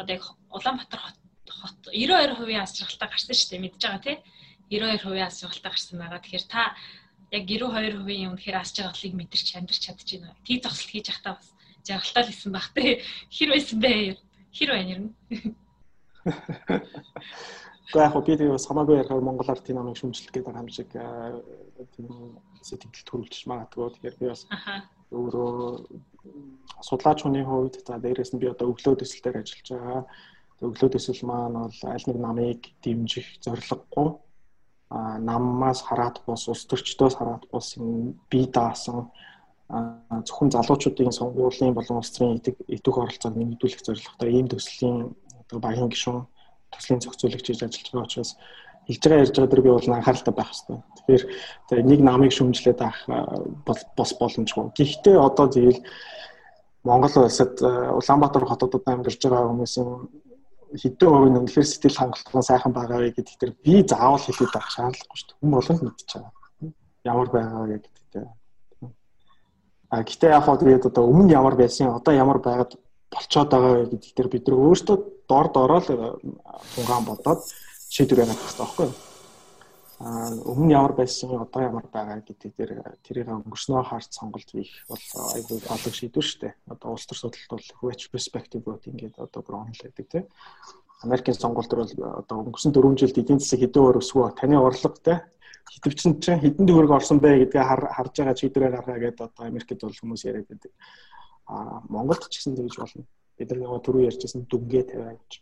одоо 0.00 0.14
яг 0.14 0.24
Улаанбаатар 0.50 1.00
хот 1.00 1.18
хот 1.60 1.78
92% 1.92 2.58
аз 2.58 2.72
жаргалтай 2.78 3.08
гарсан 3.08 3.36
шүү 3.36 3.50
дээ 3.50 3.64
мэдж 3.64 3.82
байгаа 3.82 4.02
тий 4.06 4.16
92% 4.70 5.26
аз 5.26 5.40
жаргалтай 5.40 5.70
гарсан 5.70 5.98
байгаа. 6.00 6.20
Тэгэхээр 6.20 6.46
та 6.50 6.62
яг 7.30 7.44
92% 7.46 8.26
юм 8.26 8.34
тэгэхээр 8.36 8.60
аз 8.60 8.70
жаргалыг 8.74 9.14
мэдэрч 9.14 9.48
амьдрч 9.56 9.80
чадчихна. 9.84 10.34
Тий 10.46 10.58
зогсолт 10.60 10.90
хийж 10.90 11.06
явахдаа 11.10 11.34
бас 11.38 11.48
жаргалтай 11.86 12.22
л 12.24 12.32
исэн 12.32 12.52
баг 12.52 12.66
тий. 12.74 12.90
Хэр 13.30 13.48
байсан 13.54 13.78
бэ? 13.80 13.92
Хэр 14.54 14.70
байна 14.70 14.90
юм? 14.94 15.04
Гэхдээ 17.84 18.06
яг 18.06 18.14
би 18.24 18.32
тэгээ 18.38 18.58
самаагүй 18.58 18.96
ярихаар 19.02 19.22
Монгол 19.26 19.50
ардын 19.50 19.76
намыг 19.76 19.98
шүмжлэх 19.98 20.32
гэдэг 20.32 20.54
юм 20.56 20.68
шиг 20.70 20.90
тийм 21.94 22.38
сэтгэл 22.62 23.06
төрүүлж 23.06 23.44
магадгүй. 23.50 23.92
Тэгэхээр 23.98 24.16
би 24.20 24.26
бас 24.30 24.46
өөрөө 25.12 25.52
судлаач 26.86 27.18
хүний 27.22 27.44
хувьд 27.44 27.82
за 27.86 27.98
дээрээс 27.98 28.32
нь 28.34 28.40
би 28.42 28.48
одоо 28.48 28.72
өглөө 28.72 28.94
төсөл 28.98 29.22
дээр 29.22 29.42
ажиллаж 29.42 29.68
байгаа. 29.68 30.02
Өглөө 30.64 30.90
төсөл 30.96 31.22
маань 31.28 31.58
бол 31.60 31.80
аль 31.90 32.06
нэг 32.08 32.18
намыг 32.18 32.60
дэмжих 32.82 33.26
зорилгогүй 33.44 34.08
а 34.94 35.18
наммаас 35.18 35.82
хараад 35.82 36.22
бус 36.26 36.48
улс 36.48 36.64
төрчдөөс 36.70 37.14
хараад 37.18 37.44
бус 37.50 37.76
юм 37.76 38.14
бие 38.30 38.46
даасан 38.46 39.10
зөвхөн 39.68 40.50
залуучуудын 40.52 41.12
сонгуулийн 41.12 41.74
болон 41.74 41.98
улс 41.98 42.12
төрийн 42.12 42.40
идэг 42.68 42.94
оролцоог 42.96 43.34
нэмэгдүүлэх 43.36 43.82
зорилготой 43.84 44.30
ийм 44.30 44.46
төслийн 44.48 45.16
багийн 45.64 45.88
гишүүн 45.88 46.26
төслийн 46.72 47.00
зохицуулагч 47.00 47.46
хийж 47.46 47.60
ажиллаж 47.64 47.88
байгаа 47.90 48.06
учраас 48.06 48.32
хэлж 48.86 49.02
байгаа 49.02 49.22
ярьж 49.24 49.34
байгаа 49.36 49.52
дэр 49.52 49.64
би 49.64 49.70
бол 49.72 49.88
анхааралтай 49.88 50.34
байх 50.34 50.50
хэрэгтэй. 50.52 50.78
Тэгэхээр 51.08 51.88
нэг 51.88 52.00
намыг 52.04 52.32
шүмжлээд 52.36 52.80
авах 52.84 53.00
бос 53.96 54.12
боломжгүй. 54.20 54.64
Гэхдээ 54.76 55.16
одоо 55.16 55.46
зээл 55.48 55.80
Монгол 56.84 57.24
улсад 57.24 57.56
Улаанбаатар 57.64 58.44
хотодод 58.44 58.84
амьдарч 58.84 59.20
байгаа 59.24 59.48
хүмүүсийн 59.48 59.88
хэдэн 60.76 61.08
хувийн 61.08 61.38
үнэхээр 61.40 61.64
сэтгэл 61.64 62.00
хангалуун 62.00 62.44
сайхан 62.44 62.72
байгаа 62.76 62.98
вэ 63.00 63.16
гэдэг 63.16 63.36
дээр 63.40 63.54
би 63.64 63.74
заавал 63.88 64.20
хэлээд 64.20 64.52
байх 64.52 64.68
шаардлагагүй 64.68 65.16
шүү 65.16 65.28
дээ. 65.32 65.38
Хүн 65.40 65.52
болгонд 65.54 65.82
мэдчихэж 65.84 66.12
байгаа. 66.12 66.32
Ямар 67.08 67.28
байгаа 67.32 67.64
гэдэг 67.72 67.92
дээр. 68.12 68.28
А 69.94 70.02
гэтээ 70.02 70.34
яг 70.34 70.42
хоо 70.42 70.58
тэгээд 70.58 70.90
одоо 70.90 71.06
өмнө 71.06 71.30
ямар 71.30 71.54
байсан, 71.54 71.94
одоо 71.94 72.10
ямар 72.10 72.42
байгаад 72.42 72.74
болцоод 73.14 73.46
байгаа 73.46 73.72
вэ 73.78 73.94
гэдэг 73.94 74.10
дээр 74.10 74.28
бид 74.34 74.44
нар 74.50 74.58
өөрсдөө 74.58 74.96
дор 75.30 75.46
дороо 75.54 75.78
л 75.78 75.88
тунгаан 76.74 77.04
бодоод 77.06 77.40
шийдвэр 77.94 78.26
гаргах 78.26 78.42
хэрэгтэй 78.42 78.58
байхгүй 78.58 78.86
юу? 78.90 78.94
А 80.02 80.34
өмнө 80.50 80.74
ямар 80.74 80.92
байсан 80.98 81.30
одоо 81.38 81.62
ямар 81.62 81.86
байгаа 81.94 82.26
гэдэг 82.26 82.50
дээр 82.58 82.72
тэрийг 83.06 83.30
өнгөрснөө 83.30 83.86
харж 83.86 84.10
сонголт 84.10 84.50
хийх 84.50 84.82
бол 84.90 85.04
айгүй 85.38 85.62
алга 85.70 85.90
шийдвэр 85.94 86.26
шүү 86.26 86.40
дээ. 86.42 86.54
Одоо 86.74 86.98
улс 86.98 87.06
төр 87.06 87.18
судалт 87.30 87.46
бол 87.54 87.66
which 87.86 88.10
perspective 88.10 88.66
vote 88.66 88.90
ингээд 88.90 89.22
одоо 89.22 89.46
гронл 89.46 89.78
гэдэг 89.78 90.06
тийм. 90.10 90.26
Америкийн 91.06 91.38
сонгуульд 91.38 91.70
бол 91.70 91.94
одоо 92.18 92.36
өнгөрсөн 92.42 92.74
4 92.74 92.98
жилд 92.98 93.14
эдийн 93.22 93.38
засаг 93.38 93.62
хэдэн 93.62 93.78
өөр 93.78 94.02
өсвөө 94.02 94.34
таны 94.42 94.58
орлого 94.58 94.98
тийм 94.98 95.22
хитвчин 95.70 96.20
чинь 96.20 96.40
хэдэн 96.40 96.66
төгрөг 96.66 96.92
орсон 96.92 97.18
бэ 97.20 97.48
гэдгээ 97.48 97.64
харж 97.64 98.12
байгаа 98.16 98.36
шийдвэрээ 98.36 98.72
гаргаа 98.74 98.98
гэдэг 99.00 99.24
одоо 99.24 99.44
Америкт 99.46 99.80
бол 99.80 100.00
хүмүүс 100.00 100.22
яриад 100.28 100.48
байдаг. 100.48 100.72
А 101.46 101.80
Монголд 101.88 102.28
ч 102.28 102.40
гэсэн 102.40 102.56
тэгж 102.56 102.76
болно. 102.78 103.04
Бид 103.38 103.48
нар 103.50 103.60
нөгөө 103.60 103.80
түрүү 103.84 104.06
ярьжсэн 104.08 104.46
дүнгээ 104.48 104.84
тавиа 104.88 105.16
гэж. 105.18 105.32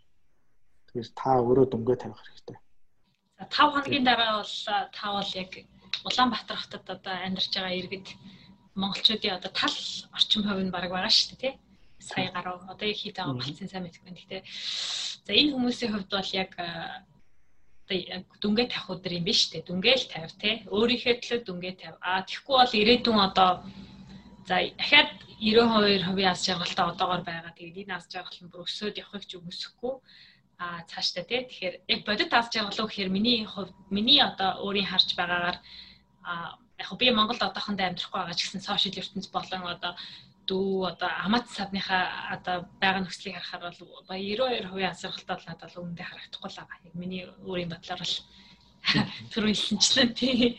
Тэгэхээр 0.88 1.08
та 1.14 1.30
өөрөө 1.42 1.66
дүнгээ 1.70 1.98
тавих 2.00 2.20
хэрэгтэй. 2.22 2.58
5 3.42 3.74
хоногийн 3.74 4.04
дараа 4.06 4.40
бол 4.40 4.54
та 4.94 5.06
бол 5.12 5.30
яг 5.34 5.50
Улаанбаатар 6.06 6.58
хотод 6.58 6.86
одоо 6.90 7.14
амьдарч 7.14 7.52
байгаа 7.54 7.78
иргэд 7.78 8.08
монголчуудын 8.74 9.36
одоо 9.36 9.50
тал 9.52 9.76
орчим 10.16 10.42
хувь 10.42 10.62
нь 10.64 10.74
баг 10.74 10.90
байгаа 10.90 11.12
шүү 11.12 11.36
дээ 11.36 11.40
тий. 11.42 11.54
Сая 12.00 12.32
гаруй 12.32 12.58
одоо 12.72 12.88
их 12.88 12.98
хит 12.98 13.16
байгаа 13.16 13.38
болцсон 13.38 13.68
сайн 13.68 13.84
мэдгүй. 13.84 14.10
Гэхдээ 14.10 14.42
за 15.26 15.32
энэ 15.32 15.52
хүмүүсийн 15.54 15.92
хувьд 15.92 16.10
бол 16.10 16.30
яг 16.32 16.50
яг 16.58 17.11
дүнгээ 17.88 18.66
тавих 18.70 18.88
өдөр 18.94 19.12
юм 19.18 19.24
биш 19.26 19.50
үү? 19.50 19.62
Дүнгээл 19.66 20.04
тавь 20.12 20.32
тий. 20.42 20.54
Өөрийнхөө 20.70 21.14
төлөө 21.20 21.40
дүнгээ 21.44 21.74
тавь. 21.82 21.98
Аа 22.00 22.22
тэгэхгүй 22.28 22.56
бол 22.56 22.78
ирээдүйн 22.80 23.20
одоо 23.28 23.50
за 24.48 24.56
дахиад 24.78 25.10
92% 25.42 26.22
аз 26.32 26.40
жаргалтай 26.46 26.86
одоогор 26.86 27.22
байгаа. 27.26 27.52
Тэгээд 27.58 27.82
энэ 27.82 27.96
аз 27.98 28.06
жаргал 28.06 28.38
нь 28.42 28.50
бүр 28.50 28.62
өсөөд 28.62 29.00
явахыг 29.02 29.24
ч 29.26 29.32
үгүйсэхгүй 29.36 29.94
а 30.62 30.86
цаашдаа 30.86 31.24
тий. 31.26 31.40
Тэгэхээр 31.50 31.74
яг 31.94 32.00
бодит 32.06 32.32
аз 32.32 32.46
жаргал 32.54 32.86
гэхээр 32.86 33.10
миний 33.10 33.42
хувьд 33.44 33.74
миний 33.90 34.22
одоо 34.22 34.62
өөрийн 34.62 34.86
харж 34.86 35.08
байгаагаар 35.18 35.58
а 36.22 36.32
яг 36.78 36.90
би 36.98 37.10
Монголд 37.10 37.42
одоохондоо 37.42 37.86
амьдрахгүй 37.86 38.18
байгаа 38.22 38.38
ч 38.38 38.46
гэсэн 38.46 38.62
сошиал 38.62 39.00
ертөнц 39.02 39.26
болон 39.34 39.62
одоо 39.66 39.92
дүү 40.48 40.90
одоо 40.90 41.10
амат 41.24 41.46
садныхаа 41.54 42.34
одоо 42.34 42.56
байгаа 42.82 43.02
нөхцөлийг 43.02 43.38
харахаар 43.38 43.74
бол 43.78 44.10
92% 44.10 44.90
аз 44.90 45.02
жаргалтай 45.02 45.36
бол 45.36 45.48
надад 45.48 45.70
л 45.70 45.80
өмнөдөө 45.82 46.06
харагдахгүй 46.08 46.50
л 46.50 46.58
байгаа. 46.58 46.86
Яг 46.88 46.94
миний 46.98 47.22
өөрийн 47.46 47.70
бодлоор 47.72 48.02
бол 48.02 48.16
түрүү 49.32 49.50
хэлсэнчлэн 49.54 50.10
тий. 50.18 50.58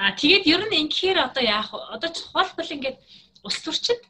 А 0.00 0.16
тэгээд 0.16 0.44
ер 0.48 0.62
нь 0.64 0.78
ингэхээр 0.88 1.18
одоо 1.20 1.42
яах 1.44 1.70
вэ? 1.72 1.80
Одоо 1.96 2.10
чухалбал 2.16 2.74
ингээд 2.76 2.98
улс 3.44 3.60
төрчид 3.60 4.02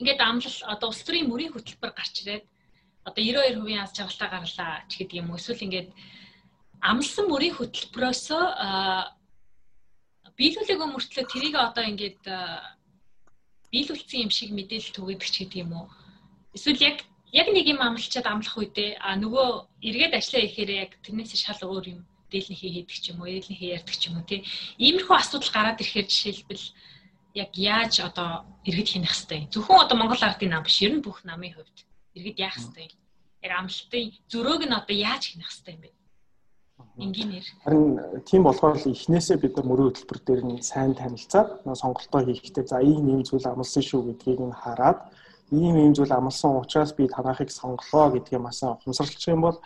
ингээд 0.00 0.20
амлал 0.20 0.58
одоо 0.68 0.88
улс 0.92 1.02
төрийн 1.04 1.28
мөрийн 1.32 1.52
хөтөлбөр 1.56 1.92
гарч 1.96 2.14
ирээд 2.24 2.44
одоо 3.08 3.22
92% 3.24 3.80
аз 3.80 3.96
жаргалтай 3.96 4.28
гарлаа 4.28 4.72
ч 4.88 4.92
гэдэг 5.00 5.20
юм 5.24 5.32
уу 5.32 5.40
эсвэл 5.40 5.64
ингээд 5.64 5.88
амлсан 6.80 7.24
мөрийн 7.28 7.56
хөтөлбөрөөсөө 7.56 8.44
биелүүлээгүй 10.36 10.88
мөртлөө 10.88 11.24
тэрийг 11.32 11.54
одоо 11.56 11.84
ингээд 11.84 12.22
биелүүлсэн 13.72 14.22
юм 14.26 14.30
шиг 14.30 14.50
мэдээлэл 14.54 14.94
түгээдэг 14.94 15.28
ч 15.30 15.36
гэдэг 15.46 15.58
юм 15.64 15.72
уу? 15.78 15.86
Эсвэл 16.54 16.82
яг 16.90 16.98
яг 17.32 17.46
нэг 17.54 17.66
юм 17.70 17.80
амлчаад 17.80 18.26
амлах 18.26 18.56
үедээ 18.58 18.98
а 18.98 19.14
нөгөө 19.14 19.48
эргээд 19.88 20.18
ажиллаа 20.18 20.42
ихээр 20.46 20.70
яг 20.84 20.90
тэрнээс 21.02 21.38
шал 21.38 21.62
өөр 21.62 21.86
юм 21.94 22.00
дээлнийхээ 22.30 22.70
хийдэг 22.74 22.98
ч 22.98 23.04
юм 23.14 23.22
уу 23.22 23.30
ээлнийхээ 23.30 23.74
ярьдаг 23.78 23.96
ч 23.96 24.02
юм 24.10 24.18
уу 24.18 24.26
тий? 24.26 24.42
Иймэрхүү 24.78 25.16
асуудал 25.18 25.50
гараад 25.54 25.82
ирэхээр 25.82 26.06
жишээлбэл 26.10 26.66
яг 27.34 27.50
яаж 27.54 27.94
одоо 28.02 28.42
иргэд 28.66 28.88
хийнэх 28.90 29.14
хэвтэй 29.14 29.40
зөвхөн 29.54 29.82
одоо 29.86 29.96
Монгол 29.98 30.22
ардын 30.22 30.50
нам 30.50 30.62
биш 30.66 30.82
ер 30.82 30.98
нь 30.98 31.04
бүх 31.06 31.22
намын 31.22 31.54
хувьд 31.54 31.78
иргэд 32.18 32.38
яах 32.42 32.58
хэвтэй 32.58 32.90
яг 33.46 33.52
амлалтын 33.54 34.06
зөрөөг 34.30 34.62
нь 34.66 34.74
одоо 34.74 34.96
яаж 34.98 35.22
хийнэх 35.30 35.50
хэвтэй 35.50 35.74
юм 35.78 35.82
бэ? 35.86 35.90
Энгийнээр. 37.06 37.46
Харин 37.64 37.84
тийм 38.28 38.42
болохоор 38.44 38.76
эхнээсээ 38.76 39.36
бид 39.40 39.56
нар 39.56 39.66
мөрөө 39.70 39.86
хөтөлбөр 39.88 40.20
дээр 40.26 40.42
нь 40.44 40.62
сайн 40.70 40.92
танилцаад 40.94 41.48
сонголтоо 41.64 42.20
хийхдээ 42.24 42.64
за 42.70 42.78
ийм 42.80 43.04
ийм 43.08 43.22
зүйл 43.24 43.46
амлсан 43.48 43.82
шүү 43.82 44.00
гэдгийг 44.06 44.40
нь 44.40 44.60
хараад 44.62 44.98
ийм 45.50 45.74
ийм 45.82 45.92
зүйл 45.96 46.12
амлсан 46.12 46.60
учраас 46.62 46.92
би 46.98 47.08
танахыг 47.08 47.50
сонголоо 47.50 48.06
гэдгийг 48.14 48.42
маш 48.42 48.62
ухамсарлах 48.62 49.28
юм 49.34 49.40
бол 49.46 49.58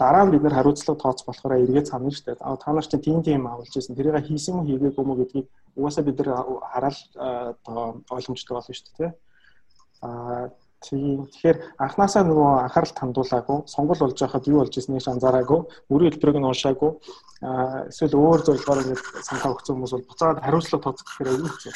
дараа 0.00 0.24
нь 0.24 0.32
бид 0.32 0.42
нар 0.42 0.56
хариуцлага 0.56 1.00
тооцох 1.00 1.26
болохоор 1.26 1.60
эргээд 1.64 1.90
санана 1.90 2.10
шүү 2.10 2.24
дээ. 2.26 2.36
А 2.40 2.56
та 2.56 2.72
нар 2.72 2.86
чинь 2.86 3.04
тийм 3.06 3.22
тийм 3.22 3.46
амлаж 3.46 3.72
ирсэн. 3.76 3.96
Тэрийг 3.96 4.26
хийсэн 4.26 4.56
юм 4.60 4.66
хийгээгүй 4.66 5.04
мө 5.04 5.14
гэдгийг 5.20 5.46
угаасаа 5.76 6.04
бид 6.04 6.18
нар 6.18 6.30
хараад 6.72 6.98
ойлгомжтой 8.16 8.54
болно 8.56 8.74
шүү 8.74 8.92
дээ. 8.98 9.12
А 10.02 10.48
Тийм. 10.80 11.28
Тэгэхээр 11.28 11.58
анханасаа 11.76 12.24
нөгөө 12.24 12.48
анхаарал 12.64 12.94
хандуулаагүй, 12.96 13.58
сонгол 13.68 14.00
болж 14.00 14.16
байхад 14.16 14.48
юу 14.48 14.64
болж 14.64 14.74
ирснийг 14.80 15.04
анзаараагүй, 15.04 15.60
мөрийн 15.92 16.12
хэлбэрийг 16.16 16.40
нь 16.40 16.48
уншаагүй, 16.48 16.90
аа 17.44 17.84
эсвэл 17.92 18.16
өөр 18.16 18.40
зорилгоор 18.48 18.80
ингэ 18.88 18.96
санаа 19.20 19.52
өгсөн 19.52 19.76
хүмүүс 19.76 19.92
бол 19.92 20.08
буцаад 20.08 20.40
хариуцлага 20.40 20.84
тооцох 20.84 21.04
гэхээр 21.04 21.32
аюул 21.36 21.52
хэцүү. 21.52 21.72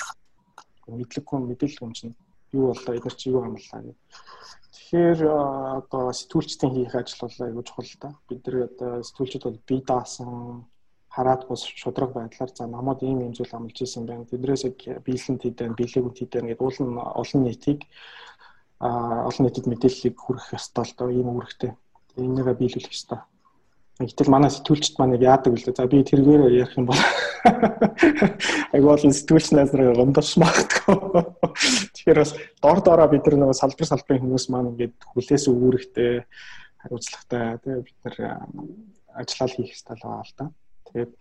Мэдлэггүй 0.88 1.38
мэдээлэл 1.44 1.84
юм 1.84 1.92
чинь 1.92 2.16
юу 2.56 2.72
болоо 2.72 2.92
эдгээр 2.96 3.16
чи 3.20 3.28
юу 3.28 3.44
амлаа 3.44 3.80
гэх. 3.84 4.00
Тэгэхээр 4.72 5.20
одоо 5.84 6.04
сэтгүүлчдийн 6.16 6.72
хийх 6.72 6.94
ажил 6.96 7.20
бол 7.28 7.36
аюул 7.44 7.68
чухал 7.68 7.92
та. 8.00 8.08
Бид 8.28 8.40
нар 8.48 8.56
одоо 8.72 8.90
сэтгүүлчд 9.04 9.44
бол 9.44 9.60
бие 9.68 9.82
даасан 9.84 10.64
хараад 11.14 11.46
бус 11.48 11.62
шудраг 11.62 12.10
байдлаар 12.12 12.50
за 12.56 12.66
намайг 12.66 13.02
ийм 13.02 13.20
юм 13.26 13.32
зүйл 13.34 13.52
амлаж 13.54 13.78
исэн 13.80 14.06
байна. 14.06 14.24
Тэдрээс 14.26 14.64
яг 14.64 14.76
биелэнт 15.06 15.42
хийдэн, 15.42 15.76
биелэгүнт 15.78 16.18
хийдэн 16.18 16.46
гэдэг 16.48 16.64
уулын 16.66 16.98
олон 16.98 17.40
нийтийг 17.44 17.86
олон 18.80 19.42
нийтэд 19.46 19.66
мэдээллийг 19.70 20.16
хүргэх 20.18 20.58
ёстой 20.58 20.84
л 20.84 20.94
доо 20.98 21.08
ийм 21.10 21.28
үүрэгтэй. 21.30 21.72
Энийгээ 22.18 22.58
биелүүлэх 22.58 22.94
ёстой. 22.94 23.20
Гэтэл 23.94 24.26
манай 24.26 24.50
сэтгүүлчд 24.50 24.98
маань 24.98 25.14
яадаг 25.22 25.54
вэ? 25.54 25.70
За 25.70 25.86
би 25.86 26.02
тэргээр 26.02 26.50
ярих 26.50 26.74
юм 26.74 26.90
бол 26.90 26.98
айгуу 28.74 28.90
олон 28.90 29.14
сэтгүүлч 29.14 29.54
найзраа 29.54 29.94
гомдош 29.94 30.34
магтгүй. 30.34 30.98
Тэгэхээр 31.94 32.18
бас 32.18 32.34
дор 32.58 32.78
доороо 32.82 33.06
бид 33.14 33.22
нөгөө 33.22 33.54
салбар 33.54 33.86
салбарын 33.86 34.22
хүмүүс 34.26 34.50
маань 34.50 34.74
ингээд 34.74 34.98
хүлээс 34.98 35.46
үүрэгтэй 35.46 36.26
хариуцлагатай 36.82 37.62
тэгээ 37.62 37.86
бид 37.86 37.98
нар 38.02 38.16
ажиллал 39.14 39.54
хийх 39.54 39.78
ёстой 39.78 39.94
л 39.94 40.02
байгаа 40.02 40.26
л 40.26 40.34
да. 40.42 40.46
Тэгээд 40.90 41.12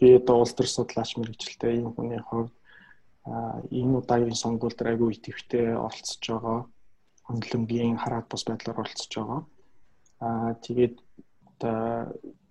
би 0.00 0.06
одоо 0.16 0.36
улс 0.40 0.56
төр 0.56 0.64
судлаач 0.64 1.12
мэрэгчлээ 1.20 1.76
ийм 1.76 1.92
хүний 1.92 2.24
хувьд 2.24 2.56
энэ 3.68 3.96
удаагийн 4.00 4.32
сонгуульд 4.32 4.80
айгүй 4.80 5.12
итэвхтэй 5.12 5.76
оролцож 5.76 6.24
байгаа 6.24 6.58
хөндлөнгийн 7.28 8.00
хараад 8.00 8.26
бус 8.28 8.42
байдлаар 8.48 8.80
оролцож 8.80 9.12
байгаа. 9.12 9.40
Аа 10.24 10.50
тэгээд 10.64 10.96
одоо 11.52 11.78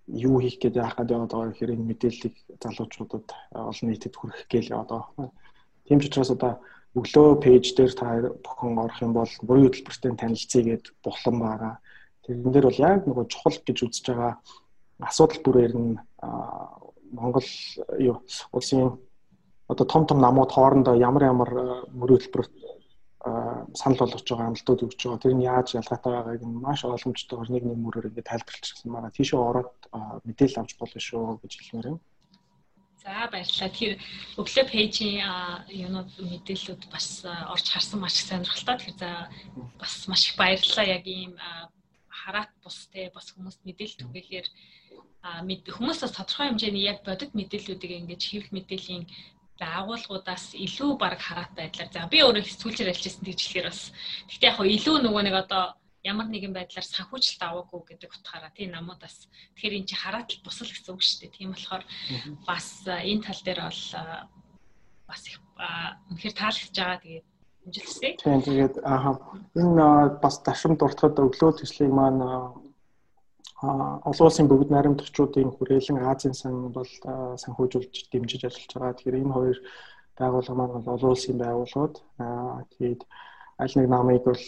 юу 0.08 0.40
хийх 0.40 0.58
гэдэг 0.62 0.80
яах 0.80 0.96
гэдэг 0.96 1.18
байгаа 1.18 1.52
гэхээр 1.52 1.74
энэ 1.76 1.90
мэдээллийг 1.90 2.36
залуучуудад 2.64 3.28
олон 3.52 3.88
нийтэд 3.90 4.16
хүргэх 4.16 4.48
гээл 4.48 4.74
яваад 4.74 4.90
байгаа. 4.94 5.30
Тийм 5.86 6.00
ч 6.00 6.08
учраас 6.08 6.32
одоо 6.32 6.54
өглөө 6.96 7.28
пэйж 7.44 7.66
дээр 7.76 7.94
та 7.94 8.08
бүхэн 8.46 8.80
орох 8.80 9.00
юм 9.04 9.14
бол 9.14 9.34
буян 9.44 9.68
хөтөлбөртэй 9.68 10.12
танилцъя 10.16 10.64
гэд 10.64 10.86
бухлан 11.04 11.38
байгаа. 11.44 11.74
Тэрэн 12.24 12.52
дээр 12.54 12.68
бол 12.70 12.84
яг 12.86 13.02
нөгөө 13.04 13.26
чухал 13.28 13.58
гэж 13.68 13.78
үзэж 13.84 14.06
байгаа 14.08 14.34
асуудал 15.04 15.42
бүрээр 15.44 15.74
нь 15.76 16.00
Монгол 17.12 17.50
юу 18.00 18.16
улсын 18.52 19.00
одоо 19.68 19.86
том 19.86 20.04
том 20.08 20.20
намууд 20.20 20.52
хоорондоо 20.52 20.96
ямар 20.96 21.24
ямар 21.24 21.50
мөрийн 21.92 22.18
хөтөлбөр 22.18 22.48
санал 23.74 24.00
болгож 24.02 24.24
байгаа 24.28 24.48
амлалтууд 24.50 24.86
өгч 24.86 25.00
байгаа. 25.04 25.24
Тэр 25.24 25.36
нь 25.36 25.48
яаж 25.48 25.68
ялгаатай 25.80 26.12
байгааг 26.14 26.44
нь 26.46 26.62
маш 26.62 26.82
ойлгомжтойгоор 26.86 27.50
нэг 27.52 27.64
нэг 27.66 27.78
мөрөөр 27.82 28.10
ингээд 28.10 28.30
тайлбарлчихсан 28.32 28.92
байгаа. 28.92 29.16
Тийшээ 29.16 29.40
ороод 29.40 29.74
мэдээлэл 30.28 30.62
авч 30.62 30.72
болно 30.78 31.00
шүү 31.02 31.24
гэж 31.42 31.54
хэлмээр 31.58 31.92
юм. 31.92 32.00
За 33.04 33.30
баярлалаа. 33.32 33.72
Тэр 33.72 33.92
өглөө 34.42 34.66
пэйжийн 34.68 35.24
юунууд 35.72 36.12
мэдээллүүд 36.18 36.84
бас 36.92 37.08
орж 37.24 37.66
харсан 37.72 38.00
маш 38.04 38.16
сонирхолтой. 38.20 38.76
Тэгэхээр 38.76 39.00
за 39.00 39.12
бас 39.80 39.94
маш 40.12 40.22
их 40.28 40.36
баярлалаа. 40.36 40.86
Яг 40.98 41.04
ийм 41.08 41.34
хараат 42.10 42.52
бус 42.64 42.92
те 42.92 43.08
бас 43.16 43.32
хүмүүст 43.32 43.64
мэдээлэл 43.64 44.02
түгээхээр 44.04 44.48
хүмүүс 45.76 46.00
бас 46.04 46.14
тодорхой 46.16 46.52
хэмжээний 46.52 46.84
яг 46.92 47.00
бодит 47.08 47.32
мэдээллүүдийг 47.32 47.92
ингэж 48.04 48.22
хэвлэл 48.28 48.56
мэдээллийн 48.56 49.04
агуулгуудаас 49.62 50.46
илүү 50.54 50.92
баг 51.02 51.20
хараат 51.20 51.54
байдлаар 51.58 51.90
за 51.94 52.08
би 52.12 52.22
өөрөө 52.22 52.44
сүүлчээр 52.46 52.92
альчсан 52.94 53.24
гэж 53.26 53.40
хэлэхээр 53.42 53.70
бас 53.70 53.82
гэхдээ 54.30 54.50
яг 54.52 54.58
илүү 54.62 54.96
нөгөө 55.02 55.24
нэг 55.26 55.36
одоо 55.44 55.64
ямар 56.06 56.28
нэгэн 56.30 56.54
байдлаар 56.56 56.88
санхүүжилт 56.88 57.42
аваагүй 57.42 57.82
гэдэг 57.90 58.10
утгаараа 58.16 58.52
тийм 58.56 58.72
намуудаас 58.72 59.28
тэгэхээр 59.56 59.78
эн 59.78 59.88
чинь 59.90 60.02
хараад 60.02 60.30
л 60.32 60.44
бусал 60.46 60.70
гэсэн 60.70 60.94
үг 60.94 61.04
шүү 61.04 61.20
дээ. 61.26 61.36
Тийм 61.36 61.50
болохоор 61.52 61.84
бас 62.48 62.68
энэ 62.88 63.26
тал 63.26 63.42
дээр 63.44 63.60
бол 63.66 63.84
бас 65.10 65.22
их 65.28 65.38
үнэхээр 66.12 66.36
таалагдж 66.38 66.76
байгаа 66.78 67.04
тэгээд 67.04 67.28
амжилттай. 67.66 68.14
Тийм 68.24 68.42
тэгээд 68.48 68.76
аа 68.88 69.20
энэ 69.58 69.86
бас 70.24 70.36
дашим 70.46 70.74
дуртахад 70.80 71.20
өглөө 71.20 71.52
төслийг 71.60 71.92
маань 71.92 72.22
олон 73.62 74.28
улсын 74.30 74.48
бүгд 74.48 74.70
найрамдагчдын 74.70 75.50
хүрээлэн 75.58 76.06
Азийн 76.06 76.38
сан 76.38 76.70
бол 76.70 76.92
санхүүжүүлж 77.42 78.14
дэмжиж 78.14 78.46
ажиллаж 78.46 78.72
байгаа. 78.74 78.94
Тэгэхээр 78.94 79.22
энэ 79.22 79.34
хоёр 79.34 79.58
байгууллага 80.18 80.58
маань 80.58 80.74
бол 80.78 80.94
олон 80.94 81.12
улсын 81.18 81.38
байгууллагууд. 81.42 81.96
Аа 82.22 82.62
тэгээд 82.78 83.02
аль 83.58 83.76
нэг 83.78 83.88
намыг 83.90 84.22
бол 84.30 84.44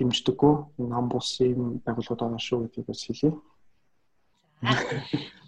дэмждэггүй. 0.00 0.54
Нам 0.88 1.04
бус 1.12 1.28
юм 1.44 1.84
байгууллагууд 1.84 2.20
байгаа 2.24 2.40
шүү 2.40 2.58
гэдгийг 2.64 2.86
бас 2.88 3.02
хэлье. 3.04 3.32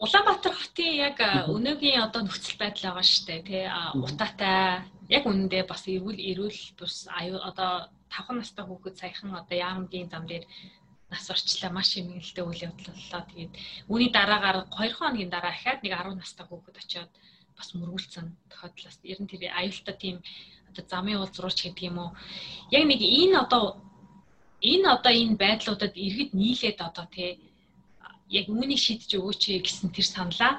Улаанбаатар 0.00 0.56
хотын 0.56 0.92
яг 1.08 1.18
өнөөгийн 1.48 2.04
одоо 2.04 2.24
нөхцөл 2.24 2.56
байдал 2.60 2.96
байгаа 2.96 3.04
шүү 3.04 3.24
дээ 3.28 3.40
тий 3.48 3.64
утаатай 4.00 4.84
яг 5.12 5.24
үнэндээ 5.28 5.64
бас 5.68 5.84
эрүүл 5.84 6.20
эрүүл 6.30 6.60
бус 6.80 7.04
одоо 7.08 7.88
5 8.08 8.32
настай 8.40 8.64
хүүхэд 8.64 8.96
саяхан 8.96 9.36
одоо 9.36 9.56
яамгийн 9.56 10.08
зам 10.08 10.24
дээр 10.24 10.44
нас 11.10 11.26
орчлаа 11.30 11.70
маш 11.74 11.90
эмгэлтэй 11.98 12.44
үйл 12.46 12.64
явдал 12.68 12.94
боллоо. 12.94 13.22
Тэгээд 13.26 13.52
үүний 13.90 14.10
дараагаар 14.14 14.58
2 14.70 14.98
хоногийн 14.98 15.30
дараа 15.30 15.52
ахаад 15.52 15.82
нэг 15.82 15.92
10 15.92 16.14
настай 16.16 16.44
хүүхэд 16.46 16.80
очиод 16.80 17.10
бас 17.58 17.68
мөргүүлсэн 17.74 18.26
тохиолдлоос 18.50 18.98
ер 19.12 19.18
нь 19.20 19.30
тэр 19.30 19.42
аюултай 19.50 19.94
тийм 19.98 20.16
одоо 20.70 20.84
замын 20.86 21.18
уул 21.18 21.32
зурууч 21.34 21.58
гэдэг 21.62 21.84
юм 21.90 21.98
уу 21.98 22.10
яг 22.70 22.84
нэг 22.86 23.00
энэ 23.02 23.36
одоо 23.44 23.64
энэ 24.62 24.86
одоо 24.96 25.12
энэ 25.12 25.40
байдлуудад 25.42 25.94
иргэд 26.06 26.30
нийлээд 26.40 26.78
одоо 26.88 27.06
тий 27.10 27.30
яг 28.38 28.46
үүнийг 28.46 28.80
шийдэж 28.82 29.10
өгөөч 29.18 29.42
гэсэн 29.66 29.90
тэр 29.90 30.06
саналаа. 30.06 30.52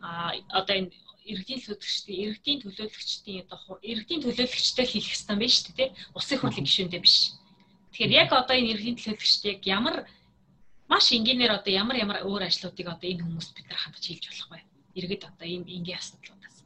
А 0.00 0.32
одоо 0.58 0.74
энэ 0.80 0.90
иргэдийн 1.28 1.60
төлөөлөгчдийн 1.60 2.20
иргэдийн 2.24 2.58
төлөөлөгчдийн 2.64 3.44
одоо 3.44 3.76
иргэдийн 3.90 4.22
төлөөлөгчтэй 4.24 4.86
хийх 4.88 5.08
юм 5.12 5.38
байна 5.38 5.52
шүү 5.52 5.64
дээ 5.76 5.76
тий 5.76 5.88
усын 6.16 6.38
хурлын 6.40 6.66
гишүүндээ 6.66 7.02
биш 7.04 7.16
тэгэхээр 7.98 8.14
яг 8.14 8.30
одоо 8.30 8.54
энэ 8.54 8.70
иргэдийн 8.78 8.94
төлөөлөгчдийг 8.94 9.66
ямар 9.66 10.06
маш 10.86 11.10
энгийнээр 11.10 11.58
одоо 11.58 11.72
ямар 11.74 11.96
ямар 11.98 12.18
өөр 12.22 12.46
ажлуудыг 12.46 12.86
одоо 12.86 13.10
энэ 13.10 13.26
хүмүүс 13.26 13.48
бид 13.58 13.66
нар 13.66 13.80
хандж 13.82 14.04
хийж 14.06 14.22
болох 14.30 14.48
вэ 14.54 14.60
иргэд 14.94 15.22
одоо 15.26 15.46
ийм 15.50 15.66
энгийн 15.66 15.98
асуудлуудаас 15.98 16.56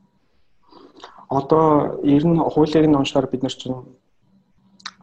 одоо 1.33 1.97
ер 2.05 2.25
нь 2.29 2.37
хуулийг 2.37 2.85
нь 2.85 2.99
уншихаар 3.01 3.33
бид 3.33 3.43
нар 3.49 3.57
чинь 3.57 3.81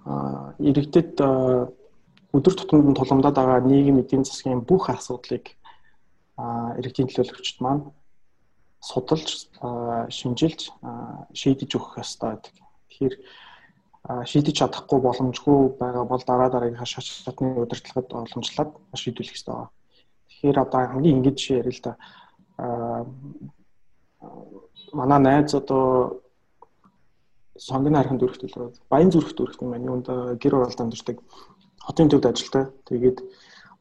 а 0.05 0.53
иргэдэд 0.61 1.17
өдөр 2.37 2.53
тутамд 2.53 2.93
тулгамдаад 2.93 3.33
байгаа 3.33 3.65
нийгэм 3.65 3.97
эдийн 3.97 4.21
засгийн 4.21 4.61
бүх 4.61 4.93
асуудлыг 4.93 5.57
иргэдийн 6.77 7.09
төлөөлөгчд 7.09 7.57
маань 7.65 7.89
судалж 8.85 9.49
шинжилж 10.13 10.61
шийдэж 11.33 11.69
өгөх 11.75 11.99
ёстой. 11.99 12.37
Тэгэхээр 12.37 13.15
шийдэж 14.09 14.55
чадахгүй 14.57 14.99
боломжгүй 15.05 15.77
байгаа 15.77 16.05
бол 16.09 16.23
дараа 16.25 16.49
дараагийнхаа 16.49 16.89
шат 16.89 17.05
шатны 17.05 17.61
удирдлагад 17.61 18.07
боломжлоод 18.09 18.71
шийдвэрлэх 18.97 19.37
ёстой 19.37 19.53
байна. 19.53 19.69
Тэгэхээр 20.29 20.57
одоо 20.65 20.79
хамгийн 20.89 21.17
ингэж 21.21 21.35
жишээ 21.37 21.59
ярил 21.61 21.77
л 21.77 21.85
да. 21.85 21.93
манай 24.97 25.19
найз 25.19 25.53
одоо 25.53 26.21
сонгоны 27.57 28.01
дүрхт 28.17 28.41
л 28.49 28.73
баян 28.89 29.11
зүрх 29.11 29.35
дүрхт 29.37 29.61
юм 29.61 29.71
байна. 29.71 29.89
Юунд 29.91 30.07
гэр 30.41 30.55
оролт 30.57 30.81
амьдэрдэг 30.81 31.17
хотын 31.85 32.09
төвд 32.09 32.25
ажилтай. 32.25 32.65
Тэгээд 32.89 33.17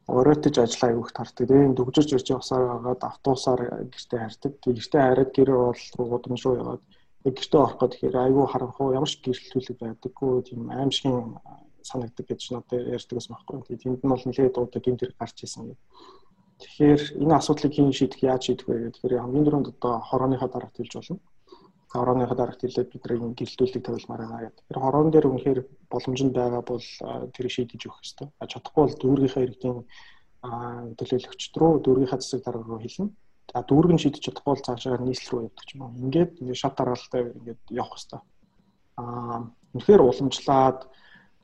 оройтож 0.07 0.55
ажиллаа 0.57 0.89
айгүйх 0.91 1.11
тартдаг. 1.13 1.47
Тэгээд 1.47 1.73
дүгжирч 1.77 2.09
ирж 2.13 2.27
явсаар 2.37 2.65
байгаад 2.69 3.01
автобусаар 3.01 3.61
гэртээ 3.93 4.19
хардаг. 4.19 4.51
Гэртээ 4.61 5.01
хараад 5.01 5.31
гэр 5.33 5.49
орол 5.53 5.85
руу 5.97 6.07
гудамж 6.09 6.41
руу 6.45 6.55
яваад 6.61 6.81
гэртээ 7.25 7.61
орох 7.61 7.77
гээд 7.79 7.91
тэгэхээр 7.93 8.17
айгүй 8.23 8.45
харанхуу 8.47 8.95
ямар 8.95 9.09
ч 9.11 9.19
гэрэлтүүлэг 9.19 9.77
байдаггүй 9.79 10.31
тийм 10.47 10.61
аимшигын 10.71 11.35
санагдаг 11.83 12.25
гэж 12.27 12.41
надад 12.51 12.87
ярьдаг 12.95 13.15
гэсэн 13.17 13.33
байхгүй. 13.35 13.57
Тэгээд 13.67 13.83
тэнд 13.83 14.01
нь 14.03 14.11
бол 14.11 14.25
нэлээд 14.25 14.55
удаа 14.59 14.81
гэмтэр 14.83 15.11
гарч 15.19 15.37
исэн 15.43 15.63
гэдэг. 15.67 15.79
Тэгэхээр 16.59 17.01
энэ 17.23 17.35
асуудлыг 17.39 17.73
хэн 17.75 17.91
шийдэх 17.95 18.19
яаж 18.23 18.41
шийдэх 18.47 18.67
вэ. 18.67 18.91
Тэгэхээр 18.95 19.23
хамгийн 19.23 19.45
дөрөнд 19.47 19.67
одоо 19.73 19.93
хорооныхаа 20.09 20.49
дараагт 20.51 20.77
хэлж 20.79 20.93
болно 20.95 21.19
хорооныхоо 21.89 22.37
дарагт 22.37 22.61
хэлээд 22.61 22.89
бид 22.93 23.03
нэг 23.09 23.33
гэрэлтүүлэг 23.33 23.83
тавилмаар 23.83 24.21
байгаа 24.21 24.41
гэдэг. 24.45 24.65
Тэр 24.69 24.77
хороон 24.77 25.09
дээр 25.09 25.25
үнэхээр 25.29 25.59
боломжнд 25.89 26.33
байгаа 26.37 26.61
бол 26.61 26.85
тэр 27.33 27.45
шийдэж 27.49 27.81
өгөх 27.89 28.05
ёстой. 28.05 28.27
А 28.37 28.45
чадахгүй 28.45 28.83
бол 28.85 28.97
дүүргийнхаа 29.01 29.43
иргэдийн 29.45 29.77
төлөөлөгчд 30.97 31.53
рүү 31.57 31.71
дүүргийнхаа 31.81 32.21
засаг 32.21 32.45
дарга 32.45 32.69
руу 32.69 32.77
хэлнэ. 32.77 33.09
За 33.49 33.65
дүүрэг 33.65 33.91
нь 33.97 34.01
шийдэж 34.01 34.21
чадахгүй 34.23 34.53
бол 34.53 34.65
цаашаа 34.65 35.01
нийслэл 35.01 35.31
рүү 35.33 35.41
явдаг 35.49 35.67
юм. 35.73 35.93
Ингээд 36.05 36.31
ингээд 36.41 36.61
шат 36.61 36.75
даргаалтай 36.77 37.21
ингээд 37.33 37.61
явах 37.73 37.97
ёстой. 37.97 38.21
Аа 38.97 39.49
үнэхээр 39.73 40.01
уламжлаад 40.05 40.79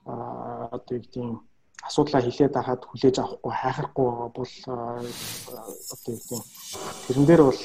одоо 0.06 0.94
юу 0.94 1.02
гэдэг 1.02 1.22
юм 1.22 1.32
асуудлаа 1.82 2.22
хилээд 2.22 2.54
хахад 2.54 2.82
хүлээж 2.86 3.16
авахгүй 3.20 3.54
хайхрахгүй 3.54 4.08
бол 4.38 4.54
одоо 4.66 6.10
юу 6.14 6.22
гэдэг 6.22 6.42
тэрэн 7.10 7.26
дээр 7.26 7.42
бол 7.46 7.62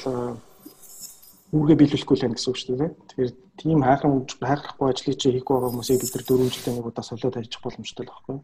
үүргээ 1.51 1.77
биелүүлэхгүй 1.79 2.15
л 2.17 2.23
байх 2.23 2.35
гэсэн 2.37 2.51
үг 2.51 2.57
шүү 2.57 2.77
дээ. 2.79 2.91
Тэгэхээр 3.11 3.31
тийм 3.59 3.79
хайхран 3.83 4.25
хайхрахгүй 4.25 4.87
ажлыг 4.87 5.17
чи 5.19 5.27
хийхгүй 5.35 5.53
байгаа 5.53 5.71
хүмүүсийг 5.75 5.99
бид 5.99 6.13
нар 6.15 6.25
дөрөв 6.25 6.49
жилийн 6.55 6.75
нэг 6.79 6.87
удаа 6.87 7.03
солиод 7.03 7.35
ажиллах 7.35 7.63
боломжтой 7.65 8.03
л 8.07 8.11
байхгүй. 8.11 8.37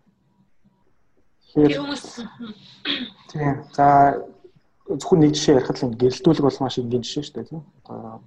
Тэгэхээр 1.48 1.74
тийм. 3.32 3.56
За 3.72 3.86
зөвхөн 4.88 5.20
нэг 5.20 5.32
жишээ 5.36 5.56
ярихад 5.60 5.78
л 5.84 6.00
гэрэлтүүлэг 6.00 6.46
бол 6.48 6.62
маш 6.64 6.76
энгийн 6.80 7.04
жишээ 7.04 7.24
шүү 7.24 7.36
дээ 7.36 7.50
тийм. 7.52 7.62
Одоо 7.84 8.22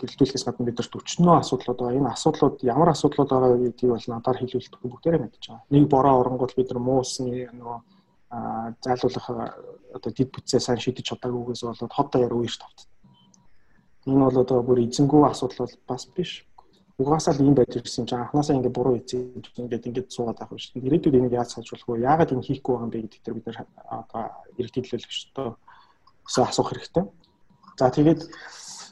гэрэлтүүлэхээс 0.00 0.44
гадна 0.48 0.66
бид 0.66 0.78
нарт 0.80 0.96
өчнөө 0.96 1.34
асуудлууд 1.40 1.78
байгаа. 1.78 1.98
Энэ 2.00 2.12
асуудлууд 2.14 2.56
ямар 2.64 2.88
асуудлууд 2.90 3.30
байгаа 3.30 3.58
гэдгийг 3.60 3.92
бол 3.92 4.06
надаар 4.08 4.38
хэлүүлдэг 4.40 4.80
бүгдээрээ 4.80 5.22
мэдж 5.22 5.44
байгаа. 5.44 5.66
Нэг 5.74 5.84
бороо 5.92 6.14
оронгууд 6.20 6.52
бид 6.56 6.68
нар 6.70 6.80
муусны 6.80 7.48
нөгөө 7.52 7.78
зайлуулах 8.84 9.26
одоо 9.96 10.10
дид 10.14 10.30
бүтцээ 10.32 10.60
сайн 10.62 10.80
шийдэж 10.80 11.04
чадаагүйгээс 11.10 11.66
болоод 11.66 11.92
хот 11.92 12.08
даяар 12.14 12.32
үерч 12.32 12.56
тавт 12.62 12.86
Энэ 14.06 14.24
бол 14.24 14.38
одоо 14.40 14.62
бүр 14.64 14.80
эзэнгүү 14.86 15.28
асуудал 15.28 15.68
бол 15.68 15.74
бас 15.88 16.06
биш. 16.16 16.46
Угаасаа 16.96 17.36
л 17.36 17.44
ийм 17.44 17.54
байж 17.54 17.76
ирсэн 17.76 18.08
чинь 18.08 18.20
анханасаа 18.20 18.56
ингэ 18.56 18.72
буруу 18.72 18.96
эзэж 18.96 19.44
ингээд 19.60 19.88
ингээд 19.88 20.08
суугаад 20.08 20.40
байх 20.40 20.56
шүү 20.56 20.80
дээ. 20.80 20.88
Ирээдүйд 20.88 21.18
энийг 21.20 21.36
яаж 21.36 21.52
сайжруулах 21.52 21.88
вэ? 21.88 22.04
Яагаад 22.08 22.32
энэ 22.32 22.46
хийхгүй 22.48 22.72
байгаа 22.72 22.86
юм 22.88 22.92
бэ 22.92 23.04
гэдэгт 23.04 23.36
бид 23.36 23.46
нар 23.46 23.58
одоо 23.92 24.22
иргэдийн 24.56 24.84
төлөөлөгчдөө 24.88 25.48
өсөө 26.26 26.44
асуух 26.48 26.68
хэрэгтэй. 26.70 27.04
За 27.78 27.90
тэгээд 27.90 28.20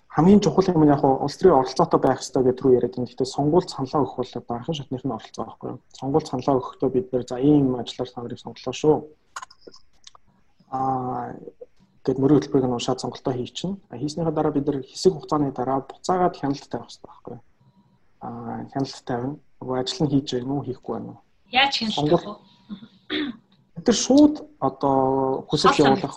хамгийн 0.09 0.41
чухал 0.41 0.69
юм 0.73 0.85
нь 0.85 0.93
яг 0.93 1.05
улс 1.05 1.37
төрийн 1.37 1.61
оролцоотой 1.61 2.01
байх 2.01 2.19
хэрэгтэй 2.21 2.43
гэдэг 2.43 2.65
рүү 2.65 2.77
яриад 2.79 2.95
байна. 2.97 3.09
Гэхдээ 3.09 3.35
сонгуульд 3.35 3.69
саналаа 3.71 4.03
өгөх 4.03 4.17
бол 4.17 4.33
одоо 4.41 4.55
анхан 4.57 4.75
шатныхны 4.75 5.13
оролцоо 5.15 5.45
байхгүй 5.45 5.69
юу? 5.71 5.81
Сонгуульд 6.01 6.29
саналаа 6.29 6.59
өгөхдөө 6.59 6.91
бид 6.91 7.07
нэр 7.13 7.25
за 7.29 7.37
ийм 7.39 7.77
ажлаар 7.77 8.11
та 8.11 8.21
нарыг 8.23 8.41
сонголоо 8.41 8.75
шүү. 8.75 8.97
Аа 10.73 11.37
Гэт 12.09 12.17
мөрийн 12.17 12.41
хөтөлбөрийг 12.41 12.69
нь 12.73 12.77
уншаад 12.81 13.03
сонголтоо 13.05 13.35
хийчихнэ. 13.37 13.77
Хийснийхаа 14.01 14.33
дараа 14.33 14.53
бид 14.57 14.65
нар 14.65 14.81
хэсэг 14.81 15.13
хугацааны 15.13 15.53
дараа 15.53 15.85
буцаагаад 15.85 16.41
хяналт 16.41 16.65
тавих 16.65 16.89
хэрэгтэй 16.89 17.05
байхгүй 17.05 17.35
юу? 17.37 17.43
Аа 18.25 18.65
хяналт 18.73 18.99
тавина. 19.05 19.37
Нөгөө 19.61 19.77
ажил 19.77 20.01
нь 20.07 20.11
хийж 20.17 20.29
байна 20.33 20.53
уу, 20.57 20.65
хийхгүй 20.65 20.93
байна 20.97 21.11
уу? 21.13 21.21
Яаж 21.53 21.75
хяналт 21.77 21.99
тавих 22.01 22.25
вэ? 22.25 22.35
Бид 23.77 23.87
нар 23.87 23.99
шууд 24.07 24.35
одоо 24.57 24.97
хүсэлт 25.53 25.79
явуулах 25.85 26.17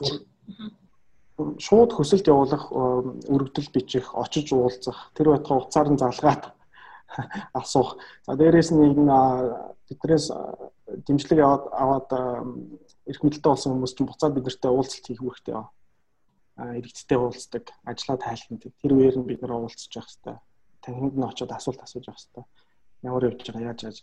шууд 1.60 1.92
хүсэлт 1.94 2.28
явуулах 2.28 2.72
өргөдөл 2.72 3.70
бичих, 3.74 4.16
очиж 4.16 4.54
уулзах, 4.54 5.12
тэр 5.16 5.34
байтугай 5.34 5.58
уцаар 5.62 5.90
нь 5.92 6.02
залгаад 6.02 6.44
асуух. 7.60 7.98
За 8.26 8.36
дээрээс 8.36 8.72
нь 8.72 8.84
энэ 8.94 9.18
биднээс 9.88 10.32
дэмжлэг 11.08 11.40
аваад 11.40 11.64
аваад 11.72 12.10
эрх 13.08 13.22
мэдэлтэй 13.24 13.52
болсон 13.52 13.74
хүмүүс 13.76 13.94
чинь 13.96 14.10
буцаад 14.10 14.36
биднэртэй 14.36 14.72
уулзалт 14.72 15.06
хийх 15.08 15.20
хэрэгтэй 15.20 15.56
байна 15.56 15.72
иргэдтэй 16.58 17.18
уулздаг, 17.18 17.72
ажлаа 17.86 18.18
тайлхна. 18.18 18.60
Тэр 18.60 18.94
үеэр 18.94 19.18
нь 19.18 19.28
бид 19.28 19.42
нэр 19.42 19.56
уулзах 19.56 19.90
хэрэгтэй. 19.90 20.38
Танхимд 20.84 21.16
нь 21.18 21.26
очиод 21.26 21.52
асуулт 21.52 21.82
асууж 21.82 22.06
явах 22.06 22.20
хэрэгтэй. 22.20 22.46
Ямар 23.02 23.24
явж 23.26 23.42
байгаа, 23.50 23.68
яаж 23.72 23.80
яаж. 23.82 24.00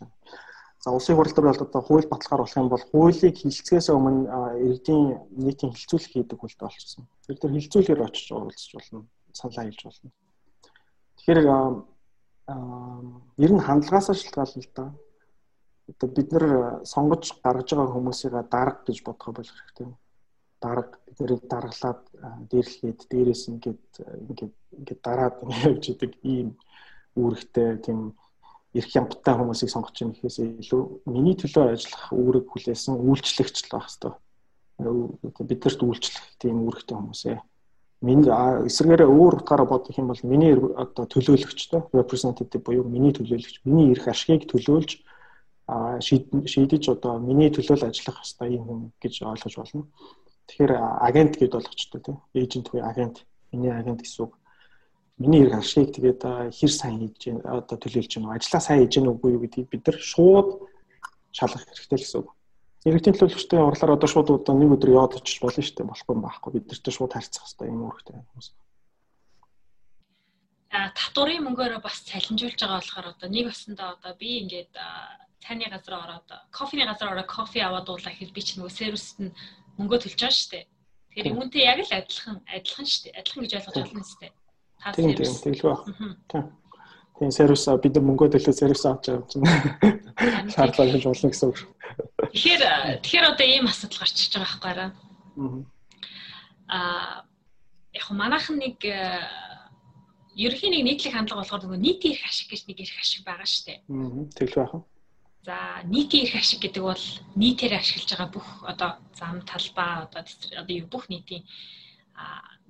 За 0.79 0.91
улсын 0.91 1.15
хурлаар 1.15 1.51
бол 1.51 1.63
одоо 1.67 1.81
хууль 1.81 2.07
баталгаар 2.07 2.41
болох 2.43 2.57
юм 2.57 2.69
бол 2.69 2.85
хуулийг 2.91 3.35
хилцгээс 3.37 3.87
өмнө 3.91 4.31
иргэдийн 4.63 5.05
нийтийн 5.35 5.75
хилцүүлэг 5.75 6.11
хийдэг 6.11 6.39
хүлтэй 6.39 6.65
болчихсон. 6.67 7.03
Тэр 7.27 7.37
тэр 7.37 7.51
хилцүүлгээр 7.51 8.05
очиж 8.07 8.27
уулзч 8.31 8.71
болно, 8.73 9.03
саналаа 9.35 9.65
хэлж 9.67 9.81
болно. 9.83 10.11
Тэгэхээр 11.19 11.39
ер 13.43 13.51
нь 13.51 13.65
хандлагаасаа 13.67 14.15
шалтгаална 14.15 14.63
л 14.63 14.71
да. 14.75 14.85
Одоо 15.91 16.09
бид 16.15 16.29
нэр 16.31 16.45
сонгож 16.87 17.23
гаргаж 17.43 17.69
байгаа 17.75 17.95
хүмүүсийг 17.99 18.33
дарга 18.47 18.79
гэж 18.87 18.97
бодох 19.03 19.35
болох 19.35 19.51
хэрэгтэй 19.51 19.91
дарга 20.61 20.99
биднийг 21.07 21.43
даргалаад 21.47 22.01
дээрлээд 22.51 22.99
дээрээс 23.11 23.43
ингээд 23.51 23.83
ингээд 24.27 24.53
ингээд 24.79 25.01
дараад 25.03 25.35
явж 25.67 25.83
идэг 25.91 26.11
ийм 26.23 26.49
үүрэгтэй 27.15 27.79
тийм 27.85 28.15
эрх 28.73 28.89
ямттай 28.95 29.33
хүмүүсийг 29.33 29.69
сонгож 29.73 29.97
байгаа 29.97 30.13
гэхээс 30.13 30.37
илүү 30.61 30.81
миний 31.09 31.35
төлөө 31.35 31.73
ажиллах 31.73 32.05
үүрэг 32.13 32.45
хүлээсэн 32.49 32.95
үйлчлэгч 33.01 33.55
л 33.65 33.71
байх 33.73 33.89
хэвээр 33.89 34.15
биднэрт 35.49 35.81
үйлчлэх 35.83 36.25
тийм 36.39 36.63
үүрэгтэй 36.63 36.95
хүмүүс 36.95 37.23
ээ. 37.33 37.39
Миний 37.99 38.31
эсвэргээрээ 38.69 39.09
өөр 39.11 39.43
утгаараа 39.43 39.67
бодох 39.67 39.97
юм 39.99 40.07
бол 40.07 40.23
миний 40.23 40.55
одоо 40.55 41.03
төлөөлөгчтэй 41.03 41.81
representative 41.91 42.63
буюу 42.63 42.87
миний 42.87 43.11
төлөөлөгч 43.11 43.67
миний 43.67 43.91
эрх 43.91 44.07
ашигыг 44.07 44.47
төлөөлж 44.47 45.03
шийдэж 45.99 46.83
одоо 46.95 47.19
миний 47.19 47.51
төлөөл 47.51 47.83
ажиллах 47.91 48.23
хэвээр 48.23 48.55
юм 48.55 48.63
хүн 48.63 48.79
гэж 49.03 49.13
ойлгож 49.27 49.55
болно. 49.59 49.83
Тэгэхээр 50.47 50.73
агент 51.03 51.33
гэдээ 51.35 51.59
болгочтой 51.59 51.99
тийм 52.01 52.17
эйжент 52.33 52.71
буюу 52.71 52.87
агент 52.87 53.27
миний 53.51 53.69
агент 53.75 53.99
гэсэн 53.99 54.31
үг 54.31 54.38
миний 55.19 55.43
эрх 55.43 55.59
ашигыг 55.59 55.91
тэгээд 55.95 56.21
хэр 56.55 56.71
сайн 56.71 56.97
хийж 57.03 57.19
гэн 57.19 57.37
одоо 57.43 57.77
төлөөлж 57.77 58.11
гэнэ 58.15 58.33
ажлаа 58.39 58.61
сайн 58.63 58.79
хийж 58.87 58.93
гэнэ 58.95 59.11
үгүй 59.11 59.31
юу 59.35 59.43
гэдгийг 59.43 59.67
бид 59.69 59.83
нар 59.83 59.99
шууд 59.99 60.49
шалгах 61.35 61.63
хэрэгтэй 61.67 61.99
гэсэн 61.99 62.19
үг. 62.23 62.29
Иргэдийн 62.87 63.15
төлөөлөгчдийн 63.19 63.67
урлаар 63.67 63.95
одоо 63.99 64.09
шууд 64.09 64.29
одоо 64.31 64.55
нэг 64.55 64.71
өдөр 64.79 64.95
яваад 64.95 65.19
очиж 65.19 65.43
болно 65.43 65.59
шүү 65.59 65.75
дээ. 65.75 65.91
Болохгүй 65.91 66.15
байхгүй 66.23 66.51
бид 66.55 66.65
нартай 66.71 66.93
шууд 66.95 67.11
харьцах 67.11 67.43
хэрэгтэй 67.43 67.67
юм 67.67 67.83
үүрэгтэй 67.83 68.15
хүмүүс. 68.15 68.47
А 70.71 70.79
татварын 70.95 71.43
мөнгөөрөө 71.43 71.81
бас 71.83 71.97
цалинжуулж 72.07 72.55
байгаа 72.55 72.79
болохоор 72.79 73.07
одоо 73.11 73.27
нэг 73.27 73.45
өсөндөө 73.51 73.87
одоо 73.99 74.13
би 74.15 74.29
ингээд 74.39 74.71
цайны 75.43 75.65
газар 75.67 75.95
ороод 75.99 76.29
кофений 76.55 76.87
газар 76.87 77.11
ороод 77.11 77.27
кофе 77.27 77.59
аваад 77.65 77.89
уулаа 77.89 78.13
гэхэд 78.13 78.31
би 78.31 78.41
ч 78.45 78.55
нөгөө 78.55 78.71
сервист 78.71 79.17
нь 79.19 79.35
мөнгө 79.75 79.97
төлж 79.99 80.19
байгаа 80.19 80.37
шүү 80.37 80.51
дээ. 80.53 80.65
Тэгэхээр 81.09 81.35
үүнтэй 81.35 81.63
яг 81.65 81.79
л 81.83 81.97
адилхан 81.99 82.37
адилхан 82.47 82.87
шүү 82.87 83.01
дээ. 83.03 83.17
Адилхан 83.19 83.43
гэж 83.43 83.53
ойлгож 83.57 83.75
байна 83.75 84.07
шүү 84.07 84.21
дээ. 84.21 84.33
Тийм 84.95 85.15
тийм 85.15 85.33
тэглэв 85.43 85.67
баг. 85.67 85.81
Тийм. 86.31 86.43
Тийм 87.19 87.31
сервис 87.35 87.67
бид 87.83 87.95
мөнгө 87.99 88.31
төлөө 88.31 88.55
сервис 88.55 88.85
авч 88.87 89.11
байгаа 89.11 89.19
юм 89.19 89.27
чинь. 89.27 89.43
Шаардлага 90.55 90.93
гэж 90.95 91.03
болно 91.03 91.29
гэсэн 91.29 91.49
үг. 91.51 91.57
Тэгэхээр 92.31 92.63
тэгэхээр 93.03 93.25
одоо 93.27 93.47
ийм 93.47 93.67
асуудал 93.67 93.99
гарч 93.99 94.15
иж 94.23 94.31
байгаа 94.31 94.47
байхгүй 94.47 94.71
аа. 94.79 94.91
Аа 96.71 97.27
яг 97.91 98.07
манайхан 98.11 98.57
нэг 98.61 98.77
э, 98.85 99.19
ерөнхийн 100.39 100.73
нэг 100.79 100.83
нийтлэг 100.87 101.13
хандлага 101.13 101.43
болохоор 101.43 101.63
нөгөө 101.67 101.83
нийтийн 101.83 102.15
эрх 102.15 102.23
ашиг 102.29 102.47
гэж 102.47 102.61
нэг 102.71 102.77
эрх 102.79 102.97
ашиг 103.03 103.21
байгаа 103.27 103.47
шүү 103.49 103.63
дээ. 103.67 103.79
Аа 103.83 104.23
тэглэв 104.37 104.63
байх. 104.63 104.73
За 105.43 105.55
нийтийн 105.89 106.23
эрх 106.23 106.35
ашиг 106.39 106.59
гэдэг 106.63 106.83
бол 106.87 107.05
нийтээр 107.35 107.73
ашиглаж 107.75 108.09
байгаа 108.15 108.29
бүх 108.31 108.47
одоо 108.63 108.89
зам 109.19 109.41
талбай 109.43 110.07
одоо 110.07 110.21
одоо 110.23 110.75
бүх 110.87 111.03
нийтийн 111.11 111.43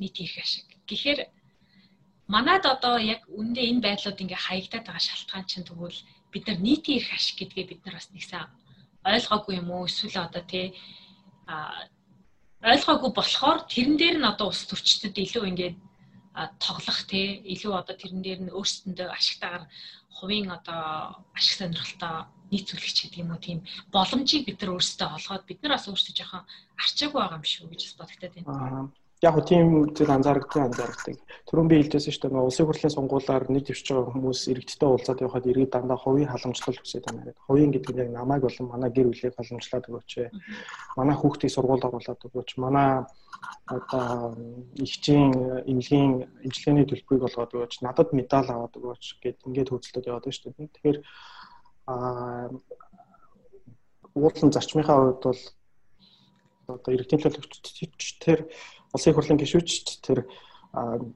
нийтийн 0.01 0.25
эрх 0.25 0.41
ашиг. 0.41 0.65
Тэгэхээр 0.87 1.19
манад 2.33 2.63
одоо 2.73 2.95
яг 3.13 3.21
үндэ 3.39 3.61
энэ 3.69 3.83
байдлууд 3.85 4.21
ингээ 4.23 4.41
хаягдаад 4.45 4.85
байгаа 4.85 5.03
шалтгаан 5.07 5.45
чинь 5.49 5.67
тэгвэл 5.67 5.99
бид 6.31 6.43
нар 6.47 6.59
нийтийн 6.61 6.97
эрх 7.01 7.11
ашиг 7.17 7.35
гэдгээ 7.41 7.65
бид 7.69 7.81
нар 7.83 7.95
бас 7.97 8.09
нэгсэн 8.13 8.45
ойлгоогүй 9.11 9.53
юм 9.61 9.69
уу? 9.73 9.89
Эсвэл 9.89 10.17
одоо 10.27 10.43
тий 10.45 10.65
а 11.49 11.89
ойлгоогүй 12.73 13.11
болохоор 13.15 13.59
тэрэн 13.71 13.95
дээр 13.97 14.17
нь 14.19 14.29
одоо 14.31 14.47
ус 14.53 14.61
төрчдөд 14.69 15.15
илүү 15.25 15.43
ингээд 15.49 15.77
тоглох 16.65 17.01
тий 17.11 17.41
илүү 17.53 17.73
одоо 17.81 17.95
тэрэн 17.97 18.21
дээр 18.23 18.39
нь 18.45 18.53
өөрсдөндөө 18.57 19.07
ашигтайгаар 19.09 19.65
хувийн 20.17 20.49
одоо 20.57 20.81
ашиг 21.37 21.55
сонирхолтой 21.57 22.15
нийцүүлэгч 22.51 22.97
гэдэг 23.01 23.21
юм 23.23 23.31
уу 23.33 23.41
тийм 23.41 23.59
боломжийг 23.95 24.43
бид 24.45 24.59
нар 24.61 24.75
өөрсдөө 24.75 25.09
олгоод 25.17 25.43
бид 25.49 25.59
нар 25.61 25.73
бас 25.75 25.85
өөрсдөө 25.89 26.15
жоохон 26.17 26.43
арчаагүй 26.83 27.19
байгаа 27.19 27.39
юм 27.39 27.45
шүү 27.47 27.65
гэж 27.71 27.81
бас 27.85 27.95
бодогдоод 27.99 28.33
байна 28.35 28.91
яг 29.19 29.33
хөө 29.35 29.45
тийм 29.51 29.67
зүйл 29.91 30.15
анзаардаг 30.15 30.63
анзаардаг. 30.63 31.15
Түрүүн 31.51 31.67
би 31.67 31.75
хэлжсэн 31.83 32.13
шүү 32.13 32.23
дээ 32.23 32.31
нөгөө 32.31 32.47
улсын 32.47 32.67
хурлын 32.71 32.95
сонгуулиар 32.95 33.45
нэг 33.51 33.63
төвч 33.67 33.87
байгаа 33.91 34.13
хүмүүс 34.15 34.41
иргэдтэй 34.47 34.87
уулзаад 34.87 35.23
явхад 35.27 35.49
иргэд 35.51 35.71
дандаа 35.75 35.99
хувийн 35.99 36.31
халамжлал 36.31 36.79
хүсэж 36.79 37.03
байна 37.03 37.27
гэдэг. 37.27 37.43
Хувийн 37.43 37.71
гэдэг 37.75 37.93
нь 37.95 37.99
яг 37.99 38.09
намайг 38.15 38.41
болон 38.47 38.67
манай 38.71 38.89
гэр 38.95 39.11
бүлийг 39.11 39.35
халамжлаад 39.35 39.85
өгөөч. 39.91 40.11
Манай 40.95 41.15
хүүхдийг 41.19 41.51
сургуульд 41.51 41.83
оруулаад 41.83 42.25
өгөөч. 42.31 42.49
Манай 42.63 42.89
одоо 43.67 44.39
ихчийн 44.79 45.35
эмнэлгийн 45.67 46.13
эмчилгээний 46.47 46.87
төлбөрийг 46.87 47.27
олгоод 47.27 47.55
өгөөч. 47.59 47.73
Надад 47.83 48.15
медаль 48.15 48.47
аваад 48.47 48.73
өгөөч 48.79 49.03
гэд 49.19 49.43
ингээд 49.51 49.71
хөөцөлдөд 49.75 50.07
яваад 50.07 50.23
байна 50.23 50.37
шүү 50.37 50.53
дээ. 50.55 50.73
Тэгэхээр 50.79 50.97
аа 51.91 52.47
уулын 54.15 54.51
зарчмынхаа 54.55 54.97
хувьд 54.97 55.23
бол 55.27 55.41
одоо 56.69 56.91
иргэдийн 56.93 57.21
төлөөлөгч 57.23 58.07
тэр 58.23 58.39
улсын 58.93 59.13
хурлын 59.13 59.39
гишүүч 59.39 60.01
тэр 60.05 60.25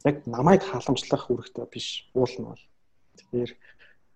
яг 0.06 0.26
намайг 0.26 0.64
халамжлах 0.66 1.30
үүрэгтэй 1.30 1.66
биш 1.70 2.10
уулна 2.14 2.54
бол. 2.54 2.64
Тэгэхээр 3.18 3.52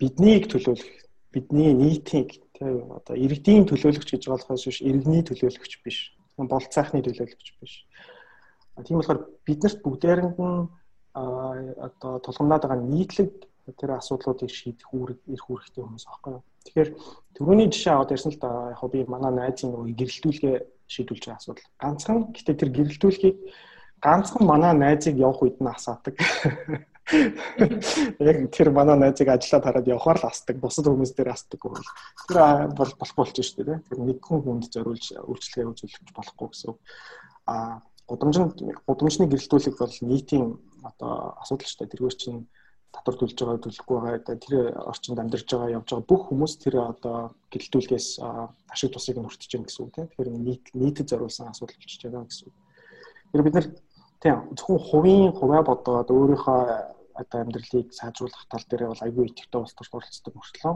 биднийг 0.02 0.50
төлөөлөх, 0.50 0.92
бидний 1.34 1.74
нийтийн 1.74 2.26
тий 2.30 2.72
одоо 2.90 3.16
иргэдийн 3.16 3.70
төлөөлөгч 3.70 4.10
гэж 4.18 4.24
болохоос 4.30 4.66
биш 4.66 4.82
иргэний 4.82 5.22
төлөөлөгч 5.26 5.74
биш. 5.86 6.14
Болцаахны 6.38 7.02
төлөөлөгч 7.06 7.50
биш. 7.62 7.86
Тийм 8.86 8.98
болохоор 8.98 9.26
биднэрт 9.46 9.80
бүгдээрэнд 9.82 10.38
нь 10.38 10.70
одоо 11.18 12.22
тулгамнаад 12.22 12.62
байгаа 12.66 12.82
нийтлэг 12.82 13.32
тэр 13.78 13.98
асуудлуудыг 13.98 14.50
шийдэх 14.50 14.90
үүрэг 14.94 15.20
эрх 15.34 15.46
үүрэгтэй 15.50 15.82
хүмүүс 15.82 16.06
аахгүй 16.08 16.32
юу. 16.38 16.44
Тэгэхээр 16.68 16.90
түрүүний 17.40 17.68
жишээ 17.72 17.94
аваад 17.96 18.14
ярьсан 18.14 18.32
л 18.36 18.42
да 18.44 18.76
яг 18.76 18.82
би 18.92 19.06
манай 19.08 19.32
найзын 19.32 19.72
нөгөө 19.72 19.96
гэрэлтүүлгээ 19.96 20.56
шийдүүлж 20.88 21.24
байгаа 21.26 21.40
асуудал. 21.40 21.72
Ганцхан 21.80 22.18
гэтээ 22.36 22.56
тэр 22.60 22.70
гэрэлтүүлэхийг 22.76 23.38
ганцхан 24.02 24.44
манай 24.46 24.74
найзыг 24.74 25.16
явах 25.18 25.42
үед 25.44 25.58
нь 25.60 25.68
асаадаг. 25.68 26.16
Яг 28.20 28.52
тэр 28.52 28.70
манай 28.76 28.98
найзыг 29.00 29.32
ажиллаад 29.32 29.64
хараад 29.64 29.88
явахаар 29.88 30.20
л 30.20 30.28
асдаг. 30.28 30.60
Бусад 30.60 30.92
хүмүүс 30.92 31.16
дээр 31.16 31.32
бол 31.32 31.80
тэр 32.28 32.38
бол 32.76 32.92
болохгүй 33.00 33.24
болчих 33.24 33.46
шүү 33.48 33.64
дээ. 33.64 33.80
Тэр 33.88 34.00
нэг 34.04 34.20
хүн 34.20 34.44
хүнд 34.44 34.68
зориулж 34.68 35.16
үйлчлэгээ 35.16 35.72
үзүүлэх 35.72 36.04
болохгүй 36.12 36.48
гэсэн. 36.52 36.76
А 37.48 37.80
гудамжинд 38.12 38.60
гудамжны 38.84 39.26
гэрэлтүүлэг 39.32 39.76
бол 39.80 39.96
нийтийн 40.04 40.60
одоо 40.84 41.40
асуудал 41.40 41.68
шүү 41.68 41.80
дээ. 41.88 41.92
Тэргээр 41.96 42.16
чинь 42.20 42.44
татвар 42.94 43.16
төлж 43.20 43.38
байгаа 43.38 43.64
төлөхгүй 43.64 43.98
байгаа 44.02 44.38
тэр 44.38 44.56
орчинд 44.92 45.20
амьдарч 45.20 45.48
байгаа 45.52 45.76
явж 45.78 45.88
байгаа 45.92 46.10
бүх 46.10 46.24
хүмүүс 46.28 46.54
тэр 46.64 46.76
одоо 46.92 47.18
гэрэлтүүлгээс 47.52 48.08
ашиг 48.74 48.92
тусыг 48.94 49.18
нь 49.18 49.28
хүртэж 49.28 49.52
байна 49.54 49.68
гэсэн 49.68 49.84
үг 49.84 49.94
тийм. 49.94 50.08
Тэгэхээр 50.08 50.30
нийт 50.48 50.66
нийтэд 50.74 51.08
зориулсан 51.12 51.52
асуудал 51.52 51.78
болчихж 51.80 52.02
байгаа 52.04 52.26
гэсэн 52.28 52.46
үг. 52.48 52.56
Тэр 53.32 53.44
бид 53.44 53.56
нар 53.56 53.68
тийм 54.24 54.38
зөвхөн 54.58 54.80
хувийн 54.88 55.32
хуваа 55.36 55.62
бодоод 55.68 56.10
өөрийнхөө 56.10 56.62
одоо 57.22 57.38
амьдралыг 57.42 57.88
сайжруулах 57.94 58.46
тал 58.50 58.66
дээр 58.70 58.94
бол 58.94 59.06
айгүй 59.06 59.24
идэвхтэй 59.28 59.62
төрт 59.76 59.94
оролцдог 59.94 60.34
мөртлөө. 60.38 60.76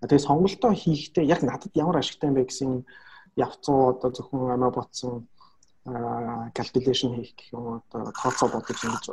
Тэгээ 0.00 0.26
сонголтоо 0.28 0.72
хийхдээ 0.72 1.24
яг 1.28 1.40
надад 1.42 1.72
ямар 1.74 2.00
ашигтай 2.00 2.28
юм 2.30 2.36
бэ 2.36 2.48
гэсэн 2.48 2.70
явцуу 3.36 3.78
одоо 3.92 4.10
зөвхөн 4.12 4.54
амиа 4.54 4.70
ботсон 4.72 5.28
calculation 6.56 7.16
хийх 7.16 7.32
гэх 7.36 7.52
юм 7.52 7.80
одоо 7.80 8.12
тооцоо 8.12 8.48
бодож 8.52 8.78
ингэж 8.84 9.04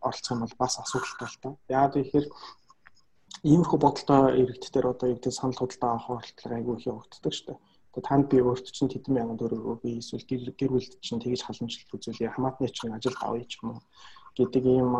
оролцох 0.00 0.32
юм 0.34 0.40
бол 0.44 0.56
бас 0.58 0.74
асуудалтай 0.78 1.28
л 1.28 1.38
та. 1.42 1.48
Яагаад 1.68 1.94
гэхээр 1.96 2.26
иймэрхүү 3.44 3.78
бодолтой 3.80 4.22
иргэдтэр 4.42 4.86
одоо 4.92 5.06
юу 5.08 5.16
гэдэг 5.16 5.32
санал 5.32 5.60
худалдаа 5.60 5.90
авах 5.96 6.10
оролдлого 6.20 6.56
айгүй 6.56 6.74
их 6.76 6.86
явагддаг 6.92 7.32
шүү 7.32 7.46
дээ. 7.48 7.58
Тэгээ 7.90 8.08
танд 8.08 8.26
би 8.30 8.36
өөрт 8.38 8.66
чинь 8.70 8.92
хэдэн 8.92 9.14
мянган 9.16 9.38
төгрөгөө 9.40 9.76
би 9.82 9.90
эсвэл 9.98 10.24
гэр 10.28 10.70
бүлд 10.70 10.92
чинь 11.02 11.22
тэгж 11.22 11.42
халамжлалт 11.42 11.94
үзүүлээ 11.96 12.30
хамаатны 12.36 12.68
чинь 12.70 12.94
ажилд 12.94 13.18
авъя 13.18 13.46
ч 13.48 13.58
юм 13.60 13.74
уу 13.74 13.80
гэдэг 14.36 14.64
ийм 14.64 14.90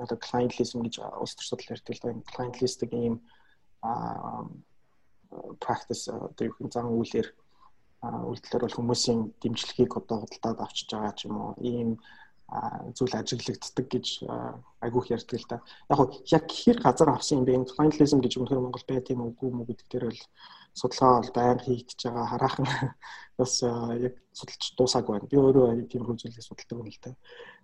одоо 0.00 0.18
clientelism 0.18 0.80
гэж 0.82 0.94
улс 1.20 1.34
төр 1.36 1.46
судлал 1.46 1.74
ярьдаг 1.76 1.94
л 1.94 2.02
да 2.02 2.10
clientelistic 2.32 2.90
ийм 2.96 3.20
practice 5.60 6.08
одоо 6.08 6.44
юу 6.48 6.68
зан 6.72 6.88
үйлээр 6.96 7.28
үйлдэлээр 8.02 8.64
бол 8.64 8.76
хүмүүсийн 8.78 9.20
дэмжлэгийг 9.40 9.92
одоо 9.96 10.24
худалдаад 10.24 10.58
авчиж 10.64 10.88
байгаа 10.92 11.12
ч 11.12 11.28
юм 11.28 11.36
уу 11.36 11.52
ийм 11.60 11.90
зүйл 12.94 13.14
ажиглагддаг 13.16 13.86
гэж 13.88 14.06
айгүйх 14.84 15.06
ярьдаг 15.10 15.38
л 15.40 15.48
да. 15.48 15.58
Яг 15.90 15.96
хоо 15.98 16.08
яг 16.30 16.44
хэр 16.46 16.78
газар 16.78 17.08
авсан 17.10 17.40
юм 17.40 17.44
бэ? 17.48 17.64
Finalism 17.74 18.20
гэж 18.20 18.36
өнөхөр 18.38 18.60
Монгол 18.60 18.84
байт 18.86 19.10
юм 19.10 19.24
уу 19.24 19.32
үгүй 19.32 19.64
гэдэг 19.74 19.88
дээр 19.88 20.04
бол 20.12 20.22
судалгаа 20.76 21.22
бол 21.24 21.32
байнга 21.34 21.64
хийгдэж 21.64 22.00
байгаа. 22.04 22.30
Хараахан 22.30 22.66
бас 23.38 23.52
яг 23.62 24.14
судалж 24.36 24.64
дуусаагүй 24.76 25.12
байна. 25.16 25.30
Би 25.30 25.36
өөрөө 25.40 25.88
тийм 25.88 26.04
зүйлийг 26.04 26.44
судалдаг 26.44 26.78
юм 26.78 26.86
л 26.86 27.00
да. 27.02 27.16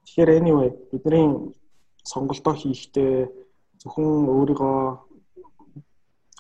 Тэгэхээр 0.09 0.31
anyway 0.41 0.69
бидний 0.91 1.55
сонголтоо 2.03 2.55
хийхдээ 2.57 3.29
зөвхөн 3.85 4.27
өөрийгөө 4.33 4.79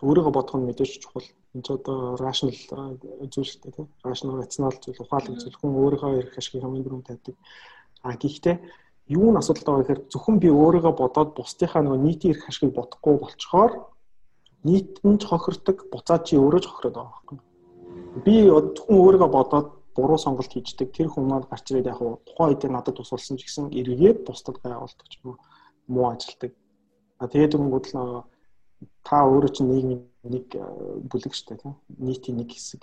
өөрийгөө 0.01 0.32
бодох 0.32 0.57
нь 0.57 0.66
мэдээж 0.66 1.05
чухал. 1.05 1.28
Энд 1.55 1.66
ч 1.66 1.68
одоо 1.74 2.16
rational 2.16 2.57
зүйл 3.30 3.49
шүү 3.49 3.61
дээ, 3.62 3.74
тийм. 3.74 3.88
Rational 4.07 4.38
rational 4.41 4.74
зүйл 4.80 5.03
ухаалаг 5.03 5.34
зүйл 5.36 5.59
хүн 5.59 5.76
өөрийнхөө 5.82 6.18
эрх 6.18 6.38
ашигын 6.38 6.62
хамгийн 6.62 6.84
дөрөв 6.86 7.05
тавьдаг 7.05 7.36
А 8.03 8.16
гэхдээ 8.16 8.57
юу 9.11 9.28
нь 9.32 9.38
асуудал 9.40 9.64
байгаа 9.66 9.82
гэхээр 9.82 10.03
зөвхөн 10.12 10.36
би 10.40 10.48
өөрийгөө 10.48 10.94
бодоод 10.96 11.30
бусдынхаа 11.36 11.82
нөгөө 11.82 12.01
нийтийн 12.07 12.32
эрх 12.34 12.48
ашигыг 12.48 12.72
бодохгүй 12.78 13.14
болчхоор 13.20 13.72
нийтэнд 14.64 15.22
хохирдог 15.26 15.78
буцаад 15.92 16.22
чи 16.26 16.34
өөрөө 16.38 16.61
ч 16.62 16.66
хохироод 16.68 16.96
байгаа 16.96 17.12
байхгүй. 17.12 17.38
Би 18.24 18.34
зөвхөн 18.48 18.98
өөрийгөө 19.05 19.30
бодоод 19.36 19.68
буруу 19.96 20.18
сонголт 20.18 20.53
хийждэг 20.53 20.88
тэр 20.96 21.09
хүмүүс 21.11 21.51
гарч 21.51 21.66
ирээд 21.70 21.90
яг 21.92 22.01
тухайн 22.26 22.51
үед 22.55 22.62
надад 22.70 22.96
тусалсан 22.96 23.36
ч 23.36 23.44
гэсэн 23.44 23.74
эргээд 23.74 24.18
бусдад 24.24 24.57
байгуулдаг 24.62 25.07
ч 25.11 25.18
юм 25.20 25.34
уу 25.34 25.36
муу 25.92 26.07
ажилдаг. 26.14 26.53
А 27.18 27.26
тэгээд 27.26 27.59
өнгөд 27.59 27.86
л 27.92 28.24
та 29.05 29.16
өөрөө 29.26 29.51
чинь 29.53 29.68
нийгмийн 29.68 30.03
нэг 30.24 30.46
бүлэг 31.11 31.32
шүү 31.34 31.46
дээ 31.48 31.62
тийм 31.62 31.74
нийтийн 31.98 32.36
нэг 32.38 32.48
хэсэг 32.55 32.82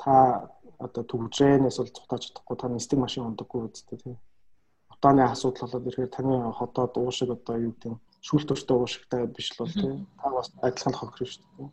та 0.00 0.50
одоо 0.78 1.02
төгжрэнээс 1.04 1.78
бол 1.80 1.94
цухтааж 1.96 2.22
чадахгүй 2.28 2.56
та 2.56 2.68
нисдэг 2.68 2.98
машин 3.00 3.28
ундаггүй 3.28 3.60
үсттэй 3.64 3.98
тийм 3.98 4.16
утааны 5.06 5.22
асуудал 5.30 5.68
болоод 5.70 5.86
ирэхээр 5.86 6.10
таны 6.10 6.52
хотод 6.52 6.96
уушиг 6.98 7.30
одоо 7.30 7.56
юу 7.56 7.72
гэдэг 7.78 7.94
шүүлт 8.26 8.50
өртөө 8.50 8.76
уушигтай 8.82 9.26
биш 9.30 9.54
л 9.54 9.62
бол 9.62 9.70
тийм. 9.70 10.06
Та 10.18 10.30
бас 10.34 10.50
адилхан 10.58 10.94
хохирно 10.98 11.30
шүү 11.30 11.46
дээ. 11.58 11.70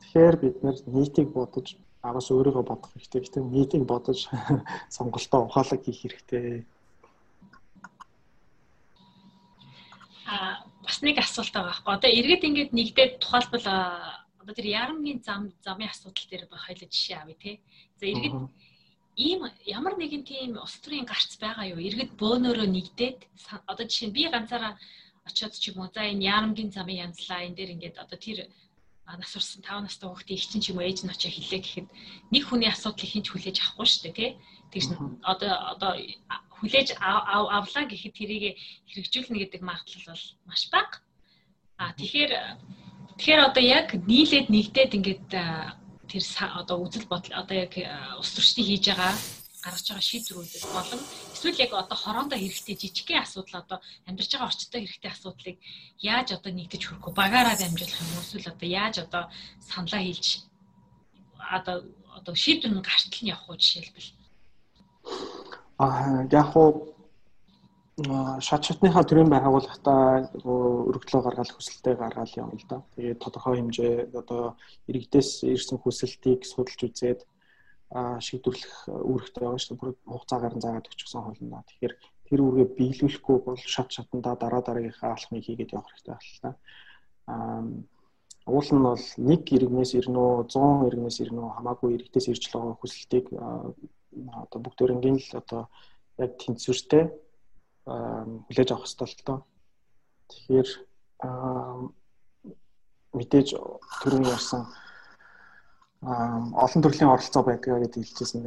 Тэгэхээр 0.00 0.36
бид 0.38 0.56
нэр 0.62 0.76
нийтийг 0.86 1.28
бодож 1.34 1.66
агаас 2.02 2.30
өөрийгөө 2.30 2.62
бодох 2.62 2.90
хэрэгтэй. 2.94 3.20
Гэхдээ 3.20 3.42
нийтийг 3.42 3.82
бодож 3.82 4.30
сонголтоо 4.94 5.50
ухаалаг 5.50 5.82
хийх 5.82 6.00
хэрэгтэй. 6.06 6.62
А 10.30 10.62
бас 10.86 11.02
нэг 11.02 11.18
асуулт 11.18 11.50
байгаа 11.50 11.66
байхгүй. 11.74 11.94
Одоо 11.98 12.10
иргэд 12.14 12.46
ингээд 12.46 12.70
нэгдээд 12.70 13.12
тухайлбал 13.18 13.66
одоо 14.38 14.54
тэр 14.54 14.70
ярамгийн 14.70 15.18
зам 15.26 15.50
замын 15.66 15.90
асуудал 15.90 16.26
дээр 16.30 16.46
ба 16.46 16.62
хоёул 16.62 16.86
жишээ 16.86 17.18
авъя 17.18 17.34
те. 17.42 17.58
За 17.98 18.06
иргэд 18.06 18.38
ийм 19.26 19.40
ямар 19.78 19.94
нэгэн 20.00 20.24
тийм 20.30 20.50
улс 20.64 20.76
төрийн 20.80 21.06
гарц 21.08 21.32
байгаа 21.44 21.66
юу? 21.72 21.80
Иргэд 21.86 22.12
бөөнөрөө 22.20 22.68
нэгдээд 22.72 23.18
одоо 23.70 23.84
жишээ 23.86 24.08
нь 24.08 24.16
би 24.16 24.22
ганцаараа 24.32 24.72
очиод 25.28 25.54
ч 25.60 25.64
юм 25.70 25.78
уу 25.80 25.88
за 25.94 26.02
энэ 26.08 26.26
ярамгийн 26.32 26.70
замын 26.72 27.02
янзлаа 27.06 27.44
энэ 27.44 27.56
дээр 27.56 27.74
ингээд 27.74 27.96
одоо 28.02 28.18
тэр 28.24 28.38
нас 29.18 29.34
урсан 29.36 29.62
5 29.62 29.84
настай 29.84 30.08
хүүхдээ 30.08 30.36
их 30.38 30.46
чинь 30.48 30.62
ч 30.62 30.66
юм 30.70 30.78
уу 30.78 30.86
ээж 30.86 30.98
нь 31.02 31.12
очиж 31.12 31.32
хэлээ 31.34 31.60
гэхэд 31.62 31.88
нэг 32.32 32.42
хүний 32.46 32.70
асуудлыг 32.70 33.10
хинч 33.10 33.26
хүлээж 33.30 33.56
авахгүй 33.60 33.86
шүү 33.90 34.02
дээ 34.06 34.14
тий. 34.18 34.30
Тэгж 34.70 34.88
одоо 35.32 35.52
одоо 35.74 35.92
хүлээж 36.56 36.88
авлаа 37.00 37.84
гэхэд 37.90 38.14
тэрийг 38.14 38.56
хэрэгжүүлнэ 38.90 39.38
гэдэг 39.40 39.62
магадлал 39.66 40.06
бол 40.14 40.24
маш 40.46 40.62
бага. 40.70 41.02
А 41.80 41.92
тэгэхээр 41.98 42.32
тэгэхээр 43.18 43.40
одоо 43.48 43.62
яг 43.64 43.88
нийлээд 44.10 44.46
нэгдээд 44.54 44.96
ингээд 44.98 45.28
тэр 46.10 46.24
одоо 46.60 46.76
үзэл 46.84 47.06
бодол 47.06 47.34
одоо 47.40 47.56
яг 47.56 47.72
ус 48.20 48.30
төрчдийг 48.34 48.66
хийж 48.66 48.84
байгаа 48.90 49.14
гаргаж 49.64 49.86
байгаа 49.88 50.08
шийдвэрүүдээс 50.08 50.66
болон 50.72 51.00
эсвэл 51.34 51.62
яг 51.64 51.72
одоо 51.76 51.98
хороондоо 52.00 52.38
хэрэгтэй 52.40 52.76
жижигхэн 52.80 53.22
асуудал 53.22 53.62
одоо 53.62 53.78
амьдарч 54.08 54.30
байгаа 54.32 54.48
орчтой 54.50 54.80
хэрэгтэй 54.80 55.10
асуудлыг 55.12 55.56
яаж 56.00 56.28
одоо 56.32 56.50
нэгдэж 56.52 56.82
хөрөх 56.84 57.06
вэ? 57.06 57.20
Багаараа 57.20 57.56
дамжуулах 57.60 58.00
юм 58.00 58.10
уу? 58.16 58.24
Эсвэл 58.24 58.52
одоо 58.52 58.68
яаж 58.68 58.96
одоо 59.04 59.22
саналаа 59.68 60.02
хэлж 60.02 60.26
одоо 61.56 61.76
одоо 62.16 62.34
шийдвэр 62.34 62.72
нь 62.72 62.86
гартал 62.88 63.20
нь 63.20 63.30
явах 63.32 63.48
уу 63.48 63.60
жишээлбэл. 63.60 64.10
Аа 65.76 66.24
яг 66.32 66.50
уу 66.56 66.70
шат 68.40 68.62
шатныхаа 68.64 69.04
төрийн 69.04 69.28
байгууллагатаа 69.30 70.30
өргөдлөө 70.44 71.22
гаргаад 71.24 71.50
хүсэлтэд 71.52 71.98
гаргаад 72.00 72.32
явна 72.36 72.56
л 72.56 72.66
да. 72.68 72.78
Тэгээд 72.96 73.22
тодорхой 73.24 73.60
хэмжээ 73.60 74.14
одоо 74.16 74.56
иргэдээс 74.88 75.44
ирсэн 75.44 75.78
хүсэлтийг 75.80 76.40
судалж 76.48 76.80
үзээд 76.86 77.20
шийдвэрлэх 78.26 78.74
үүрэгтэй 78.88 79.42
байгаа 79.44 79.60
шүү 79.60 79.76
дээ. 79.76 79.94
Хугацаагаар 80.06 80.54
нь 80.56 80.64
заагаад 80.64 80.90
өчсөн 80.90 81.22
холно. 81.24 81.64
Тэгэхээр 81.68 81.94
тэр 82.30 82.40
үүргээ 82.40 82.68
биелүүлэхгүй 82.78 83.36
бол 83.44 83.58
шат 83.58 83.88
шатандаа 83.90 84.34
дараа 84.38 84.62
дараагийнхаа 84.64 85.12
алхмыг 85.12 85.44
хийгээд 85.44 85.74
явах 85.76 85.90
хэрэгтэй 85.90 86.14
байна. 86.14 86.56
Аа 87.26 87.62
уул 88.46 88.68
нь 88.72 88.82
бол 88.82 89.06
нэг 89.18 89.42
иргэнээс 89.56 89.92
ирнэ 89.98 90.18
үү 90.18 90.48
100 90.48 90.88
иргэнээс 90.88 91.18
ирнэ 91.22 91.40
үү 91.42 91.50
хамаагүй 91.54 91.90
иргэдээс 91.94 92.26
ирж 92.32 92.44
байгаа 92.48 92.74
хүсэлтийг 92.80 93.26
одоо 93.34 94.58
бүгдээрнгийн 94.64 95.18
л 95.20 95.30
одоо 95.36 95.62
яг 96.18 96.30
тэнцвэртэй 96.40 97.04
хүлээж 97.90 98.68
авах 98.70 98.86
хэрэгтэй 98.86 99.08
л 99.10 99.26
тоо. 99.26 99.38
Тэгэхээр 100.30 100.68
мэдээж 103.18 103.48
төрөний 104.02 104.30
ярьсан 104.30 104.62
олон 106.02 106.80
төрлийн 106.82 107.12
оролцоо 107.12 107.42
байдаг 107.44 107.82
гэдээ 107.82 108.04
хэлжсэн. 108.04 108.40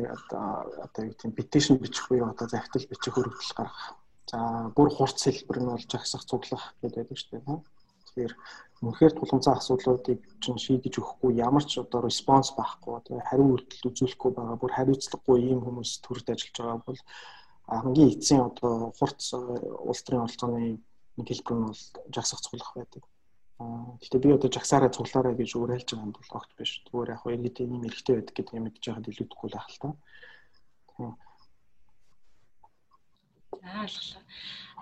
Одоо 0.85 1.01
юу 1.05 1.13
тийм 1.13 1.31
petition 1.37 1.77
бичих 1.77 2.09
буюу 2.09 2.31
одоо 2.33 2.47
захидал 2.49 2.89
бичих 2.89 3.13
хөрөгдөл 3.13 3.53
гаргах. 3.57 3.93
За 4.31 4.71
бүр 4.75 4.89
хурц 4.89 5.21
хэлбэр 5.21 5.59
нь 5.61 5.69
бол 5.69 5.85
жагсах 5.85 6.25
цуглах 6.25 6.73
гэдэг 6.81 6.97
байдаг 6.97 7.17
шүү 7.19 7.31
дээ. 7.37 7.61
Тэгэхээр 8.09 8.33
үнэхээр 8.81 9.13
тулгымцаа 9.15 9.53
асуудлуудыг 9.61 10.19
чинь 10.41 10.57
шийдэж 10.57 10.97
өгөхгүй 10.97 11.37
ямар 11.37 11.63
ч 11.63 11.77
одоо 11.77 12.01
респонс 12.01 12.57
байхгүй 12.57 12.93
одоо 12.97 13.21
хариу 13.21 13.53
үйлдэл 13.53 13.89
үзүүлэхгүй 13.89 14.31
байгаа 14.33 14.57
бүр 14.57 14.73
хариуцлагагүй 14.73 15.37
ийм 15.45 15.59
хүмүүс 15.61 15.91
төрөлд 16.01 16.33
ажиллаж 16.33 16.57
байгаа 16.57 16.79
бол 16.87 16.99
хамгийн 17.67 18.11
эцсийн 18.13 18.41
одоо 18.49 18.91
хурц 18.97 19.33
улс 19.33 20.01
төрийн 20.03 20.25
оролцооны 20.25 20.83
нэг 21.17 21.27
хэлбэр 21.27 21.57
нь 21.57 21.67
бол 21.69 21.81
жагсах 22.13 22.41
цуглах 22.41 22.73
байдаг. 22.75 23.03
Гэхдээ 24.01 24.23
би 24.23 24.35
одоо 24.35 24.49
жагсаараа 24.51 24.91
цуглаарай 24.91 25.35
гэж 25.37 25.55
уриалж 25.55 25.87
байгаа 25.87 26.05
юм 26.05 26.13
бол 26.13 26.37
огт 26.37 26.51
биш. 26.57 26.83
Зүгээр 26.89 27.13
яг 27.13 27.21
хөө 27.21 27.33
иргэд 27.37 27.57
ийм 27.63 27.87
эрхтэй 27.87 28.15
байдаг 28.17 28.35
гэдэг 28.35 28.57
юм 28.57 28.63
мэдж 28.67 28.83
байхад 28.83 29.09
илүүдэхгүй 29.09 29.49
л 29.49 29.59
ахал 29.59 29.77
та. 29.79 29.89
За 33.63 33.69
ойлголоо. 33.85 34.23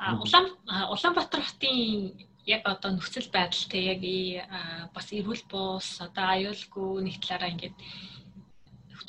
А 0.02 0.18
Улаан 0.18 0.48
Улаанбаатар 0.94 1.42
хотын 1.46 2.18
яг 2.46 2.62
одоо 2.66 2.92
нөхцөл 2.98 3.30
байдал 3.30 3.66
те 3.70 3.80
яг 3.94 4.02
бас 4.96 5.08
эрүүл 5.14 5.44
бус 5.52 6.02
одоо 6.02 6.26
аюулгүй 6.34 7.06
нэг 7.06 7.22
талаараа 7.22 7.54
ингээд 7.54 7.78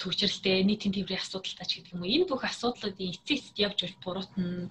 төвчрэлтэй 0.01 0.65
нийтийн 0.65 0.95
тэмрийн 0.95 1.21
асуудалтай 1.21 1.67
ч 1.67 1.71
гэдэг 1.77 1.95
юм 1.95 2.03
уу 2.03 2.13
энэ 2.15 2.29
бүх 2.29 2.43
асуудлуудын 2.45 3.13
эцэд 3.13 3.57
явж 3.67 3.79
буруутна 4.05 4.71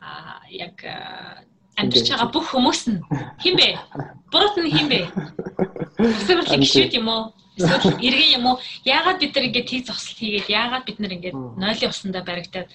а 0.00 0.42
яг 0.48 0.76
амьдарч 1.78 2.06
байгаа 2.10 2.30
бүх 2.34 2.46
хүмүүс 2.50 2.82
нь 2.90 3.00
хин 3.42 3.54
бэ? 3.58 3.68
Буруу 4.32 4.50
нь 4.62 4.74
хин 4.74 4.88
бэ? 4.90 5.00
Өсвөрлөг 5.98 6.60
гişүүд 6.62 6.98
юм 6.98 7.08
уу? 7.08 7.22
Эсвэл 7.58 7.98
иргэн 8.06 8.34
юм 8.38 8.44
уу? 8.50 8.56
Яагаад 8.84 9.18
бид 9.22 9.34
нар 9.34 9.46
ингэж 9.46 9.66
тийг 9.66 9.82
зогсолт 9.86 10.18
хийгээд 10.18 10.48
яагаад 10.50 10.84
бид 10.86 10.98
нар 10.98 11.12
ингэж 11.14 11.34
нойлын 11.34 11.92
усандаа 11.92 12.22
баригдаад 12.26 12.68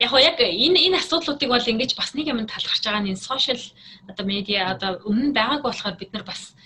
яг 0.00 0.10
хоо 0.10 0.20
яг 0.20 0.36
энэ 0.40 0.78
энэ 0.86 1.00
асуудлуудыг 1.00 1.48
бол 1.48 1.70
ингэж 1.72 1.92
бас 1.96 2.10
нэг 2.16 2.26
юм 2.32 2.40
талхарч 2.48 2.82
байгаа 2.84 3.02
нь 3.04 3.10
энэ 3.12 3.26
сошиал 3.28 3.62
одоо 4.10 4.24
медиа 4.26 4.72
одоо 4.74 4.90
өмнө 5.08 5.36
байгааг 5.36 5.62
болохоор 5.64 5.96
бид 6.00 6.10
нар 6.12 6.24
бас 6.24 6.56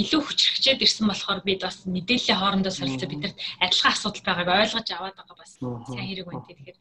илүү 0.00 0.20
хүчрхчээд 0.24 0.84
ирсэн 0.84 1.06
болохоор 1.08 1.40
бид 1.44 1.60
бас 1.62 1.84
мэдээллийн 1.84 2.38
хоорондоо 2.40 2.72
солилцоо 2.72 3.08
бидэрт 3.08 3.36
адилхан 3.60 3.92
асуудал 3.92 4.24
байгааг 4.24 4.48
ойлгож 4.48 4.88
аваад 4.92 5.16
байгаа 5.16 5.36
бас 5.36 5.52
сайн 5.60 6.06
хэрэг 6.08 6.26
байна. 6.26 6.46
Тэгэхээр 6.48 6.78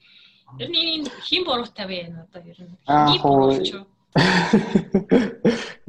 ер 0.59 0.69
нь 0.71 0.79
энэ 0.95 1.09
хин 1.27 1.43
буруутай 1.43 1.85
вэ 1.87 1.97
энэ 2.07 2.23
одоо 2.25 2.41
ер 2.43 2.59
нь 2.59 2.75
ийм 3.13 3.21
буруувч 3.21 3.67
юу? 3.75 3.85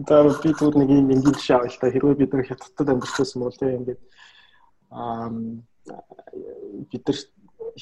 Тэр 0.07 0.27
би 0.43 0.51
түр 0.55 0.75
нэг 0.79 0.91
юм 0.91 1.11
ингээд 1.11 1.39
шаав 1.43 1.67
л 1.67 1.81
та 1.81 1.91
хэрвээ 1.91 2.21
бид 2.23 2.33
нар 2.33 2.47
хятадд 2.47 2.91
амьдарч 2.91 3.15
байсан 3.19 3.43
бол 3.43 3.57
тийм 3.59 3.77
ингээд 3.83 4.01
аа 4.91 5.29
бид 6.91 7.03
нар 7.07 7.19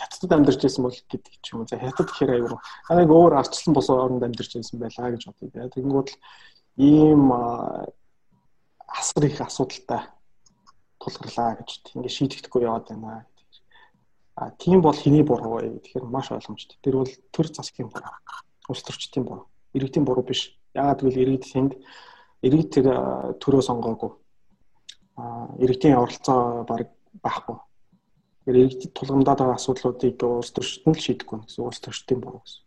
хятадд 0.01 0.33
амьдарч 0.33 0.61
байсан 0.63 0.83
бол 0.85 0.97
гэдэг 0.97 1.35
ч 1.43 1.47
юм 1.53 1.61
уу. 1.61 1.69
За 1.69 1.77
хятад 1.77 2.09
гэхээр 2.09 2.33
аюу 2.41 2.57
нэг 2.97 3.11
өөр 3.11 3.33
арчлан 3.37 3.75
бос 3.75 3.89
орнд 3.91 4.23
амьдарч 4.25 4.53
байсан 4.57 4.81
байлаа 4.81 5.11
гэж 5.13 5.23
бодъё. 5.29 5.69
Тэгэнгүүт 5.75 6.09
л 6.09 6.17
ийм 6.81 7.23
асар 8.91 9.25
их 9.25 9.41
асуудалтай 9.41 10.03
тулгарлаа 10.99 11.57
гэж 11.63 11.95
ингээд 11.95 12.17
шийдэгдэхгүй 12.17 12.63
яваад 12.67 12.91
байна. 12.91 13.27
А 14.35 14.51
тийм 14.59 14.83
бол 14.83 14.97
хэний 14.97 15.23
буруу 15.23 15.61
вэ? 15.61 15.81
Тэгэхээр 15.81 16.07
маш 16.11 16.31
ойлгомжтой. 16.33 16.79
Тэр 16.83 17.01
бол 17.01 17.13
төр 17.33 17.47
засгийн 17.49 17.89
буруу. 17.89 18.15
Улс 18.69 18.83
төрчдийн 18.83 19.25
буруу 19.25 19.51
иргэдийн 19.75 20.05
буруу 20.05 20.25
биш. 20.25 20.57
Яагаад 20.75 21.01
гэвэл 21.01 21.23
иргэд 21.23 21.45
тэнд 21.47 21.73
иргэд 22.43 22.71
тэр 22.75 22.87
төрөө 23.39 23.63
сонгоогүй. 23.63 24.11
Аа 25.17 25.55
иргэдийн 25.59 25.99
оролцоо 25.99 26.65
баг 26.67 26.91
байхгүй. 27.23 27.57
Тэгэхээр 28.45 28.61
иргэдэд 28.63 28.93
тулгамдаад 28.95 29.39
байгаа 29.39 29.59
асуудлуудыг 29.59 30.19
улс 30.23 30.51
төрчтөнд 30.51 30.97
л 30.97 31.05
шийдэхгүй 31.05 31.39
гэсэн 31.47 31.65
улс 31.65 31.81
төрчдийн 31.81 32.21
буруу 32.21 32.43
гэсэн. 32.43 32.63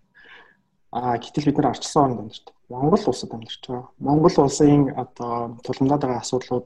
Аа 0.95 1.17
гэтэл 1.19 1.47
бид 1.51 1.57
нар 1.57 1.71
арчилсан 1.73 2.03
орнд 2.03 2.19
амьдарч 2.23 2.43
байна. 2.47 2.62
Монгол 2.73 3.03
улсад 3.07 3.31
амьдарч 3.33 3.63
байгаа. 3.67 3.89
Монгол 4.07 4.35
улсын 4.43 4.81
одоо 5.03 5.57
тулгамдаад 5.65 6.01
байгаа 6.03 6.21
асуудлууд 6.23 6.65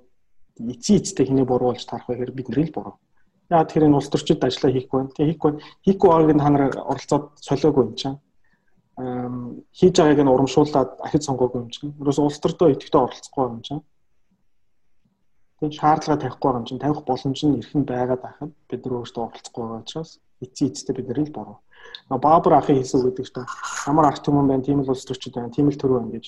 эцсийн 0.73 0.99
эцтэй 0.99 1.25
хэний 1.27 1.45
буруу 1.47 1.69
болж 1.71 1.83
тарах 1.85 2.07
вэ 2.07 2.15
гэхээр 2.15 2.37
бидний 2.37 2.65
л 2.67 2.75
буруу. 2.75 2.95
Яа 3.51 3.63
тэгэхээр 3.63 3.87
энэ 3.87 3.97
улс 3.99 4.09
төрчид 4.11 4.43
ажиллаа 4.43 4.71
хийхгүй. 4.73 5.01
Тэгээ 5.15 5.29
хийхгүй. 5.31 5.51
Хийхгүй 5.85 6.33
нь 6.33 6.41
та 6.43 6.49
нар 6.49 6.63
оролцоод 6.91 7.25
солиогүй 7.47 7.83
юм 7.87 7.95
чинь 7.99 8.17
хийж 8.97 9.95
байгааг 10.01 10.21
нь 10.25 10.33
урамшуулад 10.33 10.97
ахиж 11.05 11.21
сонгоогүй 11.29 11.59
юм 11.61 11.69
чинь. 11.69 11.93
Ерөөс 12.01 12.17
улс 12.17 12.41
төрдөө 12.41 12.73
идэвхтэй 12.73 13.01
оролцохгүй 13.05 13.45
юм 13.45 13.61
чинь. 13.61 13.83
Тэгээд 15.61 15.77
шаардлага 15.77 16.21
тавихгүй 16.21 16.51
юм 16.57 16.65
чинь 16.65 16.81
тавих 16.81 17.05
боломж 17.05 17.39
нь 17.45 17.57
эрхэн 17.61 17.83
байгаад 17.85 18.21
байхад 18.25 18.51
бид 18.69 18.81
нар 18.81 18.97
өөрсдөө 18.97 19.23
оролцохгүй 19.29 19.63
байгаа 19.63 19.83
учраас 19.85 20.11
эцсийн 20.41 20.69
эцтэй 20.73 20.93
бид 20.97 21.07
нарыг 21.07 21.29
бороо. 21.29 21.57
Баабар 22.09 22.53
ахын 22.59 22.79
хэлсэн 22.79 23.03
үг 23.03 23.19
гэдэг 23.19 23.25
чинь 23.27 23.49
ямар 23.87 24.05
арт 24.07 24.23
түмэн 24.23 24.47
байна, 24.47 24.63
тийм 24.63 24.79
л 24.81 24.91
улс 24.91 25.03
төрчид 25.03 25.35
байна, 25.35 25.51
тийм 25.51 25.67
л 25.67 25.79
төрөө 25.79 26.07
ингэж. 26.07 26.25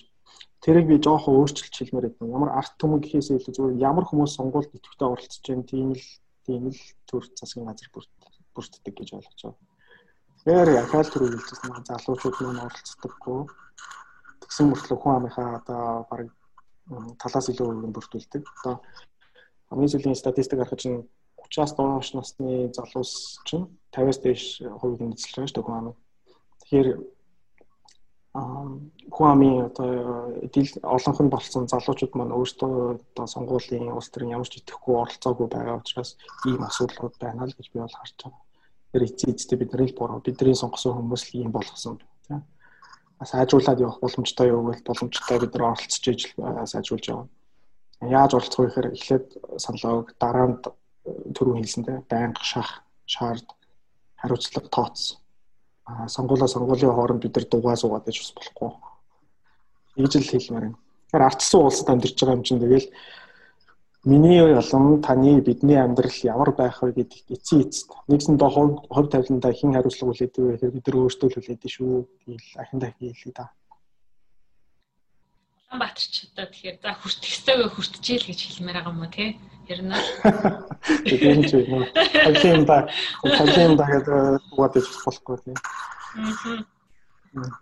Тэрийг 0.59 0.87
би 0.91 0.95
жоохон 0.99 1.39
өөрчилж 1.39 1.71
хэлмээр 1.71 2.11
байна. 2.19 2.35
Ямар 2.35 2.51
арт 2.59 2.75
түмэн 2.75 2.99
гэхээс 2.99 3.31
илүү 3.31 3.53
зүгээр 3.55 3.79
ямар 3.79 4.03
хүмүүс 4.03 4.35
сонгуульд 4.35 4.75
идэвхтэй 4.75 5.07
оролцож 5.07 5.43
байна, 5.47 5.63
тийм 5.63 5.87
л 5.95 6.03
тийм 6.43 6.63
л 6.67 6.81
төр 7.07 7.23
засгийн 7.37 7.67
газар 7.69 7.89
бүрддэг 7.93 8.93
гэж 8.95 9.09
ойлгож 9.15 9.41
байна. 9.43 9.59
Тэгэхээр 10.43 10.69
яхаал 10.83 11.09
төр 11.11 11.23
үйлдэлсэн 11.27 11.83
залуучууд 11.87 12.37
маань 12.41 12.63
оролцдоггүй. 12.67 13.39
Тэгсэн 14.43 14.65
мөртлөө 14.71 14.97
хүн 14.99 15.15
амынхаа 15.15 15.49
одоо 15.59 15.83
баг 16.09 16.27
талаас 17.21 17.47
илүү 17.51 17.67
өргөн 17.69 17.93
бүрдүүлдэг. 17.93 18.43
Одоо 18.63 18.81
хамгийн 19.69 19.91
сүүлийн 19.93 20.17
статистик 20.17 20.57
харахад 20.57 20.81
чинь 20.81 21.05
30-аас 21.49 21.73
доош 21.75 22.13
насны 22.13 22.69
залуус 22.73 23.41
чинь 23.45 23.67
50-аас 23.93 24.19
дээш 24.21 24.43
хувийг 24.79 25.01
эзэлж 25.17 25.35
байгаа 25.35 25.49
шүү 25.49 25.63
дээ 25.65 25.77
ам. 25.77 25.95
Тэгэхээр 26.61 26.87
амын 28.33 29.65
одоо 29.65 29.89
дил 30.53 30.69
олонх 30.83 31.19
нь 31.21 31.33
болсон 31.33 31.67
залуучууд 31.67 32.13
маань 32.15 32.35
өөрсдөө 32.37 32.73
одоо 32.93 33.25
сонгуулийн 33.27 33.89
улс 33.89 34.09
төрийн 34.13 34.37
ямар 34.37 34.47
ч 34.47 34.61
итгэхгүй 34.61 34.95
оролцоогүй 35.01 35.47
байгаа 35.49 35.81
учраас 35.81 36.17
ийм 36.45 36.61
асуудлууд 36.61 37.15
байна 37.19 37.49
л 37.49 37.57
гэж 37.57 37.67
би 37.73 37.81
бол 37.81 37.97
харж 37.97 38.13
байгаа. 38.21 38.41
Тэр 38.93 39.03
эцээ 39.09 39.33
эцтэй 39.33 39.57
бидний 39.57 39.89
буруу 39.97 40.21
бидний 40.21 40.55
сонгосон 40.55 40.93
хүмүүс 40.93 41.23
л 41.33 41.37
ийм 41.41 41.51
болгосон 41.51 41.97
тийм. 41.97 42.45
Сайжруулад 43.19 43.81
явах 43.81 43.99
боломжтой 43.99 44.47
юу 44.53 44.61
гэвэл 44.63 44.87
боломжтой 44.87 45.37
бид 45.41 45.53
нар 45.53 45.73
оролцож 45.73 46.05
иж 46.07 46.21
сайжруулж 46.71 47.05
явна. 47.09 47.27
Яаж 48.01 48.31
оролцох 48.37 48.61
вэ 48.61 48.67
гэхээр 48.69 48.93
эхлээд 48.93 49.27
саналог 49.57 50.15
дараанд 50.21 50.63
түрүү 51.35 51.55
хэлсэнтэй 51.59 51.97
байнга 52.09 52.43
шах, 52.43 52.83
шаард, 53.05 53.47
хариуцлага 54.21 54.69
тооц. 54.69 55.17
Аа 55.85 56.07
сонгуулаа 56.07 56.47
сонгуулийн 56.47 56.93
хооронд 56.93 57.21
бид 57.23 57.35
нар 57.35 57.45
дугаа 57.49 57.75
суугаад 57.75 58.05
байж 58.05 58.17
бас 58.19 58.33
болохгүй. 58.37 58.71
Ийж 59.97 60.13
л 60.15 60.31
хэлмээр 60.31 60.65
байна. 60.65 60.77
Тэгэхээр 61.09 61.27
ардсан 61.27 61.61
улсад 61.61 61.89
амьдарч 61.89 62.17
байгаа 62.19 62.37
юм 62.37 62.43
чинь 62.43 62.61
тэгэл 62.61 62.87
миний 64.05 64.41
болон 64.53 65.01
таны 65.01 65.41
бидний 65.41 65.79
амьдрал 65.81 66.19
ямар 66.23 66.51
байх 66.55 66.81
вэ 66.81 66.91
гэдэг 66.93 67.33
эцсийн 67.35 67.61
эцэст 67.67 67.89
нэгсэн 68.07 68.37
доо 68.37 68.49
хувь 68.49 68.75
хувь 68.89 69.09
тавиланда 69.09 69.51
хэн 69.51 69.73
хариуцлага 69.73 70.13
хүлээдэг 70.13 70.43
вэ 70.45 70.51
гэхээр 70.53 70.75
бид 70.75 70.87
нар 70.87 70.97
өөрсдөө 71.01 71.27
л 71.29 71.35
хүлээдэг 71.35 71.71
шүү. 71.71 72.07
Тэгэл 72.25 72.49
ахин 72.61 72.79
дахин 72.79 73.11
хэлээ 73.11 73.33
да. 73.35 73.51
Улаанбаатар 75.69 76.01
ч 76.01 76.25
одоо 76.25 76.49
тэгэхээр 76.49 76.81
за 76.81 76.97
хүртэх 76.97 77.29
ёстойгоо 77.29 77.69
хүртчихээл 77.69 78.25
гэж 78.25 78.41
хэлмээр 78.41 78.81
байгаа 78.81 78.89
юм 78.89 79.05
уу 79.05 79.13
те? 79.13 79.37
Ер 79.69 79.85
нь 79.85 79.93
Тэгээд 81.05 81.45
ч 81.45 81.61
юм 81.61 81.77
уу. 81.77 81.85
Тавлын 81.93 82.65
да 82.65 82.89
тавлын 83.21 83.77
да 83.77 83.85
гэдэг 83.85 84.49
угаад 84.49 84.81
иж 84.81 84.89
болохгүй 85.05 85.37
тийм. 85.45 85.53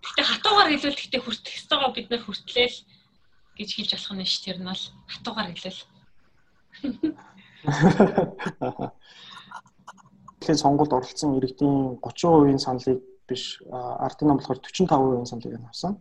Гэтэ 0.08 0.24
хатуугаар 0.24 0.72
хэлвэл 0.72 1.04
гэтэ 1.04 1.20
хүртэх 1.20 1.60
ёстойгоо 1.60 1.92
бид 1.92 2.08
нар 2.08 2.24
хүртлээл 2.24 2.80
гэж 3.60 3.70
хэлж 3.76 3.92
болох 3.92 4.16
нь 4.16 4.24
ш 4.24 4.40
тэр 4.40 4.64
нь 4.64 4.72
бол 4.72 4.84
хатуугаар 5.12 5.52
хэлвэл. 5.52 5.84
Тэгэхээр 10.40 10.64
сонгуульд 10.64 10.96
оролцсон 10.96 11.36
иргэдийн 11.36 12.00
30% 12.00 12.64
саналыг 12.64 13.04
биш 13.28 13.60
ардын 13.68 14.32
нам 14.32 14.40
болохоор 14.40 14.64
45% 14.64 15.28
саналыг 15.28 15.60
авсан. 15.68 16.00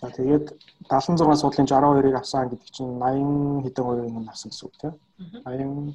За 0.00 0.08
тэгээд 0.10 0.46
76 0.90 1.40
суудлын 1.40 1.66
62-ыг 1.66 2.16
авсан 2.16 2.48
гэдэг 2.48 2.70
чинь 2.70 2.98
80 2.98 3.66
хэдэн 3.66 3.84
хувийг 3.84 4.10
нь 4.10 4.28
авсан 4.28 4.50
гэсэн 4.50 4.66
үг 4.66 4.74
тийм. 4.80 4.94
80 5.44 5.94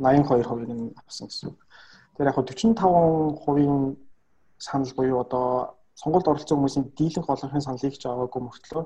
82%-ыг 0.00 0.70
нь 0.70 0.94
авсан 0.96 1.28
гэсэн 1.28 1.48
үг. 1.50 1.58
Тэр 2.16 2.26
яг 2.30 2.36
45%-ийн 2.36 3.96
санал 4.58 4.92
буюу 4.96 5.20
одоо 5.20 5.76
сонгуульд 5.94 6.28
оролцсон 6.28 6.58
хүмүүсийн 6.58 6.86
дийлэнх 6.96 7.28
олонхын 7.28 7.64
саналыг 7.64 7.96
ч 7.96 8.04
аваагүй 8.06 8.42
мөртлөө 8.44 8.84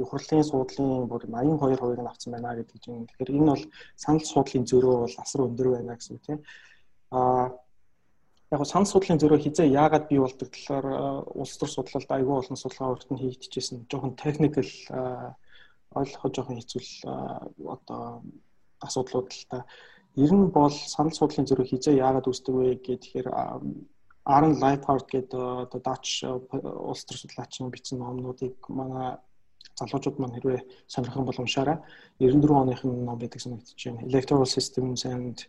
хурлын 0.00 0.44
суудлын 0.44 1.08
бүр 1.10 1.22
82%-ыг 1.28 2.00
нь 2.00 2.10
авсан 2.12 2.32
байна 2.32 2.56
гэдэг 2.56 2.78
чинь. 2.80 3.06
Тэгэхээр 3.08 3.36
энэ 3.36 3.52
бол 3.52 3.64
санал 3.96 4.24
суудлын 4.24 4.64
зөрөө 4.70 4.96
бол 5.04 5.16
асар 5.20 5.40
өндөр 5.44 5.68
байна 5.76 5.96
гэсэн 5.96 6.16
үг 6.16 6.22
тийм. 6.24 6.38
Аа 7.12 7.52
яг 8.50 8.66
санал 8.66 8.90
судлалын 8.90 9.20
зөрөө 9.22 9.40
хизээ 9.46 9.70
яагаад 9.70 10.08
бий 10.10 10.18
болдог 10.18 10.48
талаар 10.50 10.86
улс 11.38 11.54
төр 11.58 11.70
судлалд 11.70 12.10
айгүй 12.10 12.34
олон 12.34 12.58
судалгаа 12.58 12.92
урт 12.94 13.08
нь 13.10 13.22
хийгдчихсэн. 13.22 13.86
Жохон 13.90 14.18
техникэл 14.18 14.72
ойлгоход 15.94 16.34
жохон 16.34 16.58
хэцүү 16.58 16.82
одоо 17.74 18.22
асуудлууд 18.82 19.30
л 19.30 19.44
та. 19.50 19.58
Ер 20.18 20.32
нь 20.34 20.50
бол 20.50 20.74
санал 20.74 21.14
судлалын 21.14 21.46
зөрөө 21.46 21.66
хизээ 21.70 22.02
яагаад 22.02 22.26
үүсдэг 22.26 22.54
вэ 22.58 22.68
гэхээр 22.82 23.28
Aaron 24.26 24.54
Lighthart 24.58 25.06
гэдэг 25.06 25.40
одоо 25.70 25.80
Dutch 25.86 26.26
улс 26.26 27.06
төр 27.06 27.18
судлаачийн 27.22 27.70
бичсэн 27.70 28.02
номнуудыг 28.02 28.58
манай 28.68 29.18
залуучууд 29.78 30.18
маань 30.18 30.34
хэрвээ 30.36 30.60
сонирхон 30.90 31.24
бол 31.24 31.38
уншаарай. 31.40 31.78
94 32.18 32.62
оных 32.62 32.84
ном 32.84 33.18
байдаг 33.18 33.40
санагдаж 33.40 33.78
байна. 33.78 34.04
Electoral 34.10 34.46
Systems 34.46 35.06
and 35.06 35.46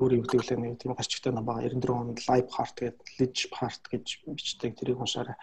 өөр 0.00 0.12
юу 0.16 0.24
гэдэг 0.24 0.48
лээ 0.48 0.58
нэг 0.58 0.80
тийм 0.80 0.96
гарчигтай 0.96 1.32
ном 1.32 1.44
байгаа 1.44 1.68
94 1.68 1.92
онд 1.92 2.18
live 2.24 2.48
heart 2.56 2.76
гэдэг 2.80 3.06
ledge 3.20 3.42
part 3.52 3.82
гэж 3.92 4.06
бичдэг 4.24 4.72
тэрийг 4.80 4.98
уншаарай. 4.98 5.36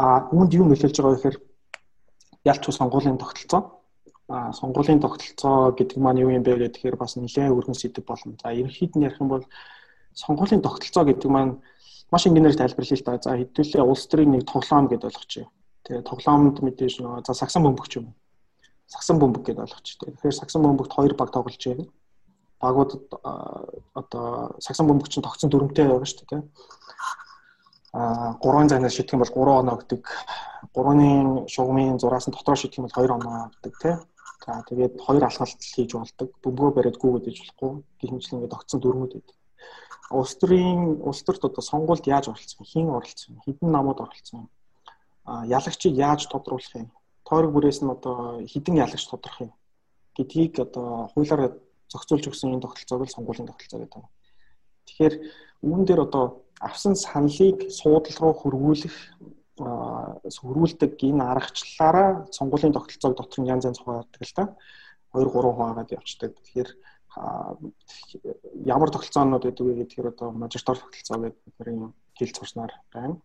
А 0.00 0.24
үүнд 0.32 0.56
юу 0.56 0.64
нөлөөлж 0.64 0.96
байгаа 0.96 1.12
вэ 1.12 1.18
гэхээр 1.20 1.38
ялч 2.48 2.64
сонгуулийн 2.72 3.20
тогтолцоо 3.20 3.84
а 4.28 4.52
сонгуулийн 4.52 5.00
тогтолцоо 5.04 5.76
гэдэг 5.76 5.98
маань 6.00 6.24
юу 6.24 6.32
юм 6.32 6.42
бэ 6.42 6.72
гэхээр 6.72 6.96
бас 6.96 7.20
нэлээд 7.20 7.52
өргөн 7.52 7.76
сэдв 7.76 8.02
болно. 8.08 8.34
За 8.40 8.56
ерөнхийд 8.56 8.96
нь 8.96 9.04
ярих 9.04 9.20
юм 9.20 9.28
бол 9.28 9.44
сонгуулийн 10.16 10.64
тогтолцоо 10.64 11.04
гэдэг 11.04 11.30
маань 11.30 11.60
маш 12.10 12.26
энгийнээр 12.26 12.56
тайлбарлая 12.56 12.96
л 12.96 13.04
та. 13.04 13.20
За 13.20 13.36
хэдүүлээ 13.36 13.84
улс 13.84 14.08
төрийн 14.08 14.32
нэг 14.32 14.48
тоглоом 14.48 14.88
гэдээ 14.88 15.08
ойлгочих. 15.12 15.46
Тэгээ 15.84 16.02
тоглоомд 16.08 16.58
мэдээж 16.64 16.94
нөгөө 17.04 17.22
за 17.28 17.32
сагсан 17.36 17.62
бөмбөг 17.62 17.86
юм. 18.00 18.16
Сагсан 18.88 19.20
бөмбөг 19.20 19.44
гэдээ 19.46 19.64
ойлгочих. 19.68 19.96
Тэгэхээр 20.00 20.34
сагсан 20.40 20.62
бөмбөгт 20.64 20.92
хоёр 20.96 21.14
баг 21.14 21.30
тоглож 21.30 21.60
байна 21.60 21.86
багуудад 22.60 23.04
одоо 23.94 24.56
сагсан 24.60 24.86
бөмбөгч 24.88 25.18
нь 25.18 25.26
тогтсон 25.26 25.50
дүрмтэй 25.50 25.86
байгаа 25.88 26.08
шүү 26.08 26.18
дээ 26.20 26.30
тийм. 26.30 26.44
А 27.92 28.36
3 28.40 28.68
занаас 28.68 28.94
шийдэх 28.96 29.14
юм 29.14 29.22
бол 29.24 29.34
3 29.34 29.60
оноо 29.60 29.76
гэдэг. 29.80 30.02
3-ны 30.74 31.48
шугамын 31.48 31.98
зураас 32.00 32.26
нь 32.28 32.34
дотроо 32.34 32.56
шийдэх 32.56 32.78
юм 32.78 32.86
бол 32.88 32.96
2 32.96 33.12
оноо 33.16 33.50
гэдэг 33.52 33.74
тийм. 33.82 33.98
За 34.46 34.62
тэгээд 34.68 34.94
хоёр 35.04 35.24
алхалт 35.24 35.60
хийж 35.60 35.90
болдог. 35.92 36.28
Бөмбөгөө 36.42 36.72
бариад 36.76 36.96
гүгээд 37.00 37.28
иж 37.30 37.38
болохгүй. 37.40 37.72
Гихмжлэн 38.00 38.36
ингээд 38.36 38.54
тогтсон 38.54 38.80
дүрмүүд 38.80 39.12
байдаг. 39.16 39.36
Улс 40.10 40.32
төрийн 40.38 41.02
улс 41.02 41.20
төрт 41.26 41.42
одоо 41.44 41.62
сонгуульд 41.66 42.06
яаж 42.06 42.30
оролцсон, 42.30 42.62
хэн 42.62 42.88
оролцсон, 42.94 43.42
хэдэн 43.42 43.70
намууд 43.74 44.00
оролцсон. 44.06 44.48
А 45.26 45.42
ялагчийг 45.44 45.98
яаж 45.98 46.30
тодруулах 46.30 46.74
юм? 46.78 46.94
Тойрог 47.26 47.50
бүрээс 47.52 47.82
нь 47.82 47.90
одоо 47.90 48.38
хэдэн 48.46 48.78
ялагч 48.86 49.02
тодорох 49.10 49.40
юм 49.40 49.52
гэдгийг 50.16 50.60
одоо 50.60 51.10
хуулиар 51.12 51.52
зохицуулж 51.92 52.24
өгсөн 52.30 52.54
энэ 52.54 52.64
тогтолцоог 52.64 53.02
л 53.06 53.14
сонгуулийн 53.16 53.48
тогтолцоо 53.48 53.78
гэдэг 53.80 53.94
байна. 53.94 54.10
Тэгэхээр 54.86 55.14
үүн 55.66 55.82
дээр 55.84 56.00
одоо 56.06 56.24
авсан 56.60 56.94
саналыг 56.96 57.70
суудлал 57.70 58.18
руу 58.22 58.34
хөрвүүлэх 58.40 58.96
хөрвүүлдэг 59.56 60.92
энэ 61.00 61.24
аргачлалаараа 61.32 62.28
сонгуулийн 62.32 62.76
тогтолцоог 62.76 63.16
дотор 63.16 63.38
нь 63.40 63.50
янз 63.50 63.64
янз 63.64 63.80
хуваадаг 63.80 64.22
л 64.22 64.36
та 64.36 64.44
2 65.16 65.24
3 65.32 65.32
хуваагаад 65.32 65.94
явцдаг. 65.96 66.32
Тэгэхээр 66.36 66.70
ямар 68.68 68.90
тогтолцоонууд 68.92 69.44
байдаг 69.44 69.64
вэ 69.66 69.74
гэхээр 69.80 70.12
одоо 70.12 70.28
мажоритар 70.32 70.76
тогтолцоо 70.76 71.16
гэдэг 71.24 71.40
бидний 71.56 71.92
хэл 72.18 72.36
зурснаар 72.36 72.72
байна. 72.92 73.16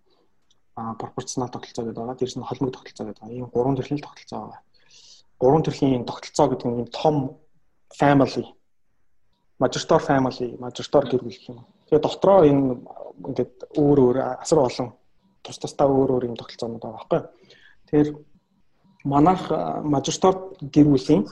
А 0.76 0.96
пропорционал 0.96 1.52
тогтолцоо 1.52 1.84
гэдэг 1.84 2.00
байгаа. 2.00 2.16
Дээрс 2.16 2.38
нь 2.40 2.48
холимог 2.48 2.72
тогтолцоо 2.72 3.06
гэдэг 3.06 3.22
байгаа. 3.22 3.36
Ийм 3.36 3.52
гурван 3.52 3.76
төрлийн 3.76 4.00
тогтолцоо 4.00 4.40
байгаа. 4.40 4.62
Гурван 5.40 5.64
төрлийн 5.64 6.06
тогтолцоо 6.08 6.48
гэдэг 6.48 6.68
нь 6.72 6.88
том 6.96 7.16
family 8.00 8.46
majority 9.62 9.98
family 10.08 10.50
majority 10.58 11.10
гэр 11.12 11.22
бүл 11.24 11.38
гэх 11.38 11.50
юм. 11.50 11.60
Тэгээ 11.88 12.02
дотроо 12.02 12.40
энэ 12.50 12.64
ингээд 13.30 13.54
өөр 13.78 13.98
өөр 14.06 14.18
асар 14.42 14.60
олон 14.60 14.90
тус 15.44 15.58
тусдаа 15.62 15.88
өөр 15.88 16.10
өөр 16.18 16.28
юм 16.30 16.36
тогтолцоонууд 16.38 16.82
байгаа 16.82 16.98
байхгүй. 16.98 17.22
Тэгэхээр 17.86 18.10
манайх 19.06 19.44
majority 19.86 20.30
гэр 20.74 20.88
бүлийн 20.90 21.24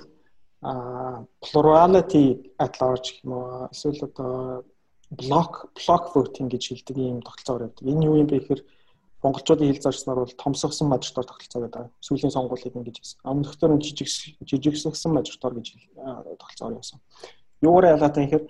plurality 1.41 2.25
at 2.59 2.73
large 2.81 3.09
юм 3.23 3.31
уу 3.33 3.67
эсвэл 3.73 4.05
одоо 4.05 4.63
block 5.09 5.73
block 5.73 6.03
voting 6.13 6.47
гэж 6.53 6.63
хэлдэг 6.69 6.97
юм 6.97 7.21
тогтолцоо 7.25 7.57
байдаг. 7.59 7.87
Энэ 7.87 8.05
юу 8.05 8.19
юм 8.21 8.27
бэ 8.27 8.39
гэхээр 8.39 8.61
монголчуудын 9.23 9.67
хэл 9.67 9.83
зарчнаар 9.83 10.19
бол 10.23 10.39
томсгосон 10.39 10.87
мажоритор 10.87 11.25
тогтолцоо 11.27 11.61
гэдэг. 11.67 11.91
Сүүлийн 11.99 12.31
сонгуулийг 12.31 12.75
ингэж 12.75 12.97
хэлсэн. 12.99 13.19
Өмнөхдөр 13.27 13.71
нь 13.75 13.83
жижиг 13.83 14.07
жижигсгсэн 14.47 15.11
мажоритор 15.11 15.53
гэж 15.59 15.67
тогтолцоо 16.39 16.71
явуулсан. 16.71 16.99
Юугаар 17.59 17.99
ялгаатай 17.99 18.23
гэхээр 18.25 18.45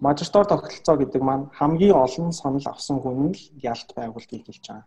мажоритор 0.00 0.46
тогтолцоо 0.48 0.96
гэдэг 0.96 1.22
маань 1.22 1.50
хамгийн 1.52 1.92
олон 1.92 2.32
санал 2.32 2.64
авсан 2.64 2.96
хүн 3.04 3.36
л 3.36 3.42
ялт 3.60 3.88
байгуулгыг 3.92 4.44
хэлж 4.48 4.64
байгаа. 4.64 4.84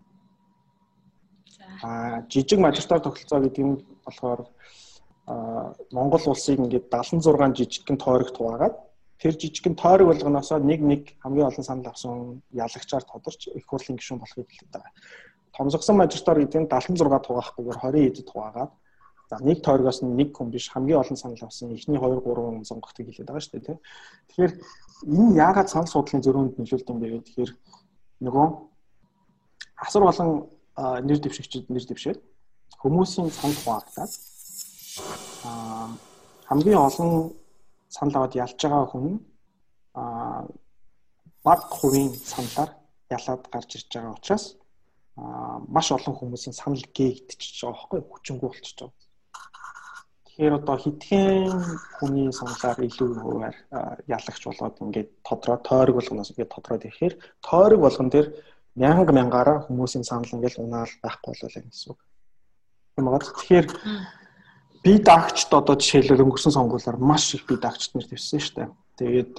Аа 1.86 2.26
жижиг 2.34 2.60
мажоритор 2.60 3.00
тогтолцоо 3.06 3.40
гэдэг 3.46 3.64
нь 3.66 3.78
болохоор 4.06 4.50
Монгол 5.94 6.24
улсыг 6.26 6.60
ингээд 6.60 6.90
76 6.90 7.54
жижигхэн 7.54 7.98
тойрогт 8.02 8.36
хуваагаад 8.38 8.76
тэр 9.20 9.34
жижигхэн 9.40 9.76
тойрог 9.76 10.08
болгоноосоо 10.12 10.60
нэг 10.60 10.82
нэг 10.82 11.02
хамгийн 11.24 11.48
олон 11.48 11.64
санал 11.64 11.88
авсан 11.92 12.42
ялагчаар 12.52 13.04
тодорч 13.04 13.48
их 13.48 13.66
хурлын 13.66 13.98
гишүүн 13.98 14.20
болохыг 14.20 14.48
хэлдэг 14.50 14.70
байгаа. 14.72 14.94
Томсгосон 15.54 15.98
мажоритор 15.98 16.40
гэдэг 16.40 16.62
нь 16.62 16.70
76 16.70 17.28
тугаахгүйгээр 17.28 17.80
20 17.82 18.10
эдэд 18.10 18.30
хуваагаад 18.30 18.72
за 19.30 19.36
нэг 19.46 19.62
тойрогоос 19.62 20.02
нь 20.04 20.16
нэг 20.18 20.30
хүн 20.34 20.50
биш 20.50 20.70
хамгийн 20.74 21.00
олон 21.00 21.18
санал 21.18 21.46
авсан 21.46 21.72
эхний 21.72 21.98
2 21.98 22.22
3 22.22 22.26
хүн 22.26 22.66
сонгохыг 22.66 23.08
хэлээд 23.08 23.30
байгаа 23.30 23.44
шүү 23.46 23.62
дээ. 23.62 23.78
Тэгэхээр 24.28 24.54
энэ 25.08 25.38
яагаад 25.38 25.70
санал 25.70 25.92
судлалын 25.94 26.26
зөрүүнд 26.26 26.54
нөлөөлд 26.58 26.90
юм 26.90 27.00
бэ 27.00 27.08
гэхээр 27.08 27.24
тэгэхээр 27.24 27.52
нөгөө 28.26 28.48
асар 29.86 30.02
болон 30.04 30.30
нэр 30.78 31.20
дэвшигчид 31.22 31.70
нэр 31.70 31.86
дэвшээд 31.86 32.20
хүмүүсийн 32.82 33.30
санал 33.30 33.60
хуваагдаад 33.62 34.12
аа 35.46 35.88
хамгийн 36.50 36.78
олон 36.78 37.34
санал 37.96 38.16
аваад 38.18 38.34
ялж 38.44 38.60
байгаа 38.64 38.86
хүн 38.92 39.08
аа 40.02 40.42
баг 41.46 41.62
хувийн 41.78 42.14
саналаар 42.34 42.72
ялаад 43.18 43.44
гарч 43.54 43.70
ирж 43.78 43.90
байгаа 43.94 44.18
учраас 44.18 44.46
аа 45.18 45.58
маш 45.76 45.88
олон 45.98 46.16
хүмүүсийн 46.18 46.56
санал 46.62 46.84
гээгдчихэж 46.98 47.58
байгаа 47.62 47.74
байхгүй 47.74 48.00
хүчингү 48.12 48.46
болчихж 48.48 48.80
байгаа. 48.82 49.02
Тэгэхээр 50.26 50.58
одоо 50.60 50.78
хитгэн 50.82 51.54
хүний 51.98 52.28
саналаар 52.40 52.80
илүү 52.88 53.10
хуваар 53.22 53.56
ялагч 54.16 54.42
болоод 54.50 54.76
ингээд 54.84 55.10
тодроо 55.28 55.58
тойрог 55.68 55.96
болгоноос 55.98 56.32
ингээд 56.32 56.54
тодроод 56.56 56.86
ирэхээр 56.88 57.16
тойрог 57.46 57.80
болгон 57.86 58.10
дээр 58.10 58.28
мянга 58.82 59.12
мянгаараа 59.14 59.58
хүмүүсийн 59.70 60.06
санал 60.10 60.34
ингээд 60.34 60.58
унаал 60.58 60.94
байхгүй 61.04 61.30
болоо 61.30 61.50
гэсэн 61.54 61.92
үг. 61.94 62.00
Ямагаад 62.98 63.26
тэгэхээр 63.30 63.68
би 64.84 65.00
дагчд 65.00 65.50
одоо 65.54 65.76
жишээлбэл 65.80 66.24
өнгөрсөн 66.28 66.56
сонгуулиар 66.56 66.98
маш 67.00 67.34
их 67.36 67.48
би 67.48 67.56
дагчд 67.56 67.96
нэр 67.96 68.08
тавьсан 68.08 68.40
шүү 68.40 68.56
дээ. 68.56 68.70
Тэгээд 69.00 69.34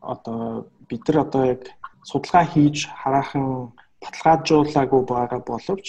одоо 0.00 0.68
бид 0.88 1.02
нар 1.08 1.18
одоо 1.24 1.42
яг 1.54 1.62
судалгаа 2.04 2.44
хийж 2.44 2.88
хараахан 3.02 3.72
баталгаажуулаагүй 4.02 5.02
байгаа 5.08 5.40
боловч 5.40 5.86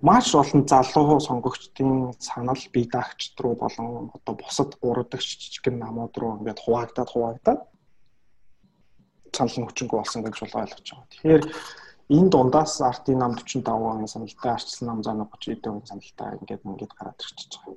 маш 0.00 0.34
олон 0.34 0.62
залуу 0.68 1.20
сонгогчдын 1.20 2.12
санал 2.18 2.62
бие 2.72 2.86
даагчд 2.92 3.40
руу 3.40 3.54
болон 3.56 4.10
одоо 4.14 4.34
бусад 4.34 4.76
гуравдагч 4.80 5.28
жижигэн 5.40 5.78
намууд 5.78 6.14
руу 6.16 6.36
ингээд 6.38 6.60
хуваагдаад 6.64 7.10
хуваагдаад 7.10 7.60
санал 9.34 9.56
нь 9.58 9.66
хүчингү 9.66 9.96
болсон 9.96 10.22
гэж 10.22 10.34
бол 10.40 10.60
ойлгож 10.62 10.88
байгаа. 10.88 11.08
Тэгэхээр 11.10 11.42
энэ 12.08 12.30
дундаас 12.32 12.80
артын 12.80 13.18
нам 13.18 13.32
45% 13.36 14.06
саналтай, 14.06 14.52
арчсан 14.52 14.86
нам 14.88 15.00
130% 15.02 15.86
саналтай 15.86 16.38
ингээд 16.40 16.64
ингээд 16.64 16.92
гараад 16.96 17.20
ирчихэж 17.20 17.52
байгаа. 17.60 17.76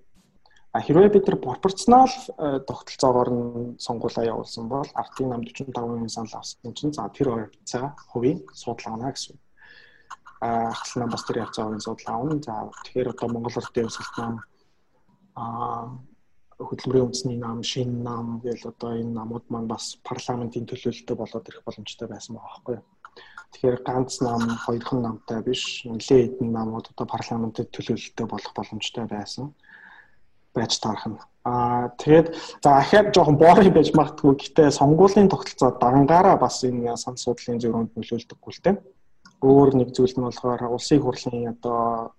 А 0.71 0.79
хэрвээ 0.79 1.11
бид 1.11 1.27
нар 1.27 1.37
пропорционал 1.37 2.07
э, 2.07 2.63
тогтолцоогоор 2.63 3.29
нь 3.29 3.75
сонгуулаа 3.75 4.23
явуулсан 4.23 4.71
бол 4.71 4.87
ардын 4.95 5.29
нам 5.29 5.41
45% 5.43 6.07
санал 6.07 6.39
авсан 6.39 6.73
чинь 6.73 6.93
за 6.93 7.09
тэр 7.11 7.27
хувьцаа 7.27 7.91
хувийн 8.07 8.39
судалгаана 8.55 9.11
гэсэн. 9.11 9.35
А 10.39 10.71
ахлах 10.71 10.95
нам 10.95 11.09
бас 11.11 11.23
тэр 11.27 11.43
явцаа 11.43 11.65
хувийн 11.65 11.83
судалгаа 11.83 12.15
авна. 12.15 12.39
За 12.39 12.71
тэгэхээр 12.87 13.11
одоо 13.11 13.27
Монгол 13.27 13.57
Улсын 13.59 13.75
дэвсэлт 13.75 14.15
нам 14.17 14.33
а 15.35 15.91
хөдөлмөрийн 16.55 17.05
үндэсний 17.11 17.37
нам, 17.37 17.63
шинэ 17.63 18.03
нам 18.07 18.39
гэл 18.39 18.71
одоо 18.71 18.95
энэ 18.95 19.11
намууд 19.11 19.45
маань 19.49 19.67
бас 19.67 19.99
парламентын 20.07 20.69
төлөөлөлтөй 20.71 21.15
болоод 21.19 21.47
ирэх 21.51 21.67
боломжтой 21.67 22.07
байсан 22.07 22.35
байгаа 22.35 22.47
байхгүй 22.47 22.75
юу? 22.79 22.85
Тэгэхээр 23.51 23.77
ганц 23.83 24.21
нам, 24.21 24.41
хоёрхан 24.65 25.01
намтай 25.01 25.41
биш, 25.43 25.83
нэлээд 25.85 26.39
хэдэн 26.39 26.51
намууд 26.51 26.87
одоо 26.91 27.05
парламентын 27.05 27.67
төлөөлөлтөй 27.67 28.25
болох 28.27 28.51
боломжтой 28.55 29.05
байсан 29.11 29.51
байж 30.55 30.79
таарах 30.79 31.07
нь. 31.07 31.19
Аа 31.43 31.89
тэгээд 31.97 32.27
за 32.63 32.69
ахаад 32.79 33.13
жоохон 33.15 33.37
боорын 33.41 33.73
байж 33.73 33.89
магадгүй 33.95 34.35
гэтээ 34.39 34.69
сонгуулийн 34.71 35.29
тогтолцоо 35.31 35.71
дангаараа 35.79 36.37
бас 36.37 36.63
энэ 36.63 36.95
сан 36.97 37.17
судлалын 37.17 37.61
зөврөнд 37.61 37.91
нөлөөлдөггүй 37.95 38.51
л 38.53 38.63
дээ. 38.63 38.75
Өөр 39.41 39.69
нэг 39.75 39.89
зүйл 39.95 40.15
нь 40.15 40.25
болохоор 40.27 40.61
улсын 40.69 41.01
хурлын 41.01 41.51
одоо 41.55 42.13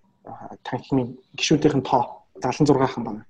танхимын 0.67 1.17
гишүүдийн 1.39 1.83
тоо 1.87 2.27
76 2.43 2.93
хан 2.93 3.05
байна. 3.05 3.23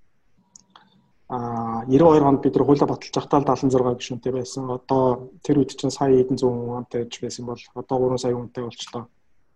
Аа 1.33 1.85
92 1.89 2.29
онд 2.29 2.43
бид 2.45 2.55
нар 2.55 2.67
хуулиа 2.69 2.87
баталж 2.87 3.15
байхдаа 3.17 3.57
76 3.57 3.97
гишүүнтэй 4.01 4.33
байсан. 4.37 4.69
Одоо 4.69 5.33
тэр 5.41 5.65
үед 5.65 5.73
чинь 5.73 5.95
сая 5.97 6.13
хэдэн 6.13 6.37
зуун 6.37 6.85
хүнтэй 6.85 7.09
байсан 7.09 7.49
бол 7.49 7.63
одоо 7.81 7.97
3 8.13 8.21
сая 8.21 8.37
хүнтэй 8.37 8.65
болчлоо. 8.65 9.09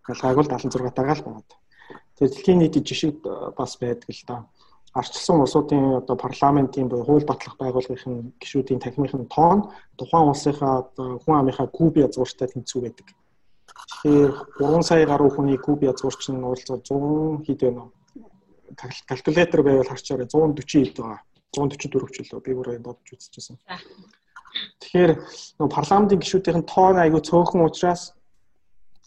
Ялгааг 0.09 0.37
бол 0.41 0.49
76 0.49 0.97
тагаал 0.97 1.21
байна. 1.21 1.43
Тэр 2.17 2.29
дэлхийн 2.33 2.59
нийтийн 2.59 2.85
жишээ 2.87 3.11
бас 3.53 3.77
байдаг 3.77 4.09
л 4.09 4.23
да 4.25 4.37
арчилсан 4.97 5.41
улсуудын 5.41 6.01
одоо 6.01 6.15
парламентийн 6.15 6.89
буюу 6.89 7.05
хууль 7.05 7.29
батлах 7.29 7.55
байгууллагын 7.61 8.33
гишүүдийн 8.41 8.81
танхимын 8.81 9.29
тоон 9.35 9.59
тухайн 9.97 10.29
улсынхаа 10.31 10.89
хүн 10.97 11.35
амынхаа 11.39 11.67
куб 11.67 11.93
язгууртай 11.97 12.47
тэнцүү 12.49 12.81
байдаг. 12.81 13.07
Тэгэхээр 14.01 14.31
3 14.57 14.81
сая 14.89 15.05
гаруй 15.05 15.29
хүний 15.29 15.57
куб 15.57 15.83
язгуурч 15.83 16.33
нь 16.33 16.41
уулзаад 16.41 16.81
100 16.89 17.45
хэд 17.45 17.61
вэ 17.61 17.71
нөө 17.77 17.87
калькулятор 19.09 19.61
байвал 19.63 19.91
харчаарай 19.91 20.27
140 20.27 20.89
хэд 20.89 20.97
байгаа. 20.97 21.21
144 21.57 22.13
ч 22.13 22.17
үлээ 22.21 22.45
би 22.45 22.51
өөрөө 22.53 22.81
бодож 22.85 23.09
үзчихсэн. 23.17 23.57
Тэгэхээр 24.81 25.11
нөө 25.59 25.69
парламентын 25.69 26.21
гишүүдийн 26.21 26.65
тоон 26.69 26.97
айгүй 27.01 27.21
цөөхөн 27.21 27.65
учраас 27.65 28.17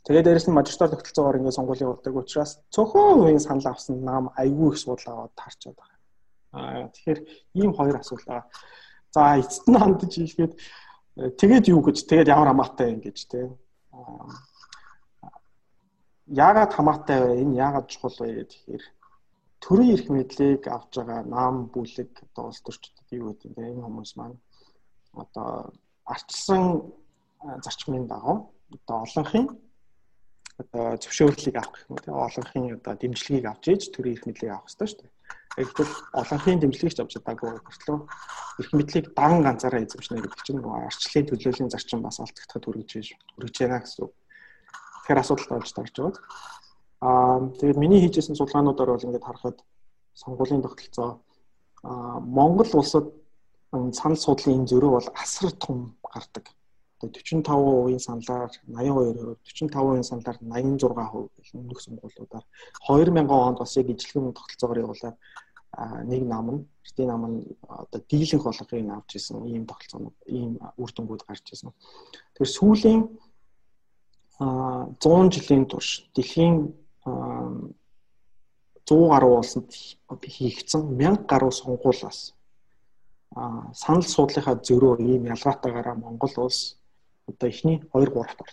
Тэгээд 0.04 0.26
дээрэс 0.26 0.48
нь 0.48 0.56
мажоритар 0.56 0.90
тогтолцоогоор 0.96 1.38
ингээд 1.38 1.58
сонгуулийн 1.60 1.86
явуулдаг 1.92 2.14
учраас 2.16 2.52
цөөхөн 2.72 3.20
үеийн 3.20 3.44
санал 3.44 3.68
авсан 3.68 4.00
нам 4.00 4.32
айгүй 4.32 4.72
их 4.72 4.78
судал 4.80 5.28
аваад 5.28 5.32
таарчаад 5.36 5.76
байгаа. 5.76 5.98
Аа 6.56 6.88
тэгэхээр 6.88 7.20
ийм 7.60 7.72
хоёр 7.76 7.96
асуудал 8.00 8.26
байгаа. 8.26 8.48
За 9.12 9.20
эцэст 9.36 9.68
нь 9.68 9.76
хандаж 9.76 10.12
ийхэд 10.16 10.52
э, 10.56 11.30
тэгээд 11.36 11.68
юу 11.68 11.84
гэж 11.84 11.96
тэгээд 12.08 12.32
ямар 12.32 12.48
хамаатай 12.48 12.96
юм 12.96 13.00
гэж 13.04 13.18
те. 13.28 13.52
Яагаад 16.26 16.72
хамаатай 16.72 17.18
вэ? 17.20 17.42
Энэ 17.44 17.60
яагаад 17.60 17.86
чухал 17.92 18.16
вэ 18.24 18.48
гэхээр 18.48 18.82
төрийн 19.60 19.94
эрх 19.94 20.08
мэдлийг 20.08 20.62
авж 20.68 20.90
байгаа 20.96 21.20
нам 21.24 21.68
бүлэг 21.72 22.10
одоо 22.32 22.44
улс 22.48 22.60
төрчдөд 22.64 23.08
юу 23.12 23.32
гэдэг 23.36 23.56
юм 23.56 23.64
энэ 23.68 23.84
хүмүүс 23.84 24.12
маань 24.16 24.38
одоо 25.12 25.72
арчилсан 26.04 26.64
зарчмын 27.64 28.06
дагуу 28.08 28.52
одоо 28.72 28.96
олонхын 29.04 29.46
одоо 30.60 30.96
зөвшөөрлийг 31.02 31.56
авах 31.56 31.72
гэх 31.88 32.04
тийм 32.04 32.14
олонхын 32.14 32.64
одоо 32.76 32.94
дэмжлэгийг 32.96 33.46
авч 33.48 33.64
ийж 33.68 33.82
төрийн 33.92 34.16
эрх 34.16 34.26
мэдлийг 34.26 34.52
авах 34.52 34.68
хэрэгтэй 34.68 34.88
шүү 34.88 35.00
дээ. 35.00 35.12
Гэвч 35.56 35.92
олонхын 36.20 36.60
дэмжлэгч 36.60 36.98
авч 37.00 37.12
чадаагүй 37.16 37.50
хүртлөө 37.64 37.98
эрх 38.60 38.72
мэдлийг 38.76 39.06
дан 39.16 39.40
ганцаараа 39.44 39.82
эзэмшнэ 39.84 40.20
гэдэг 40.20 40.42
чинь 40.44 40.60
нөгөө 40.60 40.88
арчлалын 40.88 41.28
төлөөллийн 41.28 41.72
зарчим 41.72 42.00
бас 42.04 42.20
алдагдахад 42.20 42.64
хүргэж 42.64 42.90
хүргэж 43.34 43.56
байна 43.60 43.80
гэсэн 43.80 44.04
үг. 44.04 44.12
Тэгэхээр 45.00 45.22
асуудалтай 45.22 45.56
болж 45.58 45.72
тарж 45.72 45.94
байгаа. 45.96 46.22
Аа 47.00 47.40
тэгээд 47.58 47.78
миний 47.80 48.00
хийжсэн 48.00 48.36
судалгаануудаар 48.36 48.90
бол 48.92 49.06
ингээд 49.06 49.24
харахад 49.24 49.58
сонгуулийн 50.14 50.62
тогтолцоо. 50.62 51.20
Аа 51.82 52.20
Монгол 52.20 52.70
улсад 52.74 53.06
санал 53.72 54.20
судлалын 54.20 54.60
энэ 54.60 54.70
зөрүү 54.70 54.90
бол 54.90 55.08
асар 55.14 55.50
том 55.52 55.96
гардаг. 56.04 56.46
45% 57.00 57.98
саналаар 57.98 58.50
82%, 58.68 59.40
45% 59.72 60.02
саналаар 60.04 60.38
86% 60.44 61.30
гэх 61.36 61.54
өмнөх 61.54 61.80
сонгуулиудаар. 61.80 62.44
2000 62.84 63.30
онд 63.30 63.58
бас 63.58 63.76
яг 63.76 63.88
ижлэхэн 63.88 64.36
тогтолцоогоор 64.36 64.82
явуулаад 64.84 65.16
нэг 66.04 66.22
нам 66.26 66.46
нь 66.50 66.60
эртний 66.84 67.06
нам 67.06 67.22
нь 67.30 67.56
одоо 67.62 68.00
дийлэнх 68.10 68.44
болгохыг 68.44 68.90
авч 68.90 69.16
исэн 69.16 69.46
ийм 69.46 69.64
тогтолцоонууд 69.66 70.16
ийм 70.26 70.58
үр 70.76 70.90
дүнгууд 70.92 71.24
гарч 71.24 71.46
исэн. 71.52 71.72
Тэгэхээр 72.34 72.56
сүүлийн 72.58 73.00
100 74.40 75.30
жилийн 75.30 75.64
турш 75.66 76.10
дэлхийн 76.14 76.74
100 77.04 77.72
гаруй 78.88 79.34
улсад 79.38 79.68
хийгдсэн 80.34 80.82
1000 80.98 81.26
гаруй 81.30 81.52
сонгуулиас 81.52 82.34
санал 83.80 84.02
суудлынхаа 84.02 84.56
зөрөө 84.66 84.94
ийм 85.00 85.22
ялгаатайгаараа 85.34 85.94
Монгол 85.94 86.34
улс 86.36 86.76
одоо 87.28 87.48
эхний 87.48 87.78
2 87.94 88.06
3-т 88.10 88.16
ордог. 88.18 88.48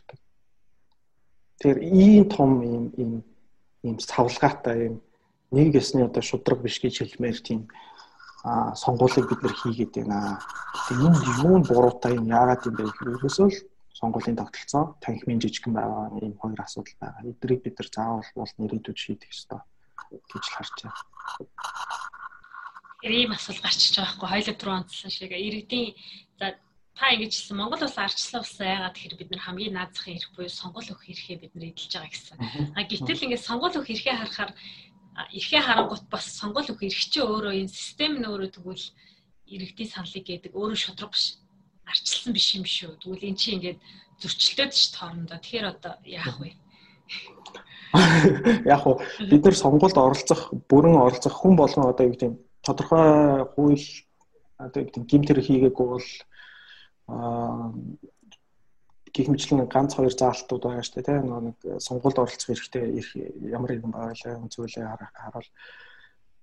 Тэгэхээр 1.57 1.79
ийм 1.81 2.29
том 2.29 2.51
ийм 2.61 2.85
ийм 3.01 3.11
ийм 3.83 3.97
савлгаатай 3.99 4.77
ийм 4.85 4.95
нэг 5.51 5.73
ясны 5.75 6.05
одоо 6.05 6.21
шудраг 6.21 6.61
биш 6.61 6.79
гэж 6.79 6.95
хэлмээр 6.99 7.39
тийм 7.41 7.67
а 8.43 8.75
сонгуулийг 8.75 9.27
бид 9.29 9.41
нэр 9.41 9.55
хийгээд 9.57 9.93
байна. 9.95 10.39
Тэгээ 10.87 11.07
энэ 11.07 11.19
юу 11.49 11.57
буруутай 11.65 12.13
юм 12.15 12.27
яагаад 12.29 12.65
юм 12.67 12.75
бэ 12.77 12.83
гэхээр 12.85 13.15
ерөөсөө 13.17 13.47
л 13.49 13.57
сонгуулийн 13.97 14.37
тогтолцоо 14.37 14.83
танхимын 15.01 15.41
жижигэн 15.41 15.73
байгаа 15.73 16.05
ийм 16.21 16.37
хоёр 16.37 16.59
асуудал 16.61 16.97
байгаа. 17.01 17.29
Эдрийг 17.31 17.61
бид 17.63 17.75
нар 17.77 17.89
заавал 17.89 18.29
бол 18.35 18.53
нэрийдүүд 18.61 18.97
шийдэх 18.97 19.33
ёстой 19.33 19.61
гэж 20.31 20.45
харж 20.53 20.75
байна. 20.85 21.01
Ийм 23.03 23.31
асуудал 23.33 23.65
гарчиж 23.65 23.93
байгаа 23.97 24.13
хгүй 24.13 24.29
хоёул 24.29 24.57
түрүү 24.57 24.75
онцлон 24.77 25.11
шиг 25.13 25.31
иргэдийн 25.33 25.89
за 26.39 26.45
та 26.97 27.13
ингэж 27.13 27.33
хэлсэн 27.33 27.57
Монгол 27.57 27.83
улс 27.85 27.97
арчлан 27.97 28.41
улс 28.41 28.55
яагаад 28.57 28.93
тэгэхээр 28.93 29.19
бид 29.21 29.29
нар 29.31 29.43
хамгийн 29.45 29.73
наад 29.77 29.91
захын 29.93 30.17
эрх 30.17 30.29
буюу 30.33 30.49
сонгол 30.49 30.87
өгөх 30.93 31.09
эрхээ 31.13 31.37
бид 31.41 31.53
нар 31.53 31.69
эдэлж 31.69 31.93
байгаа 31.93 32.09
гэсэн. 32.13 32.37
А 32.77 32.81
гэтэл 32.89 33.23
ингээд 33.25 33.47
сонгол 33.49 33.73
өгөх 33.77 33.93
эрхээ 33.93 34.17
харахаар 34.17 34.51
эрхээ 35.37 35.61
харангуут 35.65 36.05
бас 36.09 36.25
сонгол 36.41 36.65
өгөх 36.69 36.89
эрх 36.89 37.01
чинь 37.09 37.25
өөрөө 37.25 37.53
энэ 37.53 37.73
систем 37.73 38.13
нь 38.17 38.29
өөрөө 38.29 38.49
тэгвэл 38.53 38.85
иргэдийн 39.53 39.89
саналыг 39.93 40.25
гэдэг 40.25 40.53
өөрөө 40.57 40.77
шудраг 40.77 41.11
биш 41.13 41.37
арчилсан 41.87 42.33
биш 42.35 42.47
юм 42.55 42.65
шүү. 42.67 42.99
Тэгвэл 43.01 43.27
эн 43.27 43.35
чинь 43.39 43.55
ингээд 43.57 43.79
зөрчилдөд 44.21 44.71
ш 44.75 44.93
тоорондоо. 44.95 45.39
Тэгэхээр 45.39 45.67
одоо 45.71 45.93
яах 46.03 46.37
вэ? 46.39 46.51
Яг 48.67 48.83
уу 48.85 48.99
бид 49.31 49.43
нар 49.43 49.55
сонгуульд 49.55 49.97
оролцох, 49.97 50.51
бүрэн 50.67 50.99
оролцох 50.99 51.33
хүн 51.39 51.55
болгон 51.55 51.87
одоо 51.87 52.05
юу 52.05 52.13
гэдэг 52.13 52.29
нь 52.35 52.39
тодорхой 52.61 53.47
хууль 53.55 53.87
одоо 54.59 54.79
юу 54.83 54.87
гэдэг 54.87 55.01
нь 55.01 55.09
гимтэр 55.09 55.39
хийгээгүй 55.39 55.87
бол 55.87 56.07
гих 59.15 59.27
мэтлэн 59.31 59.71
ганц 59.71 59.95
хоёр 59.95 60.11
заалтууд 60.11 60.63
байгаа 60.63 60.83
шүү 60.83 60.95
дээ 60.99 61.07
тийм 61.07 61.31
нэг 61.47 61.57
сонгуульд 61.79 62.19
оролцох 62.19 62.47
хэрэгтэй 62.51 62.83
ямар 63.55 63.71
нэгэн 63.71 63.93
байгаа 63.95 64.43
л 64.43 64.51
зүйлээ 64.51 64.85
харуул 65.15 65.49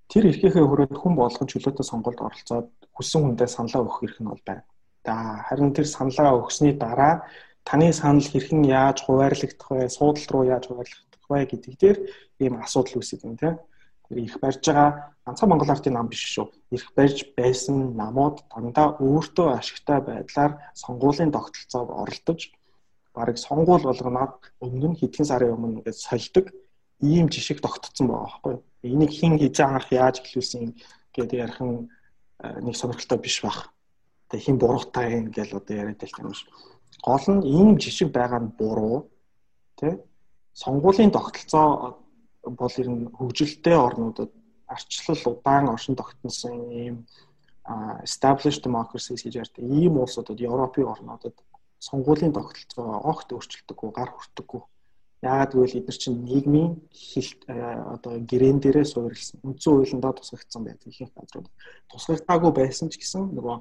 тэр 0.09 0.25
эрхийнхээ 0.31 0.65
хүрээд 0.65 0.95
хүн 0.97 1.15
болгон 1.17 1.49
чөлөөтэй 1.49 1.85
сонголт 1.87 2.21
оролцоод 2.21 2.69
хүссэн 2.97 3.21
хүндээ 3.23 3.49
саналаа 3.53 3.85
өгөх 3.85 4.05
эрх 4.05 4.19
нь 4.21 4.31
бол 4.33 4.43
байна. 4.45 4.65
За 5.05 5.45
харин 5.49 5.75
тэр 5.77 5.87
саналаа 5.87 6.41
өгсөний 6.41 6.75
дараа 6.81 7.29
таны 7.65 7.93
санал 7.93 8.25
хэрхэн 8.25 8.65
яаж 8.65 9.05
хуваарлагдах 9.05 9.71
вэ? 9.71 9.89
Суудал 9.89 10.27
руу 10.33 10.45
яаж 10.49 10.65
хуваарлагдах 10.69 11.25
вэ 11.29 11.45
гэдэг 11.45 11.75
дээр 11.77 11.99
ийм 12.41 12.57
асуудал 12.57 13.01
үүсэж 13.01 13.21
байна 13.21 13.37
тийм. 13.41 13.57
Их 14.17 14.41
барьж 14.41 14.65
байгаа 14.65 15.15
ганцхан 15.25 15.49
Монгол 15.49 15.73
ардын 15.73 15.95
нам 15.97 16.09
биш 16.09 16.25
шүү. 16.33 16.49
Ирэх 16.73 16.93
барьж 16.97 17.19
байсан 17.37 17.97
намууд 17.97 18.45
дандаа 18.53 18.97
өөртөө 19.01 19.49
ашигтай 19.57 20.01
байдлаар 20.01 20.53
сонгуулийн 20.73 21.33
тогтолцоог 21.33 21.89
оролдож 21.93 22.41
барыг 23.15 23.39
сонгуул 23.39 23.85
болгоноод 23.85 24.33
өмнө 24.61 24.89
нь 24.93 24.99
хэдхэн 25.01 25.29
сарын 25.29 25.55
өмнө 25.57 25.81
ингээд 25.81 25.97
сольдог 26.01 26.47
ийм 27.01 27.29
жишг 27.29 27.61
тогтцсон 27.61 28.09
байгаа 28.09 28.25
байхгүй. 28.25 28.55
Энийг 28.85 29.13
хин 29.13 29.39
хийж 29.41 29.57
анх 29.61 29.89
яаж 29.93 30.21
эхлүүлсэн 30.21 30.77
гэдэг 31.15 31.39
ярих 31.45 31.61
э, 31.61 32.61
нэг 32.61 32.77
сонирхолтой 32.77 33.19
биш 33.19 33.41
баг. 33.41 33.74
Тэг 34.35 34.43
хин 34.43 34.59
буруутай 34.59 35.15
юм 35.15 35.31
гэл 35.31 35.55
одоо 35.55 35.75
яриад 35.79 36.03
байх 36.03 36.19
юм 36.19 36.35
шиг. 36.35 36.51
Гол 37.07 37.23
нь 37.31 37.47
ийм 37.47 37.79
жишг 37.79 38.11
байгаа 38.11 38.43
нь 38.43 38.51
буруу. 38.59 39.07
Тэ? 39.79 40.03
Сонгуулийн 40.59 41.15
тогтолцоо 41.15 42.03
бол 42.43 42.75
ер 42.83 42.89
нь 42.91 43.07
хөгжилтэй 43.15 43.79
орнуудад 43.79 44.35
арчлал 44.67 45.23
удаан 45.39 45.71
оршин 45.71 45.95
тогтносон 45.95 46.67
ийм 46.75 47.07
established 48.03 48.67
democracies 48.67 49.23
гэж 49.23 49.35
ярьдаг 49.47 49.63
ийм 49.63 50.03
улсуудад 50.03 50.43
Европын 50.43 50.91
орнуудад 50.91 51.39
сонгуулийн 51.79 52.35
тогтолцоо 52.35 53.07
огт 53.07 53.31
өөрчлөлтөггүй 53.31 53.91
гар 53.95 54.11
хүртэггүй. 54.11 54.63
Яагаад 55.23 55.53
гэвэл 55.55 55.79
эдгээр 55.79 55.99
чинь 56.03 56.27
нийгмийн 56.27 56.73
одоо 57.95 58.19
гэрээн 58.19 58.59
дээрээ 58.59 58.87
суурилсан. 58.91 59.39
Үндсэн 59.47 59.73
хуулиндаа 59.79 60.13
тусгагдсан 60.19 60.63
байдаг 60.67 60.91
ихэнх 60.91 61.15
газрууд. 61.15 61.49
Тусгагдаагүй 61.87 62.53
байсан 62.53 62.91
ч 62.91 62.99
гэсэн 62.99 63.31
нөгөө 63.31 63.57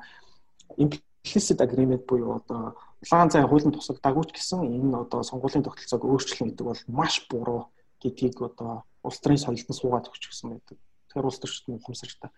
implicit 0.77 1.59
agreement 1.61 2.03
буюу 2.07 2.39
одоо 2.39 2.75
улаан 3.03 3.29
цай 3.29 3.43
хуулинд 3.43 3.75
тусгагдаагүй 3.75 4.23
ч 4.27 4.31
гэсэн 4.35 4.59
энэ 4.63 4.97
одоо 5.03 5.21
сонгуулийн 5.23 5.65
тогтолцоог 5.65 6.03
өөрчлөн 6.07 6.49
гэдэг 6.51 6.65
бол 6.67 6.81
маш 6.87 7.27
буруу 7.29 7.61
гэдгийг 8.01 8.37
одоо 8.41 8.83
улс 9.03 9.19
төрийн 9.19 9.43
соёлд 9.43 9.67
нь 9.69 9.79
суугаад 9.79 10.09
өгч 10.09 10.23
гсэн 10.27 10.49
байдаг 10.55 10.77
тэр 11.13 11.25
улс 11.27 11.39
төрчд 11.39 11.67
нь 11.69 11.77
ухамсартай. 11.77 12.31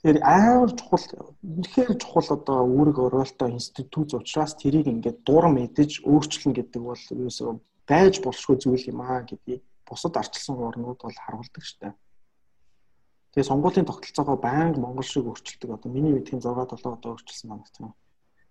Тэгэхээр 0.00 0.24
амар 0.24 0.70
чухал 0.72 1.04
үнэхээр 1.44 1.92
чухал 2.00 2.28
одоо 2.32 2.58
үүрэг 2.64 2.96
ороолтой 3.04 3.50
институт 3.52 4.16
учраас 4.16 4.56
тэрийг 4.56 4.88
ингээд 4.88 5.18
дур 5.28 5.44
мэдэж 5.52 6.08
өөрчлөн 6.08 6.56
гэдэг 6.56 6.80
бол 6.80 7.02
ерөөсөө 7.12 7.50
байж 7.84 8.14
болшгүй 8.24 8.56
зүйл 8.56 8.88
юм 8.88 9.04
аа 9.04 9.20
гэдгийг 9.28 9.60
бусад 9.84 10.16
арчилсан 10.16 10.56
орнууд 10.56 11.00
бол 11.04 11.18
харуулдаг 11.20 11.64
штэ. 11.68 11.92
Тэгээ 13.34 13.50
сонгуулийн 13.50 13.86
тогтолцоогоо 13.86 14.36
байнга 14.36 14.80
монгол 14.80 15.06
шиг 15.06 15.26
өөрчилдөг. 15.26 15.70
Одоо 15.70 15.90
миний 15.90 16.12
мэдхийн 16.14 16.42
6 16.42 16.50
7 16.50 16.98
удаа 16.98 17.14
өөрчилсөн 17.14 17.48
байна 17.50 17.64
юм. 17.78 17.94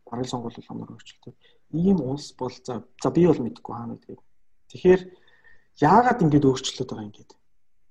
Бараг 0.07 0.27
сонгуул 0.27 0.55
болгоноор 0.55 0.91
өөрчилдөг. 0.95 1.33
Ийм 1.75 1.97
улс 1.99 2.31
бол 2.39 2.55
за 2.63 2.83
за 3.03 3.09
би 3.11 3.27
бол 3.27 3.43
мэдэхгүй 3.43 3.73
хаана 3.75 3.99
гэдэг. 3.99 4.19
Тэгэхээр 4.71 5.01
яагаад 5.83 6.23
ингэж 6.23 6.43
өөрчлөлт 6.47 6.89
байгаа 6.89 7.07
юм 7.07 7.13
гээд. 7.13 7.31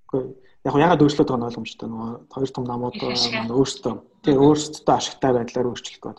Үгүй 0.08 0.22
яг 0.64 0.74
ягаад 0.74 1.02
өөрчлөлт 1.02 1.28
байгаа 1.28 1.40
нь 1.40 1.48
ойлгомжтой 1.48 1.88
нөгөө 1.88 2.10
хоёр 2.34 2.50
том 2.50 2.64
намууд 2.66 2.96
маань 2.98 3.54
өөрсдөө 3.54 3.94
тэгээ 4.24 4.42
өөрсдөө 4.42 4.94
ашигтай 4.96 5.32
байдлаар 5.32 5.70
өөрчлөх 5.70 6.02
гээд 6.02 6.18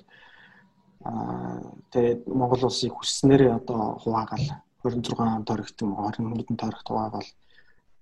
аа 1.03 1.59
тэгээ 1.91 2.13
Монгол 2.39 2.63
улсыг 2.65 2.93
хүсснээрээ 2.95 3.51
одоо 3.59 3.99
хуваагаал 3.99 4.47
26 4.83 5.43
тойрогт 5.43 5.77
юм 5.83 5.91
20 5.99 6.39
хэдэн 6.39 6.57
тойрогт 6.57 6.87
хуваагаал 6.87 7.29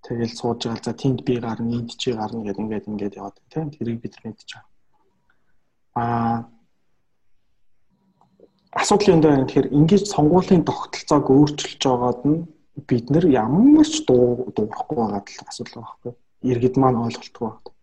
тэгэл 0.07 0.39
сууж 0.39 0.59
байгаа 0.63 0.83
за 0.83 0.93
тэнд 0.93 1.19
би 1.27 1.35
гарна 1.43 1.75
энд 1.79 1.91
чи 2.01 2.15
гарна 2.15 2.41
гэдэг 2.47 2.63
ингээд 2.63 2.89
ингээд 2.91 3.17
яваад 3.19 3.37
тийм 3.51 3.69
тэрийг 3.75 3.99
бид 4.01 4.15
мэдчихэж 4.23 4.51
байгаа. 4.55 4.71
Аа 5.99 6.37
асуудал 8.71 9.13
юм 9.13 9.21
дээр 9.21 9.43
тэгэхээр 9.43 9.73
ингэж 9.79 10.03
сонгуулийн 10.15 10.63
тогтолцоог 10.63 11.25
өөрчилж 11.27 11.81
байгаад 11.83 12.21
нь 12.29 12.39
бид 12.87 13.05
нэр 13.11 13.25
ямар 13.27 13.87
ч 13.87 14.05
дуурахгүй 14.07 14.97
байгаа 14.97 15.21
л 15.25 15.49
асуудал 15.51 15.83
байхгүй 15.83 16.13
иргэд 16.45 16.75
маань 16.77 17.01
ойлголтгүй 17.03 17.47
байна. 17.49 17.73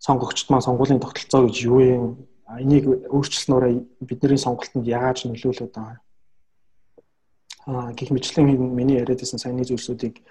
Сонгогчд 0.00 0.48
маань 0.50 0.66
сонгуулийн 0.66 1.02
тогтолцоо 1.02 1.46
гэж 1.46 1.56
юу 1.68 1.80
юм? 1.80 2.04
Энийг 2.48 2.84
өөрчлснөөрөө 3.12 3.72
бидний 4.08 4.38
сонголтонд 4.40 4.86
яаж 4.88 5.28
нөлөөлөд 5.28 5.72
байгаа? 5.76 6.00
Аа 7.68 7.92
гих 7.92 8.10
мэтлэн 8.10 8.56
миний 8.72 8.96
яриад 9.02 9.20
байсан 9.20 9.38
саяны 9.38 9.68
зүйлсүүдийг 9.68 10.24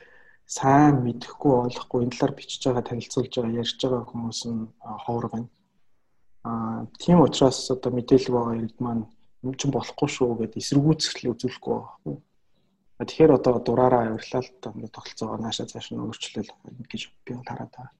сайн 0.47 1.03
мэдэхгүй 1.03 1.53
ойлгохгүй 1.67 1.99
энэ 2.07 2.13
талаар 2.15 2.33
бичиж 2.39 2.63
байгаа 2.63 2.87
танилцуулж 2.87 3.33
байгаа 3.35 3.59
ярьж 3.61 3.79
байгаа 3.83 4.03
хүмүүс 4.07 4.39
нь 4.47 4.63
ховор 5.03 5.27
байна. 5.27 5.49
Аа 6.47 6.87
тийм 7.03 7.19
учраас 7.19 7.59
одоо 7.67 7.91
мэдээлэл 7.91 8.31
байгаа 8.31 8.55
иргэд 8.55 8.79
маань 8.79 9.03
юм 9.43 9.53
чинь 9.59 9.75
болохгүй 9.75 10.07
шүү 10.07 10.39
гэдээ 10.39 10.63
эсэргүүцэл 10.63 11.31
үзүүлэхгүй 11.35 11.77
байна. 12.07 12.21
Тэгэхээр 12.97 13.31
одоо 13.37 13.53
дураараа 13.59 14.01
авирлал 14.07 14.47
тогтолцоогоо 14.63 15.37
наашаа 15.37 15.67
цааш 15.67 15.91
нь 15.91 16.01
өөрчлөл 16.01 16.49
гэж 16.89 17.01
би 17.27 17.31
хараад 17.45 17.71
байгаа. 17.75 17.91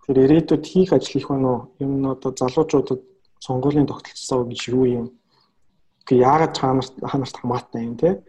Тэгэхээр 0.00 0.24
ирээдүйд 0.24 0.64
хийх 0.64 0.90
ажил 0.94 1.20
их 1.20 1.28
байна 1.28 1.48
уу? 1.50 1.60
Юм 1.82 1.92
нь 2.00 2.06
одоо 2.06 2.30
залуучуудад 2.32 3.02
сонгуулийн 3.42 3.90
тогтолцоо 3.90 4.46
гэж 4.48 4.60
юу 4.72 4.86
юм? 4.86 5.06
Гэхдээ 6.06 6.24
яагаад 6.24 6.56
чанарт 6.56 6.94
ханарт 7.02 7.36
хамаатай 7.36 7.82
юм 7.84 7.96
те? 8.00 8.24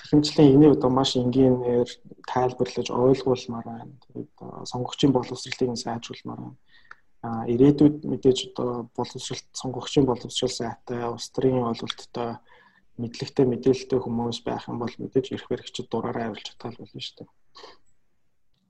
Гэхмэчлэн 0.00 0.52
энийг 0.54 0.72
одоо 0.76 0.90
маш 0.90 1.16
энгийнээр 1.16 1.88
тайлбарлаж 2.26 2.88
ойлгуулмаар 2.90 3.64
байна. 3.64 3.94
Тэгээд 4.04 4.32
сонгогчийн 4.70 5.12
боловсролтыг 5.12 5.70
сайжруулмаар 5.78 6.40
байна. 6.42 6.58
А 7.24 7.48
ирээдүйд 7.48 8.04
мэдээж 8.04 8.38
одоо 8.52 8.90
боловсролт 8.96 9.48
сонгогчийн 9.52 10.04
боловсрол 10.06 10.52
сайтай, 10.52 11.08
улс 11.08 11.30
төрийн 11.32 11.64
ойлголттой 11.64 12.36
мэдлэгтэй 13.00 13.46
мэдээлэлтэй 13.48 13.98
хүмүүс 13.98 14.44
байх 14.46 14.68
юм 14.70 14.78
бол 14.78 14.94
мэдээж 15.02 15.32
эрх 15.34 15.48
баригчид 15.50 15.88
дураараа 15.90 16.30
авилж 16.30 16.46
чадхал 16.46 16.78
болно 16.78 17.00
шүү 17.00 17.16
дээ. 17.18 17.30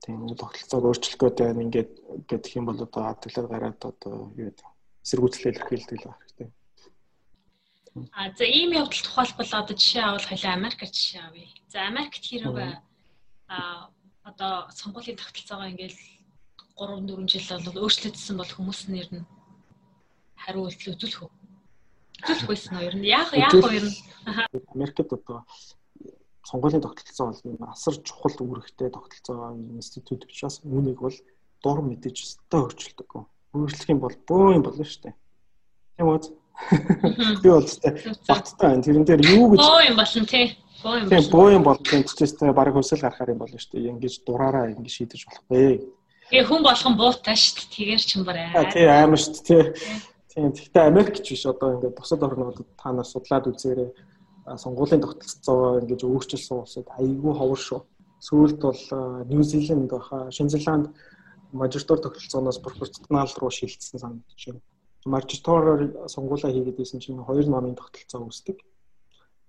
Тийм 0.01 0.25
нэг 0.25 0.37
тогтолцоог 0.41 0.85
өөрчлөх 0.89 1.19
гэдэг 1.21 1.53
нь 1.53 1.63
ингээд 1.69 1.91
гэдэг 2.25 2.51
юм 2.57 2.65
бол 2.65 2.79
одоо 2.81 3.03
адглаар 3.13 3.47
гараад 3.51 3.81
одоо 3.85 4.33
юу 4.33 4.49
гэдэг 4.49 4.65
эсэргүүцэл 5.05 5.49
илэрхийлдэг 5.49 5.99
л 5.99 6.09
хэрэгтэй. 6.09 6.24
А 8.11 8.31
за 8.35 8.43
ийм 8.43 8.71
явдал 8.75 9.03
тухайлбал 9.03 9.51
одоо 9.51 9.75
жишээ 9.77 10.03
авал 10.03 10.27
хоёлаа 10.27 10.53
Америкаар 10.59 10.91
жишээ 10.91 11.21
авъя. 11.23 11.47
За 11.71 11.87
Америкт 11.87 12.23
хэрэг 12.27 12.83
а 13.47 13.89
одоо 14.23 14.67
сонгуулийн 14.75 15.15
тогтолцоогоо 15.17 15.69
ингээд 15.71 15.95
3 16.75 17.07
4 17.07 17.27
жил 17.31 17.47
бол 17.63 17.87
өөрчлөгдсөн 17.87 18.35
бол 18.37 18.51
хүмүүс 18.51 18.81
нэр 18.91 19.09
нь 19.15 19.25
хариу 20.43 20.67
үйлдэл 20.67 20.91
үзүүлэх 20.91 21.23
үү? 21.23 21.31
Үзүүлэхгүйсэн 22.19 22.75
үү? 22.75 22.83
Ер 22.83 22.95
нь 22.99 23.07
яах 23.07 23.31
яах 23.31 23.53
вэ 23.63 23.79
ер 23.79 23.85
нь? 23.87 23.97
Америкт 24.75 24.99
одоо 24.99 25.47
сонгуулийн 26.43 26.83
тогтолцоо 26.83 27.31
бол 27.31 27.71
асар 27.71 27.95
чухал 28.03 28.35
үүрэгтэй 28.43 28.89
тогтолцоо 28.91 29.55
институт 29.79 30.27
учраас 30.27 30.59
үүнийг 30.67 30.99
бол 30.99 31.15
дур 31.63 31.79
мэдээж 31.79 32.17
өстой 32.27 32.59
өөрчилдөг. 32.59 33.11
Өөрчлөх 33.55 33.89
юм 33.89 33.99
бол 34.03 34.15
бөө 34.27 34.59
юм 34.59 34.63
болно 34.67 34.83
шүү 34.83 35.01
дээ. 35.09 35.15
Тийм 35.95 36.07
үү? 36.11 36.19
Би 37.43 37.49
бол 37.49 37.65
өстой 37.65 37.91
баттай 38.27 38.69
байна. 38.69 38.83
Тэрэн 38.83 39.05
дээр 39.05 39.21
юу 39.35 39.51
гэж 39.53 39.59
бөө 39.59 39.81
юм 39.89 39.97
болно 39.99 40.25
тий. 40.25 40.47
Бөө 40.83 40.95
юм. 41.01 41.09
Тийм 41.09 41.23
бөө 41.33 41.47
юм 41.55 41.63
бол 41.63 41.79
тэнцчээстэй 41.79 42.53
баг 42.55 42.73
хөсөл 42.73 43.03
гарахаар 43.03 43.33
юм 43.35 43.41
болно 43.43 43.59
шүү 43.59 43.71
дээ. 43.75 43.91
Ингэж 43.91 44.13
дураараа 44.25 44.71
ингэж 44.71 44.93
шийдэж 44.95 45.21
болохгүй. 45.27 45.83
Тэгээ 46.31 46.47
хүн 46.49 46.61
болгон 46.65 46.95
буутай 46.97 47.35
шүү 47.37 47.53
дээ. 47.59 47.71
Тэгэр 47.75 48.01
ч 48.01 48.09
юм 48.17 48.23
барай. 48.25 48.49
Тий 48.73 48.87
амар 48.87 49.19
шүү 49.19 49.43
дээ. 49.45 49.63
Тийм. 50.33 50.51
Гэхдээ 50.51 50.83
Америк 50.89 51.23
ч 51.23 51.31
биш 51.31 51.45
одоо 51.45 51.79
ингээд 51.79 51.95
бусад 51.95 52.23
орнуудад 52.23 52.67
та 52.75 52.91
нар 52.91 53.05
судлаад 53.05 53.47
үзээрэй. 53.47 53.89
Сонгуулийн 54.45 55.01
тогтолцоо 55.01 55.79
ингэж 55.79 56.01
өөрчилсөн 56.03 56.59
улсууд 56.65 56.89
айгүй 56.97 57.33
ховор 57.33 57.59
шүү. 57.59 57.79
Сүүлд 58.19 58.59
бол 58.61 58.81
Нью 59.29 59.43
Зилэнд 59.43 59.89
баха, 59.89 60.29
Шинэ 60.31 60.49
Зеланд 60.49 60.93
мажоритор 61.51 61.99
тогтолцооноос 61.99 62.59
пропорционал 62.59 63.29
руу 63.37 63.49
шилжсэн 63.49 63.99
санагдаж 63.99 64.41
байна. 64.45 64.61
Мажоритор 65.05 66.09
сонгуулаа 66.09 66.51
хийгээд 66.51 66.77
байсан 66.81 66.99
чинь 66.99 67.21
хоёр 67.21 67.45
намын 67.45 67.77
тогтолцоо 67.77 68.25
үүсдэг. 68.25 68.57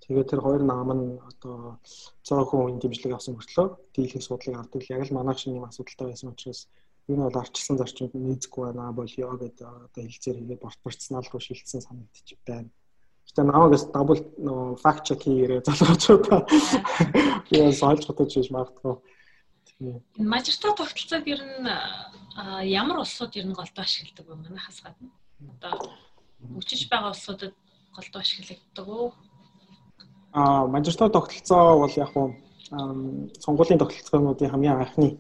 Тэгээд 0.05 0.31
тэр 0.31 0.41
хоёр 0.45 0.63
нам 0.63 0.89
нь 0.93 1.19
одоо 1.31 1.81
цаахан 2.23 2.61
үеийн 2.61 2.81
дэмжлэг 2.81 3.17
авсан 3.17 3.35
мөртлөө 3.35 3.67
дийлэх 3.97 4.23
судлыг 4.23 4.57
авдаг. 4.61 4.83
Яг 4.93 5.03
л 5.09 5.17
манайх 5.17 5.41
шиг 5.41 5.57
юм 5.57 5.65
асуудалтай 5.65 6.13
байсан 6.13 6.31
учраас 6.31 6.69
энэ 7.09 7.25
бол 7.25 7.41
арчилсан 7.41 7.77
зарчимд 7.79 8.13
нийцэхгүй 8.15 8.63
байна 8.69 8.93
болио 8.93 9.33
гэдэг 9.41 9.67
одоо 9.67 10.03
хэлцээр 10.05 10.37
хийгээд 10.39 10.61
пропорционал 10.61 11.27
руу 11.33 11.41
шилжсэн 11.41 11.81
санагдчих 11.81 12.39
байна. 12.47 12.71
Гэтэ 13.27 13.43
намайгаас 13.43 13.85
дабл 13.91 14.21
факт 14.85 15.03
чек 15.09 15.21
хийгээрэй 15.25 15.65
залуучуудаа. 15.65 16.41
Би 17.51 17.73
сольж 17.73 18.07
готож 18.07 18.31
хийж 18.31 18.51
магадгүй. 18.53 18.95
Энэ 19.81 20.31
мажоритар 20.33 20.77
тогтолцоог 20.77 21.25
ер 21.27 21.43
нь 21.43 21.67
ямар 22.71 23.03
улсууд 23.03 23.33
ер 23.41 23.47
нь 23.47 23.59
голдоо 23.59 23.83
ашигладаг 23.83 24.27
вэ? 24.27 24.35
Манайхаас 24.35 24.81
гадна. 24.85 25.11
Одоо 25.41 25.75
өчөж 26.61 26.89
байгаа 26.91 27.11
улсуудад 27.13 27.55
голдоо 27.97 28.21
ашигладаг 28.21 28.87
уу? 28.89 29.13
Аа 30.33 30.67
мажоритар 30.67 31.11
тогтолцоо 31.11 31.79
бол 31.83 31.95
яг 31.97 32.11
хуу 32.13 32.35
сонгуулийн 33.45 33.81
тогтолцоонуудын 33.81 34.51
хамгийн 34.51 34.77
анхны 34.77 35.19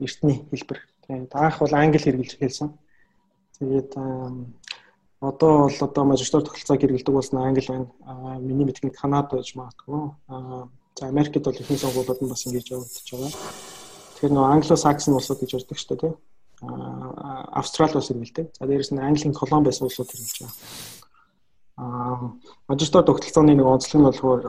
эртний 0.00 0.38
хэлбэр 0.50 0.80
Тийм. 1.06 1.28
Анх 1.32 1.58
бол 1.58 1.74
англи 1.74 1.98
хэрэгжилж 1.98 2.36
эхэлсэн. 2.40 2.72
Тэгээд 3.58 3.92
одоо 5.20 5.68
бол 5.68 5.78
одоо 5.80 6.04
мажистор 6.04 6.42
тогтолцоог 6.42 6.80
хэрэгэлдэг 6.80 7.14
болсон 7.14 7.38
англи 7.40 7.64
байна. 7.68 8.38
Миний 8.40 8.64
мэдхийн 8.64 8.92
Канада 8.92 9.36
байж 9.36 9.54
магадгүй. 9.54 10.12
За 10.96 11.06
Америкт 11.06 11.44
бол 11.44 11.52
ихэнх 11.52 11.80
сонгуулиуд 11.80 12.22
нь 12.22 12.28
бас 12.32 12.46
ингэж 12.46 12.72
явагдаж 12.72 13.04
байгаа. 13.12 13.32
Тэгэхээр 14.16 14.32
нөгөө 14.32 14.52
англо-саксон 14.52 15.14
улсууд 15.14 15.40
гэж 15.44 15.50
ярьдаг 15.60 15.76
шүү 15.76 15.88
дээ 15.92 16.00
тийм. 16.00 16.14
Аа 16.68 17.60
Австрали 17.60 17.94
бас 17.94 18.08
хэрэгэлдэг. 18.08 18.46
За 18.58 18.66
дээрэс 18.66 18.90
нь 18.92 19.00
Английн 19.00 19.34
колон 19.34 19.64
байсан 19.64 19.86
улсууд 19.86 20.10
хэрэгжилж 20.10 20.40
байгаа. 20.42 20.56
Аа 21.76 22.32
мажистор 22.68 23.02
тогтолцооны 23.04 23.54
нэг 23.54 23.66
онцлог 23.66 24.00
нь 24.00 24.06
болохоор 24.06 24.42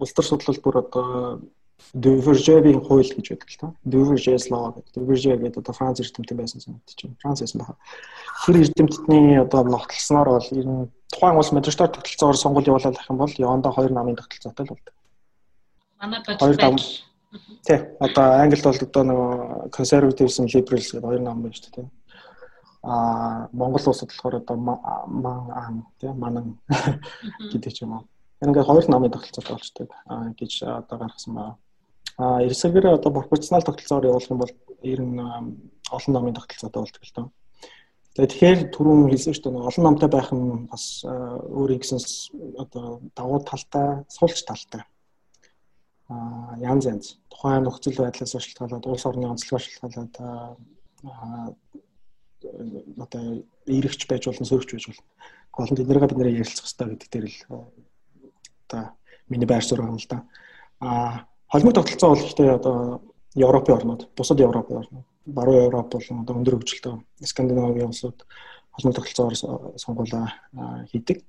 улс 0.00 0.12
төр 0.12 0.26
судлал 0.26 0.58
бүр 0.62 0.76
одоо 0.84 1.40
Divergeving 1.94 2.84
хууль 2.84 3.06
гэж 3.06 3.26
байдаг 3.32 3.48
л 3.48 3.58
та. 3.60 3.66
Divergence 3.86 4.50
law 4.50 4.74
гэдэг. 4.74 4.92
Diverge 4.98 5.30
гэдэг 5.38 5.62
одоо 5.62 5.74
Франц 5.74 6.00
эрдэмтэн 6.02 6.36
байсан 6.36 6.60
санагдаж 6.60 6.98
байна. 7.00 7.16
Франц 7.22 7.40
байсан 7.40 7.58
байна. 7.62 7.76
Тэр 8.44 8.56
эрдэмтдний 8.60 9.40
одоо 9.40 9.62
ногтлсноор 9.64 10.28
бол 10.28 10.48
ер 10.52 10.66
нь 10.66 10.90
тухайн 11.08 11.38
улс 11.38 11.52
магистрат 11.52 11.94
тогтолцоогоор 11.94 12.36
сонгуул 12.36 12.66
явуулах 12.66 13.08
юм 13.08 13.16
бол 13.16 13.32
явандаа 13.32 13.72
хоёр 13.72 13.92
намын 13.94 14.18
тогтолцоотой 14.18 14.66
л 14.66 14.72
болдог. 14.74 14.94
Манай 16.02 16.20
бодит 16.26 17.07
Тий. 17.66 17.78
Одоо 18.00 18.24
Англид 18.40 18.64
бол 18.64 18.80
одоо 18.80 19.02
нөгөө 19.04 19.70
conservatism 19.74 20.48
liberals 20.48 20.88
гэдэг 20.92 21.04
хоёр 21.04 21.20
нам 21.20 21.42
байна 21.44 21.56
шүү 21.56 21.72
дээ. 21.76 21.88
Аа 22.82 23.48
Монгол 23.52 23.84
улсад 23.84 24.08
болохоор 24.08 24.40
одоо 24.40 24.56
ман 24.56 25.50
ам 25.52 25.86
тий 26.00 26.08
манан 26.08 26.56
гэдэг 27.52 27.72
ч 27.72 27.84
юм 27.84 27.92
уу. 27.92 28.04
Ингээд 28.40 28.64
хоёр 28.64 28.88
намын 28.88 29.12
тогтолцоотой 29.12 29.56
болчтой 29.56 29.86
гэж 30.40 30.52
одоо 30.62 30.96
гаргасан 30.98 31.34
байна. 31.34 31.56
А 32.16 32.40
эрсэгээр 32.42 32.96
одоо 32.96 33.12
пропорционал 33.12 33.66
тогтолцоогоор 33.66 34.08
явуулах 34.08 34.30
юм 34.30 34.38
бол 34.38 34.52
ер 34.82 35.00
нь 35.02 35.20
олон 35.20 36.12
номын 36.14 36.34
тогтолцоотой 36.34 36.82
болдог 36.82 37.02
л 37.04 37.12
доо. 37.14 37.28
Тэгэхээр 38.16 38.72
түрүүн 38.74 39.10
хэлсэн 39.12 39.34
шүү 39.36 39.52
дээ 39.52 39.68
олон 39.68 39.84
номтой 39.84 40.08
байх 40.08 40.32
нь 40.32 40.66
бас 40.66 41.04
өөрийн 41.04 41.78
гэсэн 41.78 42.00
одоо 42.58 42.98
давуу 43.14 43.44
талтай, 43.44 44.02
сулч 44.08 44.42
талтай. 44.48 44.82
Янз 46.08 46.84
янз. 46.88 47.06
Тухайн 47.28 47.64
нөхцөл 47.64 48.00
байдлаас 48.00 48.32
шалтгаалаад, 48.32 48.86
улс 48.88 49.04
орны 49.06 49.28
онцлогоос 49.28 49.68
шалтгаалаад 49.68 50.14
одоо 52.98 53.22
эрэгч 53.66 54.06
байж 54.08 54.26
болно, 54.26 54.46
сөрөгч 54.48 54.72
байж 54.72 54.84
болно. 54.88 55.04
Гол 55.52 55.68
нь 55.68 55.78
тэднийгээ 55.78 56.08
бид 56.08 56.18
нэрээ 56.18 56.40
ярилцах 56.40 56.64
хэрэгтэй 56.64 56.88
гэдэг 56.88 57.08
дээр 57.12 57.26
л 57.28 57.38
одоо 58.68 58.82
миний 59.28 59.48
байр 59.48 59.64
суурь 59.64 59.84
юм 59.84 59.98
л 59.98 60.08
да. 60.08 60.24
А 60.80 61.26
Холимог 61.50 61.74
тогтолцоо 61.74 62.14
бол 62.14 62.24
ихтэй 62.24 62.50
одоо 62.50 63.02
Европын 63.34 63.74
орнууд, 63.76 64.02
бусад 64.16 64.40
Европын 64.40 64.80
орнууд, 64.80 65.06
баруун 65.26 65.64
Европ 65.68 65.92
болон 65.92 66.22
одоо 66.22 66.36
өндөр 66.36 66.56
хөгжилтэй 66.56 66.94
Скандинавийн 67.24 67.92
улсууд 67.92 68.24
холимог 68.72 68.96
тогтолцоогоор 68.96 69.78
сонгуулаа 69.78 70.26
хийдэг. 70.92 71.24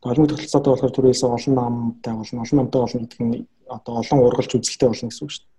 Холимог 0.00 0.30
тогтолцоотой 0.32 0.72
болохоор 0.72 0.94
түрээсээ 0.96 1.28
олон 1.28 1.54
намтай 1.54 2.14
болно, 2.16 2.40
олон 2.40 2.58
намтай 2.58 2.80
болно 2.80 3.00
гэдэг 3.04 3.20
нь 3.20 3.46
одоо 3.68 3.94
олон 4.00 4.18
ургалж 4.24 4.50
үзэлтэй 4.56 4.88
болно 4.88 5.08
гэсэн 5.12 5.24
үг 5.28 5.32
шүү 5.32 5.44
дээ. 5.44 5.50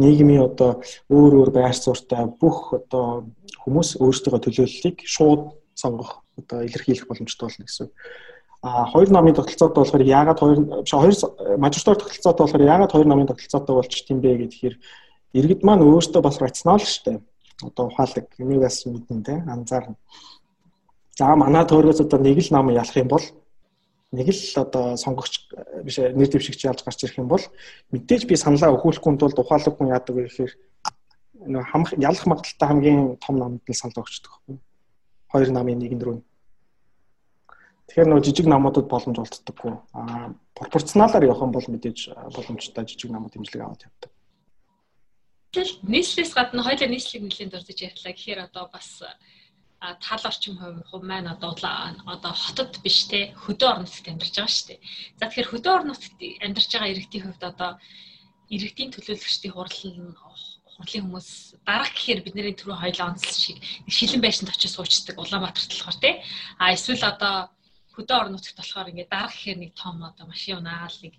Нийгмийн 0.00 0.42
одоо 0.48 0.70
өөр 1.12 1.32
өөр 1.36 1.50
байр 1.52 1.76
суурьтай 1.76 2.24
бүх 2.40 2.72
одоо 2.72 3.28
хүмүүс 3.60 4.00
өөрсдөө 4.00 4.40
төлөөллийг 4.40 5.04
шууд 5.04 5.52
сонгох 5.76 6.24
одоо 6.40 6.64
илэрхийлэх 6.64 7.04
боломжтой 7.04 7.44
болно 7.44 7.64
гэсэн 7.68 7.84
үг. 7.86 7.92
А 8.62 8.88
хоёр 8.88 9.08
намын 9.12 9.36
тогтолцоотой 9.36 9.84
болохоор 9.84 10.04
яагаад 10.04 10.40
хоёр 10.40 10.58
биш 10.84 10.92
хоёр 10.92 11.14
мажоритар 11.60 11.96
тогтолцоотой 12.00 12.44
болохоор 12.44 12.68
яагаад 12.72 12.92
хоёр 12.92 13.08
намын 13.08 13.28
тогтолцоотой 13.28 13.74
болчих 13.76 14.04
тийм 14.08 14.20
бэ 14.24 14.48
гэхээр 14.48 14.74
иргэд 15.36 15.60
маань 15.64 15.84
өөртөө 15.84 16.22
бас 16.24 16.40
рационал 16.40 16.80
штэ. 16.80 17.20
Одоо 17.64 17.92
ухаалаг 17.92 18.26
энийг 18.38 18.60
бас 18.60 18.84
мэднэ 18.84 19.24
те 19.24 19.44
анзаарна. 19.48 19.96
За 21.16 21.36
манай 21.36 21.64
төөргөөс 21.64 22.00
одоо 22.00 22.20
нэг 22.20 22.40
л 22.40 22.52
нам 22.52 22.68
ялах 22.72 22.96
юм 22.96 23.08
бол 23.08 23.24
нэг 24.12 24.28
л 24.28 24.42
одоо 24.58 24.96
сонгогч 24.96 25.54
биш 25.86 25.98
нэр 25.98 26.28
дэвшигч 26.28 26.64
ялж 26.66 26.82
гарч 26.82 27.04
ирэх 27.04 27.18
юм 27.22 27.28
бол 27.30 27.44
мэдээж 27.94 28.26
би 28.26 28.34
саналаа 28.34 28.74
өгүүлэхгүй 28.74 29.16
тулд 29.18 29.38
ухаалаг 29.38 29.74
хүн 29.76 29.94
яадаг 29.94 30.14
вэ 30.16 30.26
гэхээр 30.26 30.52
нэг 31.46 31.64
хамх 31.70 31.94
ялах 31.94 32.26
магадaltaй 32.26 32.66
хамгийн 32.68 33.16
том 33.22 33.38
намд 33.38 33.62
нь 33.62 33.78
санал 33.78 34.02
өгчдөг. 34.02 34.32
Хоёр 35.30 35.50
намын 35.54 35.78
нэгэн 35.78 36.00
дөрөв 36.02 36.18
Тэгэхээр 37.90 38.06
нөгөө 38.06 38.22
жижиг 38.22 38.46
намуудад 38.46 38.86
боломж 38.86 39.18
олддоггүй. 39.18 39.74
Аа 39.98 40.30
пропорционалаар 40.54 41.26
явах 41.26 41.42
юм 41.42 41.50
бол 41.50 41.66
мэдээж 41.66 42.14
боломжтой 42.30 42.86
жижиг 42.86 43.10
намууд 43.10 43.34
хэмжлэг 43.34 43.66
аваад 43.66 43.82
явдаг. 43.82 44.10
Тэгэл 45.50 45.74
нийслэлээс 45.90 46.30
гадна 46.30 46.62
хоёулаа 46.62 46.86
нийслэлийг 46.86 47.26
нэлээд 47.26 47.50
дурдж 47.50 47.82
ярьлаа 47.82 48.14
гэхээр 48.14 48.40
одоо 48.46 48.70
бас 48.70 49.02
тал 49.80 50.22
орчим 50.30 50.54
хувь 50.60 51.04
маань 51.10 51.32
одоо 51.34 51.56
одоо 52.14 52.32
хотод 52.44 52.72
биш 52.84 53.08
те 53.08 53.32
хөдөө 53.44 53.68
орон 53.70 53.84
нутгад 53.88 54.12
амьдарч 54.12 54.34
байгаа 54.36 54.52
шүү 54.52 54.68
дээ. 54.68 54.80
За 55.18 55.24
тэгэхээр 55.24 55.52
хөдөө 55.52 55.72
орон 55.74 55.88
нутгад 55.90 56.20
амьдарч 56.44 56.70
байгаа 56.72 56.92
иргэдийн 56.92 57.24
хувьд 57.24 57.44
одоо 57.52 57.70
иргэдийн 58.54 58.92
төлөөлөгчдийн 58.92 59.54
хурал 59.56 59.80
нь 59.88 60.16
хурлын 60.20 61.04
хүмүүс 61.04 61.30
дарах 61.64 61.92
гэхээр 61.96 62.24
бидний 62.24 62.52
түрүү 62.56 62.76
хоёлоо 62.76 63.06
онцлог 63.08 63.36
шиг 63.36 63.58
шилэн 63.88 64.20
байшинд 64.20 64.52
очиж 64.52 64.72
суучдаг 64.72 65.16
Улаанбаатарт 65.16 65.72
болохоор 65.72 65.98
те. 66.00 66.10
А 66.60 66.72
эсвэл 66.76 67.04
одоо 67.12 67.48
хөдөө 67.96 68.16
орон 68.20 68.32
нутагт 68.36 68.60
болохоор 68.60 68.90
ингээд 68.92 69.12
дарах 69.12 69.32
гэхээр 69.32 69.58
нэг 69.64 69.72
том 69.80 69.96
одоо 70.04 70.24
машин 70.28 70.60
унаал 70.60 70.96
нэг 71.04 71.14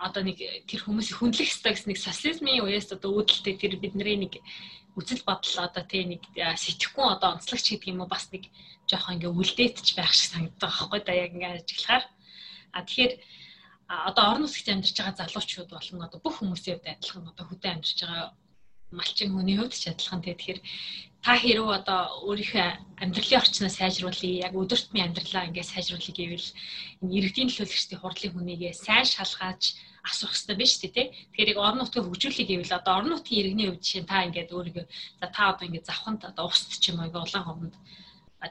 одоо 0.00 0.22
нэг 0.24 0.38
тэр 0.68 0.80
хүмүүсийг 0.84 1.16
хүндлэх 1.20 1.48
хэрэгтэй 1.48 1.72
гэсэн 1.76 1.90
нэг 1.92 2.00
социализмын 2.00 2.64
үеэс 2.64 2.88
одоо 2.96 3.20
үүдэлтэй 3.20 3.54
тэр 3.60 3.76
бидний 3.76 4.16
нэг 4.16 4.40
үзэл 5.00 5.24
бодол 5.24 5.56
одоо 5.66 5.84
тий 5.88 6.04
нэг 6.04 6.22
сэтгэхүүн 6.36 7.12
одоо 7.16 7.28
онцлогч 7.34 7.66
гэдэг 7.72 7.90
юм 7.92 8.04
уу 8.04 8.10
бас 8.12 8.28
нэг 8.32 8.44
жоохон 8.88 9.16
ингээ 9.16 9.32
үлдээtж 9.32 9.88
байх 9.96 10.12
шиг 10.12 10.28
санагддаг 10.30 10.70
байхгүй 10.70 11.00
да 11.04 11.12
яг 11.24 11.30
ингээ 11.34 11.52
ажиглахаар. 11.58 12.04
А 12.76 12.84
тэгэхээр 12.84 13.12
одоо 13.90 14.24
орон 14.30 14.42
нутагт 14.44 14.68
амьдарч 14.68 14.96
байгаа 14.98 15.18
залуучууд 15.18 15.70
болон 15.72 16.06
одоо 16.06 16.20
бүх 16.22 16.36
хүмүүсийн 16.38 16.78
хувьд 16.78 16.92
адилхан 16.94 17.30
одоо 17.32 17.44
хөдөө 17.48 17.70
амьдарч 17.72 17.98
байгаа 18.02 18.28
малчин 18.98 19.30
хүний 19.34 19.56
хувьд 19.58 19.74
ч 19.74 19.84
адилхан 19.90 20.20
тий. 20.22 20.34
Тэгэхээр 20.34 20.60
та 21.24 21.32
хэрв 21.36 21.66
одоо 21.78 22.00
өөрийнхөө 22.28 22.68
амьдралын 23.02 23.40
орчноо 23.42 23.70
сайжруулъя 23.70 24.46
яг 24.46 24.54
өдөртмийн 24.56 25.06
амьдралаа 25.10 25.48
ингээд 25.48 25.72
сайжруулъя 25.72 26.14
гэвэл 26.16 26.48
энэ 27.02 27.14
иргэдийн 27.18 27.48
төлөөлөгчдийн 27.50 28.00
хурлын 28.00 28.32
хүнийгээ 28.34 28.72
сайн 28.74 29.06
шалгаж 29.06 29.62
асуух 30.08 30.32
хэрэгтэй 30.32 30.56
биш 30.60 30.72
үү 30.80 30.90
те 30.96 31.02
тэгэхээр 31.32 31.52
яг 31.52 31.58
орон 31.66 31.78
нутгийг 31.80 32.04
хөгжүүлэх 32.06 32.48
гэвэл 32.48 32.78
одоо 32.78 32.92
орон 32.98 33.10
нутгийн 33.12 33.40
иргэний 33.40 33.66
хувьд 33.68 33.84
жишээ 33.84 34.10
та 34.10 34.24
ингээд 34.26 34.54
өөрийгөө 34.56 34.86
за 35.20 35.26
та 35.36 35.42
одоо 35.52 35.64
ингээд 35.68 35.88
завханд 35.88 36.20
одоо 36.30 36.44
уст 36.50 36.70
ч 36.82 36.84
юм 36.90 37.00
уу 37.00 37.12
улаан 37.12 37.44
ховонд 37.46 37.74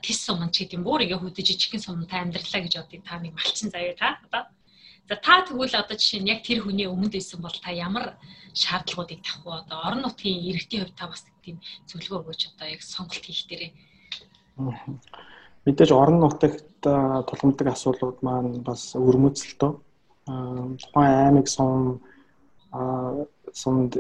тис 0.05 0.19
суманд 0.26 0.53
ч 0.53 0.55
гэдэг 0.61 0.77
юм 0.77 0.85
бүр 0.85 1.03
ингээд 1.03 1.23
хөдөж 1.23 1.45
жижигхэн 1.49 1.85
суманд 1.85 2.09
та 2.11 2.21
амьдралаа 2.21 2.61
гэж 2.63 2.73
бодъё 2.77 3.01
та 3.07 3.15
нэг 3.17 3.34
малчин 3.34 3.69
заяа 3.73 3.95
та 3.97 4.09
одоо 4.27 4.43
За 5.09 5.15
та 5.15 5.41
тэгвэл 5.41 5.73
одоо 5.73 5.97
жишээ 5.97 6.21
нь 6.21 6.30
яг 6.30 6.45
тэр 6.45 6.61
хүний 6.61 6.85
өмнөд 6.85 7.17
байсан 7.17 7.41
бол 7.41 7.57
та 7.65 7.73
ямар 7.73 8.13
шаардлагуудыг 8.53 9.26
вэ? 9.41 9.65
Одоо 9.65 9.77
орон 9.81 10.01
нутгийн 10.05 10.45
иргэдийн 10.53 10.85
хувьд 10.85 11.01
та 11.01 11.09
бас 11.09 11.26
тийм 11.41 11.57
зөвлөгөө 11.89 12.30
өгөөч 12.30 12.41
одоо 12.53 12.67
яг 12.69 12.81
сонголт 12.85 13.26
хийх 13.26 13.49
дээрээ. 13.49 13.73
Мэдээж 15.65 15.91
орон 15.97 16.21
нутагт 16.21 16.85
тулгамдаг 16.85 17.67
асуудлууд 17.73 18.21
маань 18.21 18.61
бас 18.61 18.93
өрмөцөлтөө. 18.93 19.71
Тухайн 20.30 21.14
аймаг 21.26 21.47
сум 21.47 22.01
сумд 23.53 23.97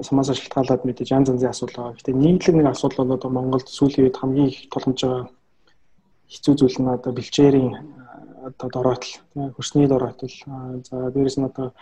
сумаас 0.00 0.28
шалтгаалаад 0.32 0.84
мэдээж 0.84 1.08
янз 1.16 1.28
янзын 1.32 1.52
асуудал 1.52 1.76
байгаа. 1.76 1.96
Гэтэ 1.96 2.12
нийтлэг 2.12 2.54
нэг 2.56 2.66
асуудал 2.68 3.06
бол 3.06 3.16
одоо 3.16 3.30
Монголд 3.30 3.68
сүүлийн 3.68 4.06
үед 4.08 4.20
хамгийн 4.20 4.48
их 4.52 4.68
тулгамж 4.72 5.00
байгаа 5.00 5.24
хэцүү 6.32 6.54
зүйл 6.56 6.78
нь 6.80 6.94
одоо 6.96 7.12
бэлчээрийн 7.12 7.70
одоо 8.48 8.68
дороотл 8.74 9.12
хөрсний 9.54 9.86
дороотл 9.88 10.34
за 10.88 10.96
дээрэс 11.14 11.36
нь 11.38 11.48
одоо 11.50 11.72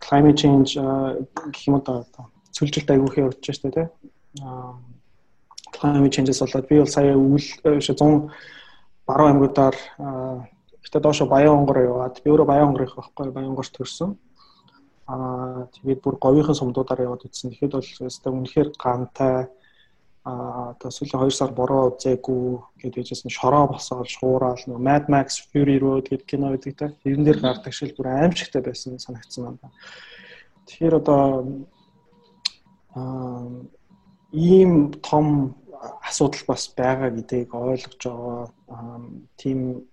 climate 0.00 0.38
change 0.40 0.72
гэх 1.52 1.68
юм 1.68 1.76
одоо 1.80 2.04
цөлжилт 2.56 2.90
аягүй 2.90 3.08
их 3.08 3.18
явж 3.18 3.36
байна 3.62 3.74
тий 3.76 3.86
climate 5.76 6.12
change-с 6.14 6.40
болоод 6.40 6.68
би 6.68 6.78
бол 6.80 6.94
сая 6.96 7.14
үйл 7.16 7.46
100 7.64 8.32
баруун 9.06 9.30
аймагуудаар 9.30 9.76
гэтээ 10.86 11.02
доошо 11.02 11.26
Баян 11.26 11.58
онгор 11.58 11.82
яваад 11.82 12.22
би 12.22 12.30
өөрөө 12.30 12.46
Баян 12.46 12.70
онгорынх 12.70 12.94
байхгүй 12.94 13.34
Баян 13.34 13.50
онгорт 13.50 13.74
төрсөн 13.74 14.14
аа 15.06 15.66
тэгээд 15.74 16.00
бүр 16.02 16.16
говийн 16.18 16.54
сумдуудаар 16.54 17.06
яваад 17.06 17.26
үтсэн. 17.26 17.54
Тэгэхэд 17.54 17.78
бол 17.78 18.10
өстой 18.10 18.32
үнэхээр 18.34 18.68
гантай 18.74 19.46
а 20.26 20.74
одоо 20.74 20.90
сүүлийн 20.90 21.22
2 21.22 21.30
сар 21.30 21.54
бороо 21.54 21.94
үзээгүй 21.94 22.42
гэдэг 22.82 23.06
ээжсэн 23.06 23.30
шороо 23.30 23.70
босоод 23.70 24.10
шуурал 24.10 24.58
нөө 24.66 24.82
Mad 24.82 25.06
Max 25.06 25.38
Fury 25.54 25.78
Road 25.78 26.10
гэдэг 26.10 26.26
кино 26.26 26.50
үүдэг 26.50 26.74
те 26.74 26.90
тэрэн 27.06 27.22
дээр 27.22 27.38
гардаг 27.38 27.70
шил 27.70 27.94
бүр 27.94 28.10
аимшигтай 28.10 28.58
байсан 28.58 28.98
санагдсан 28.98 29.54
байна. 29.54 29.70
Тэгэхээр 30.66 30.98
одоо 30.98 31.22
аа 32.98 33.46
ийм 34.34 34.90
том 34.98 35.54
асуудал 36.02 36.42
бас 36.50 36.74
байгаа 36.74 37.14
гэдгийг 37.14 37.54
ойлгож 37.54 38.02
байгаа 38.02 38.50
тийм 39.38 39.86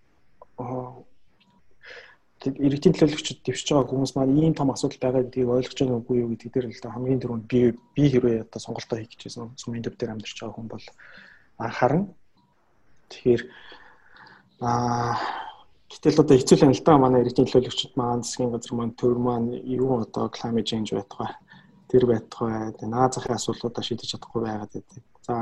иргэдийн 2.43 2.95
төлөөлөгчд 2.95 3.39
дэвшиж 3.45 3.69
байгаа 3.71 3.87
хүмүүс 3.87 4.13
маань 4.15 4.35
ийм 4.35 4.53
том 4.53 4.71
асуудал 4.71 4.99
байгаа 4.99 5.23
гэдгийг 5.23 5.47
ойлгож 5.47 5.79
байгаа 5.79 5.99
үгүй 6.03 6.17
юу 6.19 6.29
гэдэг 6.35 6.51
дээр 6.51 6.67
л 6.67 6.83
да 6.83 6.91
хамгийн 6.91 7.21
түрүүнд 7.23 7.45
би 7.47 7.59
би 7.95 8.03
хэрвээ 8.11 8.43
одоо 8.43 8.59
сонголтоо 8.59 8.97
хийх 8.99 9.15
гэжсэн 9.15 9.55
сумын 9.55 9.83
төв 9.83 9.95
дээр 9.95 10.11
амьдарч 10.11 10.35
байгаа 10.35 10.55
хүн 10.59 10.67
бол 10.67 10.85
анхаарна. 11.57 12.07
Тэгэхээр 13.09 13.41
аа 14.59 15.15
гэтэл 15.87 16.19
одоо 16.19 16.35
хэцүү 16.35 16.57
л 16.67 16.83
да 16.83 16.97
манай 16.99 17.21
иргэдийн 17.23 17.47
төлөөлөгчд 17.47 17.95
маань 17.95 18.23
засгийн 18.27 18.51
газар 18.51 18.73
маань 18.75 18.97
төр 18.99 19.17
маань 19.23 19.47
юу 19.63 20.03
одоо 20.03 20.27
climate 20.27 20.67
change 20.67 20.91
байтугай 20.91 21.31
тэр 21.87 22.03
байтугай 22.11 22.75
наа 22.89 23.07
захын 23.07 23.39
асуудлуудаа 23.39 23.83
шийдэж 23.85 24.17
чадахгүй 24.17 24.41
байгаад 24.43 24.71
байдаг. 24.73 25.03
За 25.27 25.35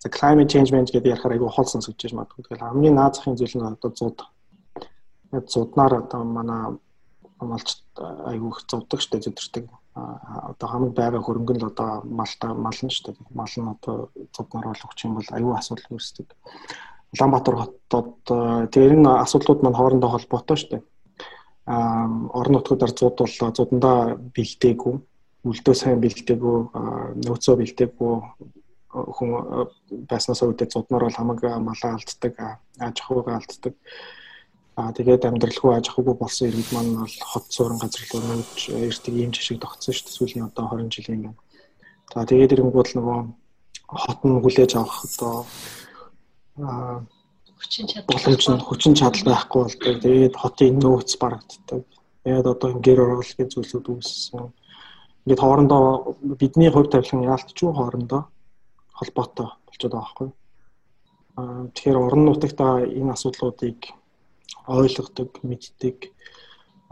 за 0.00 0.08
climate 0.08 0.48
change 0.48 0.70
гэдэг 0.72 1.12
ярахаар 1.12 1.36
айгүй 1.36 1.50
хол 1.52 1.68
сонсогдож 1.68 2.12
магадгүй. 2.14 2.42
Тэгэхээр 2.46 2.64
хамгийн 2.64 2.96
наа 2.96 3.10
захын 3.12 3.36
зүйл 3.36 3.56
нь 3.58 3.66
одоо 3.68 3.90
зууд 5.32 5.48
зуднаар 5.48 5.94
одоо 6.04 6.24
манай 6.24 6.76
малч 7.40 7.68
айгүйх 7.98 8.58
зовдөг 8.68 9.00
штэ 9.00 9.18
зөдөртөг 9.24 9.66
одоо 10.50 10.68
хамаг 10.68 10.92
байгаа 10.92 11.22
хөрөнгө 11.24 11.54
нь 11.56 11.68
одоо 11.70 12.04
малта 12.04 12.54
мал 12.54 12.78
нь 12.84 12.92
штэ. 12.92 13.16
Мал 13.32 13.54
нь 13.56 13.72
одоо 13.74 14.10
зуднаар 14.36 14.66
бол 14.68 14.84
өгч 14.86 14.98
юм 15.04 15.14
бол 15.16 15.28
аюу 15.36 15.52
асуудал 15.56 15.96
үүсдэг. 15.96 16.28
Улаанбаатар 17.12 17.56
хотод 17.56 18.10
тэр 18.72 18.92
энэ 18.96 19.10
асуудлууд 19.24 19.60
маань 19.62 19.78
хоорондоо 19.78 20.10
холбоотой 20.12 20.56
штэ. 20.56 20.76
А 21.66 22.08
орон 22.38 22.52
нутгуудаар 22.56 22.92
зуд 22.92 23.16
бол 23.16 23.34
зудандаа 23.56 24.16
бэлдээгүй 24.36 24.94
үлдөө 25.48 25.74
сайн 25.74 26.00
бэлдээгүй 26.00 26.56
нөөцөө 27.24 27.54
бэлдээгүй 27.60 28.14
хүн 28.92 29.30
байснаас 30.08 30.42
үүдээ 30.42 30.68
зуднаар 30.70 31.04
бол 31.06 31.18
хамаг 31.18 31.40
малаа 31.68 31.96
алддаг 31.96 32.34
аж 32.78 32.96
ахуйгаа 33.00 33.40
алддаг 33.40 33.74
Аа 34.72 34.88
тэгээд 34.96 35.28
амьдралгүй 35.28 35.72
аж 35.76 35.92
ахуйгүй 35.92 36.16
болсон 36.16 36.48
иргэд 36.48 36.70
маань 36.72 36.96
бол 37.04 37.16
хот 37.30 37.44
суурин 37.52 37.76
газар 37.76 38.08
руу 38.08 38.24
нүүж 38.24 38.72
эртэг 38.72 39.14
ийм 39.20 39.30
жишг 39.36 39.60
тогтсон 39.60 39.92
шүү 39.92 40.04
дээ 40.08 40.16
сүүлийн 40.16 40.48
одоо 40.48 40.64
20 40.72 40.88
жилийн 40.96 41.22
юм. 41.28 41.36
За 42.08 42.24
тэгээд 42.24 42.54
ирэнгүүт 42.56 42.88
л 42.88 42.96
нөгөө 42.96 43.18
хот 43.92 44.20
нь 44.24 44.40
хүлээж 44.40 44.72
авах 44.80 45.04
одоо 45.04 45.34
аа 46.64 47.04
хүчин 47.60 47.84
чадал 47.84 48.08
боломж 48.08 48.44
нь 48.48 48.64
хүчин 48.64 48.94
чадал 48.96 49.24
байхгүй 49.28 49.60
болдог. 49.60 49.96
Тэгээд 50.00 50.34
хотын 50.40 50.74
нөөц 50.80 51.10
барагддаг. 51.20 51.82
Тэгээд 52.24 52.46
одоо 52.52 52.70
гэр 52.80 52.98
оролцоогийн 53.04 53.52
зүйлсүүд 53.52 53.86
үүссэн. 53.92 54.48
Ингээд 55.28 55.42
хоорондоо 55.44 56.16
бидний 56.40 56.72
хувь 56.72 56.88
тавилан 56.88 57.28
яалтчгүй 57.28 57.72
хоорондоо 57.76 58.22
холбоотой 58.96 59.48
болчиход 59.68 59.92
байгаа 59.92 60.00
байхгүй. 60.00 60.28
Аа 61.36 61.60
тэгэхээр 61.76 61.98
орон 62.00 62.24
нутагта 62.24 62.66
энэ 62.88 63.12
асуудлуудыг 63.12 63.78
ойлгодог, 64.66 65.40
мэддэг 65.42 66.12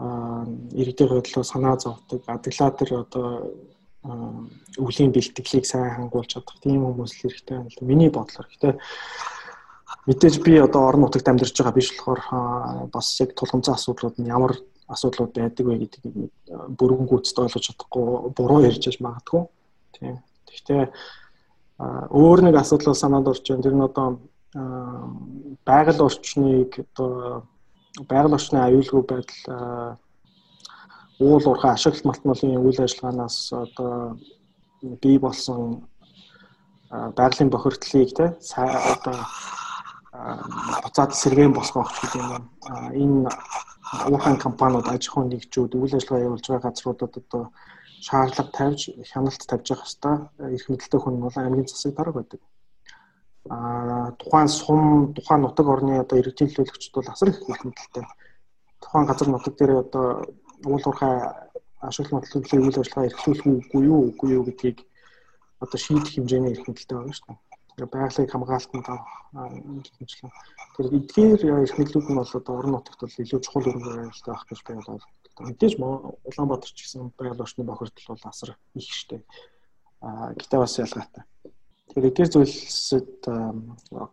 иргэдийн 0.01 1.09
бодлоо 1.09 1.43
санаа 1.43 1.77
зовдөг, 1.77 2.25
адаглаа 2.25 2.71
төр 2.73 2.91
одоо 3.05 3.27
өвлийн 4.81 5.13
бэлтгэлийг 5.13 5.65
сайн 5.65 5.93
хангуулж 5.93 6.33
чадах 6.33 6.57
тийм 6.63 6.81
хүмүүс 6.81 7.13
л 7.13 7.21
хэрэгтэй 7.21 7.57
байна 7.57 7.69
л 7.69 7.85
миний 7.85 8.09
бодлоор. 8.09 8.49
Гэтэ 8.49 8.81
мэдээж 10.09 10.35
би 10.41 10.57
одоо 10.57 10.89
орон 10.89 11.05
нутагт 11.05 11.29
амьдарч 11.29 11.53
байгаа 11.53 11.77
биш 11.77 11.93
болохоор 11.93 12.89
бас 12.89 13.07
яг 13.21 13.37
тулгымцсан 13.37 13.77
асуудлууд 13.77 14.17
нь 14.17 14.31
ямар 14.33 14.57
асуудлууд 14.89 15.31
байдаг 15.37 15.65
вэ 15.65 15.77
гэдгийг 15.85 16.33
бүрэн 16.77 17.05
гүйцэд 17.05 17.37
ойлгож 17.45 17.63
чадахгүй 17.69 18.33
буруу 18.33 18.65
ярьж 18.65 18.89
аж 18.89 18.97
магадгүй. 19.05 19.43
Тийм. 19.93 20.17
Гэхдээ 20.49 20.83
өөр 22.09 22.39
нэг 22.41 22.55
асуудал 22.57 22.97
санаанд 22.97 23.29
орж 23.29 23.45
байна. 23.45 23.63
Тэр 23.63 23.75
нь 23.77 23.85
одоо 23.85 24.07
байгаль 25.61 26.01
орчныг 26.01 26.73
одоо 26.97 27.45
байгаль 27.99 28.35
орчны 28.37 28.59
аюулгүй 28.59 29.03
байдал 29.03 29.97
уул 31.19 31.43
уурхай 31.47 31.71
ашиглалт 31.73 32.05
малтмалын 32.05 32.63
үйл 32.65 32.79
ажиллагаанаас 32.81 33.37
одоо 33.53 34.17
бий 35.03 35.17
болсон 35.19 35.87
байгалийн 36.91 37.49
бохирдлыг 37.51 38.09
те 38.17 38.25
одоо 38.93 39.17
буцаад 40.83 41.11
сэргээн 41.15 41.53
босгох 41.53 41.91
гэдэг 42.01 42.21
юм. 42.37 42.43
Энэ 43.03 43.29
уурхайн 44.09 44.37
компаниуд 44.45 44.87
аж 44.87 45.03
ахуйн 45.07 45.29
нэгжүүд 45.29 45.75
үйл 45.75 45.95
ажиллагаа 45.95 46.25
явуулж 46.27 46.45
байгаа 46.47 46.71
газруудад 46.71 47.13
одоо 47.21 47.43
шаардлага 48.07 48.51
тавьж 48.57 48.81
хяналт 49.11 49.41
тавьж 49.49 49.67
явах 49.73 49.87
хэвээр 49.87 50.55
эрх 50.55 50.65
мэдэлтэй 50.69 50.99
хүн 50.99 51.15
бол 51.21 51.37
аймгийн 51.37 51.67
засаг 51.67 51.91
дарга 51.95 52.19
байдаг 52.19 52.39
а 53.49 54.11
тухайн 54.19 54.47
сум 54.47 55.13
тухайн 55.13 55.41
нутаг 55.41 55.67
орны 55.67 55.99
одоо 55.99 56.17
иргэдийн 56.19 56.49
төлөөлөгчд 56.51 56.93
бол 56.93 57.09
асар 57.09 57.29
их 57.29 57.41
материалтай. 57.47 58.05
Тухайн 58.81 59.05
газар 59.07 59.27
нутаг 59.29 59.53
дээр 59.57 59.71
одоо 59.83 60.05
уул 60.65 60.83
уурхай 60.85 61.15
ашиглах 61.81 62.21
материалын 62.21 62.67
үйл 62.67 62.79
ажиллагаа 62.79 63.09
эрхлүүлэх 63.09 63.45
үгүй 63.45 63.81
юу 63.89 64.01
үгүй 64.13 64.29
юу 64.37 64.43
гэдгийг 64.45 64.85
одоо 65.59 65.77
шийдэх 65.77 66.13
хэмжээний 66.13 66.53
эрх 66.53 66.67
мэдэлтэй 66.67 66.97
байгаа 66.97 67.17
шүү 67.17 67.27
дээ. 67.27 67.87
Байгалийн 67.93 68.29
хамгаалтанд 68.29 68.87
хэмжлэн. 69.97 70.31
Тэр 70.75 70.87
эдгээр 70.97 71.41
эрх 71.65 71.77
мэдлүүд 71.77 72.07
нь 72.09 72.19
бол 72.19 72.37
одоо 72.37 72.53
орон 72.57 72.73
нутагт 72.77 73.01
бол 73.01 73.21
илүү 73.21 73.39
чухал 73.41 73.65
үүрэг 73.65 73.85
баримттай 73.85 74.33
байх 74.33 74.45
гэж 74.45 74.59
би 74.61 74.73
бодлоо. 74.77 74.99
Мэдээж 75.41 75.73
Улаанбаатар 75.81 76.69
ч 76.69 76.79
гэсэн 76.85 77.09
байгаль 77.17 77.41
орчны 77.41 77.63
бохирдол 77.65 78.07
бол 78.13 78.29
асар 78.29 78.49
их 78.77 78.89
штэ. 78.91 79.23
А 80.01 80.33
гэтээ 80.37 80.59
бас 80.61 80.77
ялгаатай. 80.77 81.23
Тэгэхээр 81.91 82.07
эдгээр 82.07 82.31
зүйлсэд 82.31 83.19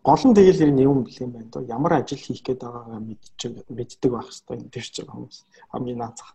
гол 0.03 0.23
нь 0.27 0.35
тэгэл 0.35 0.67
ер 0.67 0.71
нь 0.75 0.83
юм 0.83 1.07
бэл 1.07 1.23
юм 1.23 1.31
байна. 1.31 1.63
Ямар 1.63 2.03
ажил 2.03 2.19
хийх 2.19 2.43
гээд 2.43 2.67
байгаагаа 2.67 2.99
мэдчих 2.99 3.55
мэддэг 3.71 4.11
байх 4.11 4.27
хэрэгтэй 4.27 4.59
юм 4.59 4.67
тэрч 4.75 4.95
байгаа 4.99 5.15
хүмүүс. 5.15 5.39
Хамгийн 5.71 5.99
наацах. 6.03 6.35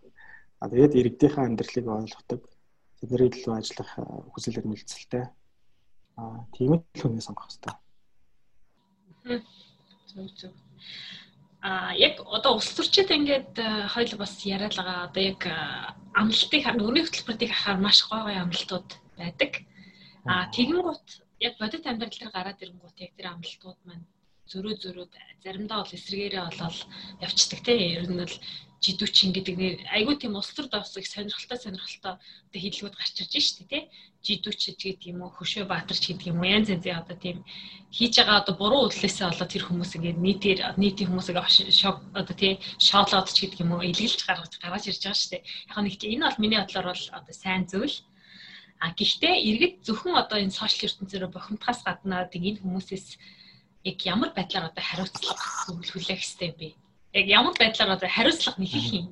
А 0.64 0.72
тэгээд 0.72 0.96
иргэдийнхээ 0.96 1.44
амьдралыг 1.44 1.88
ойлгодог. 1.92 2.42
Тэдний 3.04 3.28
төлөө 3.28 3.56
ажиллах 3.60 3.92
хүсэл 4.32 4.60
эрмэлзэлтэй. 4.64 5.26
А 6.16 6.48
тийм 6.56 6.80
л 6.80 6.84
хүний 6.96 7.20
сонгох 7.20 7.52
хэрэгтэй. 7.52 7.76
Зөв 10.08 10.32
зөв. 10.40 10.56
А 11.60 11.92
яг 11.92 12.24
одоо 12.24 12.56
улс 12.56 12.72
төрчид 12.72 13.12
ингээд 13.12 13.60
хоёул 13.92 14.16
бас 14.16 14.40
яриад 14.48 14.80
байгаа. 14.80 15.12
Одоо 15.12 15.24
яг 15.28 15.44
амлалтыг 16.16 16.64
өнөө 16.72 17.04
хөтөлбөрийг 17.04 17.52
харахаар 17.52 17.84
маш 17.84 18.00
гой 18.08 18.32
гой 18.32 18.40
амлалтууд 18.40 18.88
байдаг. 19.20 19.52
А 20.24 20.48
тэгэн 20.48 20.80
гут 20.80 21.23
яг 21.48 21.54
бодит 21.62 21.86
амьдрал 21.88 22.18
дээр 22.20 22.34
гараад 22.36 22.64
ирэнгүүт 22.64 22.98
яг 23.06 23.12
тэр 23.16 23.28
амлалтууд 23.30 23.80
маань 23.88 24.06
зөрөө 24.52 24.76
зөрөө 24.84 25.08
заримдаа 25.44 25.78
бол 25.82 25.98
эсрэгээрээ 25.98 26.44
болол 26.46 26.80
явцдаг 27.26 27.60
те. 27.68 27.74
Ер 27.96 28.06
нь 28.12 28.20
бол 28.22 28.36
жидүүчин 28.84 29.32
гэдэг 29.32 29.56
нэр 29.60 29.76
айгүй 29.96 30.16
тийм 30.20 30.36
улс 30.36 30.52
төр 30.52 30.68
давс 30.68 30.92
их 31.00 31.08
сонирхолтой 31.08 31.60
сонирхолтой 31.60 32.14
одоо 32.20 32.60
хэллэгүүд 32.60 32.96
гарч 33.00 33.16
ирж 33.24 33.34
штэ 33.40 33.64
те. 33.72 33.80
Жидүүчж 34.28 34.64
гэдэг 34.76 35.12
юм 35.12 35.24
уу 35.24 35.32
хөшөө 35.32 35.64
баатарч 35.72 36.04
гэдэг 36.12 36.28
юм 36.32 36.44
уу 36.44 36.52
янз 36.52 36.68
янзын 36.76 37.00
одоо 37.00 37.16
тийм 37.16 37.38
хийж 37.96 38.14
байгаа 38.20 38.44
одоо 38.44 38.56
буруу 38.60 38.82
үдлээсээ 38.88 39.28
болоод 39.32 39.52
тэр 39.52 39.64
хүмүүс 39.68 39.92
ингээд 39.96 40.20
нийтээр 40.26 40.60
нийтийн 40.82 41.10
хүмүүсийг 41.12 41.38
шок 41.72 41.98
одоо 42.12 42.36
тий 42.36 42.54
шоолоод 42.88 43.28
ч 43.32 43.38
гэдэг 43.48 43.64
юм 43.64 43.72
уу 43.76 43.88
илгэлж 43.88 44.20
гаргаж 44.28 44.54
гаргаж 44.60 44.84
ирж 44.92 45.02
байгаа 45.04 45.20
штэ 45.24 45.38
яг 45.44 45.78
нэг 45.80 45.96
энэ 46.04 46.26
бол 46.28 46.42
миний 46.44 46.60
бодлоор 46.60 46.88
бол 46.92 47.06
одоо 47.16 47.34
сайн 47.36 47.64
зүйл 47.72 47.96
А 48.84 48.92
гэхдээ 48.92 49.36
иргэд 49.48 49.76
зөвхөн 49.88 50.20
одоо 50.20 50.44
энэ 50.44 50.52
сошиал 50.52 50.92
ертөнцөөр 50.92 51.32
бохимдхаас 51.32 51.88
гадна 51.88 52.28
энэ 52.28 52.60
хүмүүсээс 52.60 53.16
яг 53.88 53.98
ямар 54.04 54.36
байдлаар 54.36 54.68
одоо 54.68 54.84
хариуцлага 54.84 55.40
хүлээх 55.72 56.04
хэрэгтэй 56.04 56.52
бэ? 56.52 56.68
Яг 57.16 57.28
ямар 57.32 57.56
байдлаар 57.56 57.96
одоо 57.96 58.10
хариуцлага 58.12 58.60
нэхэх 58.60 58.88
юм? 59.00 59.08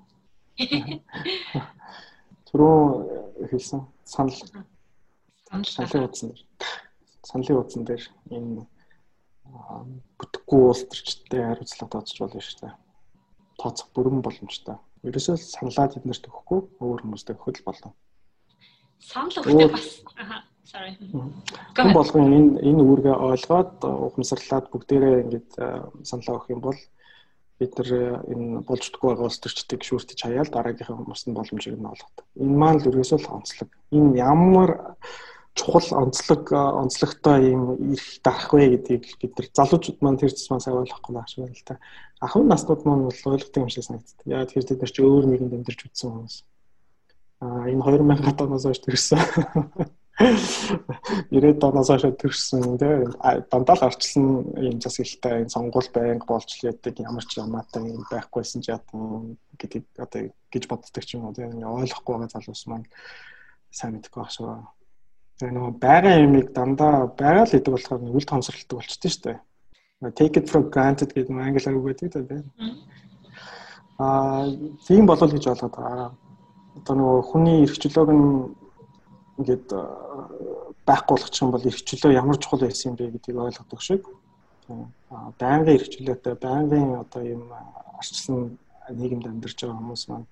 Түрүү 2.51 3.47
хэлсэн 3.47 3.79
санал 4.03 4.35
саналын 5.47 6.03
утсан 6.03 6.27
дээр 6.35 6.43
саналын 7.23 7.61
утсан 7.63 7.83
дээр 7.87 8.03
энэ 8.27 8.67
бүтэхгүй 10.19 10.61
улс 10.67 10.83
төрчтэй 10.91 11.47
хариуцлага 11.47 11.91
тооцож 11.95 12.17
болно 12.19 12.43
шүү 12.43 12.59
дээ. 12.59 12.75
Тооцох 13.55 13.87
бүрэн 13.95 14.19
боломжтой. 14.19 14.83
Ерөөсөө 15.07 15.39
саналаа 15.39 15.87
тэднэрт 15.95 16.27
өгөхгүй 16.27 16.59
өөр 16.83 16.99
хүмүүстээ 17.07 17.39
өгөх 17.39 17.63
л 17.63 17.67
болно 17.71 17.95
санал 19.01 19.37
өгөхтэй 19.41 19.69
бас 19.73 19.87
sorry. 20.71 20.95
Хүн 21.75 21.91
болгон 21.93 22.31
энэ 22.31 22.51
энэ 22.63 22.81
үүргээ 22.81 23.15
ойлгоод 23.15 23.83
ухамсарлаад 23.83 24.65
бүгдээрээ 24.71 25.15
ингэж 25.27 25.47
саналаа 26.07 26.35
өгөх 26.39 26.53
юм 26.55 26.61
бол 26.63 26.79
бид 27.59 27.71
нар 27.77 27.89
энэ 28.31 28.63
болждгоо 28.65 29.09
байгаа 29.11 29.27
улс 29.27 29.39
төрчдгийг 29.43 29.83
шүүртэж 29.85 30.19
хаяал 30.23 30.49
дараагийнхаа 30.49 30.97
нь 30.97 31.37
боломжийг 31.37 31.77
нь 31.77 31.91
олгодог. 31.91 32.25
Энэ 32.39 32.57
маань 32.61 32.79
л 32.81 32.89
ерөөсөө 32.89 33.19
л 33.21 33.33
онцлог. 33.37 33.69
Энэ 33.91 34.17
ямар 34.17 34.71
чухал 35.53 35.87
онцлог 36.07 36.43
онцлогтой 36.51 37.51
юм 37.51 37.63
ирэх 37.93 38.23
дарах 38.23 38.49
вэ 38.55 38.79
гэдгийг 38.79 39.03
бид 39.19 39.33
нар 39.35 39.47
залуучууд 39.51 39.99
маань 40.01 40.17
тэр 40.17 40.31
зэсмээ 40.31 40.63
сайн 40.63 40.79
ойлгохгүй 40.81 41.13
байх 41.13 41.27
шиг 41.27 41.43
байна 41.43 41.59
л 41.59 41.67
та. 41.67 41.75
Ахын 42.23 42.47
наснууд 42.47 42.81
маань 42.87 43.05
бол 43.05 43.21
ойлгох 43.35 43.59
юм 43.59 43.69
шиг 43.69 43.83
санагддаг. 43.83 44.25
Яа 44.25 44.47
тэгэхээр 44.47 44.69
бид 44.71 44.81
нар 44.81 44.91
ч 44.95 44.97
өөр 45.03 45.25
нэгэнд 45.27 45.55
амьдарч 45.59 45.79
үтсэн 45.85 46.09
хүмүүс. 46.09 46.35
Аа 47.41 47.65
энэ 47.65 47.81
2000 47.81 48.45
оноос 48.45 48.63
хойш 48.69 48.79
төрсөн. 48.85 49.17
90-ад 50.21 51.63
оноос 51.65 51.89
хойш 51.89 52.03
төрсөн 52.21 52.77
тий 52.77 52.93
дандаа 53.49 53.75
л 53.79 53.85
арчлан 53.87 54.45
юм 54.61 54.77
засаглалтай 54.77 55.41
энэ 55.41 55.53
сонгуул 55.53 55.89
байнга 55.89 56.29
болж 56.29 56.49
л 56.53 56.69
яадаг 56.69 57.01
ямар 57.01 57.25
ч 57.25 57.41
ямаатай 57.41 57.81
юм 57.89 58.05
байхгүйсэн 58.11 58.61
ч 58.61 58.69
ятан 58.69 59.37
гэдэг 59.57 59.83
одоо 59.97 60.21
гэж 60.53 60.63
боддог 60.69 61.01
ч 61.01 61.17
юм 61.17 61.25
уу 61.25 61.33
тий 61.33 61.49
ойлгохгүй 61.49 62.13
байгаа 62.13 62.29
залуус 62.29 62.63
маань 62.69 62.85
сайн 63.73 63.97
мэдгүй 63.97 64.19
байх 64.21 64.31
шүү. 64.37 64.61
Тэгээ 65.41 65.55
нөгөө 65.57 65.73
байгаа 65.81 66.15
юмыг 66.21 66.47
дандаа 66.53 67.09
байгаа 67.09 67.49
л 67.49 67.53
гэдэг 67.57 67.73
болохоор 67.73 68.05
үл 68.05 68.29
томсролттой 68.29 68.77
болчихдээ 68.77 69.11
шүү 69.11 69.25
дээ. 69.25 69.39
Take 70.13 70.37
it 70.37 70.45
for 70.45 70.61
granted 70.69 71.09
гэдэг 71.17 71.33
нь 71.33 71.41
англи 71.41 71.73
үг 71.73 71.97
гэдэг 71.97 72.29
тий. 72.29 72.41
Аа 73.97 74.45
тийм 74.85 75.09
болол 75.09 75.33
гэж 75.33 75.45
болгоод 75.49 75.73
байгаа. 75.73 76.13
Одоо 76.77 76.95
нөгөө 76.95 77.21
хүний 77.29 77.57
эрх 77.65 77.75
чөлөөг 77.81 78.09
нь 78.15 78.29
ингээд 79.39 79.67
байхгүй 80.87 81.15
болгох 81.15 81.41
юм 81.41 81.51
бол 81.51 81.67
эрх 81.67 81.81
чөлөө 81.83 82.11
ямар 82.15 82.37
чухал 82.37 82.63
байсан 82.63 82.91
юм 82.91 82.95
бэ 82.95 83.11
гэдгийг 83.15 83.37
ойлгодог 83.37 83.81
шиг. 83.81 84.03
Байнгын 85.39 85.75
эрх 85.75 85.87
чөлөөтэй 85.91 86.35
байнгын 86.35 87.01
одоо 87.03 87.21
юм 87.23 87.43
арчлан 87.99 88.57
нийгэмд 88.89 89.25
амьдарч 89.27 89.57
байгаа 89.61 89.77
хүмүүс 89.77 90.03
маань 90.09 90.27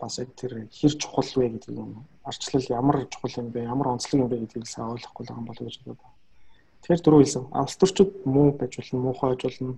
бас 0.00 0.18
яг 0.18 0.30
тэр 0.34 0.68
хэр 0.68 0.94
чухал 0.96 1.28
вэ 1.36 1.48
гэдэг 1.54 1.76
юм 1.76 2.06
арчлал 2.24 2.66
ямар 2.68 3.06
чухал 3.12 3.34
юм 3.40 3.48
бэ 3.50 3.64
ямар 3.64 3.88
онцлог 3.88 4.20
юм 4.20 4.28
бэ 4.28 4.40
гэдгийг 4.40 4.66
сайн 4.66 4.92
ойлгохгүй 4.94 5.24
байгаа 5.26 5.40
юм 5.40 5.48
болов 5.48 5.64
гэж 5.66 5.76
боддог. 5.84 6.10
Тэгэхээр 6.82 7.04
дөрөв 7.04 7.20
хэлсэн. 7.20 7.44
Улс 7.52 7.76
төрчид 7.76 8.10
муу 8.24 8.52
байж 8.52 8.72
болно, 8.76 9.00
муухай 9.00 9.28
байж 9.30 9.42
болно. 9.44 9.72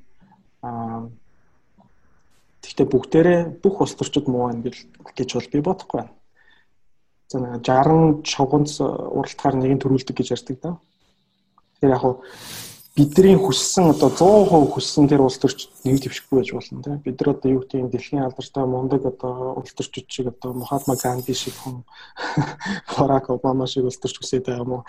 Аа 2.62 2.68
Гэхдээ 2.72 2.86
бүгдээрээ 2.86 3.40
бүх 3.62 3.82
улс 3.82 3.94
төрчид 3.98 4.26
муу 4.30 4.46
байна 4.46 4.62
гэж 4.62 5.34
бол 5.34 5.48
би 5.52 5.60
бодохгүй 5.60 5.98
байна. 5.98 6.14
За 7.28 7.38
60 7.58 8.22
шогонц 8.22 8.78
уралтахаар 8.80 9.56
нэг 9.58 9.72
нь 9.74 9.82
төрүүлдэг 9.82 10.16
гэж 10.16 10.28
ярьдаг 10.30 10.56
да. 10.62 10.78
Тэгэхээр 11.82 11.94
яг 11.98 12.04
бидний 12.94 13.34
хүссэн 13.34 13.90
одоо 13.90 14.10
100% 14.46 14.72
хүссэн 14.72 15.08
тэр 15.10 15.26
улс 15.26 15.42
төрч 15.42 15.72
нэг 15.82 16.06
твшгүй 16.06 16.38
байж 16.38 16.52
болно 16.52 16.82
тийм 16.84 17.00
бид 17.02 17.18
нар 17.18 17.34
одоо 17.34 17.50
юу 17.50 17.60
гэдэг 17.64 17.90
дэлхийн 17.90 18.22
алдартай 18.22 18.64
мундаг 18.68 19.02
одоо 19.10 19.58
улс 19.58 19.72
төрчид 19.72 20.06
шиг 20.12 20.26
одоо 20.28 20.52
Махатма 20.52 20.94
Ганди 21.00 21.32
шиг 21.32 21.56
хүн 21.56 21.82
Барак 22.92 23.30
Обама 23.32 23.66
шиг 23.66 23.88
улс 23.88 23.96
төрч 23.96 24.20
хүсээд 24.20 24.44
байгаа 24.44 24.62
юм 24.62 24.72
уу 24.76 24.84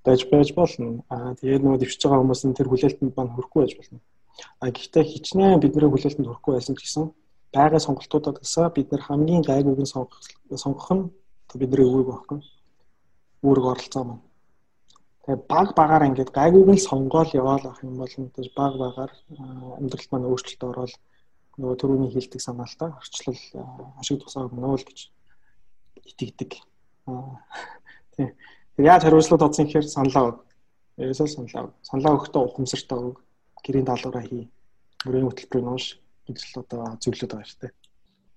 байж 0.00 0.24
байж 0.32 0.48
болно 0.56 1.04
а 1.12 1.36
тэгээд 1.36 1.60
нөгөө 1.60 1.84
твшиж 1.84 2.00
байгаа 2.02 2.24
хүмүүс 2.24 2.42
нь 2.48 2.56
тэр 2.56 2.72
хүлээлтэнд 2.72 3.12
маань 3.20 3.34
хүрэхгүй 3.36 3.60
байж 3.62 3.76
болно 3.76 4.00
а 4.60 4.70
гэхдээ 4.70 5.04
хичнээн 5.04 5.60
бидний 5.60 5.90
хүлээлтэнд 5.90 6.28
хүрэхгүй 6.28 6.52
байсан 6.54 6.74
гэсэн 6.76 7.04
байгаа 7.52 7.80
сонголтуудаас 7.82 8.56
бид 8.74 8.88
нар 8.92 9.02
хамгийн 9.04 9.42
гайгүйг 9.42 9.80
нь 9.82 9.92
сонгох 9.94 10.20
сонгох 10.56 10.90
нь 10.94 11.02
бидний 11.54 11.86
өвөг 11.86 12.06
байхгүй. 12.08 12.40
Үүрэг 13.44 13.66
оролцоо 13.72 14.04
маань. 14.04 14.24
Тэгээ 15.22 15.46
баг 15.52 15.68
багаар 15.76 16.06
ингээд 16.08 16.30
гайгүйг 16.32 16.68
нь 16.72 16.86
сонгоол 16.88 17.30
яваал 17.40 17.64
ах 17.68 17.84
юм 17.84 17.96
бол 18.00 18.14
мэдээж 18.16 18.48
баг 18.56 18.72
багаар 18.80 19.12
амьдралд 19.78 20.10
маань 20.10 20.28
өөрчлөлт 20.30 20.62
ороод 20.64 20.94
нөгөө 21.60 21.76
төрөний 21.76 22.10
хилдэг 22.10 22.40
санаа 22.40 22.66
л 22.66 22.78
та 22.80 22.86
орчлол 22.96 23.40
ашиг 24.00 24.18
тусаа 24.24 24.48
өгнө 24.48 24.72
л 24.72 24.86
гэж 24.88 24.98
итгэдэг. 26.08 26.52
Тийм. 28.16 28.28
Тэг 28.76 28.84
яаж 28.88 29.02
хариуцлага 29.04 29.44
тоцсон 29.44 29.66
гэхээр 29.68 29.86
саналаа 29.86 30.24
өг. 30.32 30.38
Ерөөсөө 30.96 31.28
саналаа 31.28 31.62
өг. 31.68 31.72
Саналаа 31.84 32.16
өгөхдөө 32.16 32.42
ухамсартай 32.42 32.98
өг. 32.98 33.16
Гэрийн 33.64 33.86
даалгавраа 33.86 34.24
хий. 34.26 34.44
Мөрийн 35.04 35.26
хөтөлбөрийг 35.26 35.66
нууш 35.66 35.86
гэж 36.26 36.38
л 36.50 36.60
одоо 36.62 36.82
зөвлөд 37.02 37.30
байгаа 37.30 37.48
шүү 37.48 37.60
дээ. 37.62 37.72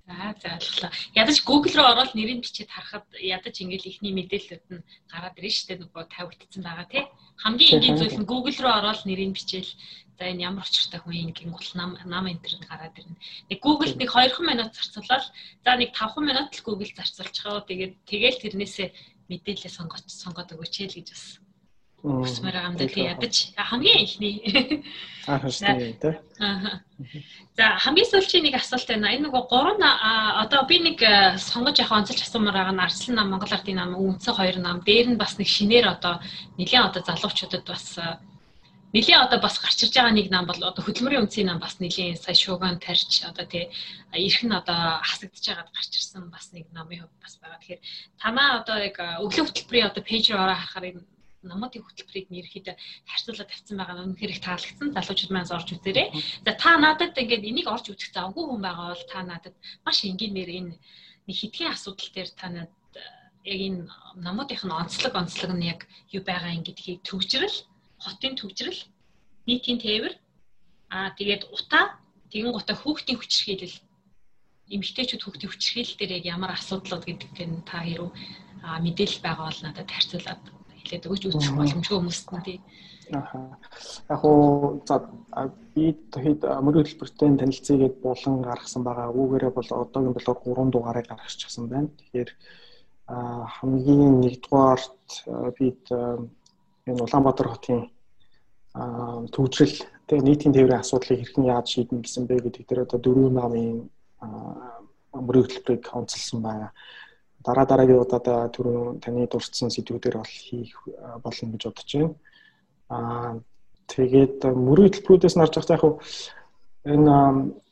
За 0.05 0.35
за 0.41 0.49
ойлголоо. 0.57 0.91
Ядаж 1.21 1.37
Google 1.49 1.73
руу 1.77 1.87
ороод 1.93 2.13
нэрийг 2.13 2.39
бичиж 2.45 2.69
харахад 2.69 3.05
ядаж 3.17 3.55
ингээл 3.57 3.89
ихний 3.89 4.13
мэдээлэлүүд 4.13 4.65
нь 4.69 4.85
гараад 5.09 5.37
ирнэ 5.37 5.49
шүү 5.49 5.67
дээ 5.67 5.81
нөгөө 5.81 6.03
тавигдсан 6.13 6.61
байгаа 6.61 6.87
тий. 6.93 7.03
Хамгийн 7.41 7.73
энгийн 7.73 7.97
зүйл 7.97 8.19
нь 8.21 8.29
Google 8.29 8.57
руу 8.61 8.73
ороод 8.79 9.01
нэрийг 9.09 9.33
бичээл 9.33 9.71
за 10.17 10.23
энэ 10.29 10.45
ямар 10.45 10.69
очиртай 10.69 10.99
хүн 11.01 11.17
ингийн 11.25 11.49
гол 11.49 11.69
нам 11.73 11.97
нам 12.05 12.25
интернет 12.29 12.69
гараад 12.69 12.93
ирнэ. 13.01 13.17
Нэг 13.49 13.59
Google 13.65 13.93
нэг 13.97 14.09
2 14.13 14.45
минут 14.45 14.71
зарцуулаад 14.77 15.25
за 15.65 15.71
нэг 15.73 15.89
5 15.97 16.21
минут 16.21 16.49
л 16.53 16.65
Google 16.67 16.91
зарцуулчихаа. 16.93 17.65
Тэгээд 17.65 17.93
тэгэл 18.05 18.41
тэрнээсээ 18.45 18.89
мэдээлэл 19.29 19.73
сонгож 19.73 20.05
сонгоод 20.05 20.53
өгөөч 20.53 20.75
л 20.85 20.97
гэж 21.01 21.07
бас 21.09 21.25
Өсмөр 22.05 22.55
амдаа 22.55 22.85
тий 22.85 23.09
ядаж 23.09 23.35
хамгийн 23.57 24.05
ихний 24.05 24.35
аа 25.25 25.41
хэвчээ 25.41 25.97
тий. 25.97 26.13
За 27.57 27.65
хамгийн 27.81 28.09
сүүлчийн 28.13 28.45
нэг 28.45 28.61
асуулт 28.61 28.85
байна. 28.85 29.09
Энэ 29.09 29.25
нөгөө 29.25 29.43
гурван 29.49 29.81
одоо 29.81 30.61
би 30.69 30.77
нэг 30.85 31.01
сонгож 31.41 31.81
явах 31.81 32.05
онцолж 32.05 32.21
асуумаар 32.21 32.57
байгаа 32.61 32.75
нь 32.77 32.85
Арслан 32.85 33.15
нам, 33.17 33.29
Монгол 33.33 33.55
Ардын 33.57 33.81
нам, 33.81 33.97
Үнцэн 33.97 34.37
хоёр 34.37 34.57
нам. 34.61 34.85
Дээр 34.85 35.17
нь 35.17 35.21
бас 35.21 35.41
нэг 35.41 35.49
шинээр 35.49 35.97
одоо 35.97 36.21
нэгэн 36.61 36.85
одоо 36.85 37.01
залуучуудад 37.01 37.65
бас 37.65 37.97
нэлийн 38.93 39.25
одоо 39.25 39.39
бас 39.41 39.57
гарч 39.59 39.83
ирж 39.83 39.97
байгаа 39.97 40.13
нэг 40.13 40.29
нам 40.29 40.45
бол 40.45 40.61
одоо 40.61 40.79
хөдөлмөрийн 40.85 41.25
үнцгийн 41.25 41.49
нам 41.51 41.59
бас 41.59 41.81
нэлийн 41.83 42.15
сая 42.15 42.37
шууган 42.37 42.79
тарьж 42.79 43.25
одоо 43.27 43.43
тий 43.49 43.67
эрх 44.13 44.39
нь 44.45 44.55
одоо 44.55 45.03
хасагдж 45.03 45.41
байгаад 45.41 45.73
гарч 45.73 45.91
ирсэн 45.99 46.29
бас 46.31 46.53
нэг 46.53 46.69
намын 46.71 47.03
хувьд 47.03 47.19
бас 47.19 47.35
байгаа. 47.41 47.59
Тэгэхээр 47.59 47.81
танаа 48.21 48.49
одоо 48.63 48.77
яг 48.79 48.95
өглөө 49.25 49.45
хөтөлбөрийн 49.51 49.89
одоо 49.89 50.03
пэйж 50.05 50.25
рүү 50.31 50.39
ороо 50.39 50.55
харахаар 50.55 51.03
намуудын 51.51 51.83
хөтөлбөрийг 51.85 52.27
ерөөхдөө 52.29 52.75
харьцуулаад 53.09 53.49
тавьсан 53.49 53.77
байгаа 53.77 53.95
нь 53.97 54.05
үнэхээр 54.11 54.33
их 54.33 54.41
таалагдсан. 54.45 54.89
Залуучууд 54.95 55.31
маань 55.33 55.53
орж 55.57 55.69
үзээрэй. 55.73 56.07
За 56.45 56.51
та 56.61 56.71
надад 56.77 57.13
ингээд 57.21 57.47
энийг 57.49 57.67
орж 57.69 57.85
үзэх 57.93 58.11
завгүй 58.13 58.43
хүн 58.45 58.61
байгаа 58.65 58.87
бол 58.93 59.05
та 59.11 59.19
надад 59.23 59.55
маш 59.85 59.97
энгийнээр 60.09 60.51
энэ 60.59 60.73
нэг 61.27 61.35
хэдхэн 61.39 61.73
асуудал 61.73 62.09
дээр 62.13 62.29
та 62.39 62.47
надад 62.49 62.73
яг 63.45 63.59
энэ 63.67 63.81
намуудынх 64.25 64.63
нь 64.65 64.77
онцлог 64.81 65.13
онцлог 65.21 65.51
нь 65.53 65.67
яг 65.73 65.79
юу 66.15 66.23
байгаа 66.25 66.55
юм 66.57 66.63
гэдгийг 66.65 67.05
төвчрэл, 67.05 67.57
хотын 68.03 68.33
төвчрэл, 68.37 68.81
нийтийн 69.47 69.79
тээвэр 69.81 70.13
аа 70.89 71.09
тэгээд 71.17 71.43
утаа, 71.53 71.85
тэгэн 72.31 72.53
гутаа 72.53 72.75
хүүхдийн 72.77 73.19
хүчирхийлэл 73.21 73.77
эмэгтэйчүүд 74.73 75.21
хүүхдийн 75.21 75.51
хүчирхийлэл 75.51 75.97
дээр 75.97 76.11
яг 76.17 76.25
ямар 76.35 76.51
асуудлууд 76.57 77.05
гэдгийг 77.05 77.37
нь 77.45 77.65
та 77.69 77.85
хэрэг 77.85 78.09
мэдээлэл 78.85 79.21
байгаа 79.21 79.45
бол 79.45 79.61
надад 79.61 79.89
харьцуулаад 79.93 80.41
хэлээд 80.85 81.09
өгч 81.09 81.23
үзэх 81.33 81.57
боломжгүй 81.57 81.97
хүмүүст 81.97 82.29
нь 82.29 82.45
тий. 82.45 82.57
Аа. 83.11 83.57
Яг 84.09 84.21
уу 84.25 84.81
за 84.85 85.01
би 85.73 85.97
хэд 86.13 86.41
мөрөд 86.45 86.87
хэлбэртэй 86.87 87.29
танилцъягээд 87.37 87.95
болон 88.05 88.41
гаргасан 88.45 88.81
байгаа. 88.85 89.09
Үүгээрээ 89.09 89.51
бол 89.53 89.69
одоогийн 89.81 90.13
болохоор 90.13 90.39
3 90.45 90.69
дугаарыг 90.73 91.07
гаргачихсан 91.09 91.65
байна. 91.69 91.89
Тэгэхээр 91.97 92.29
хамгийн 93.57 94.13
нэгдүгээрт 94.21 95.09
бид 95.57 95.83
энэ 96.89 97.03
Улаанбаатар 97.05 97.47
хотын 97.49 97.81
төвжрэл 99.33 99.77
тэгээ 100.07 100.25
нийтийн 100.25 100.53
тээврийн 100.53 100.81
асуудлыг 100.81 101.19
хэрхэн 101.21 101.45
яаж 101.45 101.67
шийднэ 101.69 102.01
гэсэн 102.01 102.25
бэ 102.25 102.35
гэдэг 102.45 102.63
дээр 102.65 102.85
одоо 102.85 102.99
дөрвөн 103.01 103.33
намын 103.37 103.89
мөрөд 105.13 105.49
хэлбэрийг 105.53 105.85
онцлсан 105.93 106.39
байна 106.41 106.67
дараа 107.45 107.65
дараагийн 107.69 108.01
удаа 108.01 108.49
түрүү 108.49 108.99
таны 109.05 109.27
дурдсан 109.29 109.69
сэдвүүдээр 109.69 110.17
бол 110.17 110.33
хийх 110.33 110.73
болно 111.23 111.51
гэж 111.53 111.63
бодож 111.69 111.91
байна. 111.93 112.13
Аа 112.89 113.31
тэгээд 113.93 114.41
мөрийн 114.49 114.89
хөтөлбөрүүдээс 114.89 115.35
нарж 115.37 115.53
байгаа 115.55 115.77
яг 115.77 115.83
энэ 116.85 117.15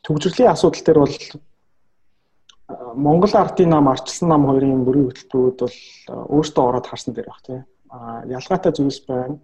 төгжрлийн 0.05 0.53
асуудал 0.53 0.83
дээр 0.85 0.99
бол 1.01 1.17
Монгол 2.95 3.33
ардын 3.33 3.69
нам, 3.69 3.89
арчилсан 3.89 4.29
нам 4.29 4.45
хоёрын 4.47 4.85
мөрийн 4.85 5.09
хөтөлбөрүүд 5.09 5.57
бол 5.59 5.77
өөртөө 6.37 6.63
ороод 6.69 6.87
харсан 6.87 7.13
дээр 7.13 7.27
баг 7.27 7.41
тийм. 7.45 7.65
Аа 7.89 8.23
ялгаатай 8.25 8.71
зүйлс 8.71 9.01
байна. 9.09 9.37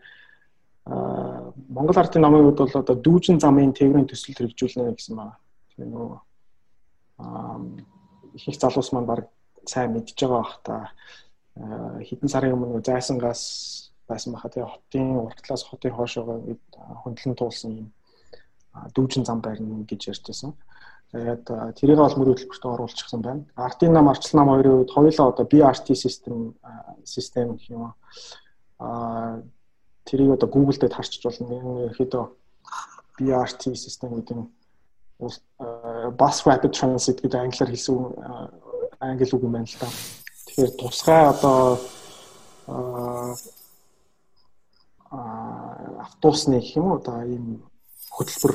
Аа 0.86 1.54
Монгол 1.70 1.98
ардын 1.98 2.22
намын 2.22 2.46
хувьд 2.46 2.60
бол 2.64 2.82
одоо 2.82 2.96
дүүжин 2.96 3.40
замын 3.42 3.74
тээврийн 3.74 4.08
төсөл 4.08 4.38
хэрэгжүүлнэ 4.38 4.94
гэсэн 4.94 5.16
байна. 5.18 5.36
Тийм 5.76 5.90
нөгөө 5.94 6.18
аа 7.20 7.60
их 8.34 8.48
их 8.48 8.58
залуус 8.60 8.92
маань 8.94 9.06
баг 9.06 9.28
сайн 9.66 9.94
мэдж 9.94 10.16
байгаа 10.16 10.42
бах 10.42 10.54
та 10.64 10.76
хэдэн 12.08 12.30
сарын 12.30 12.56
өмнө 12.56 12.82
зайсангаас 12.86 13.44
байсан 14.08 14.34
баха 14.34 14.50
тэгээ 14.50 14.74
хотын 14.74 15.08
уртлаас 15.26 15.64
хотын 15.68 15.96
хоошоогоо 15.96 16.38
хөндлөн 17.04 17.36
туулсан 17.36 17.72
юм 17.72 17.88
дүүжин 18.96 19.26
зам 19.26 19.42
байрна 19.42 19.84
гэж 19.84 20.14
ярьжсэн. 20.14 20.54
Тэгээд 21.12 21.46
тэрийг 21.78 21.98
бол 21.98 22.18
мөр 22.18 22.30
хөтөлбөрт 22.34 22.66
оруулчихсан 22.66 23.22
байна. 23.22 23.44
Артын 23.56 23.94
нам 23.94 24.10
арчлан 24.10 24.46
нам 24.46 24.54
хоёрын 24.54 24.86
хувьд 24.86 24.94
хоёулаа 24.94 25.28
одоо 25.34 25.46
BRT 25.46 25.96
систем 25.96 26.54
систем 27.04 27.58
гэх 27.58 27.70
юм 27.70 27.94
аа 28.80 29.42
тэрийг 30.06 30.38
одоо 30.38 30.50
Google 30.50 30.78
дээр 30.78 30.94
харчиж 30.94 31.24
болно. 31.26 31.90
Ерөөхдөө 31.90 32.26
BRT 33.18 33.76
систем 33.76 34.16
гэдэг 34.16 34.38
нь 34.38 34.48
bus 35.20 36.38
rapid 36.46 36.72
transit 36.78 37.22
гэдэг 37.22 37.42
англиар 37.42 37.74
хэлсэн 37.74 37.96
англи 39.00 39.28
үг 39.32 39.44
юм 39.44 39.54
байна 39.56 39.66
л 39.66 39.78
да. 39.80 39.88
Тэгэхээр 40.46 40.72
тусгай 40.80 41.22
одоо 41.28 41.80
аа 42.68 43.36
автобусны 46.06 46.60
гэх 46.60 46.76
юм 46.78 46.92
уу 46.92 46.98
одоо 47.00 47.24
ийм 47.24 47.64
хөтөлбөр 48.12 48.54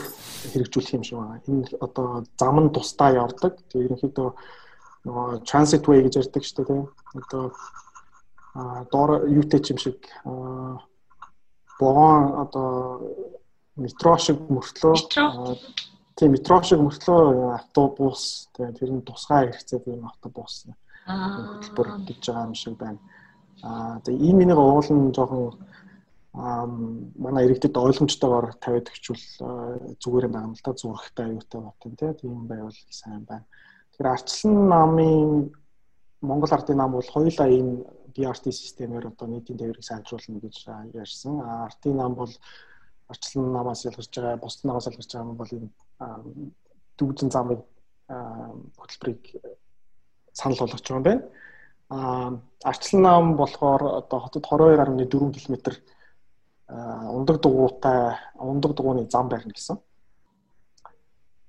хэрэгжүүлэх 0.53 0.95
юм 0.95 1.05
шиг 1.05 1.19
байна. 1.19 1.41
Энэ 1.49 1.67
одоо 1.81 2.25
зам 2.39 2.57
нь 2.61 2.75
тусдаа 2.75 3.11
явдаг. 3.13 3.59
Тэгээ 3.73 3.87
ерөнхийдөө 3.89 4.29
нөгөө 5.05 5.27
transit 5.49 5.85
way 5.89 6.05
гэж 6.05 6.15
ярьдаг 6.21 6.43
шүү 6.45 6.57
дээ 6.57 6.69
тийм. 6.69 6.83
Одоо 7.19 7.45
а 8.55 8.85
доор 8.93 9.27
юутэй 9.27 9.61
ч 9.61 9.73
юм 9.73 9.79
шиг 9.79 9.99
богоон 11.81 12.25
одоо 12.45 12.69
метро 13.77 14.17
шиг 14.19 14.39
мөртлөө 14.55 14.95
тийм 16.17 16.31
метро 16.33 16.63
шиг 16.63 16.81
мөртлөө 16.81 17.55
автобус 17.59 18.49
тэгээ 18.55 18.79
тэр 18.79 18.91
нь 18.95 19.07
тусгай 19.07 19.51
хэрэгцээ 19.51 19.81
тийм 19.83 20.07
автобус 20.07 20.71
хөтөлбөр 21.07 21.89
гэж 22.07 22.23
байгаа 22.23 22.47
юм 22.49 22.55
шиг 22.55 22.75
байна. 22.79 23.01
Аа 23.63 23.99
тэгээ 24.05 24.23
ийм 24.23 24.39
энийг 24.43 24.59
уулын 24.59 25.11
жоохон 25.11 25.59
аа 26.35 26.67
манай 27.19 27.47
иргэдэд 27.47 27.77
ойлгомжтойгоор 27.77 28.47
тавиад 28.63 28.91
өгчвөл 28.91 29.27
зүгээр 30.03 30.27
юм 30.29 30.35
байна 30.35 30.55
л 30.55 30.65
да 30.65 30.73
зурагтай 30.73 31.27
аюутай 31.31 31.61
бат 31.61 31.79
тийм 32.21 32.47
байвал 32.47 32.79
сайн 32.91 33.23
байна. 33.27 33.47
Тэгэхээр 33.91 34.15
арчлан 34.15 34.57
намын 34.71 35.51
Монгол 36.25 36.53
ардын 36.57 36.79
нам 36.79 36.93
бол 36.97 37.15
хоёулаа 37.15 37.49
ийм 37.51 37.85
BRT 38.15 38.51
системээр 38.51 39.11
одоо 39.11 39.27
нийтийн 39.29 39.59
тээврийг 39.59 39.85
сайжруулна 39.85 40.41
гэж 40.41 40.57
ярьсан. 40.95 41.35
Ардын 41.67 41.97
нам 41.97 42.15
бол 42.15 42.33
арчлан 43.13 43.53
намаас 43.53 43.85
ялгарч 43.85 44.15
байгаа, 44.15 44.43
бусад 44.43 44.65
намаас 44.65 44.87
ялгарч 44.87 45.11
байгаа 45.13 45.29
юм 45.29 45.37
бол 45.37 45.53
энэ 45.53 45.69
дүүжин 46.99 47.31
замыг 47.31 47.61
хөтөлбөрийг 48.09 49.23
санал 50.33 50.59
болгож 50.59 50.83
байгаа 50.83 50.99
юм 50.99 51.03
байна. 51.03 51.23
Аа 51.91 52.31
арчлан 52.65 53.03
нам 53.03 53.37
болохоор 53.37 53.83
одоо 54.01 54.21
хотод 54.21 54.45
22.4 54.45 55.31
км 55.33 55.57
ундаг 56.69 57.41
дугуйтай 57.41 58.17
ундаг 58.39 58.73
дугуйны 58.75 59.09
зам 59.11 59.29
байна 59.29 59.53
гэсэн. 59.53 59.79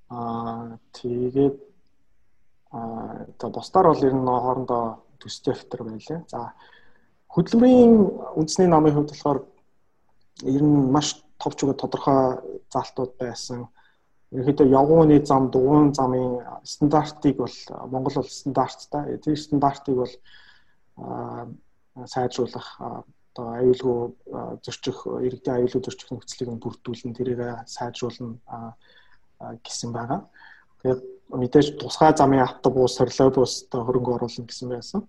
Аа 0.09 0.77
тэгээд 0.93 1.57
аа 2.71 3.25
за 3.39 3.47
бусдаар 3.49 3.87
бол 3.87 4.03
ер 4.03 4.13
нь 4.13 4.25
хоорондоо 4.25 4.83
төстэй 5.19 5.53
фактор 5.53 5.83
байлаа. 5.83 6.23
За 6.27 6.53
хөдөлмөрийн 7.33 7.93
үндэсний 8.37 8.67
намын 8.67 8.93
хувьд 8.93 9.11
болохоор 9.11 9.39
ер 10.43 10.63
нь 10.63 10.91
маш 10.91 11.23
товч 11.39 11.63
өгөө 11.63 11.77
тодорхой 11.79 12.21
заалтууд 12.71 13.17
байсан. 13.19 13.67
Ерөнхийдөө 14.35 14.67
явгууны 14.67 15.19
зам, 15.23 15.49
дугуйн 15.51 15.93
замын 15.95 16.43
стандартыг 16.67 17.39
бол 17.39 17.55
Монгол 17.87 18.19
бол 18.19 18.29
стандарттай. 18.29 19.17
Тэр 19.23 19.39
стандартыг 19.39 19.95
бол 19.95 20.13
сайжруулах 22.03 22.67
одоо 22.79 23.45
аюулгүй 23.59 23.99
зөрчих 24.63 25.07
иргэдийн 25.07 25.55
аюулгүй 25.63 25.81
зөрчих 25.83 26.11
нөхцөлийг 26.11 26.59
бүрдүүлэн 26.59 27.15
тэрийг 27.15 27.41
сайжруулна 27.67 28.75
гэсэн 29.39 29.91
байгаа. 29.91 30.27
Тэгээд 30.83 31.01
мэдээж 31.31 31.67
тусгай 31.79 32.11
замын 32.15 32.43
автобус, 32.43 32.95
сорлообус 32.95 33.67
одоо 33.67 33.83
хөрөнгө 33.87 34.15
оруулна 34.15 34.47
гэсэн 34.47 34.69
байсан. 34.69 35.01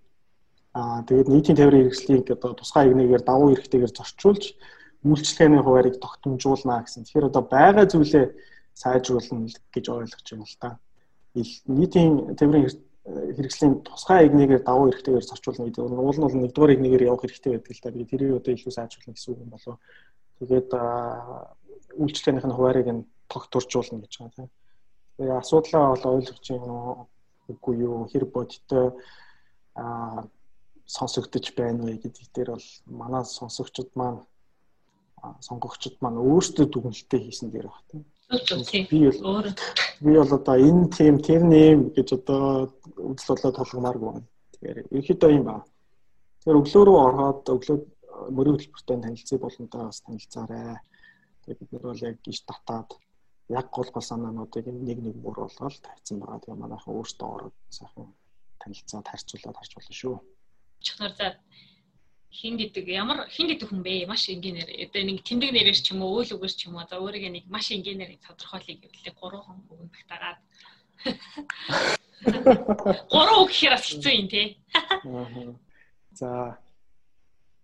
Аа 0.74 1.02
тэгээд 1.06 1.28
нийтийн 1.30 1.56
тээврийн 1.56 1.86
хэрэгслийг 1.86 2.30
одоо 2.30 2.54
тусгай 2.54 2.90
игнэгээр 2.90 3.22
давуу 3.22 3.54
эрхтэйгээр 3.54 3.94
зорчуулж 3.94 4.54
үйлчлэгээний 5.06 5.62
хуваарийг 5.62 5.96
тогтомжуулна 6.02 6.82
гэсэн. 6.82 7.04
Тэгэхээр 7.06 7.30
одоо 7.30 7.42
байгаа 7.46 7.86
зүйлээ 7.86 8.26
сайжруулна 8.76 9.48
гэж 9.72 9.84
ойлгож 9.88 10.26
байна 10.30 10.44
л 10.44 10.60
та. 10.60 10.68
Нийтийн 11.34 12.36
тээврийн 12.36 12.68
хэрэгслийн 13.06 13.74
тусгай 13.88 14.26
игнэгээр 14.28 14.62
давуу 14.66 14.92
эрхтэйгээр 14.92 15.28
зорчуулна 15.28 15.66
гэдэг 15.66 15.82
уул 15.84 16.16
нь 16.18 16.24
бол 16.26 16.40
нэгдүгээр 16.42 16.74
игнэгээр 16.76 17.06
явах 17.08 17.22
хэрэгтэй 17.24 17.52
байдаг 17.56 17.72
л 17.72 17.82
та. 17.82 17.94
Би 17.96 18.04
тэрийг 18.04 18.36
одоо 18.36 18.52
илүү 18.52 18.72
сайжруулна 18.74 19.14
гэсэн 19.14 19.30
үг 19.32 19.40
юм 19.40 19.50
болов. 19.54 19.76
Тэгээд 20.42 20.70
үйлчлэгээнийх 22.02 22.46
нь 22.46 22.56
хуваарийг 22.56 22.88
нь 22.92 23.06
тогтворжуулна 23.32 24.02
гэж 24.04 24.12
байгаа 24.20 24.34
тийм. 24.36 24.50
Тэгээ 25.16 25.40
асуудлаа 25.40 25.84
бол 25.94 26.04
ойлгож 26.20 26.46
байна 26.50 26.76
үгүй 27.48 27.74
юу 27.86 28.04
хэр 28.10 28.24
бодтой 28.26 28.92
а 29.78 30.26
сонсогдож 30.86 31.46
байна 31.56 31.84
вэ 31.86 32.02
гэдэг 32.02 32.26
дээр 32.34 32.50
бол 32.54 32.68
манай 32.86 33.24
сонсогчид 33.24 33.90
маань 33.94 34.20
сонгогчд 35.46 35.96
маань 36.00 36.22
өөрсдөө 36.22 36.66
дүгнэлтээ 36.70 37.20
хийсэн 37.22 37.50
дээр 37.50 37.70
баг 37.70 37.82
тийм. 37.90 38.04
Би 38.26 39.10
бол 39.22 39.46
би 40.00 40.12
бол 40.18 40.34
одоо 40.34 40.56
энэ 40.58 40.90
тим 40.90 41.18
тэр 41.22 41.42
нэм 41.46 41.94
гэж 41.94 42.08
одоо 42.18 42.74
үзэл 42.98 43.28
бодлоо 43.30 43.52
толгомааргүй 43.54 44.08
байна. 44.10 44.26
Тэгэхээр 44.52 44.78
ерөөхдөө 44.98 45.30
юм 45.30 45.44
ба. 45.46 45.56
Тэгэхээр 46.42 46.60
өглөө 46.60 46.82
рүү 46.86 46.98
ороод 47.06 47.42
өглөө 47.54 47.76
мөрийн 48.34 48.56
хөтөлбөртэй 48.58 48.98
танилцъя 48.98 49.38
болонтой 49.38 49.82
бас 49.86 50.00
танилцаарай. 50.02 50.76
Тэгээд 51.46 51.60
бид 51.60 51.72
нар 51.72 51.84
бол 51.86 52.02
яг 52.02 52.16
гიშ 52.26 52.40
татаад 52.50 52.90
яг 53.48 53.66
гол 53.70 53.90
гол 53.94 54.02
санаануудыг 54.10 54.66
нэг 54.74 54.98
нэг 55.06 55.16
бүр 55.22 55.36
болгоод 55.46 55.78
тавьсан 55.86 56.18
байгаа. 56.18 56.42
Тэгээ 56.42 56.62
манайхан 56.62 56.94
өөртөө 56.98 57.28
ороод 57.30 57.56
сайхан 57.70 58.10
танилцаад 58.58 59.06
харьцуулаад 59.06 59.56
харж 59.56 59.72
болно 59.78 59.94
шүү. 59.94 60.16
Чухнаар 60.82 61.14
за 61.14 61.26
хин 62.36 62.60
гэдэг 62.60 62.84
ямар 62.92 63.24
хин 63.32 63.48
гэдэг 63.48 63.68
хүн 63.68 63.80
бэ? 63.80 64.04
Маш 64.04 64.28
энгийнээр 64.28 64.68
одоо 64.84 65.02
нэг 65.08 65.24
тэмдэг 65.24 65.50
нэрээр 65.56 65.78
ч 65.80 65.96
юм 65.96 66.04
уу, 66.04 66.20
үйл 66.20 66.36
үгээр 66.36 66.52
ч 66.52 66.68
юм 66.68 66.76
уу, 66.76 66.84
за 66.84 67.00
өөрийгөө 67.00 67.32
нэг 67.32 67.44
маш 67.48 67.72
энгийнээр 67.72 68.20
тодорхойлъё 68.20 68.76
гэвэл 68.76 69.16
гурван 69.16 69.44
хүн 69.44 69.58
өгөн 69.72 69.90
багтаагаад 69.96 70.38
гурван 73.12 73.40
үг 73.40 73.48
гэхээр 73.48 73.72
бас 73.72 73.88
хэцүү 73.88 74.12
юм 74.12 74.28
тий. 74.28 74.60
За. 76.12 76.60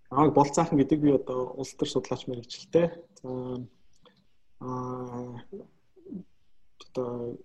Аа 0.08 0.32
болцаахан 0.32 0.80
гэдэг 0.80 0.98
би 1.04 1.10
одоо 1.20 1.52
улс 1.60 1.76
төр 1.76 1.88
судлаач 1.92 2.24
мэрэгчлээ. 2.24 2.88
За. 3.20 3.28
Аа 4.64 5.36
одоо 6.80 7.36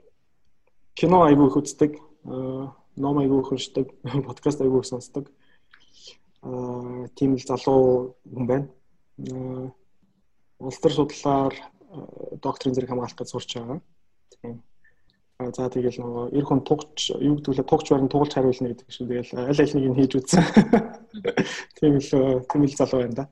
кино 0.95 1.27
айгүй 1.27 1.51
үздэг, 1.51 1.99
ном 2.23 3.15
айгүй 3.19 3.43
уншдаг, 3.43 3.91
подкаст 4.27 4.63
айгүй 4.63 4.87
сонсдог 4.87 5.27
тийм 7.17 7.35
л 7.35 7.45
залуу 7.47 8.15
хүн 8.23 8.45
байна. 8.47 8.67
Улс 10.59 10.79
төр 10.81 10.93
судлаар 10.93 11.53
докторийн 12.41 12.75
зэрэг 12.75 12.89
хамгаалалт 12.89 13.17
гэж 13.17 13.29
сурч 13.31 13.57
байгаа. 13.57 13.81
Тийм. 14.41 14.61
За 15.37 15.69
тэгэл 15.69 16.01
нөгөө 16.01 16.33
эр 16.33 16.45
хүн 16.49 16.61
тугч 16.65 17.13
юу 17.13 17.37
гэдгүүлээ 17.37 17.69
тугч 17.69 17.87
барин 17.93 18.09
тугалж 18.09 18.33
хариулна 18.33 18.73
гэдэг 18.73 18.89
шиг 18.89 19.05
тэгэл 19.05 19.37
аль 19.37 19.61
аль 19.61 19.73
нэг 19.77 19.85
нь 19.93 19.97
хийж 20.01 20.13
үзсэн. 20.17 20.43
Тийм 21.77 22.01
л 22.01 22.41
тийм 22.49 22.61
л 22.65 22.73
залуу 22.73 23.05
байна 23.05 23.15
да. 23.21 23.25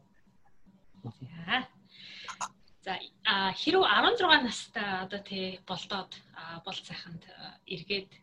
За 2.85 2.93
а 3.25 3.49
хэрв 3.57 3.81
16 3.81 4.21
настай 4.45 4.85
одоо 5.01 5.19
тий 5.25 5.57
болдоод 5.65 6.13
бол 6.61 6.77
цайханд 6.77 7.25
эргээд 7.65 8.13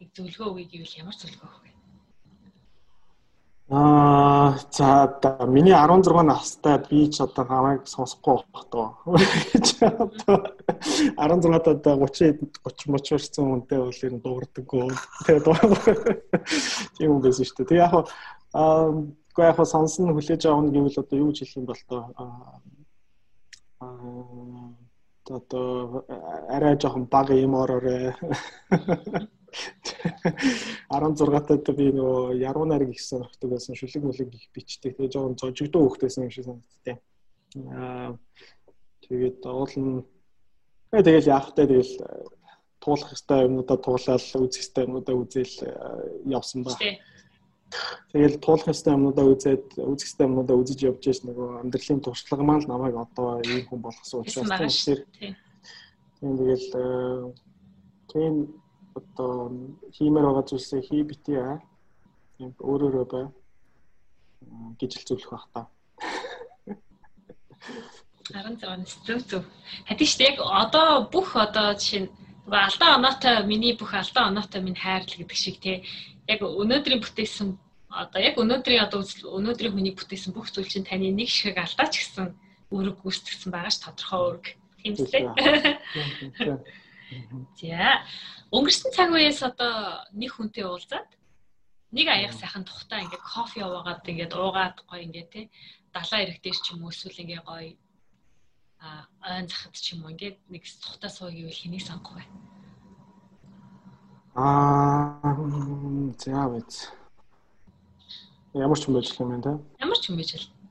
нэг 0.00 0.08
зөвлөгөө 0.16 0.48
өгье 0.48 0.80
гэвэл 0.80 1.00
ямар 1.04 1.16
зөвлөгөө 1.20 1.48
өгөх 1.52 1.62
вэ? 1.68 1.81
Аа 3.72 4.52
за 4.70 5.04
одоо 5.04 5.46
миний 5.46 5.72
16 5.72 6.22
настай 6.22 6.76
би 6.90 7.08
ч 7.08 7.20
одоо 7.24 7.44
хамааг 7.48 7.88
сонсохгүй 7.88 8.44
байх 8.52 8.64
тоо. 8.68 8.88
16 11.16 11.16
одоо 11.16 11.96
30 11.96 12.52
30 12.64 12.84
30 12.84 13.14
орсон 13.16 13.44
хүнтэй 13.48 13.78
бол 13.80 14.02
ер 14.06 14.12
нь 14.12 14.20
дуурдаггүй. 14.24 14.92
Тэгээд 15.24 15.46
тийм 16.96 17.16
юм 17.16 17.20
байсан 17.24 17.44
шүү 17.48 17.56
дээ. 17.64 17.68
Тэгээ 17.68 17.84
яг 17.88 18.12
аа 18.52 18.92
үгүй 19.32 19.44
яг 19.48 19.56
сонсон 19.64 20.12
хүлээж 20.12 20.42
авах 20.44 20.68
нь 20.68 20.72
гэвэл 20.76 21.00
одоо 21.00 21.16
юу 21.16 21.32
гэж 21.32 21.38
хэлэх 21.40 21.56
юм 21.56 21.64
бол 21.64 21.82
тоо 21.88 22.00
аа 22.20 22.60
одоо 25.30 26.04
арай 26.52 26.76
жоохон 26.76 27.08
бага 27.08 27.34
юм 27.34 27.54
ороорой 27.56 28.12
16 30.90 31.46
таад 31.48 31.66
би 31.76 31.92
нөгөө 31.92 32.40
яруу 32.40 32.64
найраг 32.64 32.90
их 32.90 33.00
сонирхдаг 33.00 33.50
байсан 33.50 33.76
шүлэг 33.76 34.02
мүлэг 34.04 34.30
их 34.34 34.48
бичдэг. 34.54 34.96
Тэгээ 34.96 35.12
жоохон 35.12 35.36
зожигдоо 35.36 35.88
хөөхтэйсэн 35.88 36.24
юм 36.24 36.32
шиг 36.32 36.44
санагдтыг. 36.44 36.98
Аа 37.68 38.16
тэгээд 39.04 39.44
уул 39.44 39.74
нь 39.76 40.04
тэгэл 40.90 41.28
яахтай 41.28 41.66
тэгэл 41.68 41.94
туулах 42.80 43.12
хэвээр 43.12 43.48
юмудаа 43.48 43.76
туулаад 43.78 44.22
үзэх 44.22 44.62
хэвээр 44.66 44.88
юмудаа 44.88 45.14
үзэл 45.20 45.54
явсан 46.26 46.64
ба. 46.64 46.72
Тэгэл 48.12 48.36
туулах 48.42 48.66
хэвээр 48.66 48.96
юмудаа 48.98 49.26
үзээд 49.30 49.66
үзэх 49.78 50.08
хэвээр 50.10 50.30
юмудаа 50.32 50.56
үзэж 50.58 50.78
явж 50.88 51.02
яаш 51.06 51.20
нөгөө 51.28 51.48
амьдралын 51.62 52.00
туршлага 52.02 52.44
маань 52.44 52.64
л 52.64 52.70
намайг 52.72 52.96
одоо 52.96 53.40
ийм 53.46 53.64
хүн 53.68 53.80
болгосон 53.80 54.24
учраас 54.26 54.84
тийм. 54.84 55.36
Тийм 56.18 56.32
тэгэл 56.40 56.68
тийм 58.10 58.34
одоо 58.98 59.52
хиймээр 59.96 60.26
байгаа 60.26 60.44
зүйлсээ 60.48 60.80
хий 60.88 61.02
битээ 61.10 61.40
аа. 61.40 61.58
Тийм 62.36 62.50
өөрөөрөө 62.58 63.06
бай 63.12 63.24
гэж 64.80 64.90
хэлцүүлэх 64.94 65.30
байх 65.32 65.46
та. 65.54 65.60
16 68.32 69.06
зөв 69.06 69.20
зөв. 69.30 69.42
Хатин 69.88 70.06
шүү 70.08 70.18
дээ 70.18 70.30
яг 70.32 70.38
одоо 70.62 70.88
бүх 71.12 71.36
одоо 71.36 71.74
жишээ 71.74 72.02
нь 72.06 72.10
алдаа 72.46 72.96
оноотой 72.98 73.46
миний 73.46 73.74
бүх 73.76 73.92
алдаа 73.94 74.28
оноотой 74.30 74.60
минь 74.62 74.78
хайрлал 74.82 75.18
гэдэг 75.18 75.38
шиг 75.38 75.56
те 75.60 75.72
яг 76.32 76.40
өнөөдрийн 76.42 77.02
бүтээсэн 77.02 77.48
одоо 78.02 78.20
яг 78.20 78.34
өнөөдрийн 78.42 78.84
одоо 78.86 79.00
өнөөдрийн 79.38 79.74
хүний 79.74 79.94
бүтээсэн 79.94 80.32
бүх 80.34 80.50
зүйл 80.50 80.70
чинь 80.70 80.88
таны 80.88 81.12
нэг 81.12 81.28
шиг 81.28 81.56
алдаа 81.58 81.86
ч 81.92 81.94
гэсэн 82.00 82.34
үүрэг 82.72 82.96
гүйцэтгэсэн 83.04 83.50
байгаа 83.52 83.72
ш 83.72 83.78
тодорхой 83.84 84.20
үүрэг 84.26 84.46
тийм 84.80 84.94
үү 84.96 85.06
За 87.58 88.04
өнгөрсөн 88.52 88.90
цаг 88.96 89.10
үеэс 89.12 89.40
одоо 89.42 90.04
нэг 90.12 90.30
хүнтэй 90.34 90.64
уулзаад 90.64 91.10
нэг 91.92 92.06
аяг 92.08 92.32
сайхан 92.32 92.64
тухтаа 92.64 93.04
ингээд 93.04 93.24
кофе 93.24 93.60
уугаад 93.64 94.04
ингээд 94.04 94.32
уугаад 94.32 94.76
гоё 94.88 95.02
ингээд 95.06 95.28
тий 95.32 95.44
далайн 95.92 96.24
ирэх 96.24 96.40
дээр 96.40 96.58
ч 96.64 96.66
юм 96.72 96.84
уу 96.84 96.92
эсвэл 96.92 97.22
ингээ 97.22 97.42
гоё 97.44 97.76
а 98.82 99.06
ойн 99.28 99.46
захад 99.48 99.76
ч 99.76 99.94
юм 99.94 100.04
уу 100.04 100.12
ингээд 100.12 100.36
нэг 100.48 100.62
тухтаа 100.82 101.10
сууя 101.12 101.36
гэвэл 101.36 101.60
хэнийг 101.60 101.84
сонгох 101.84 102.16
вэ? 102.16 102.24
Аа 104.34 105.36
за 106.18 106.48
биз. 106.52 106.76
Ямар 108.54 108.78
ч 108.80 108.88
юм 108.88 108.94
байж 108.96 109.08
юм 109.20 109.28
байна 109.28 109.42
те. 109.44 109.52
Ямар 109.84 109.98
ч 110.00 110.08
юм 110.08 110.16
байж 110.16 110.32
л. 110.34 110.61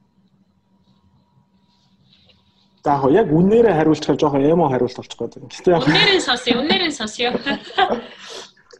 За 2.83 2.97
яг 3.13 3.29
үнээрээ 3.29 3.77
хариулчихвал 3.77 4.17
жоохон 4.17 4.41
эмо 4.41 4.69
хариулт 4.69 4.97
болчих 4.97 5.19
гээд 5.19 5.37
байна. 5.37 5.53
Гэтэ 5.53 5.71
яг 5.71 5.85
үнээрээ 5.85 6.21
сонсъё, 6.25 6.53
үнээрээ 6.65 6.93
сонсъё. 6.97 7.29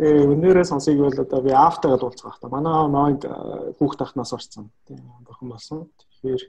Тэгээ 0.02 0.26
өнөөдрөө 0.34 0.66
сонсыг 0.66 0.98
бол 0.98 1.14
одоо 1.14 1.42
би 1.46 1.52
автагаа 1.54 1.98
дуулцах 2.02 2.26
байх 2.26 2.40
та. 2.42 2.50
Манай 2.50 2.90
ноёд 2.90 3.22
хүүхд 3.78 4.00
тахнаас 4.02 4.34
орсон. 4.34 4.72
Тийм 4.88 5.06
бурхан 5.22 5.50
болсон. 5.54 5.92
Тэгэхээр 6.02 6.42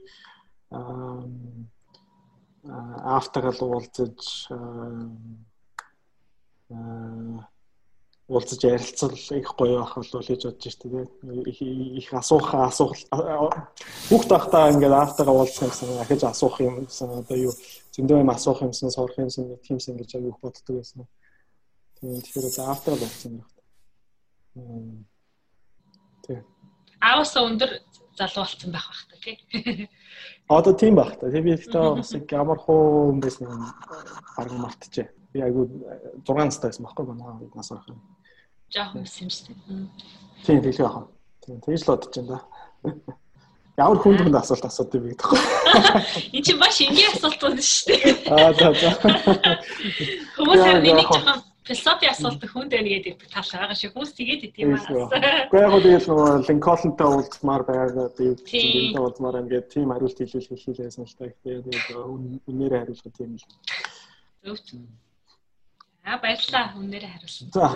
автагаа 3.04 3.52
уулзаж 3.60 4.16
уулзаж 8.28 8.62
ярилцал 8.64 9.10
их 9.12 9.50
гоё 9.58 9.78
байх 9.82 9.94
бол 9.96 10.22
гэж 10.22 10.42
бодож 10.46 10.72
штэ 10.72 10.88
тийм 10.88 11.98
их 11.98 12.08
асуух 12.14 12.54
асуулт 12.54 13.08
хүүхд 14.08 14.28
тахтаа 14.28 14.70
ингээд 14.72 14.92
автагаа 14.92 15.34
уулзсан 15.34 15.68
гэсэн 15.68 16.00
ахиж 16.02 16.22
асуух 16.24 16.60
юм 16.60 16.86
гэсэн 16.86 17.10
одоо 17.18 17.36
юу 17.36 17.54
зөндөө 17.94 18.22
юм 18.22 18.30
асуух 18.30 18.62
юмсан 18.62 18.90
сорох 18.90 19.18
юмсан 19.18 19.48
гэх 19.48 19.70
юмсан 19.70 19.96
гэж 19.98 20.10
аяг 20.16 20.38
боддог 20.40 20.76
байсан. 20.76 21.06
Тэгэхээр 22.00 22.48
одоо 22.50 22.64
автаа 22.70 22.94
болсон 22.96 23.32
юм 23.32 23.44
байна. 24.54 25.04
Тэг. 26.24 26.38
Аавсаа 27.00 27.42
өндөр 27.50 27.70
залуу 28.16 28.44
болсон 28.46 28.70
байх 28.72 28.86
бах 28.88 29.02
та 29.10 29.16
тий. 29.20 29.36
Одоо 30.48 30.72
тийм 30.72 30.94
байх 30.96 31.18
та. 31.20 31.30
Тэг 31.30 31.44
би 31.44 31.52
ихтэй 31.54 31.82
бас 31.94 32.12
ямар 32.30 32.58
хуу 32.58 33.12
юм 33.12 33.20
байсан 33.20 33.46
бараг 34.36 34.56
мартчихэ. 34.56 35.12
Би 35.32 35.40
айгу 35.40 35.66
6 36.26 36.44
настай 36.44 36.70
байсан 36.70 36.84
байхгүй 36.86 37.06
манай 37.06 37.48
нас 37.54 37.72
орох 37.72 37.88
юм. 37.88 38.00
Жохон 38.72 39.00
юм 39.00 39.30
шиг. 39.30 39.56
Тийм 40.44 40.62
тэгэл 40.62 40.84
яах 40.84 40.96
вэ? 40.96 41.06
Тийм 41.44 41.60
тэгж 41.60 41.82
л 41.82 41.88
бодож 41.88 42.14
байна 42.16 42.28
да. 42.28 42.40
Ямар 43.78 43.96
хүн 44.04 44.18
хүнд 44.20 44.36
асуулт 44.36 44.64
асуудаг 44.68 45.00
бэ 45.00 45.16
гэхгүй. 45.16 45.40
Энд 46.36 46.44
чинь 46.44 46.60
маш 46.60 46.76
энгийн 46.84 47.08
асуулт 47.16 47.40
байна 47.40 47.62
шүү 47.64 47.86
дээ. 47.88 48.12
Аа 48.36 48.52
за 48.52 48.68
за. 48.76 48.90
Хүмүүс 50.36 50.60
яг 50.60 50.84
нэг 50.84 51.08
жоохон 51.08 51.40
философи 51.64 52.06
асуулт 52.12 52.42
хүнд 52.52 52.68
байна 52.68 52.88
гэдэг 52.92 53.16
тааш 53.32 53.48
байгаа 53.56 53.76
шиг 53.80 53.96
хүмүүс 53.96 54.12
тэгээд 54.12 54.44
идэв 54.52 54.60
юм 54.60 54.76
аа. 54.76 55.08
Гэхдээ 55.08 55.64
яг 55.64 55.74
тэгэл 55.80 56.08
нөгөө 56.12 56.30
Линкольнтой 56.52 57.08
уулзмаар 57.08 57.62
байгаа 57.64 58.06
би 58.12 58.26
тийм 58.44 59.00
уулзмаар 59.00 59.40
ингээд 59.40 59.66
тийм 59.72 59.88
хариулт 59.88 60.18
хэлүүл 60.20 60.64
хэлээсэн 60.68 61.08
л 61.08 61.16
та. 61.16 61.32
Тэгээд 61.40 61.64
үнээрээ 62.44 62.80
хариулах 62.84 63.16
тийм 63.16 63.30
л. 63.40 63.44
Зөв. 64.44 64.84
Аа 66.02 66.18
баярлалаа 66.18 66.74
үнээрээ 66.78 67.12
хариулсан. 67.14 67.46
За. 67.54 67.70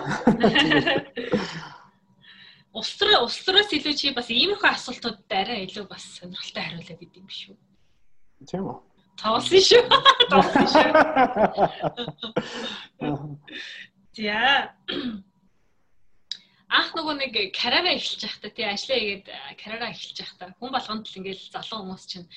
Улс 2.75 2.99
руус 2.99 3.71
илүү 3.71 3.93
чи 3.95 4.11
бас 4.11 4.27
иймэрхүү 4.27 4.69
асуултуудад 4.69 5.31
арай 5.31 5.63
илүү 5.63 5.85
бас 5.87 6.03
сонирхолтой 6.19 6.63
хариулаад 6.63 7.01
идэв 7.01 7.23
юм 7.23 7.29
шүү. 7.31 7.55
Тийм 8.45 8.67
үү? 8.67 8.77
Тоглосон 9.17 9.63
шүү. 9.63 9.81
Тоглосон 10.31 10.67
шүү. 10.75 10.89
За. 14.17 14.37
Анх 16.67 16.91
нөгөө 16.99 17.15
нэг 17.15 17.33
карава 17.55 17.95
эхэлж 17.95 18.27
байхдаа 18.27 18.51
тий 18.51 18.67
ажиллаа 18.67 18.99
хийгээд 18.99 19.27
карава 19.55 19.87
эхэлж 19.87 20.17
байхдаа 20.19 20.51
хүн 20.59 20.71
болгонд 20.75 21.07
л 21.07 21.17
ингээл 21.23 21.47
залуу 21.55 21.79
хүмүүс 21.79 22.03
чинь 22.11 22.27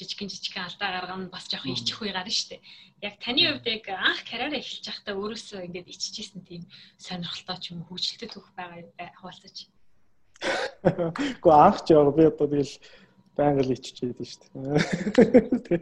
жижигэн 0.00 0.32
жижигэн 0.32 0.64
алдаа 0.64 0.90
гаргана 0.96 1.28
бас 1.28 1.44
жоохон 1.52 1.76
ичих 1.76 2.00
үе 2.00 2.12
гарна 2.16 2.32
штэ. 2.32 2.64
Яг 3.04 3.20
таны 3.20 3.44
хувьд 3.44 3.66
яг 3.68 3.84
анх 3.92 4.24
карьер 4.24 4.56
эхэлж 4.56 4.84
байхдаа 4.88 5.14
өөрөөсөө 5.20 5.60
ингээд 5.68 5.92
иччихсэн 5.92 6.40
тийм 6.48 6.64
сонирхолтой 6.96 7.56
ч 7.60 7.64
юм 7.76 7.84
уу 7.84 7.92
хөгжилтэй 7.92 8.28
төгөх 8.32 8.52
байгаа 8.56 9.12
хаваалцаач. 9.20 9.68
Гэхдээ 10.80 11.52
анх 11.52 11.78
ч 11.84 11.92
яг 11.92 12.08
би 12.16 12.24
одоо 12.24 12.48
тэгэл 12.48 12.74
байнга 13.36 13.62
л 13.64 13.74
иччихээд 13.76 14.18
шүү 14.24 14.48
дээ. 14.56 15.80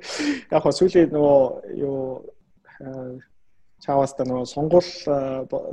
Яг 0.54 0.62
хөө 0.62 0.74
сүүлийн 0.74 1.10
нөгөө 1.14 1.38
юу 1.86 2.26
чаваас 3.78 4.12
та 4.18 4.26
нөгөө 4.26 4.46
сонгуул 4.50 4.90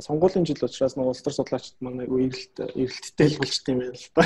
сонгуулийн 0.06 0.46
жил 0.46 0.62
учраас 0.62 0.94
нөгөө 0.94 1.10
улс 1.10 1.22
төр 1.26 1.34
судлаачид 1.34 1.76
манай 1.82 2.06
эрэлт 2.06 2.56
эрэлттэй 2.78 3.28
л 3.34 3.38
болчт 3.42 3.66
юм 3.66 3.78
байна 3.82 3.98
л 3.98 4.08
да. 4.14 4.24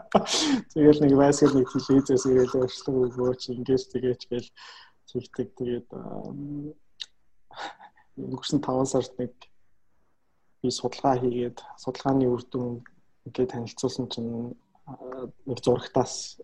Тэгэл 0.74 1.02
нэг 1.04 1.14
байсгал 1.14 1.54
нэг 1.54 1.70
телевизээс 1.70 2.24
ирэл 2.26 2.58
өөрчлөг 2.58 2.96
өгөөч 3.14 3.42
ингэж 3.54 3.82
тэгээч 3.94 4.22
гээл 4.30 4.50
хийгдэг. 5.14 5.48
Тэгээд 5.54 5.88
өнгөрсөн 8.18 8.60
5 8.66 8.90
сард 8.90 9.12
нэг 9.22 9.32
би 10.62 10.68
судалгаа 10.74 11.22
хийгээд 11.22 11.58
судалгааны 11.78 12.26
үр 12.26 12.42
дүн 12.50 12.82
ингээд 13.26 13.52
танилцуулсан 13.54 14.06
чинь 14.10 14.58
нэг 15.46 15.58
зурагтаас 15.62 16.42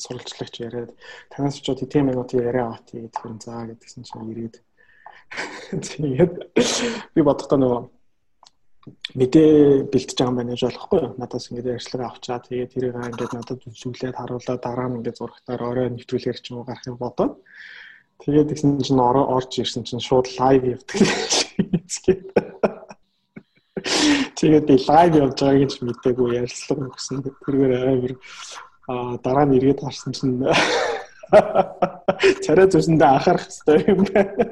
сурвалжлагч 0.00 0.54
яриад 0.66 0.90
танаас 1.30 1.58
очоод 1.60 1.82
тийм 1.90 2.06
минут 2.08 2.30
яриа 2.32 2.70
авах 2.70 2.86
тийм 2.86 3.10
тэгэхээр 3.10 3.42
заа 3.44 3.62
гэдгсэн 3.68 4.02
чинь 4.06 4.30
ирээд 4.32 4.56
тэгээд 5.70 6.32
би 7.14 7.20
бодохдоо 7.22 7.58
нөгөө 7.58 7.80
мэдээ 9.14 9.86
бэлтэж 9.92 10.16
байгаа 10.18 10.32
юм 10.32 10.38
байна 10.40 10.54
гэж 10.54 10.62
болохгүй 10.66 11.00
юу? 11.00 11.14
Надаас 11.20 11.50
ингээд 11.50 11.72
ярьцлага 11.76 12.06
авчаа. 12.10 12.38
Тэгээд 12.42 12.72
тэрийг 12.74 12.96
ингээд 12.96 13.32
надад 13.36 13.60
үзүүлээд 13.68 14.18
харуулаад 14.18 14.60
дараа 14.62 14.88
нь 14.88 14.96
ингээд 14.98 15.18
зурагтаар 15.20 15.62
орой 15.62 15.88
нэвтрүүлгээр 15.94 16.38
ч 16.40 16.46
юм 16.50 16.62
уу 16.62 16.66
гарах 16.66 16.86
юм 16.88 16.98
бодоод 16.98 17.32
тэгээд 18.24 18.48
тэгсэн 18.50 18.80
чинь 18.82 19.00
орж 19.00 19.52
ирсэн 19.60 19.84
чинь 19.84 20.02
шууд 20.02 20.26
лайв 20.38 20.64
явдаг. 20.64 20.98
Тэгээд 24.36 24.64
би 24.66 24.76
лайв 24.88 25.12
явж 25.16 25.38
байгааг 25.40 25.70
ч 25.70 25.80
мэдээгүй 25.84 26.28
ярилцлага 26.40 26.90
өгсөн. 26.90 27.22
Тэргээр 27.24 27.72
амар 27.80 28.12
а 28.88 29.16
дараа 29.22 29.44
нь 29.46 29.56
эргээд 29.56 29.80
харсан 29.84 30.12
чинь 30.12 30.40
царай 32.44 32.66
зүсэндээ 32.68 33.08
анхаарах 33.08 33.46
хэрэгтэй 33.46 33.78
юм 33.92 34.00
байна. 34.10 34.44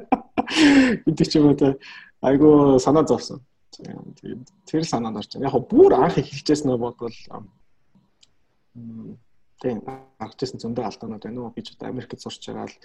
Гэдэг 1.07 1.27
ч 1.29 1.33
юм 1.39 1.53
уу 1.53 1.57
те 1.59 1.79
айгу 2.23 2.79
санаа 2.79 3.07
зовсон. 3.07 3.45
Тэгээд 3.71 4.49
тэр 4.67 4.85
санаанд 4.85 5.19
орж 5.23 5.37
байна. 5.37 5.49
Яг 5.49 5.69
бүр 5.71 5.93
анх 5.95 6.19
эхэлжсэн 6.19 6.73
нь 6.73 6.83
бодвол 6.83 7.17
тийм 9.63 9.79
арчсан 10.19 10.59
зөндөө 10.63 10.85
алдаанууд 10.87 11.23
байна 11.23 11.41
уу? 11.47 11.55
Ч 11.63 11.75
одоо 11.75 11.89
Америкт 11.91 12.21
сурч 12.21 12.43
байгаа 12.51 12.67
л 12.67 12.77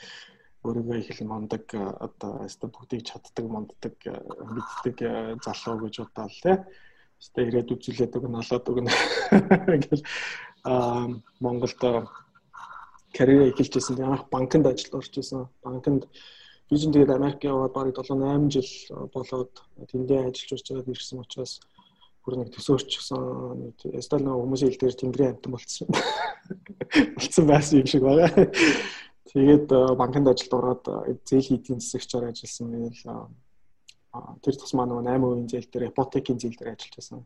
өөрийгөө 0.64 0.98
их 1.02 1.22
л 1.22 1.30
мондөг 1.30 1.66
одоо 1.76 2.46
өстө 2.48 2.70
бүгдийг 2.70 3.04
чаддаг 3.04 3.46
монддаг 3.46 3.96
мэддэг 4.00 4.98
залуу 5.44 5.90
гэж 5.90 5.96
бодлоо 6.02 6.30
тий. 6.30 6.58
Өстө 7.22 7.40
ирээд 7.48 7.74
үзүүлээд 7.74 8.18
өгнө 8.18 8.42
олоод 8.42 8.66
өгнө. 8.72 8.92
Ингээл 9.76 10.04
аа 10.64 11.08
Монголд 11.40 11.80
карьер 13.14 13.50
эхэлжсэн. 13.52 14.02
Анх 14.04 14.30
банкнд 14.32 14.66
ажиллаж 14.68 15.04
орж 15.04 15.14
исэн. 15.20 15.48
Банкнд 15.64 16.08
би 16.74 16.80
ч 16.82 16.90
тэгээд 16.90 17.14
Америк 17.14 17.40
яваад 17.46 17.74
бараг 17.74 17.94
7 18.02 18.18
8 18.18 18.50
жил 18.50 18.70
болоод 19.14 19.54
тэндээ 19.94 20.26
ажиллаж 20.26 20.62
байгаад 20.66 20.90
ирсэн 20.90 21.22
учраас 21.22 21.62
бүр 22.26 22.42
нэг 22.42 22.50
төсөөрчихсөн. 22.50 23.78
Эстал 23.94 24.26
нэг 24.26 24.34
хүмүүсийн 24.34 24.74
хэл 24.74 24.82
дээр 24.82 24.98
тэнгэрийн 24.98 25.32
амтан 25.38 25.52
болцсон. 25.54 25.88
Болцсон 27.14 27.46
байсан 27.46 27.80
юм 27.84 27.88
шиг 27.88 28.02
байгаа. 28.02 28.50
Тэгээд 29.30 29.68
банкнд 29.70 30.28
ажилд 30.34 30.54
ороод 30.58 30.84
зээл 31.30 31.50
хийдийн 31.54 31.78
засагчаар 31.78 32.34
ажилласан. 32.34 32.74
Тэгэл 32.74 34.42
тэр 34.42 34.56
тусмаа 34.58 34.90
нөгөө 34.90 35.06
8% 35.14 35.52
зээл 35.54 35.70
дээр 35.70 35.90
ипотекийн 35.94 36.42
зээл 36.42 36.58
дээр 36.58 36.74
ажиллаж 36.74 36.96
байсан 36.98 37.22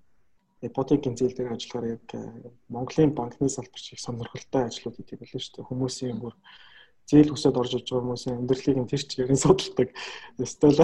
ипотекийн 0.62 1.16
зээл 1.16 1.36
дээр 1.38 1.54
ажиллахаар 1.54 1.88
яг 1.96 2.06
Монголын 2.68 3.14
банкны 3.14 3.50
салбар 3.50 3.80
шиг 3.80 4.00
сонирхолтой 4.02 4.64
ажлууд 4.66 4.98
идэв 4.98 5.20
байлаа 5.22 5.42
шүү 5.42 5.54
дээ. 5.56 5.70
Хүмүүсийн 5.70 6.18
бүр 6.18 6.34
зээл 7.08 7.32
хүсээд 7.32 7.56
орж 7.56 7.72
иж 7.80 7.88
байгаа 7.88 8.04
хүмүүсийн 8.04 8.40
амьдралыг 8.44 8.78
нь 8.84 8.92
тэр 8.92 9.04
чигээр 9.08 9.32
нь 9.32 9.44
судалдаг. 9.44 9.90
Эсвэл 10.44 10.84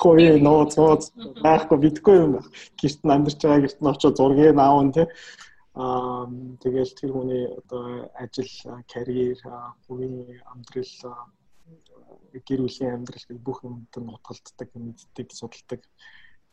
хөөе 0.00 0.38
нууц 0.38 0.72
нууц 0.78 1.04
байхгүй 1.42 1.78
битгүй 1.82 2.16
юм 2.22 2.30
байна. 2.38 2.50
Гэрт 2.78 3.00
нь 3.02 3.14
амьдарч 3.14 3.40
байгаа 3.42 3.62
гэрт 3.66 3.80
нь 3.82 3.90
очиод 3.90 4.14
зургийг 4.16 4.54
аавн 4.54 4.94
тий. 4.94 5.06
Аа 5.74 6.30
тэгэл 6.62 6.94
тэр 6.94 7.10
хүний 7.10 7.44
одоо 7.50 8.06
ажил, 8.14 8.54
карьер, 8.86 9.38
хувийн 9.90 10.38
амьдрал 10.46 10.94
гэр 12.46 12.60
бүлийн 12.62 12.94
амьдрал 12.94 13.26
гэх 13.26 13.42
бүх 13.42 13.66
юмд 13.66 13.90
нь 13.98 14.14
утгалддаг, 14.14 14.68
мэддэг, 14.78 15.28
судалдаг 15.34 15.82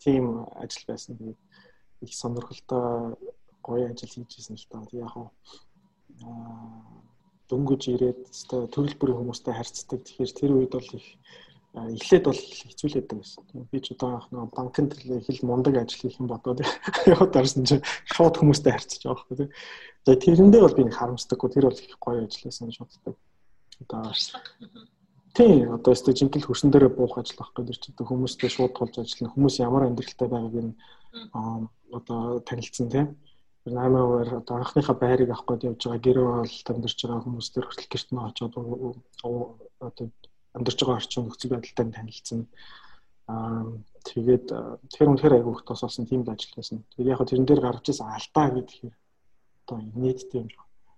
тийм 0.01 0.49
ажил 0.57 0.85
байсан. 0.89 1.13
Тэгээд 1.17 1.41
их 2.01 2.13
сонирхолтой 2.17 3.13
гоё 3.61 3.85
ажил 3.93 4.09
хийжсэн 4.09 4.57
л 4.57 4.65
таа. 4.65 4.81
Яг 4.89 5.13
аа 5.13 5.29
дөнгөж 7.51 7.81
ирээд 7.91 8.19
өстой 8.31 8.67
төрөл 8.71 8.95
бүрийн 8.95 9.19
хүмүүстэй 9.19 9.53
харьцдаг. 9.53 9.99
Тэгэхээр 10.07 10.31
тэр 10.31 10.51
үед 10.55 10.71
бол 10.71 10.89
их 10.95 11.07
эхлээд 11.75 12.25
бол 12.27 12.35
хэцүүлээд 12.35 13.07
байсан. 13.11 13.43
Би 13.71 13.79
ч 13.79 13.95
одоо 13.95 14.23
нэг 14.31 14.51
банкнд 14.55 14.91
их 14.95 15.27
л 15.27 15.47
мундаг 15.47 15.75
ажил 15.79 16.03
хийх 16.03 16.19
юм 16.19 16.27
бодоод 16.27 16.63
яваад 17.11 17.31
дарсан 17.31 17.63
чинь 17.63 17.83
шууд 18.11 18.35
хүмүүстэй 18.39 18.75
харьцаж 18.75 19.03
байгаа 19.03 19.23
байхгүй 19.23 19.37
тийм. 19.39 19.51
Тэгээ 20.03 20.23
тэрэндээ 20.23 20.61
бол 20.63 20.75
би 20.75 20.83
харамсдаггүй 20.91 21.49
тэр 21.51 21.65
бол 21.71 21.79
их 21.79 21.95
гоё 21.95 22.27
ажил 22.27 22.43
байсан 22.43 22.67
боддог. 22.75 23.15
Одоо 23.79 24.03
Тийм 25.31 25.71
одоо 25.71 25.95
өстө 25.95 26.11
жинхэнэ 26.11 26.43
хөрсөн 26.43 26.75
дээрээ 26.75 26.91
буух 26.91 27.15
ажил 27.15 27.39
байхгүй 27.39 27.63
дэр 27.63 27.79
чи 27.79 27.95
хүмүүстэй 27.95 28.51
шууд 28.51 28.75
тулж 28.75 28.99
ажиллана. 28.99 29.31
Хүмүүс 29.31 29.55
ямар 29.63 29.87
амьдралтай 29.87 30.27
байгааг 30.27 30.55
нь 30.59 30.75
одоо 31.95 32.43
танилцсан 32.43 32.91
тийм. 32.91 33.15
8%-аар 33.65 34.41
одоо 34.41 34.55
анхныхаа 34.57 34.95
байрыг 34.97 35.29
авах 35.29 35.45
гээд 35.45 35.67
явж 35.69 35.81
байгаа 35.85 36.01
гэр 36.01 36.17
бол 36.25 36.55
амьдарч 36.71 36.99
байгаа 37.05 37.21
хүмүүс 37.21 37.47
төр 37.53 37.65
хүртэл 37.69 37.91
гэрт 37.93 38.09
нь 38.09 38.25
очоод 38.25 38.53
одоо 38.57 40.09
амьдарч 40.57 40.79
байгаа 40.81 40.97
орчин 40.97 41.23
нөхцөл 41.25 41.53
байдалтай 41.53 41.85
танилцсан. 41.93 42.41
Аа 43.29 43.63
тэгээд 44.09 44.47
тэр 44.89 45.07
үнэхээр 45.13 45.37
айгүй 45.37 45.53
их 45.53 45.63
тос 45.65 45.81
болсон 45.85 46.09
тийм 46.09 46.25
ажил 46.25 46.53
байсан. 46.57 46.81
Тэгээд 46.97 47.11
яг 47.13 47.21
тэрэн 47.21 47.45
дээр 47.45 47.61
гарч 47.61 47.85
ирсэн 47.89 48.09
алдаа 48.09 48.47
гэдгээр 48.49 48.95
одоо 49.61 49.77
нийтдээ 49.93 50.41
юм. 50.41 50.49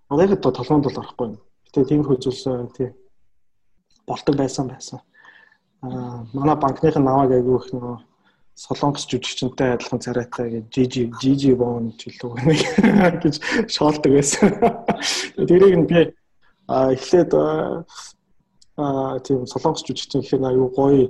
Одоо 0.10 0.24
яг 0.24 0.32
одоо 0.40 0.52
толгоонд 0.56 0.86
бол 0.88 1.02
орохгүй 1.04 1.28
юм. 1.36 1.38
Гэтэ 1.68 1.90
тийм 1.90 2.02
хөлжүүлсэн 2.08 2.72
тий 2.72 2.90
болдог 4.08 4.36
байсан 4.40 4.72
байсан. 4.72 5.00
Аа 5.84 6.24
манай 6.32 6.56
банкных 6.56 6.96
нь 6.96 7.04
намайг 7.04 7.32
айгүй 7.36 7.60
их 7.60 7.68
нөгөө 7.76 7.96
солонгос 8.56 9.08
жүжигчэнтэй 9.10 9.74
адилхан 9.74 10.00
царайтай 10.00 10.50
гэж 10.54 10.66
жижи 10.70 11.12
жижи 11.22 11.56
бон 11.58 11.92
жилүү 11.98 12.38
гэж 13.24 13.36
шоолдог 13.74 14.14
байсан. 14.14 14.54
Тэрийг 15.36 15.76
нь 15.82 15.88
би 15.90 16.14
эхлээд 16.70 17.34
аа 17.34 19.18
тийм 19.26 19.48
солонгос 19.50 19.84
жүжигчин 19.84 20.22
гэхээр 20.22 20.46
аюу 20.54 20.70
гоё 20.70 21.10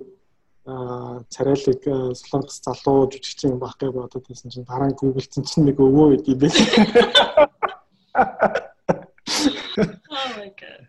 царайлаг 1.28 1.84
солонгос 2.15 2.64
залуу 2.64 3.11
жүжигчин 3.11 3.60
байх 3.60 3.76
гэж 3.76 3.91
бодод 3.91 4.24
байсан 4.24 4.48
чинь 4.52 4.64
дараа 4.64 4.88
нь 4.88 4.95
гуглдсан 4.95 5.44
чинь 5.44 5.68
нэг 5.68 5.84
өвөө 5.84 6.15
байд 6.15 6.24
юм 6.32 6.40
байна. 6.40 6.64
Oh 9.76 10.28
my 10.38 10.53
god. 10.56 10.88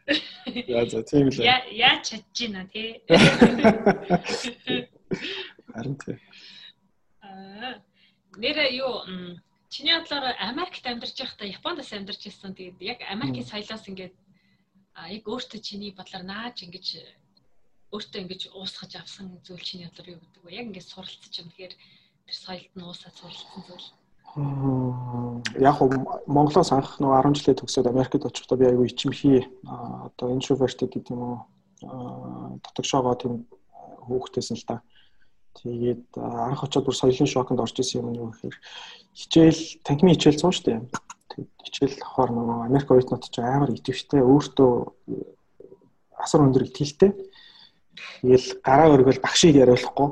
Яа 0.68 0.86
за 0.86 1.02
тийм 1.02 1.28
л. 1.28 1.42
Яа 1.42 1.64
яа 1.72 2.02
чадчихна 2.04 2.68
тий. 2.70 3.00
Харин 5.74 5.96
тий. 5.98 6.16
Аа 7.20 7.82
нэрээ 8.38 8.70
юу 8.78 8.94
чиний 9.68 9.98
бодлоор 9.98 10.38
Америкт 10.38 10.86
амьдарч 10.86 11.18
байхдаа 11.18 11.48
Японд 11.50 11.78
бас 11.82 11.92
амьдарч 11.92 12.22
ирсэн. 12.26 12.54
Тэгээд 12.54 12.78
яг 12.80 12.98
Америкийн 13.10 13.46
соёлоос 13.46 13.90
ингээд 13.90 14.14
а 14.94 15.10
яг 15.10 15.26
өөртөө 15.26 15.60
чиний 15.60 15.90
бодлоор 15.90 16.22
нааж 16.22 16.62
ингэж 16.62 16.86
өөртөө 17.90 18.20
ингэж 18.22 18.42
уусгаж 18.54 18.92
авсан 19.02 19.42
зүйл 19.42 19.66
чиний 19.66 19.90
бодлоор 19.90 20.14
юу 20.14 20.22
гэдэг 20.22 20.42
вэ? 20.46 20.50
Яг 20.62 20.66
ингэж 20.70 20.86
суралцж 20.86 21.34
юм 21.42 21.50
тэгэхээр 21.50 21.74
тэр 21.74 22.36
соёлд 22.38 22.72
нь 22.78 22.86
уусаад 22.86 23.14
суралцсан 23.18 23.62
зүйл. 23.66 23.88
Яг 25.58 25.78
Монголоос 26.26 26.70
анх 26.70 26.98
нэг 27.02 27.10
10 27.10 27.34
жилээ 27.38 27.58
төгсөөд 27.58 27.90
Америкт 27.90 28.26
очихдоо 28.26 28.58
би 28.58 28.66
аягүй 28.70 28.90
ичимхий 28.90 29.46
одоо 29.66 30.30
introverted 30.34 30.90
гэдэг 30.90 31.14
юм 31.14 31.22
уу 31.22 31.38
дотогшоогоо 32.62 33.14
тийм 33.18 33.34
хөөхтэйсэн 34.06 34.58
л 34.58 34.66
та. 34.66 34.82
Тэгээд 35.62 36.04
анх 36.18 36.64
очиод 36.64 36.84
бүр 36.86 36.96
соёлын 36.96 37.30
шоконд 37.30 37.60
орж 37.60 37.78
исэн 37.78 38.02
юм 38.02 38.14
юу 38.14 38.28
гэхээр 38.34 38.56
хичээл 39.14 39.60
танхимын 39.86 40.14
хичээл 40.14 40.40
цуун 40.40 40.54
штэ 40.54 40.82
хичээл 41.34 41.98
хоор 42.02 42.30
нөгөө 42.30 42.66
Америк 42.68 42.90
оюутнууд 42.90 43.24
ч 43.26 43.42
амар 43.42 43.70
идэвхтэй 43.74 44.22
өөртөө 44.22 44.72
асар 46.22 46.46
өндөр 46.46 46.66
итгэлтэй. 46.68 47.10
Тэгэл 48.22 48.48
гараа 48.62 48.94
өргөл 48.94 49.24
багшийг 49.24 49.58
яриулахгүй. 49.58 50.08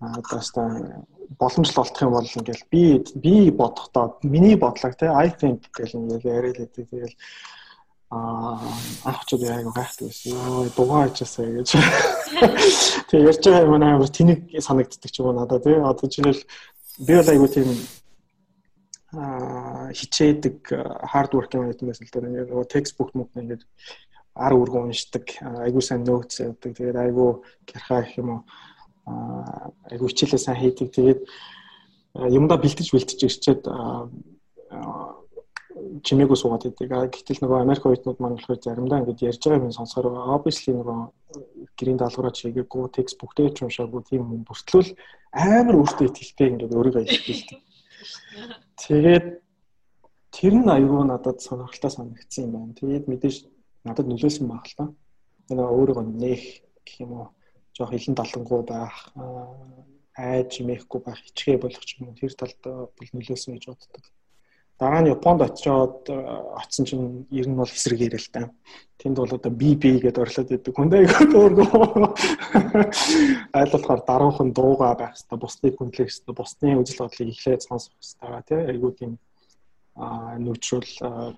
Одоо 0.00 0.40
та 0.40 0.62
боломжтой 1.38 1.84
болтох 1.84 2.02
юм 2.02 2.12
бол 2.16 2.24
ингээл 2.26 2.64
би 2.72 2.82
би 3.14 3.50
бодохдоо 3.50 4.18
миний 4.22 4.56
бодлого 4.56 4.94
те 4.96 5.06
I 5.12 5.28
think 5.30 5.68
гэл 5.76 5.98
ингээл 6.00 6.32
яриад 6.32 6.58
байдаг. 6.58 6.88
Тэгэл 6.88 7.14
аа 8.12 9.24
ч 9.24 9.40
яг 9.40 9.72
гайхдаг 9.72 10.08
байсан. 10.08 10.32
Йоо 10.36 10.68
дугаа 10.76 11.08
ачаасаа 11.08 11.48
гэж. 11.48 11.68
Тэгээ 13.08 13.28
ярьж 13.30 13.44
байгаа 13.48 13.64
юм 13.64 13.74
амар 13.80 14.10
тэнэг 14.12 14.40
санагддаг 14.60 15.10
ч 15.10 15.16
юм 15.20 15.32
уу 15.32 15.36
надад 15.40 15.64
тий. 15.64 15.80
Одоо 15.80 16.06
жишээл 16.12 16.44
би 17.06 17.12
бол 17.16 17.32
айгу 17.32 17.48
тийм 17.48 17.68
хичээдэг 19.96 20.56
хард 21.08 21.32
work 21.32 21.56
юм 21.56 21.72
байсан 21.72 22.04
л 22.04 22.12
да. 22.12 22.20
Нөгөө 22.20 22.68
текстбук 22.68 23.16
мөнгө 23.16 23.40
ингээд 23.40 23.64
ар 24.36 24.52
үргэн 24.60 24.92
уншдаг, 24.92 25.26
айгуу 25.40 25.80
сайн 25.80 26.04
нөөц 26.04 26.32
явдаг. 26.44 26.76
Тэгээд 26.76 26.96
айгуу 26.96 27.44
гэрхаа 27.64 28.04
их 28.04 28.16
юм 28.20 28.28
уу 28.28 28.40
айгуу 29.88 30.08
хичээлээ 30.12 30.40
сайн 30.40 30.60
хийдэг. 30.60 30.88
Тэгээд 30.92 31.20
юмдаа 32.28 32.60
бэлтэж 32.60 32.92
бэлтэж 32.92 33.20
ирчээд 33.24 33.62
чимээгүй 36.06 36.38
суугаад 36.38 36.66
идэг. 36.68 36.90
Гэтэл 36.90 37.42
нөгөө 37.42 37.58
Америк 37.62 37.86
оюутнууд 37.86 38.18
маань 38.20 38.36
болохоор 38.38 38.60
заримдаа 38.62 39.00
ингэж 39.02 39.18
ярьж 39.26 39.42
байгаа 39.42 39.66
юм 39.66 39.74
сонсохоор 39.74 40.06
obviously 40.36 40.72
нөгөө 40.74 40.98
гэрийн 41.78 41.98
даалгавраа 41.98 42.34
чигээгүй 42.38 42.84
текст 42.94 43.16
бүгдээ 43.18 43.48
ч 43.56 43.58
уншаагүй 43.66 44.02
тийм 44.06 44.22
юм 44.30 44.42
бүртлүүл 44.46 44.90
амар 45.32 45.74
өөртөө 45.80 46.06
итгэлтэй 46.08 46.48
ингээд 46.52 46.76
өөрийгөө 46.76 47.02
илэрхийлдэг. 47.02 47.60
Тэгээд 48.82 49.26
тэр 50.30 50.54
нь 50.60 50.70
аюул 50.70 51.04
надад 51.08 51.38
сонирхолтой 51.42 51.90
санагдсан 51.90 52.44
юм 52.46 52.52
байна. 52.52 52.78
Тэгээд 52.78 53.04
мэдээж 53.10 53.36
надад 53.84 54.06
нөлөөсөн 54.06 54.46
баг 54.46 54.64
л 54.68 54.76
та. 54.78 54.84
Энэ 55.50 55.62
өөрийгөө 55.66 56.04
нээх 56.04 56.44
гэх 56.86 56.96
юм 57.04 57.12
уу 57.16 57.26
жоох 57.76 57.92
илэн 57.96 58.14
далангуу 58.14 58.62
байх, 58.62 58.96
айж 60.16 60.52
мэхгүй 60.60 61.00
байх, 61.00 61.18
хичгээ 61.24 61.56
болох 61.56 61.82
юм 61.98 62.14
тэр 62.14 62.32
талд 62.36 62.60
бол 62.62 63.10
нөлөөсөн 63.16 63.56
гэж 63.56 63.64
боддог. 63.72 64.04
Дараа 64.82 64.98
нь 64.98 65.14
Японд 65.14 65.40
очиод 65.46 66.10
очсон 66.58 66.84
чинь 66.88 67.06
ер 67.30 67.46
нь 67.46 67.54
бол 67.54 67.70
эсрэгээрээ 67.70 68.18
л 68.18 68.34
та. 68.34 68.50
Тэнд 68.98 69.14
бол 69.22 69.30
одоо 69.30 69.52
BB 69.54 70.02
гэдээ 70.02 70.24
орлоод 70.26 70.50
идэг. 70.50 70.74
Хүндээ 70.74 71.06
өөргөө 71.38 72.10
айл 73.54 73.70
болохоор 73.70 74.02
даруухан 74.02 74.50
дууга 74.50 74.98
байх 74.98 75.14
хэвээр 75.14 75.38
бусдыг 75.38 75.78
хүндлэх 75.78 76.10
хэвээр 76.10 76.34
бусдын 76.34 76.80
үзэл 76.82 76.98
бодлыг 76.98 77.30
эхлээд 77.30 77.62
сонсох 77.62 77.94
хэвээр 77.94 78.42
тий. 78.42 78.60
Айгуу 78.74 78.90
тийм 78.98 79.12
neutral 80.42 80.86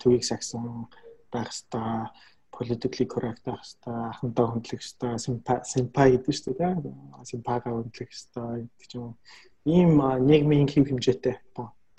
төвийг 0.00 0.24
сагсан 0.24 0.88
байх 1.28 1.52
хэвээр 1.52 2.16
politically 2.48 3.04
correct 3.12 3.44
байх 3.44 3.60
хэвээр 3.60 4.08
ахантаа 4.08 4.46
хүндлэх 4.56 4.80
хэвээр 4.80 5.20
senpai 5.68 6.16
гэдэг 6.16 6.32
шүү 6.32 6.56
дээ. 6.56 6.80
Senpai-га 7.28 7.76
хүндлэх 7.76 8.08
хэвээр 8.08 8.72
гэдэг 8.72 8.88
ч 8.88 8.92
юм. 8.96 9.20
Ийм 9.68 10.00
нийгмийн 10.00 10.64
хэв 10.64 10.88
хэмжээтэй. 10.88 11.36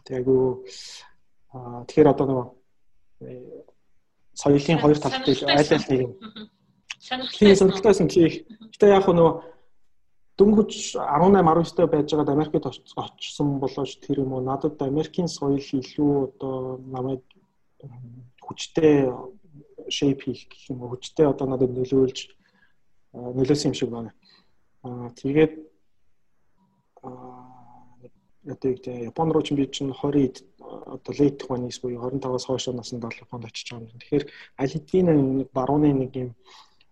Тэг 0.10 0.26
айгуу 0.26 0.66
тэгэхээр 1.56 2.12
одоо 2.12 2.26
нөгөө 2.28 2.48
э, 3.24 3.64
соёлын 4.36 4.82
хоёр 4.82 4.98
талтай 5.00 5.36
айл 5.48 5.70
айл 5.72 5.86
нэг 5.90 6.02
юм. 6.04 6.12
Сонирхолтойсэн 7.00 8.08
тий. 8.12 8.44
Гэтэ 8.76 8.92
яг 8.92 9.08
нөгөө 9.08 9.32
дөнгөж 10.36 11.00
18 11.00 11.40
19-тэй 11.40 11.88
байж 11.88 12.12
байгаад 12.12 12.34
Америкт 12.36 12.68
очсон 13.00 13.60
болооч 13.64 13.92
тэр 14.04 14.28
юм 14.28 14.36
уу 14.36 14.44
надад 14.44 14.82
Америкийн 14.82 15.32
соёл 15.32 15.64
илүү 15.64 16.12
одоо 16.28 16.84
намайг 16.84 17.24
хүчтэй 18.44 19.12
shape 19.88 20.28
хийх 20.28 20.52
гэх 20.52 20.76
юм 20.76 20.84
уу 20.84 20.92
хүчтэй 20.92 21.32
одоо 21.32 21.48
надад 21.48 21.72
нөлөөлж 21.72 22.20
нөлөөсөн 23.16 23.72
юм 23.72 23.78
шиг 23.80 23.90
байна. 23.96 24.12
Аа 24.84 25.08
тэгээд 25.16 25.54
аа 27.04 27.56
одоо 28.46 28.72
Япон 29.10 29.32
руу 29.32 29.42
ч 29.42 29.54
би 29.54 29.66
чинь 29.68 29.94
20 29.94 30.44
одоо 30.86 31.14
late 31.16 31.42
20s 31.48 31.82
буюу 31.82 32.10
25-аас 32.10 32.46
хойш 32.46 32.68
наснд 32.68 33.02
бол 33.02 33.22
Японд 33.22 33.46
очиж 33.46 33.72
байгаа 33.72 33.88
юм. 33.88 34.00
Тэгэхээр 34.00 34.26
аль 34.60 34.74
хэдийн 34.74 35.08
нэг 35.40 35.50
барууны 35.54 35.94
нэг 35.94 36.12
юм 36.16 36.30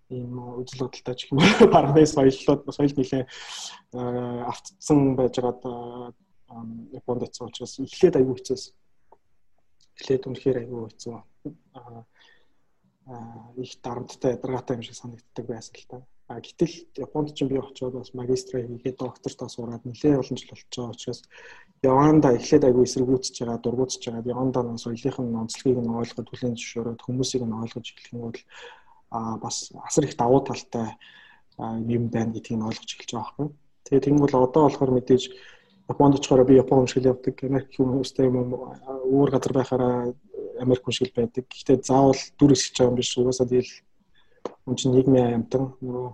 ийм 0.09 0.33
үзэл 0.61 0.85
бодолтой 0.85 1.15
ч 1.15 1.31
юм 1.31 1.39
уу 1.39 1.67
барууны 1.75 2.05
соёлууд 2.05 2.61
соёл 2.69 2.93
нэлээ 2.97 3.23
автцсан 4.51 5.15
байж 5.15 5.35
байгаа 5.39 6.13
Японд 6.91 7.23
очсон 7.23 7.47
учраас 7.47 7.79
эхлээд 7.79 8.17
аягүй 8.17 8.35
хэцээс. 8.37 8.63
Эхлээд 9.97 10.27
үнэхээр 10.27 10.57
аягүй 10.61 10.81
хэцүү. 10.89 11.15
Аа 11.73 12.05
их 13.57 13.81
дарамттай 13.83 14.35
ядаргаатай 14.37 14.77
юм 14.77 14.83
шиг 14.83 14.95
санагддаг 14.95 15.45
байсан 15.45 15.75
л 15.75 15.87
та. 15.89 15.97
А 16.27 16.39
гэтэл 16.39 16.87
Японд 16.97 17.35
ч 17.35 17.43
би 17.43 17.59
очиод 17.59 17.93
бас 17.99 18.13
магистра 18.13 18.63
хийгээд 18.63 18.97
доктортоо 18.97 19.49
сураад 19.49 19.83
нэлээд 19.83 20.21
олон 20.23 20.37
жил 20.39 20.49
болж 20.49 20.63
байгаа 20.71 20.95
учраас 20.95 21.21
яванда 21.83 22.27
эхлээд 22.37 22.63
айгүй 22.63 22.83
эсэргүүцэж 22.87 23.35
байгаа, 23.43 23.59
дургуутж 23.59 23.99
байгаа. 24.07 24.31
Яванда 24.31 24.63
нэг 24.63 24.79
соёлынх 24.79 25.19
нь 25.19 25.35
онцлогийг 25.43 25.79
нь 25.83 25.97
ойлгоод 25.99 26.29
хүлээн 26.31 26.55
зөвшөөрөөд 26.55 27.01
хүмүүсийг 27.03 27.43
нь 27.43 27.59
ойлгож 27.59 27.87
эхлэх 27.91 28.13
юм 28.15 28.21
бол 28.31 28.39
а 29.11 29.37
бас 29.37 29.55
асар 29.83 30.03
их 30.07 30.15
давуу 30.15 30.41
талтай 30.47 30.95
юм 31.59 32.07
байна 32.07 32.31
гэдгийг 32.33 32.57
нь 32.57 32.67
ойлгож 32.71 32.91
эхэлж 32.95 33.11
байгаа 33.13 33.31
хэрэг. 33.35 33.53
Тэгээ 33.83 34.23
бол 34.23 34.35
одоо 34.47 34.61
болохоор 34.63 34.91
мэдээж 34.95 35.23
Японд 35.91 36.15
очихоор 36.15 36.45
би 36.47 36.55
Япон 36.55 36.87
шиг 36.87 37.03
явдаг, 37.03 37.35
Америк 37.43 37.75
хүмүүстэй 37.75 38.31
юм 38.31 38.55
өөр 38.55 39.29
газар 39.35 39.53
байхаараа 39.53 40.15
Америк 40.63 40.87
шиг 40.89 41.11
байдаг. 41.11 41.43
Гэхдээ 41.51 41.83
заавал 41.83 42.15
дүр 42.39 42.55
эсэж 42.55 42.79
байгаа 42.79 42.91
юм 42.91 42.95
биш. 42.95 43.11
Угаасаа 43.19 43.47
тэгэл 43.51 43.71
хүн 44.63 44.75
чинь 44.79 44.93
нийгмийн 44.95 45.43
амьтан 45.43 45.75
нөгөө 45.83 46.07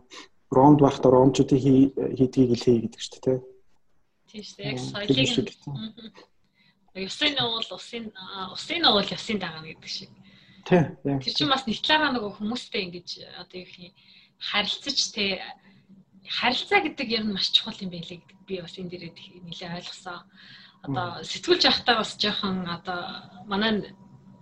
ромд 0.51 0.79
байхдаа 0.81 1.11
ромчуудын 1.13 1.61
хийдгийг 2.17 2.51
л 2.57 2.63
хий 2.65 2.77
гэдэг 2.81 3.01
шүү 3.01 3.21
дээ. 3.25 3.39
Тийм 4.29 4.43
шүү 4.43 4.57
дээ. 4.57 4.69
Яг 4.69 4.79
соёлыг 4.81 5.49
Усын 6.95 7.37
уул 7.45 7.69
усын 7.69 8.11
усын 8.53 8.83
уул 8.89 9.05
ясын 9.05 9.37
дагана 9.39 9.69
гэдэг 9.69 9.89
шиг. 9.89 10.09
Тий. 10.65 10.83
Тэр 11.05 11.33
чинь 11.37 11.53
бас 11.53 11.63
нэг 11.69 11.77
талаараа 11.85 12.17
нөгөө 12.17 12.41
хүмүүстэй 12.41 12.81
ингэж 12.89 13.09
одоо 13.37 13.57
юу 13.61 13.67
гэх 13.69 13.77
юм 13.77 13.93
харилцаж 14.41 14.97
те 15.13 15.39
харилцаа 16.25 16.81
гэдэг 16.81 17.07
юм 17.13 17.37
маш 17.37 17.53
чухал 17.53 17.77
юм 17.77 17.93
байлээ 17.93 18.19
гэдэг 18.19 18.37
би 18.49 18.55
бас 18.57 18.73
энэ 18.75 18.89
дээрээ 18.89 19.13
нэлээ 19.45 19.77
ойлгосон. 19.77 20.25
Одоо 20.83 21.07
сэтгүүлч 21.23 21.63
явахтаа 21.69 21.95
бас 22.01 22.11
жоохон 22.17 22.65
одоо 22.67 22.99
манай 23.45 23.93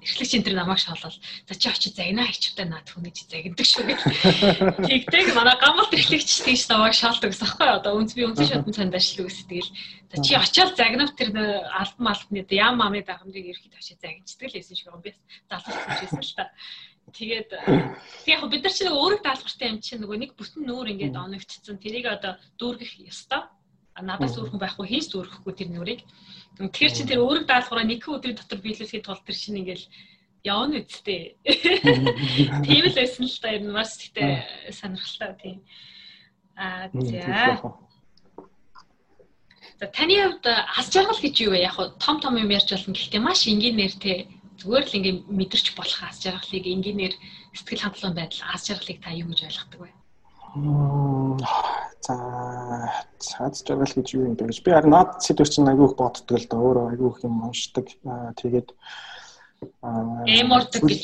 эрхлэгч 0.07 0.31
энэ 0.39 0.45
төр 0.47 0.55
намайг 0.55 0.79
шалвал 0.79 1.11
за 1.11 1.53
чи 1.53 1.67
очиж 1.67 1.93
загнаа 1.93 2.27
хийчихвээ 2.31 2.67
наад 2.71 2.87
чи 2.87 3.23
загнадаг 3.27 3.67
шүү 3.67 3.83
гэх. 3.91 4.01
Тэгдэг 4.87 5.35
манай 5.35 5.55
гамбалт 5.59 5.91
эрхлэгч 5.91 6.47
тийш 6.47 6.63
намайг 6.71 6.95
шалдаг 6.95 7.35
гэсэн 7.35 7.43
аахгүй 7.43 7.67
одоо 7.67 7.93
үнс 7.99 8.15
би 8.15 8.23
үнсэн 8.23 8.47
шатны 8.47 8.71
цанд 8.71 8.95
ажиллах 8.95 9.27
үстгэл 9.27 9.71
за 10.07 10.15
чи 10.23 10.31
очиод 10.39 10.71
загнав 10.79 11.11
тэр 11.19 11.29
альбан 11.35 12.03
малтны 12.07 12.47
ям 12.55 12.79
мамны 12.79 13.03
дагамжийг 13.03 13.51
ирэхэд 13.51 13.75
очиж 13.75 13.99
загнчдаг 13.99 14.47
л 14.47 14.55
байсан 14.55 14.75
шиг 14.79 14.87
юм 14.87 15.03
би 15.03 15.11
залууч 15.51 15.75
хийжсэн 15.99 16.23
л 16.23 16.35
та. 16.39 16.51
Тэгээд 17.07 17.49
яг 18.27 18.41
бид 18.51 18.63
нар 18.63 18.73
чинь 18.75 18.91
өөрөг 18.91 19.23
даалгавартай 19.23 19.71
юм 19.71 19.79
чинь 19.79 20.03
нөгөө 20.03 20.17
нэг 20.23 20.31
бүтэн 20.35 20.67
нүүр 20.67 20.91
ингээд 20.91 21.15
оногдсон. 21.15 21.79
Тэрийг 21.79 22.07
одоо 22.11 22.35
дүүргэх 22.59 22.99
ёстой. 23.07 23.47
Надаас 24.01 24.37
өөрхөн 24.37 24.61
байхгүй 24.61 24.85
хийж 24.87 25.05
дүүргэхгүй 25.09 25.53
тэр 25.57 25.69
нүрийг. 25.73 26.01
Тэгэхээр 26.57 26.93
чи 26.93 27.03
тэр 27.05 27.21
өөрөг 27.25 27.45
даалгавраа 27.49 27.85
нэг 27.85 28.05
өдрийн 28.05 28.37
дотор 28.37 28.59
биелүүлэхэд 28.61 29.05
тул 29.05 29.21
тэр 29.21 29.37
чинь 29.37 29.59
ингээл 29.61 29.85
явна 30.45 30.81
үсттэй. 30.81 31.37
Тийм 32.65 32.83
л 32.85 32.97
байсан 32.97 33.25
л 33.25 33.39
та 33.41 33.49
ер 33.53 33.61
нь 33.65 33.73
маш 33.73 33.97
ихтэй 33.97 34.45
сонирхолтой 34.71 35.33
тийм. 35.41 35.57
Аа 36.57 36.89
за. 36.93 37.73
За 39.77 39.85
таны 39.93 40.15
хувьд 40.17 40.45
аз 40.49 40.87
жаргал 40.89 41.21
гэж 41.21 41.35
юу 41.45 41.51
вэ? 41.53 41.65
Яг 41.69 41.77
том 42.01 42.17
том 42.21 42.37
юм 42.37 42.49
ярьж 42.49 42.69
болно. 42.73 42.97
Гэхдээ 42.97 43.21
маш 43.21 43.45
энгийн 43.45 43.77
нэртэй 43.77 44.29
зүгээр 44.57 44.85
л 44.89 44.97
ингээм 44.97 45.17
мэдэрч 45.29 45.77
болох 45.77 46.01
аз 46.01 46.17
жаргалыг 46.25 46.65
энгийнээр 46.65 47.13
сэтгэл 47.53 47.85
хандлуун 47.85 48.17
байдал 48.17 48.41
аз 48.49 48.65
жаргалыг 48.65 48.97
та 49.01 49.13
юу 49.13 49.29
гэж 49.29 49.45
ойлгодог 49.45 49.81
вэ? 49.85 49.96
За 52.07 52.15
цаад 53.19 53.57
жаргал 53.67 53.93
гэж 53.95 54.07
юу 54.15 54.27
юм 54.31 54.35
бэ 54.39 54.47
гэж 54.49 54.63
би 54.63 54.71
харин 54.71 54.93
наад 54.95 55.19
сэдвэр 55.25 55.49
чинь 55.49 55.69
айгүйх 55.71 55.97
боддог 55.99 56.37
л 56.39 56.47
да 56.47 56.57
өөрөө 56.57 56.85
айгүйх 56.93 57.17
юм 57.27 57.43
уншдаг 57.49 57.91
тэгээд 58.39 58.71
эмордог 60.25 60.83
гэж 60.87 61.03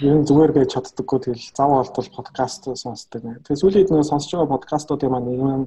юу 0.00 0.16
нь 0.18 0.26
зүгээр 0.28 0.52
байж 0.56 0.68
чаддаггүй 0.74 1.18
тэгэл 1.20 1.46
зав 1.56 1.70
олдвол 1.72 2.10
подкаст 2.16 2.68
сонсдог. 2.76 3.22
Тэгээ 3.44 3.60
сүүлийн 3.60 3.88
нэг 3.90 4.04
сонсож 4.04 4.32
байгаа 4.34 4.54
подкастуудын 4.54 5.12
маань 5.12 5.28
нэг 5.30 5.40
нь 5.40 5.66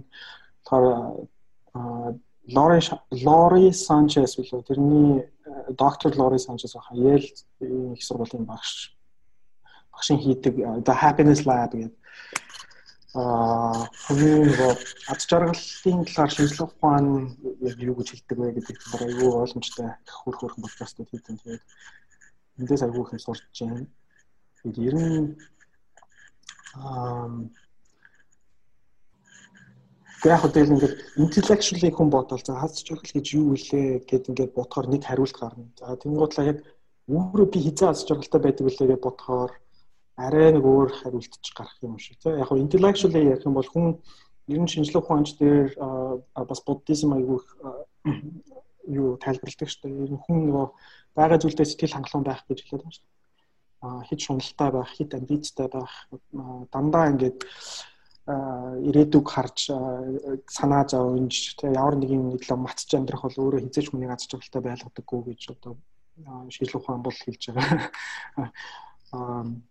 болохоор 0.65 2.19
Лори 2.55 2.79
Лори 3.25 3.71
Санчес 3.71 4.35
билүү 4.37 4.61
тэрний 4.67 5.23
доктор 5.77 6.11
Лори 6.17 6.39
Санчес 6.39 6.75
баха 6.75 6.93
Yale 6.93 7.29
их 7.95 8.03
сургуулийн 8.03 8.45
багш 8.45 8.93
багшийн 9.93 10.19
хийдэг 10.23 10.53
the 10.87 10.93
happiness 11.03 11.41
lab 11.49 11.71
гэдэг 11.71 11.93
аа 13.13 13.85
хамгийн 14.09 14.41
нөгөө 14.49 14.71
ад 15.13 15.21
жаргалын 15.29 16.01
талаар 16.09 16.31
шинжилгээ 16.33 16.65
ухаан 16.65 17.07
яг 17.61 17.77
юу 17.77 17.95
гэж 17.97 18.07
хэлдэг 18.09 18.37
вэ 18.41 18.47
гэдэг 18.57 18.77
талаар 18.81 19.03
аюу 19.05 19.37
ойлгомжтой 19.45 19.89
хөрх 20.09 20.39
хөрх 20.41 20.57
подкастууд 20.57 21.09
хийдэг. 21.13 21.37
Тэгээд 21.37 21.63
эндээс 22.57 22.83
аюу 22.89 23.05
их 23.05 23.21
сурч 23.21 23.45
байна. 23.61 23.85
Тэгээд 24.65 24.77
ер 24.89 24.95
нь 24.97 25.37
аа 26.73 27.29
яг 30.25 30.39
хөдөл 30.41 30.73
ингээд 30.73 30.95
intellectually 31.21 31.93
хүн 31.93 32.09
бодвол 32.09 32.41
за 32.41 32.57
хаз 32.57 32.81
жаргал 32.81 33.13
гэж 33.13 33.25
юу 33.37 33.53
вүлээ 33.53 34.09
гэд 34.09 34.29
ингээд 34.33 34.57
бодохоор 34.57 34.87
нэг 34.89 35.05
хариулт 35.05 35.37
гарна. 35.37 35.69
За 35.77 35.93
тэнгуудлаа 36.01 36.49
яг 36.49 36.59
өөрөө 37.13 37.47
би 37.53 37.59
хизээ 37.61 37.93
хаз 37.93 38.09
жаргалтай 38.09 38.41
байдаг 38.41 38.65
үлээ 38.65 38.89
гэж 38.89 39.01
бодохоор 39.05 39.51
арай 40.15 40.53
нэг 40.53 40.65
өөр 40.65 40.89
хариултч 41.01 41.53
гарах 41.57 41.77
юм 41.81 41.97
шиг 41.97 42.17
тийм 42.21 42.37
яг 42.37 42.51
нь 42.51 42.63
intellectually 42.65 43.23
ярих 43.33 43.45
юм 43.45 43.57
бол 43.57 43.69
хүн 43.69 43.97
ер 44.47 44.59
нь 44.61 44.69
шинжлэх 44.69 45.03
ухаанч 45.03 45.37
дээр 45.39 45.73
бас 46.35 46.61
буддизм 46.67 47.13
айгүй 47.17 47.39
юу 48.87 49.17
тайлбарладаг 49.17 49.69
шүү 49.69 49.81
дээ. 49.83 50.03
Ер 50.05 50.11
нь 50.13 50.23
хүн 50.23 50.39
нөгөө 50.51 50.67
байгаа 51.15 51.39
зүйлдээ 51.39 51.65
сэтгэл 51.65 51.95
хангалуун 51.95 52.25
байх 52.27 52.43
гэж 52.45 52.59
хэлээд 52.61 52.83
байна 52.83 52.95
шүү 52.95 53.05
дээ. 53.07 53.21
Аа 53.83 54.01
хит 54.07 54.19
шуналтай 54.21 54.69
байх, 54.71 54.89
хит 54.91 55.11
амбицтай 55.15 55.67
байх, 55.71 55.93
дандаа 56.71 57.11
ингээд 57.11 57.39
ирээдүг 58.23 59.25
харж 59.27 59.71
санаа 60.47 60.83
зовж 60.87 61.59
тэгээ 61.59 61.75
ямар 61.75 61.95
нэгэн 61.99 62.31
нийтлээ 62.31 62.55
матч 62.55 62.87
амьдрах 62.95 63.27
бол 63.27 63.51
өөрөө 63.51 63.67
хизээч 63.67 63.91
хүнийг 63.91 64.15
аз 64.15 64.27
жаргалтай 64.31 64.61
байлгадаггүй 64.63 65.19
гэж 65.27 65.41
одоо 65.51 65.75
шинжлэх 66.47 66.79
ухаан 66.79 67.03
бол 67.03 67.11
хэлж 67.11 67.51
байгаа 67.51 67.91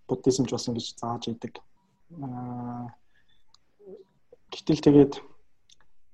буддизм 0.08 0.46
ч 0.46 0.50
бас 0.54 0.68
ингэж 0.68 0.86
зааж 0.98 1.28
идэг. 1.28 1.58
Гэтэл 4.52 4.84
тэгээд 4.84 5.12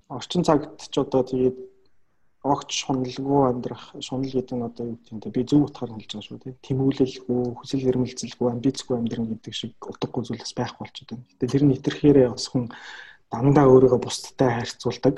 орчин 0.09 0.42
цагт 0.46 0.88
ч 0.88 0.94
одоо 0.96 1.22
тэгээд 1.22 1.59
огч 2.46 2.70
шуналгүй 2.86 3.42
амьдрах 3.50 3.92
шунал 4.00 4.30
гэдэг 4.30 4.56
нь 4.56 4.64
одоо 4.64 4.84
юу 4.94 4.96
гэдэг 4.96 5.14
нь 5.14 5.34
би 5.34 5.42
зөв 5.42 5.66
утгаар 5.66 5.90
хэлж 5.90 6.12
байгаа 6.14 6.26
шүү 6.26 6.38
тийм 6.38 6.56
тэмүүлэлгүй 6.62 7.42
хүсэл 7.59 7.88
эрмэлзэлгүй 7.90 8.48
амбицгүй 8.48 8.94
амьдрын 8.96 9.26
гэдэг 9.34 9.55
шиг 9.59 9.74
утгагүй 9.82 10.22
зүйлс 10.22 10.55
байхгүй 10.55 10.82
болчиход 10.86 11.10
байна. 11.18 11.28
Гэтэ 11.34 11.50
тэр 11.50 11.62
нь 11.66 11.74
итерхээрээ 11.76 12.28
бас 12.30 12.46
хүн 12.46 12.70
дандаа 13.28 13.66
өөрийгөө 13.66 14.00
бусдтай 14.00 14.50
харьцуулдаг 14.55 15.16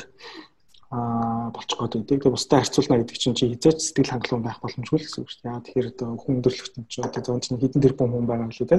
болчих 0.90 1.78
гоод 1.78 1.94
байдаг. 1.94 2.18
Тэгээ 2.18 2.34
бусдад 2.34 2.66
харьцуулна 2.66 2.98
гэдэг 2.98 3.18
чинь 3.18 3.34
чи 3.38 3.46
хизээч 3.54 3.78
сэтгэл 3.78 4.10
хангалуун 4.10 4.42
байх 4.42 4.58
боломжгүй 4.58 4.98
л 4.98 5.06
гэсэн 5.06 5.22
үг 5.22 5.30
шүү 5.30 5.42
дээ. 5.46 5.54
Яа 5.54 5.62
тэгэхээр 5.62 5.88
хүн 6.18 6.34
өндөрлөгтөн 6.42 6.84
ч 6.90 6.94
одоо 6.98 7.22
зүүн 7.22 7.42
чинь 7.46 7.62
хэдэн 7.62 7.82
тэрбум 7.86 8.10
хүн 8.10 8.26
байгаа 8.26 8.50
лээ 8.50 8.66
те. 8.66 8.78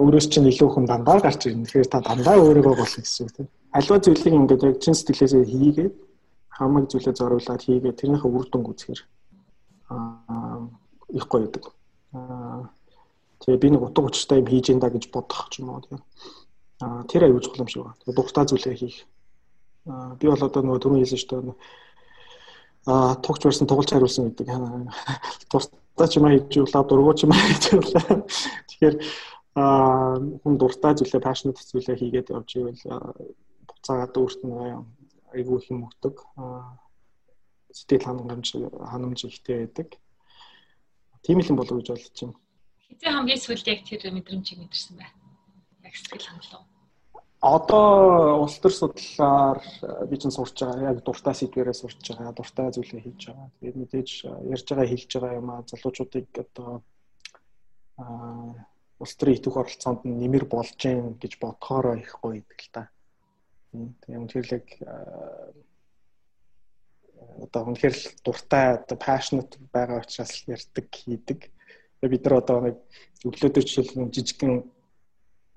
Өөрөөс 0.00 0.26
чинь 0.32 0.48
илүү 0.48 0.68
хүн 0.72 0.86
дандаа 0.88 1.20
гарч 1.20 1.44
ирнэ. 1.44 1.68
Тэгэхээр 1.68 1.92
та 1.92 2.00
дандаа 2.00 2.40
өөрийгөө 2.40 2.72
болно 2.72 3.00
гэсэн 3.04 3.24
үг 3.28 3.32
те. 3.36 3.42
Аливаа 3.76 4.00
зүйлийг 4.00 4.32
ингээд 4.32 4.64
яг 4.64 4.76
чин 4.80 4.96
сэтгэлээсээ 4.96 5.44
хийгээд 5.44 5.94
хамаг 6.56 6.84
зүйлээ 6.88 7.14
зориулаад 7.20 7.62
хийгээд 7.68 8.00
тэрнийхээ 8.00 8.32
үр 8.32 8.46
дүнг 8.48 8.68
үзэхэр 8.72 9.00
аа 9.92 10.72
их 11.12 11.28
гоё 11.28 11.44
байдаг. 11.44 11.64
Аа 12.16 12.64
тэгээ 13.44 13.60
би 13.60 13.68
нэг 13.76 13.82
утга 13.84 14.08
учиртай 14.08 14.40
юм 14.40 14.48
хийж 14.48 14.72
энэ 14.72 14.80
да 14.80 14.88
гэж 14.88 15.12
бодох 15.12 15.52
ч 15.52 15.60
юм 15.60 15.68
уу 15.68 15.84
тийм. 15.84 16.00
Аа 16.80 17.04
тэр 17.04 17.28
аюул 17.28 17.44
чухал 17.44 17.60
юм 17.60 17.68
шиг 17.68 17.84
байна. 17.84 18.00
Дуртай 18.08 18.44
зүйлээ 18.48 18.76
хийх 18.80 19.04
би 19.86 20.26
бол 20.28 20.42
одоо 20.44 20.62
нөгөө 20.62 20.82
түрүү 20.82 20.98
хэлсэн 21.00 21.20
шүү 21.20 21.30
дээ 21.30 21.54
а 22.86 23.14
тогч 23.16 23.44
барьсан 23.44 23.66
тоглож 23.66 23.90
хариулсан 23.90 24.30
гэдэг. 24.30 24.48
Дуртай 25.50 26.08
ч 26.08 26.16
юм 26.16 26.24
аа 26.24 26.32
хийж 26.32 26.56
явлаа, 26.56 26.84
дургуй 26.84 27.14
ч 27.14 27.24
юм 27.24 27.32
аа 27.32 27.44
хийж 27.44 27.64
явлаа. 27.76 28.24
Тэгэхээр 28.68 28.94
а 29.54 30.16
хүн 30.16 30.54
дуртай 30.56 30.92
зүйлээ 30.96 31.20
passionate 31.20 31.60
зүйлээ 31.60 32.00
хийгээд 32.00 32.32
явж 32.32 32.50
ивэл 32.56 32.82
буцаагаад 33.68 34.16
өөрт 34.16 34.40
нь 34.48 34.56
айгүй 35.36 35.56
их 35.60 35.70
юм 35.70 35.84
өгдөг. 35.84 36.16
Сэтгэл 37.68 38.08
хангамж 38.08 38.48
ханамж 38.56 39.20
ихтэй 39.28 39.68
байдаг. 39.68 40.00
Тийм 41.20 41.44
л 41.44 41.50
юм 41.52 41.60
болов 41.60 41.76
гэж 41.84 41.88
бодож 41.92 42.16
байна. 42.16 42.40
Хизээ 42.88 43.12
хамгийн 43.12 43.44
сүүлд 43.44 43.66
яг 43.68 43.80
тэр 43.84 44.08
мэдрэмжийг 44.08 44.58
мэдэрсэн 44.64 44.96
бай. 44.96 45.10
Яг 45.84 45.94
сэтгэл 45.94 46.26
хангалуун 46.26 46.79
одоо 47.40 48.42
улс 48.44 48.58
төр 48.60 48.72
судлаар 48.72 49.58
э, 49.82 50.06
би 50.06 50.16
чинь 50.20 50.30
сурч 50.30 50.60
байгаа. 50.60 50.92
Яг 50.92 51.00
дуртай 51.04 51.34
сэдвэрээ 51.34 51.72
сурч 51.72 52.12
байгаа. 52.12 52.36
Дуртай 52.36 52.68
зүйлээ 52.68 53.00
хийж 53.00 53.20
байгаа. 53.32 53.48
Тэгээд 53.60 53.80
мэдээж 53.80 54.10
э, 54.28 54.30
ярьж 54.52 54.66
байгаа 54.68 54.86
хэлж 54.92 55.10
байгаа 55.16 55.38
юм 55.40 55.48
а 55.50 55.64
залуучуудыг 55.64 56.28
одоо 56.36 56.84
аа 57.96 58.68
улс 59.00 59.16
төрийн 59.16 59.40
итэх 59.40 59.56
оролцоонд 59.56 60.04
нэмэр 60.04 60.44
болж 60.44 60.76
гин 60.76 61.16
гэж 61.16 61.40
бодохоор 61.40 61.96
их 61.96 62.12
гоё 62.20 62.44
идэг 62.44 62.60
л 62.60 62.72
та. 62.76 62.82
Тийм 63.72 64.28
үнэхээр 64.28 64.44
л 64.44 64.60
э, 64.60 65.00
одоо 67.40 67.72
үнэхээр 67.72 67.96
л 67.96 68.04
дуртай 68.20 68.76
одоо 68.76 68.96
passionate 69.00 69.56
байгаа 69.72 70.04
учраас 70.04 70.44
ярьдаг 70.44 70.92
хийдэг. 70.92 71.48
Бид 72.04 72.24
нар 72.24 72.44
одоо 72.44 72.58
нэг 72.68 72.76
өглөөдөр 73.24 73.64
жишээл 73.64 74.12
жижигхэн 74.12 74.60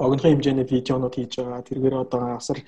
богинохон 0.03 0.31
хэмжээний 0.37 0.67
видеонууд 0.67 1.15
хийж 1.15 1.39
байгаа. 1.39 1.63
Тэргээр 1.63 1.95
одоо 2.03 2.21
асар 2.35 2.59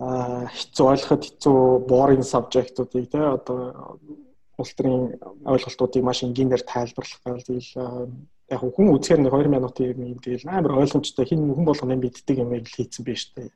хэцүү 0.00 0.86
ойлгоход 0.88 1.22
хэцүү 1.28 1.58
boring 1.84 2.24
subject-уудыг 2.24 3.12
те 3.12 3.20
одоо 3.20 4.00
улс 4.56 4.72
төрийн 4.72 5.20
ойлголтуудыг 5.44 6.02
маш 6.04 6.24
энгийнээр 6.24 6.64
тайлбарлах 6.64 7.20
гал 7.24 7.44
тэгэл 7.44 8.08
яг 8.50 8.60
хүн 8.64 8.88
үзэхээр 8.96 9.20
нэг 9.20 9.32
2 9.36 9.52
минутын 9.52 10.00
юм 10.00 10.18
тэгэл 10.18 10.48
амар 10.48 10.80
ойлгомжтой 10.80 11.28
хин 11.28 11.52
хүн 11.52 11.68
болгоно 11.68 12.00
мэддэг 12.00 12.40
юм 12.40 12.56
ийг 12.56 12.72
хийцэн 12.72 13.04
биш 13.04 13.28
үү 13.36 13.52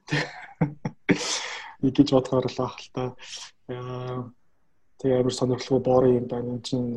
гэж 1.93 2.09
бодохоор 2.13 2.49
л 2.49 2.61
ах 2.65 2.77
л 2.81 2.89
та. 2.95 3.05
Тэгээ 5.01 5.21
амар 5.21 5.35
сонирхолтой 5.35 5.81
boring 5.81 6.17
юм 6.21 6.27
байна. 6.29 6.57
Энэ 6.57 6.65
чинь 6.65 6.89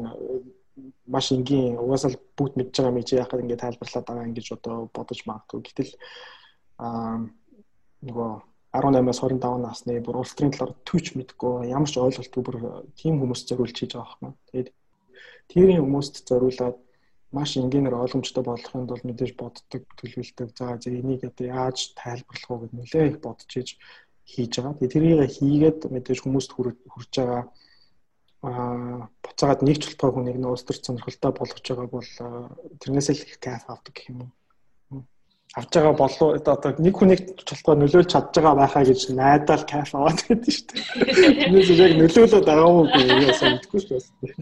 маш 1.08 1.32
энгийн 1.36 1.78
угаасаа 1.82 2.12
л 2.14 2.22
бүгд 2.38 2.54
мэдж 2.58 2.74
байгаа 2.78 2.94
мэж 2.98 3.08
яхад 3.18 3.41
ингээд 3.41 3.64
тайлбарлаад 3.64 4.06
байгаа 4.08 4.28
ингэж 4.30 4.48
одоо 4.58 4.76
бодож 4.94 5.20
магадгүй. 5.26 5.60
Гэтэл 5.66 5.91
аа 6.86 7.26
нөгөө 8.06 8.32
18-аас 8.78 9.20
25 9.24 9.64
насны 9.64 9.94
бүр 10.06 10.20
улс 10.22 10.34
төрийн 10.36 10.54
талаар 10.54 10.76
төвч 10.88 11.16
мэдгүй 11.18 11.72
ямар 11.72 11.90
ч 11.90 11.95
ойлголтгүй 11.98 12.41
бүр 12.44 12.58
тийм 12.99 13.18
хүмүүс 13.22 13.41
зориулж 13.49 13.78
хийж 13.80 13.94
байгаа 13.98 14.22
юм. 14.22 14.36
Тэгээд 14.52 14.70
тэрийн 15.52 15.82
хүмүүст 15.82 16.16
зориулаад 16.30 16.78
маш 17.34 17.58
энгийнээр 17.58 17.95
ойлгомжтой 17.98 18.44
болгохын 18.45 18.88
тулд 18.88 19.06
мэдээж 19.08 19.34
боддог, 19.40 19.84
төлөвлөдөг. 19.98 20.49
За 20.58 20.78
за 20.78 20.90
энийг 20.91 21.24
одоо 21.26 21.45
яаж 21.48 21.78
тайлбарлах 21.98 22.52
уу 22.52 22.62
гэд 22.62 22.74
нэлээ 22.78 23.06
их 23.10 23.18
бодож 23.26 23.49
хийж 23.52 24.52
байгаа. 24.56 24.78
Тэгээд 24.78 24.94
тэрийг 24.94 25.32
хийгээд 25.36 25.80
мэдээж 25.91 26.20
хүмүүст 26.22 26.52
хүрж 26.54 27.12
байгаа 27.18 27.41
аа 27.41 27.52
буцаагаад 28.42 29.66
нэг 29.66 29.82
ч 29.82 29.90
болтгой 29.90 30.12
хүнийг 30.14 30.38
нөөс 30.38 30.62
төр 30.62 30.78
сонирхолтой 30.78 31.32
болгож 31.34 31.66
байгаа 31.66 31.90
бол 31.90 32.10
тэрнээс 32.82 33.10
л 33.10 33.24
их 33.26 33.40
кайф 33.42 33.66
авдаг 33.66 33.94
гэх 33.98 34.10
юм 34.14 34.30
уу. 34.94 35.02
Авж 35.58 35.72
байгаа 35.74 35.96
болов 35.98 36.38
одоо 36.38 36.72
нэг 36.78 36.94
хүнийг 36.94 37.22
болтгой 37.34 37.76
нөлөөлж 37.82 38.10
чадж 38.14 38.38
байгаа 38.38 38.62
байхаа 38.62 38.86
гэж 38.86 39.02
найдаал 39.10 39.66
кайф 39.66 39.90
аваад 39.98 40.22
байдаг 40.30 40.54
шүү 40.54 40.66
дээ. 40.70 40.86
Тэрнээс 41.50 41.70
яг 41.82 41.94
нөлөөлөд 41.98 42.46
байгаа 42.46 42.70
уу 42.70 42.86
гэж 42.86 43.38
санагдахгүй 43.42 43.82
шүү 43.82 43.98
дээ. 43.98 44.38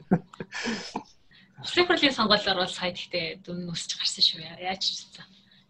Хурлын 1.65 2.13
сонгуулиор 2.13 2.59
бол 2.61 2.69
сая 2.69 2.91
гэхдээ 2.91 3.47
дүн 3.47 3.71
өсч 3.71 3.95
гарсан 3.95 4.23
шүү. 4.27 4.43
Яаж 4.59 4.83
ч 4.83 4.91
гэсэн. 4.91 5.23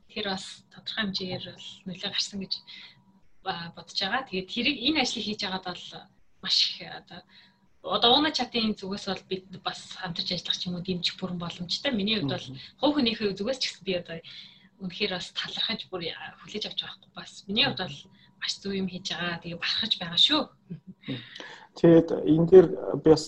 Тэр 0.10 0.26
бас 0.34 0.66
тодорхой 0.74 1.14
хэмжээгээр 1.14 1.46
бол 1.46 1.68
нөлөө 1.88 2.10
гарсан 2.10 2.40
гэж 2.42 2.54
бодож 3.46 3.98
байгаа. 4.02 4.28
Тэгээд 4.28 4.50
тэрийг 4.50 4.78
энэ 4.82 5.02
ажлыг 5.06 5.24
хийж 5.24 5.40
байгаад 5.46 5.66
бол 5.70 5.86
маш 6.42 6.58
их 6.74 6.90
одоо 6.90 7.22
одоо 7.86 8.18
уна 8.18 8.32
чатын 8.34 8.74
зүгээс 8.74 9.06
бол 9.06 9.24
бид 9.30 9.46
бас 9.62 9.80
хамтарч 10.02 10.34
ажиллах 10.34 10.58
ч 10.58 10.66
юм 10.68 10.76
уу 10.76 10.86
дэмжих 10.86 11.16
бүрэн 11.22 11.38
боломжтой. 11.38 11.92
Миний 11.94 12.18
хувьд 12.18 12.34
бол 12.34 12.48
хувь 12.82 12.96
хүнийхээ 12.98 13.38
зүгээс 13.38 13.60
ч 13.62 13.64
гэсэн 13.70 13.86
би 13.86 13.94
одоо 14.02 14.18
үнэхээр 14.82 15.14
бас 15.14 15.30
талархаж 15.38 15.82
бүр 15.94 16.10
хүлээж 16.42 16.66
авч 16.66 16.80
байгаа 16.82 16.98
хгүй 16.98 17.14
бас. 17.14 17.32
Миний 17.48 17.66
хувьд 17.66 17.82
бол 17.86 17.98
маш 18.42 18.54
зөв 18.58 18.74
юм 18.74 18.90
хийж 18.90 19.06
байгаа. 19.14 19.42
Тэгээ 19.42 19.62
барахаж 19.62 19.94
байгаа 20.02 20.20
шүү. 20.20 20.42
Тэгээд 21.78 22.10
энэ 22.26 22.48
дээр 22.50 22.68
би 23.04 23.10
бас 23.14 23.26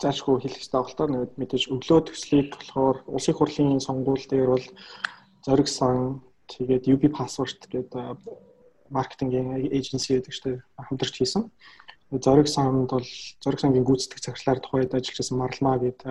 заашгүй 0.00 0.36
хэлэх 0.40 0.60
хэрэгтэй 0.60 0.80
л 0.80 0.96
та 0.96 1.04
мэдээж 1.08 1.64
өглөө 1.72 2.00
төслийг 2.08 2.48
болохоор 2.56 2.96
улсын 3.08 3.36
хурлын 3.36 3.80
сонгуул 3.84 4.24
дээр 4.28 4.48
бол 4.56 4.66
зориг 5.44 5.68
сан 5.68 6.24
тэгээд 6.48 6.88
UB 6.88 7.02
password 7.12 7.60
гэдэг 7.68 8.16
маркетингийн 8.88 9.68
эйженси 9.68 10.16
гэдэг 10.18 10.32
чинь 10.32 10.64
хамтарч 10.76 11.14
хийсэн 11.20 11.52
зориг 12.10 12.48
санд 12.48 12.90
бол 12.90 13.06
зориг 13.38 13.60
сангийн 13.60 13.86
гүйцэтгэх 13.86 14.18
цагтлаар 14.18 14.58
тухайд 14.58 14.94
ажиллаж 14.94 15.18
байсан 15.22 15.38
Марлмаа 15.38 15.78
гэдэг 15.78 16.08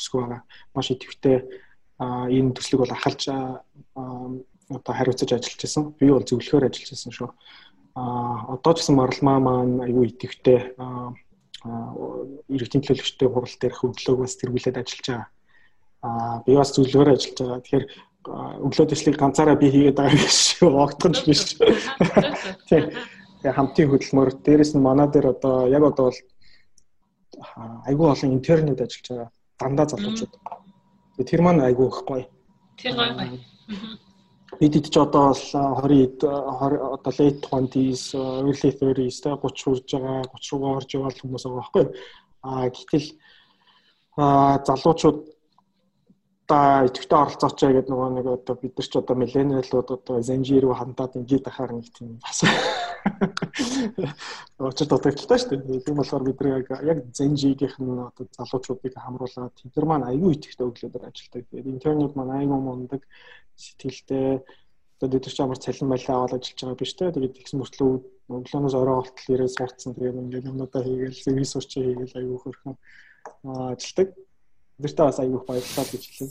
өсгөө 0.00 0.20
байгаа. 0.24 0.42
Маш 0.72 0.88
идэвхтэй 0.90 1.36
энэ 2.00 2.56
төслийг 2.56 2.80
бол 2.80 2.96
ахалж 2.96 3.28
одоо 3.28 4.92
хариуцаж 4.96 5.36
ажиллаж 5.36 5.60
байсан. 5.60 5.92
Би 6.00 6.08
бол 6.08 6.24
зөвлөхөөр 6.24 6.64
ажиллаж 6.64 6.90
байсан 6.96 7.12
шүү. 7.12 7.30
А 7.94 8.56
одоо 8.56 8.72
ч 8.72 8.80
гэсэн 8.80 8.96
Марлмаа 8.96 9.38
маань 9.38 9.84
аюу 9.84 10.08
идэвхтэй 10.08 10.72
иргэдийн 12.48 12.82
төлөөлөгчтэй 12.84 13.28
хурал 13.28 13.56
дээр 13.60 13.74
хөвдлөөг 13.76 14.20
бас 14.24 14.40
тэргүүлээд 14.40 14.80
ажиллаж 14.80 15.06
байгаа. 15.12 15.28
А 16.00 16.40
би 16.40 16.56
бас 16.56 16.72
зөвлөгөөр 16.72 17.12
ажиллаж 17.12 17.36
байгаа. 17.36 17.60
Тэгэхээр 17.60 17.86
өглөө 18.64 18.86
төслийг 18.88 19.16
ганцаараа 19.20 19.60
би 19.60 19.68
хийгээд 19.68 20.00
байгаа 20.00 20.16
биш 20.16 20.56
шүү. 20.56 20.72
Огтхон 20.72 21.12
биш. 21.28 21.60
Тийм 22.68 22.88
хамтын 23.52 23.90
хөдөлмөр 23.90 24.30
дээрэс 24.44 24.72
нь 24.74 24.82
манай 24.82 25.08
дээр 25.08 25.26
одоо 25.34 25.68
яг 25.68 25.82
одоо 25.84 26.04
бол 26.08 26.20
айгүй 27.88 28.08
олон 28.10 28.32
интернет 28.32 28.80
ажиллаж 28.80 29.08
байгаа 29.08 29.30
дандаа 29.58 29.86
залуучууд. 29.88 30.32
Тэр 31.28 31.40
маань 31.42 31.62
айгүй 31.68 31.86
их 31.88 32.00
гоё. 32.08 32.24
Тэр 32.78 32.94
гоё 32.96 33.12
гоё. 33.18 33.38
Бид 34.60 34.74
ч 34.92 34.96
одоо 34.96 35.34
бол 35.34 35.42
20 35.88 36.24
одоо 36.24 37.12
late 37.18 37.40
20s, 37.42 38.14
early 38.14 38.70
30s 38.80 39.20
та 39.22 39.36
30 39.36 39.62
хүрж 39.64 39.88
байгаа, 39.92 40.22
30 40.30 40.50
руугаа 40.52 40.76
орж 40.78 40.90
байгаа 40.94 41.12
хүмүүс 41.20 41.44
байгаа 41.44 41.60
байхгүй. 41.60 41.84
Аа 42.42 42.68
гэтэл 42.70 43.08
аа 44.16 44.62
залуучууд 44.66 45.18
та 46.46 46.84
идэвхтэй 46.84 47.18
оролцоочоо 47.18 47.72
гэдэг 47.72 47.88
нөгөө 47.88 48.10
нэг 48.20 48.26
одоо 48.28 48.54
бид 48.60 48.76
нар 48.76 48.84
ч 48.84 48.92
одоо 49.00 49.16
миллениалууд 49.16 49.88
одоо 49.96 50.16
Zenji 50.20 50.60
рүү 50.60 50.76
хандаад 50.76 51.16
ингээд 51.16 51.48
ахаар 51.48 51.72
нэг 51.72 51.88
тийм 51.88 52.20
бас 52.20 52.44
очиж 54.60 54.88
дутагдaltaа 54.88 55.38
шүү 55.40 55.56
дээ. 55.56 55.84
Тийм 55.88 55.96
болохоор 55.96 56.24
бид 56.28 56.38
нар 56.44 56.60
яг 56.84 56.98
Zenji-гийнх 57.16 57.80
нь 57.80 57.96
одоо 57.96 58.28
залуучуудыг 58.36 58.92
хамруулаад 58.92 59.56
тэд 59.56 59.84
маань 59.88 60.04
аюу 60.04 60.36
идэвхтэй 60.36 60.68
өглөөдөр 60.68 61.08
ажилладаг. 61.08 61.48
Тэгээд 61.48 61.72
интернет 61.72 62.12
маань 62.12 62.36
аюу 62.36 62.60
мундаг 62.60 63.02
сэтгэлтэй 63.56 64.44
одоо 65.00 65.08
бид 65.08 65.24
нар 65.24 65.32
ч 65.32 65.40
амар 65.40 65.58
цалин 65.64 65.88
байлаа 65.88 66.16
аваад 66.16 66.36
ажиллаж 66.36 66.60
байгаа 66.60 66.76
биш 66.76 66.92
үү. 66.92 67.14
Тэгээд 67.16 67.36
тэгсэн 67.40 67.58
мөртлөө 67.60 67.90
өглөөнөөс 68.36 68.76
орой 68.76 68.96
болтол 69.00 69.32
ирээд 69.32 69.56
сурцсан. 69.56 69.96
Тэгээд 69.96 70.20
ингээд 70.22 70.48
юмнуудаа 70.52 70.82
хийгээл 70.84 71.40
ресурч 71.40 71.70
хийгээл 71.72 72.18
аюу 72.20 72.36
хөрхөн 72.40 72.76
ажилладаг. 73.44 74.08
Бидэртээ 74.78 75.06
бас 75.06 75.18
аягүй 75.22 75.40
баярлалаа 75.46 75.86
гэж 75.86 76.02
хэлээ. 76.02 76.30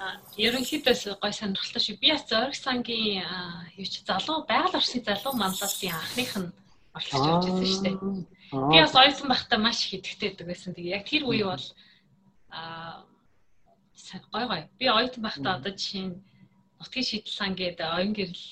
А 0.00 0.20
ерөнхийдөө 0.36 1.16
гой 1.20 1.32
сонирхолтой 1.32 1.82
шиг 1.84 2.00
би 2.00 2.12
бас 2.12 2.24
зориг 2.28 2.56
сангийн 2.56 3.24
юу 3.76 3.88
ч 3.88 4.04
залуу 4.08 4.44
байгаль 4.48 4.78
орчны 4.80 5.00
залуу 5.04 5.32
манлайлалын 5.36 5.96
анхных 6.00 6.32
нь 6.40 6.50
оролцож 6.96 7.24
явж 7.28 7.44
байсан 7.48 7.66
шүү 7.68 7.82
дээ. 7.84 7.96
Би 8.72 8.76
бас 8.80 8.94
ойсон 8.94 9.28
байхдаа 9.28 9.58
маш 9.60 9.78
их 9.84 10.00
идэвхтэйдэг 10.00 10.46
байсан. 10.46 10.74
Тэгээ 10.74 10.96
яг 10.96 11.04
тэр 11.08 11.22
үе 11.28 11.44
бол 11.44 11.66
а 12.50 13.04
гой 14.32 14.44
гой. 14.48 14.62
Би 14.78 14.86
ойсон 14.88 15.22
байхдаа 15.24 15.56
одоо 15.58 15.72
жишээ 15.72 16.04
нь 16.08 16.20
нутгийн 16.78 17.08
шийдэл 17.08 17.38
сан 17.38 17.52
гэдэг 17.56 17.86
оюун 17.96 18.14
гэрэл 18.16 18.44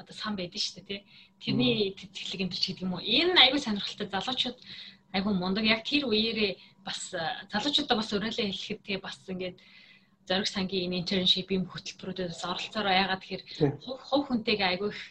одоо 0.00 0.14
сан 0.16 0.36
байдаг 0.36 0.60
шүү 0.60 0.74
дээ 0.76 0.88
тий. 0.88 1.00
Тэрний 1.42 1.92
тэтгэлэг 1.94 2.40
энэ 2.42 2.56
ч 2.56 2.64
гэдэг 2.72 2.84
юм 2.86 2.94
уу. 2.96 3.02
Энэ 3.02 3.38
аягүй 3.38 3.60
сонирхолтой 3.60 4.08
залуучууд 4.08 4.58
айгүй 5.12 5.32
мундаг. 5.36 5.64
Яг 5.64 5.84
тэр 5.84 6.08
үеэрээ 6.08 6.52
бас 6.84 7.14
э, 7.14 7.20
залуучуудаа 7.52 7.96
бас 8.00 8.10
өрөөлөө 8.12 8.46
хэлэхэд 8.48 8.80
тэгээ 8.82 9.00
бас 9.04 9.16
ингээд 9.28 9.56
зориг 10.28 10.48
сангийн 10.48 10.96
internship 10.98 11.48
юм 11.50 11.64
хөтөлбөрүүдээс 11.68 12.42
оролцоороо 12.46 12.94
яагаад 12.94 13.22
тэгэхээр 13.22 13.42
хувь 13.82 14.24
хүнтэйгээ 14.26 14.68
айгүй 14.72 14.90
их 14.90 15.02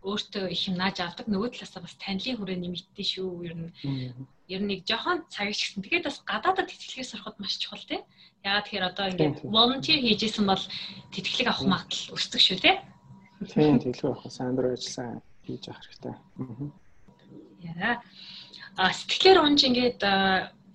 өөртөө 0.00 0.44
их 0.48 0.62
юм 0.68 0.76
нааж 0.80 0.96
авдаг. 1.02 1.26
Нөгөө 1.28 1.50
талаасаа 1.52 1.82
бас 1.84 1.94
танилын 2.00 2.38
хүрээ 2.38 2.58
нэмэгдэн 2.62 3.06
шүү. 3.12 3.30
Ер 3.44 3.54
нь 3.58 3.68
ер 4.48 4.60
нь 4.62 4.70
нэг 4.70 4.80
жоохон 4.88 5.28
цаг 5.28 5.52
ичсэн 5.52 5.84
тэгээд 5.84 6.08
бас 6.08 6.18
гадаадад 6.24 6.66
тэтгэлгээ 6.70 7.06
сурахад 7.06 7.36
маш 7.38 7.54
чухал 7.60 7.84
тий 7.86 8.00
яагаад 8.42 8.64
тэгэхээр 8.66 8.88
одоо 8.90 9.06
ингээд 9.12 9.36
volunteer 9.46 10.00
хийжсэн 10.02 10.46
бол 10.48 10.64
тэтгэлэг 11.14 11.48
авах 11.52 11.66
магадлал 11.70 12.14
өсдөг 12.16 12.40
шүү 12.42 12.58
тий 12.64 12.76
тийм 13.46 13.78
тэтгэлэг 13.78 14.10
авах 14.10 14.32
сайн 14.32 14.56
дураа 14.56 14.74
ажилласан 14.74 15.22
хийж 15.46 15.62
явах 15.70 15.84
хэрэгтэй. 15.86 16.14
Яа. 17.62 17.94
а 17.94 18.02
сэтгэлээр 18.88 19.38
унж 19.44 19.60
ингээд 19.68 20.00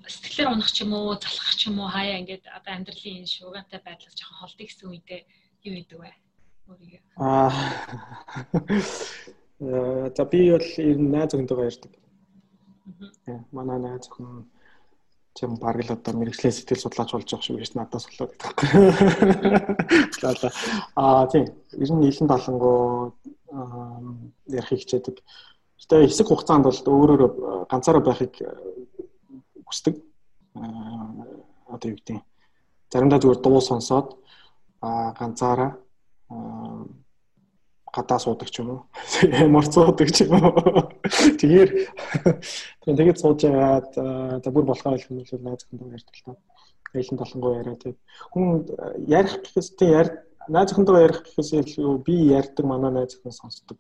сэтгэлээр 0.06 0.54
унах 0.54 0.70
ч 0.70 0.86
юм 0.86 0.94
уу, 0.94 1.18
залхах 1.18 1.56
ч 1.58 1.68
юм 1.70 1.82
уу 1.82 1.90
хаяа 1.90 2.22
ингээд 2.22 2.46
одоо 2.54 2.72
амьдралын 2.78 3.26
энэ 3.26 3.34
шуугаантай 3.34 3.82
байдлаас 3.82 4.14
жоохон 4.14 4.40
холдё 4.46 4.64
гэсэн 4.66 4.90
үедээ 4.94 5.22
юу 5.66 5.74
хийдэг 5.74 6.00
вэ? 6.00 6.12
Өөрийгөө. 6.70 7.02
Аа. 7.18 7.50
Э 9.56 10.12
за 10.16 10.24
би 10.26 10.52
бол 10.52 10.70
ер 10.78 10.98
нь 11.00 11.12
найз 11.14 11.34
охинтойгоо 11.34 11.66
ярьдаг. 11.66 11.92
Аа. 13.26 13.40
Манай 13.52 13.80
найз 13.80 14.06
охин 14.06 14.46
чим 15.34 15.58
баг 15.58 15.82
л 15.82 15.92
одоо 15.96 16.14
мэрэгчлээ 16.14 16.52
сэтгэл 16.54 16.84
судлаач 16.86 17.12
болж 17.12 17.28
байгаа 17.28 17.46
шүү 17.46 17.60
гэж 17.60 17.72
надаас 17.76 18.06
болоод 18.08 18.34
байхгүй. 18.40 18.72
Аа 20.96 21.28
тийм. 21.32 21.46
Ер 21.76 21.90
нь 21.92 22.02
нийлэн 22.04 22.30
талангуу 22.30 23.12
ярих 24.48 24.70
хичээдэг. 24.70 25.18
Гэтэ 25.82 26.08
хэсэг 26.08 26.28
хугацаанд 26.28 26.66
бол 26.66 26.80
өөрөөр 26.80 27.24
ганцаараа 27.70 28.04
байхыг 28.06 28.34
хүсдэг. 29.68 29.96
Одоо 30.56 31.88
юу 31.92 31.98
гэдэг 32.00 32.20
заримдаа 32.92 33.20
зүгээр 33.20 33.42
дуу 33.42 33.62
сонсоод 33.62 34.08
ганцаараа 34.82 35.72
гадаа 37.96 38.20
суудаг 38.20 38.50
ч 38.52 38.60
юм 38.60 38.70
уу. 38.70 38.82
Морцоодаг 39.56 40.10
ч 40.12 40.28
юм 40.28 40.36
уу. 40.44 40.92
Тэгэхээр 41.40 41.72
тэгээд 42.84 43.18
сууж 43.20 43.40
яагаад 43.48 44.44
за 44.44 44.50
бүр 44.52 44.66
болохоо 44.68 45.00
хэлэх 45.00 45.12
юм 45.12 45.24
бол 45.24 45.44
найз 45.48 45.64
зөвхөн 45.64 45.96
ярьдаг 45.96 46.16
та. 46.26 46.36
Ээлэн 46.96 47.20
толонгоо 47.20 47.52
яриа 47.56 47.76
тэгээд 47.80 48.00
хүн 48.32 48.48
ярих 49.08 49.34
гэхээс 49.44 49.70
тийм 49.80 49.92
яар 49.96 50.10
найз 50.52 50.68
зөвхөн 50.70 50.88
ярих 51.08 51.20
гэхээс 51.24 51.52
илүү 51.56 51.94
би 52.04 52.16
ярьдаг 52.36 52.66
манай 52.68 52.92
найз 52.92 53.16
зөвхөн 53.16 53.32
сонсдог. 53.32 53.80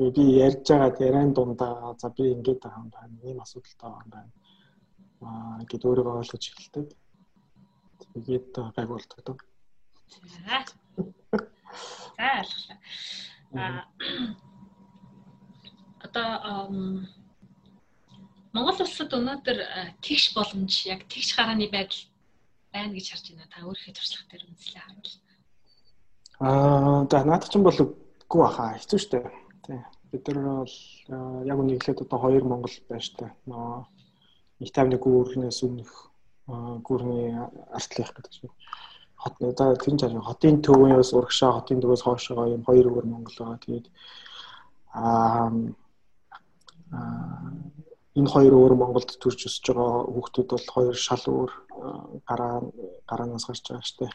Тэгээ 0.00 0.16
би 0.16 0.24
ярьж 0.46 0.64
байгаа 0.64 1.04
яриан 1.08 1.32
дундаа 1.36 1.92
за 2.00 2.08
би 2.16 2.32
ингэж 2.32 2.58
байгаа 2.64 2.80
юм 2.80 2.90
байна. 2.96 3.16
Ийм 3.28 3.38
асуудалтай 3.44 3.90
байгаа 3.90 4.04
юм 4.04 4.10
байна 4.16 4.32
аа 5.20 5.60
гэд 5.68 5.84
өөрийгөө 5.84 6.20
ойлгож 6.20 6.44
эхэлдэг. 6.48 6.86
Тэгээд 8.12 8.48
гайг 8.76 8.88
болдог. 8.88 9.38
За 12.16 12.26
ойлголоо. 12.40 12.76
Аа 13.60 13.84
одоо 16.04 16.28
Монгол 18.54 18.80
улсад 18.80 19.12
өнөөдөр 19.12 19.58
тэгш 20.00 20.32
боломж 20.34 20.74
яг 20.88 21.04
тэгш 21.12 21.36
гарааны 21.36 21.68
байдал 21.68 22.02
байна 22.72 22.96
гэж 22.96 23.06
харж 23.12 23.26
байна. 23.30 23.52
Та 23.52 23.60
өөрийнхөө 23.68 23.94
туршлага 23.94 24.28
дээр 24.32 24.48
үнслээ 24.48 24.82
харуул. 24.82 25.12
Аа, 26.40 27.04
за 27.10 27.16
наадах 27.28 27.52
чинь 27.52 27.66
бол 27.68 27.76
үгүй 27.76 28.40
баха. 28.40 28.80
Хэцүү 28.80 28.98
шүү 28.98 29.12
дээ. 29.12 29.39
Тий. 29.66 29.80
Бид 30.10 30.28
нар 30.28 30.64
бол 30.66 30.76
яг 31.46 31.58
үнэхээр 31.58 32.02
одоо 32.02 32.18
хоёр 32.18 32.44
Монгол 32.44 32.76
дээ. 32.88 33.32
Нөө 33.46 33.84
их 34.60 34.72
тавны 34.72 34.96
гүүрнээс 34.98 35.62
өмнөх 35.64 36.10
гүүрний 36.86 37.36
артлах 37.70 38.12
гэдэг 38.14 38.32
чинь 38.32 38.54
хот 39.20 39.36
одоо 39.40 39.76
тэр 39.76 39.94
жаа 40.00 40.20
хотын 40.24 40.62
төвөөс 40.64 41.10
урагшаа 41.16 41.52
хотын 41.60 41.80
төвөөс 41.80 42.02
хоошоо 42.04 42.48
юм 42.56 42.64
хоёр 42.64 42.86
өөр 42.88 43.06
Монгол 43.06 43.36
байгаа. 43.38 43.64
Тэгээд 43.64 43.86
аа 44.92 45.52
энэ 48.18 48.32
хоёр 48.34 48.54
өөр 48.56 48.74
Монголд 48.74 49.10
төрж 49.22 49.46
өсөж 49.46 49.64
байгаа 49.70 50.08
хүүхдүүд 50.10 50.48
бол 50.50 50.66
хоёр 50.74 50.96
шал 50.96 51.24
өөр 51.28 51.50
гараа 52.28 52.54
гараанаас 53.08 53.44
гарч 53.46 53.64
байгаа 53.68 53.86
штэ. 53.86 54.08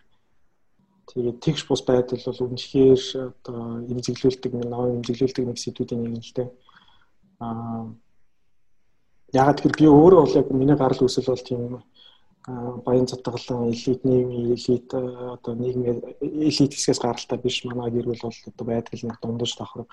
Тэгээд 1.05 1.37
тэгш 1.43 1.61
бус 1.69 1.81
байдал 1.85 2.21
бол 2.25 2.43
үнэхээр 2.49 3.01
одоо 3.29 3.85
имзэглүүлдэг 3.91 4.51
нэг 4.57 4.67
имзэглүүлдэг 4.73 5.45
нэг 5.45 5.57
сэдвүүдийн 5.61 6.01
нэг 6.01 6.25
л 6.25 6.35
дээ. 6.35 6.49
Аа 7.45 7.93
ягаад 9.35 9.59
гэвэл 9.61 9.79
би 9.79 9.87
өөрөө 9.89 10.21
бол 10.21 10.37
яг 10.39 10.47
миний 10.51 10.77
гарал 10.77 11.01
үүсэл 11.03 11.29
бол 11.29 11.43
тийм 11.43 11.61
баян 12.47 13.07
затгалан 13.07 13.71
элит 13.71 14.05
нийгмийн 14.05 14.53
элит 14.53 14.93
одоо 14.93 15.53
нийгмийн 15.55 16.01
элит 16.21 16.73
хэсгээс 16.73 16.99
гаралтай 17.01 17.39
биш 17.41 17.65
манай 17.65 17.89
гэр 17.91 18.05
бүл 18.05 18.21
бол 18.21 18.37
одоо 18.45 18.65
байдаг 18.65 18.93
нэг 19.03 19.17
дундаж 19.21 19.57
давхраг 19.57 19.89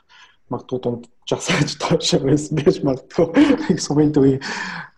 магадгүй 0.53 0.81
дунд 0.81 1.09
жагсааж 1.24 1.77
тоошоо 1.81 2.20
байсан 2.29 2.59
гэж 2.61 2.77
магадгүй. 2.85 3.79
Сумын 3.81 4.12
төв 4.12 4.27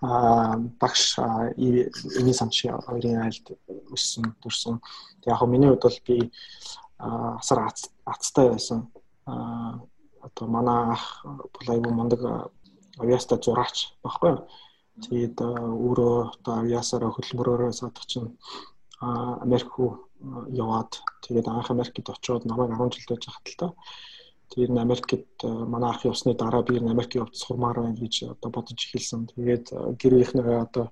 а 0.02 0.58
багш 0.80 1.18
эний 1.56 2.34
самчи 2.34 2.74
хоёрын 2.86 3.22
айлд 3.22 3.54
өссөн 3.94 4.34
төрсөн. 4.42 4.82
Яг 5.26 5.38
хөө 5.38 5.48
миний 5.48 5.70
хувьд 5.70 5.86
бол 5.86 6.00
би 6.06 6.32
асар 6.98 7.70
ацтай 8.04 8.50
байсан. 8.50 8.88
А 9.26 9.78
одоо 10.26 10.48
манай 10.48 10.98
ах 10.98 11.22
бол 11.24 11.68
аюу 11.70 11.94
мундаг 11.94 12.50
авьяаста 12.98 13.38
зураач 13.38 13.94
баггүй 14.02 14.42
Тэгээд 15.02 15.36
өөрөө 15.42 16.14
одоо 16.38 16.54
авьяасаараа 16.62 17.10
хөдөлмөрөөрөө 17.14 17.72
садах 17.74 18.06
чинь 18.06 18.38
Америк 19.02 19.74
руу 19.74 20.06
яваад 20.54 21.02
тэгээд 21.26 21.50
анх 21.50 21.70
Америкт 21.74 22.08
очиод 22.08 22.46
намайг 22.46 22.70
10 22.70 22.94
жил 22.94 23.10
байж 23.10 23.24
хат 23.26 23.46
л 23.50 23.58
та. 23.58 23.68
Тэгээд 24.54 24.70
Америкт 24.78 25.42
манай 25.42 25.90
ах 25.90 26.04
явсны 26.04 26.34
дараа 26.34 26.62
би 26.62 26.78
Америк 26.78 27.14
явж 27.18 27.34
сурмаар 27.34 27.82
байна 27.82 27.98
гэж 27.98 28.38
одоо 28.38 28.50
бодож 28.54 28.78
эхэлсэн. 28.78 29.34
Тэгээд 29.34 29.98
гэрийнхнээ 29.98 30.62
одоо 30.62 30.86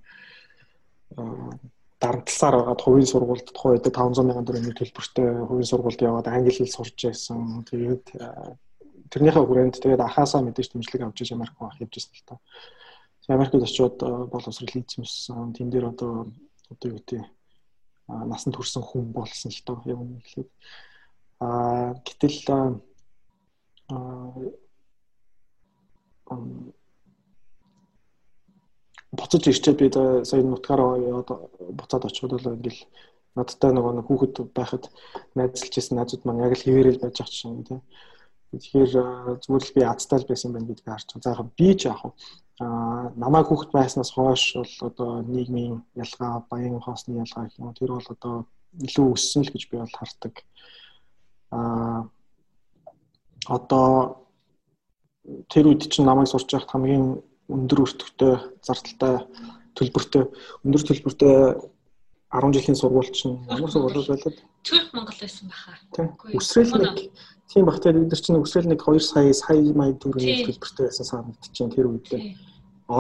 дарамтласаар 2.03 2.55
байгаад 2.59 2.83
хувийн 2.83 3.07
сургуульд 3.07 3.47
тухайн 3.55 3.79
үед 3.79 3.87
500 3.87 4.19
сая 4.19 4.43
төгрөгийн 4.43 4.79
төлбөртэй 4.79 5.29
хувийн 5.47 5.71
сургуульд 5.71 6.03
яваад 6.03 6.27
англи 6.27 6.51
хэл 6.51 6.75
сурч 6.75 6.99
байсан. 7.07 7.63
Тэгээд 7.71 8.05
тэрнийхээ 9.15 9.45
хүрээнд 9.47 9.79
тэгээд 9.79 10.03
ахаасаа 10.03 10.43
мэдээж 10.43 10.69
дэмжлэг 10.75 11.03
авч 11.07 11.23
иж 11.23 11.31
Америк 11.33 11.55
авах 11.63 11.79
явж 11.79 11.95
байсан 11.95 12.15
л 12.19 12.27
та. 12.27 12.35
Америкт 13.29 13.55
очиод 13.55 13.99
боловсрол 14.01 14.73
хийчихсэн. 14.73 15.53
Тэн 15.55 15.71
дээр 15.71 15.87
одоо 15.95 16.33
одоо 16.71 16.89
юу 16.91 16.99
гэдэг 16.99 17.23
насан 18.09 18.53
турсан 18.53 18.83
хүн 18.83 19.13
болсон 19.13 19.51
л 19.51 19.63
доо 19.67 19.83
яг 19.87 19.99
үнэ 19.99 20.21
хэлээд. 20.21 20.51
Аа 21.41 21.95
гэтэл 22.03 22.39
буцаж 29.13 29.43
ирчээд 29.47 29.79
би 29.79 29.89
сая 30.25 30.43
нутгаараа 30.43 31.23
буцаад 31.79 32.05
очиход 32.09 32.33
бол 32.33 32.57
ингээл 32.57 32.83
надтай 33.37 33.73
нөгөө 33.73 33.93
нэг 33.97 34.07
хүүхэд 34.09 34.37
байхад 34.57 34.85
найзалж 35.37 35.75
ирсэн 35.77 35.97
найзууд 36.01 36.25
маань 36.25 36.45
яг 36.47 36.57
л 36.57 36.65
хിവэрэл 36.65 37.03
байж 37.03 37.21
ах 37.21 37.31
чинь 37.31 37.65
тийм. 37.65 37.81
Тэгэхээр 38.53 38.93
зүгээр 39.41 39.65
л 39.69 39.77
би 39.77 39.83
азтай 39.85 40.19
л 40.21 40.29
байсан 40.29 40.53
байна 40.53 40.69
гэдгийг 40.69 40.89
харж 40.89 41.09
байгаа. 41.13 41.25
За 41.25 41.33
яг 41.37 41.49
би 41.57 41.69
ч 41.77 41.89
яг 41.89 42.01
а 42.05 42.13
намайг 43.17 43.47
хүүхэд 43.47 43.71
байснаас 43.73 44.11
хойш 44.13 44.57
бол 44.57 44.75
одоо 44.89 45.11
нийгмийн 45.23 45.83
ялгаа, 45.95 46.45
баян 46.51 46.81
хоосны 46.81 47.19
ялгаа 47.19 47.47
гэх 47.47 47.59
юм. 47.59 47.75
Тэр 47.75 47.91
бол 47.97 48.09
одоо 48.15 48.35
илүү 48.81 49.07
өссөн 49.15 49.45
л 49.45 49.53
гэж 49.53 49.63
би 49.71 49.77
бол 49.79 49.97
хардаг. 49.99 50.35
а 51.53 52.07
одоо 53.47 54.23
тэр 55.49 55.67
үед 55.69 55.91
чинь 55.93 56.07
намайг 56.07 56.29
сурч 56.29 56.49
байхад 56.53 56.71
хамгийн 56.73 57.23
өндөр 57.49 57.85
өртөгтэй, 57.85 58.35
зардалтай, 58.63 59.15
төлбөртэй, 59.77 60.25
өндөр 60.65 60.83
төлбөртэй 60.87 61.37
10 62.33 62.55
жилийн 62.57 62.79
сургууль 62.79 63.13
чинь 63.13 63.37
ямар 63.51 63.71
сургууль 63.71 64.09
байлаа? 64.09 64.33
Төрх 64.65 64.89
Монгол 64.95 65.19
байсан 65.21 65.51
баха. 65.53 65.77
Үсрээл 66.33 66.73
нэг 66.81 67.13
тийм 67.53 67.67
бах 67.67 67.81
тэр 67.83 68.01
бид 68.01 68.09
нар 68.09 68.23
чинь 68.25 68.41
үсрээл 68.41 68.73
нэг 68.73 68.81
2 68.81 69.01
сая, 69.01 69.33
сая 69.37 69.61
мая 69.77 69.93
төгрөгийн 69.93 70.49
төлбөртэй 70.49 70.87
байсан 70.89 71.07
санагдчихээн 71.07 71.75
тэр 71.77 71.87
үед 71.93 72.09
л 72.09 72.23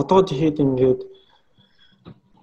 одоо 0.01 0.21
тэгэхэд 0.23 0.59
ингээд 0.65 1.01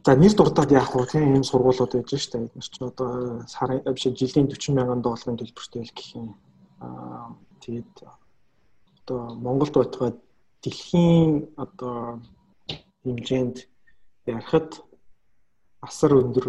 за 0.06 0.16
нэр 0.16 0.34
дуртаад 0.36 0.72
яах 0.72 0.96
вэ? 0.96 1.06
Тийм 1.06 1.36
ийм 1.36 1.44
сургуулиуд 1.44 1.94
байж 1.94 2.12
штэ. 2.18 2.40
Бид 2.40 2.56
нар 2.56 2.68
ч 2.68 2.76
одоо 2.82 3.10
сарын 3.48 3.84
биш 3.86 4.06
жилийн 4.20 4.48
40 4.48 4.74
мянган 4.78 5.02
долларын 5.02 5.40
төлбөртэй 5.40 5.84
л 5.84 5.96
гэх 5.96 6.10
юм. 6.16 6.28
Аа 6.80 7.36
тэгээд 7.62 7.94
одоо 9.00 9.20
Монголд 9.36 9.74
байтугай 9.76 10.12
дэлхийн 10.64 11.54
одоо 11.58 12.22
хэмжээнд 13.04 13.58
ярихад 14.26 14.70
асар 15.88 16.12
өндөр 16.22 16.46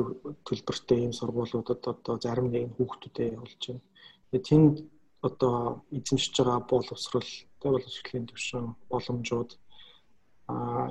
төлбөртэй 0.46 0.98
ийм 1.04 1.12
сургуулиудад 1.12 1.82
одоо 1.86 2.14
зарим 2.24 2.50
нэгэн 2.50 2.74
хүүхдүүдэд 2.76 3.34
явуулж 3.38 3.62
байна. 3.66 3.82
Тэгээд 4.30 4.48
тэнд 4.48 4.74
одоо 5.22 5.84
эзэмшиж 5.96 6.34
байгаа 6.38 6.60
боловсрол, 6.70 7.30
боловсролын 7.62 8.26
төвшин, 8.26 8.74
боломжууд 8.90 9.50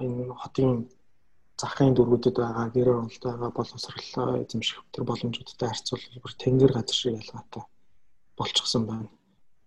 энэ 0.06 0.34
хотын 0.42 0.90
захын 1.60 1.94
дөрвүүдэд 1.94 2.36
байгаа 2.40 2.68
гэр 2.76 2.90
оролт 2.96 3.24
байгаа 3.24 3.52
боловсролоо 3.52 4.40
эзэмших 4.44 4.80
тэр 4.94 5.04
боломжуудтай 5.04 5.70
харьцуулбал 5.70 6.24
бүр 6.24 6.34
тэнгэр 6.44 6.72
газар 6.74 6.98
шиг 6.98 7.20
ялгаатай 7.20 7.64
болчихсон 8.38 8.84
байна. 8.88 9.10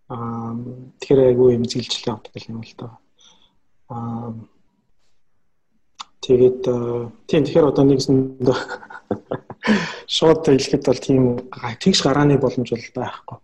Аа 0.08 0.56
тэгэхээр 1.00 1.20
айгүй 1.28 1.50
зилжлээ 1.72 2.14
авдаг 2.14 2.42
юм 2.48 2.60
л 2.64 2.74
да. 2.80 2.88
Аа 3.92 4.32
тэгээд 6.24 6.62
тийм 7.28 7.42
тэгэхээр 7.44 7.70
одоо 7.70 7.84
нэгсэнд 7.84 8.48
шууд 10.16 10.42
хэлэхэд 10.48 10.82
бол 10.88 11.00
тийм 11.06 11.22
тэгш 11.82 12.00
гарааны 12.02 12.40
боломж 12.40 12.68
бол 12.72 12.88
байхгүй. 12.96 13.38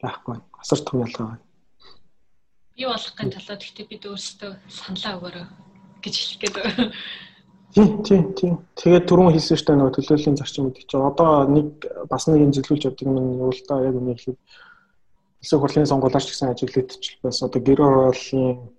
Байхгүй. 0.00 0.36
Асар 0.60 0.80
том 0.80 1.04
ялгаа 1.04 1.26
байна 1.28 1.45
бий 2.76 2.86
болгохын 2.86 3.32
талаар 3.32 3.58
гэхдээ 3.60 3.86
бид 3.88 4.04
өөрсдөө 4.04 4.52
саналаа 4.68 5.16
өгөөрэй 5.16 5.46
гэж 6.04 6.14
хэлэх 6.16 6.40
гээд. 6.44 6.92
Тийм 7.72 7.88
тийм 8.04 8.24
тийм. 8.36 8.54
Тэгээд 8.76 9.08
түрүүн 9.08 9.32
хэлсэн 9.32 9.56
шүү 9.56 9.66
дээ 9.68 9.76
нөгөө 9.80 9.94
төлөөллийн 9.96 10.36
зарчим 10.36 10.64
гэдэг 10.68 10.84
чинь 10.88 11.08
одоо 11.08 11.48
нэг 11.48 11.68
бас 12.08 12.24
нэг 12.28 12.40
юм 12.44 12.52
зөвлөж 12.52 12.82
явдаг 12.84 13.04
юм 13.08 13.16
юу 13.40 13.52
л 13.52 13.62
да 13.68 13.80
яг 13.80 13.96
үнийг 13.96 14.20
хэлээд 14.20 14.40
элсэг 15.40 15.60
хурлын 15.60 15.88
сонгуулиарч 15.88 16.26
гэсэн 16.28 16.52
ажиглагдчих 16.52 17.16
бас 17.24 17.40
одоо 17.42 17.60
гэр 17.60 17.80
оролын 17.80 18.72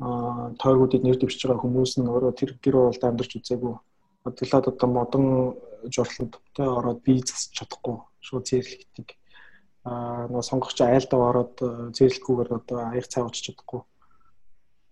а 0.00 0.50
тойргуудад 0.58 1.02
нэр 1.02 1.18
дэвшиж 1.18 1.42
байгаа 1.46 1.62
хүмүүс 1.62 1.92
нь 1.98 2.10
өөрөө 2.10 2.32
тэр 2.34 2.50
гэр 2.62 2.76
оролд 2.78 3.02
амьдарч 3.04 3.32
үзээгүй. 3.36 3.74
Адлаад 4.26 4.66
одоо 4.72 4.88
модон 4.88 5.24
журланд 5.90 6.30
төвтэй 6.34 6.66
ороод 6.66 7.00
бие 7.06 7.22
засч 7.26 7.50
чадахгүй 7.56 7.96
шууд 8.26 8.44
зэрлэгдэг 8.48 9.19
аа 9.84 10.28
нөгөө 10.28 10.44
сонгогч 10.44 10.78
айлдаа 10.84 11.20
ороод 11.30 11.54
э, 11.64 11.68
зэрлэхгүйгээр 11.96 12.50
одоо 12.52 12.78
аяг 12.92 13.06
цаа 13.08 13.24
очиж 13.26 13.52
чадахгүй. 13.52 13.80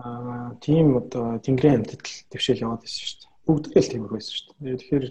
Аа 0.01 0.57
тийм 0.65 0.97
одоо 0.97 1.37
тэнгэрийн 1.45 1.85
амьтдал 1.85 2.01
твшээл 2.33 2.65
яваад 2.65 2.83
байсан 2.83 3.05
шүү 3.05 3.19
дээ. 3.21 3.33
Бүгдээ 3.47 3.83
л 3.85 3.91
тиймэр 3.93 4.13
байсан 4.17 4.33
шүү 4.33 4.47
дээ. 4.57 4.81
Тэгэхээр 4.81 5.07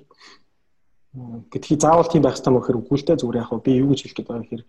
гэдгийг 1.52 1.82
заавал 1.82 2.10
тийм 2.10 2.24
байх 2.24 2.36
хэрэгтэй 2.38 2.54
мөн 2.54 2.66
хэр 2.66 2.80
үгүүлтэй 2.82 3.16
зүгээр 3.18 3.42
яг 3.42 3.52
би 3.62 3.72
юу 3.78 3.90
гэж 3.92 4.00
хэлэх 4.02 4.18
гээд 4.18 4.30
байгаа 4.30 4.44
гэхээр 4.46 4.64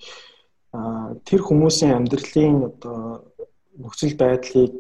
аа 0.77 1.09
тэр 1.25 1.41
хүмүүсийн 1.45 1.97
амьдралын 1.97 2.57
одоо 2.69 2.99
нөхцөл 3.81 4.15
байдлыг 4.21 4.73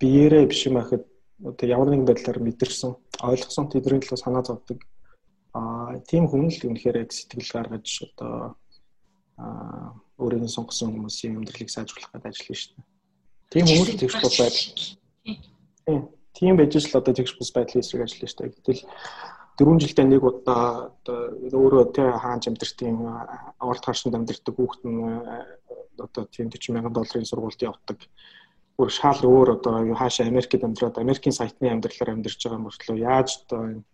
биеэрээ 0.00 0.44
биш 0.46 0.62
юм 0.66 0.76
ахад 0.78 1.04
одоо 1.44 1.66
ямар 1.66 1.88
нэгэн 1.90 2.08
байдлаар 2.08 2.38
мэдэрсэн, 2.38 2.92
ойлгосон 3.22 3.66
тэдний 3.72 4.00
төлөө 4.00 4.18
санаа 4.20 4.44
зовдөг. 4.44 4.78
Аа 5.56 5.98
тийм 6.06 6.28
хүн 6.28 6.52
л 6.52 6.66
үнэхээр 6.68 7.08
сэтгэл 7.10 7.50
гаргаж 7.54 7.86
одоо 8.06 8.59
өөрийн 10.20 10.48
сонгосон 10.48 10.92
хүмүүсийн 10.92 11.38
амьдралыг 11.40 11.70
сайжруулах 11.72 12.12
гэдэг 12.12 12.30
ажил 12.30 12.56
шүү 12.56 12.72
дээ. 12.76 12.86
Тийм 13.50 13.66
хүмүүс 13.66 13.90
тэгш 14.00 14.14
бус 14.20 14.36
байдал. 14.38 14.68
Тийм. 15.84 16.00
Тийм 16.36 16.54
байж 16.56 16.72
л 16.76 16.98
одоо 17.00 17.14
тэгш 17.14 17.32
бус 17.38 17.50
байдлын 17.56 17.82
эсрэг 17.82 18.04
ажиллана 18.04 18.30
шүү 18.30 18.40
дээ. 18.40 18.54
Гэтэл 18.54 18.82
дөрвөн 19.56 19.80
жилдээ 19.80 20.06
нэг 20.08 20.22
удаа 20.24 20.92
одоо 20.92 21.18
өөрөө 21.36 21.84
тэ 21.92 22.04
хаанч 22.16 22.44
амьдэртийн 22.48 22.96
аварт 23.60 23.84
харшинд 23.84 24.16
амьдэрдэг 24.16 24.54
хүүхэд 24.56 24.82
нь 24.88 25.00
одоо 26.00 26.24
тийм 26.32 26.48
40 26.48 26.80
сая 26.80 26.88
долларын 26.88 27.28
сургуульд 27.28 27.60
явдаг. 27.60 27.98
бүр 28.80 28.88
шал 28.88 29.20
өөр 29.20 29.60
одоо 29.60 29.84
юу 29.84 29.96
хаашаа 30.00 30.24
Америкт 30.32 30.64
амьдраад 30.64 30.96
Америкийн 30.96 31.36
сайтны 31.36 31.68
амьдралаар 31.68 32.16
амьдарч 32.16 32.40
байгаа 32.40 32.64
мөртлөө 32.64 32.96
яаж 32.96 33.28
одоо 33.44 33.84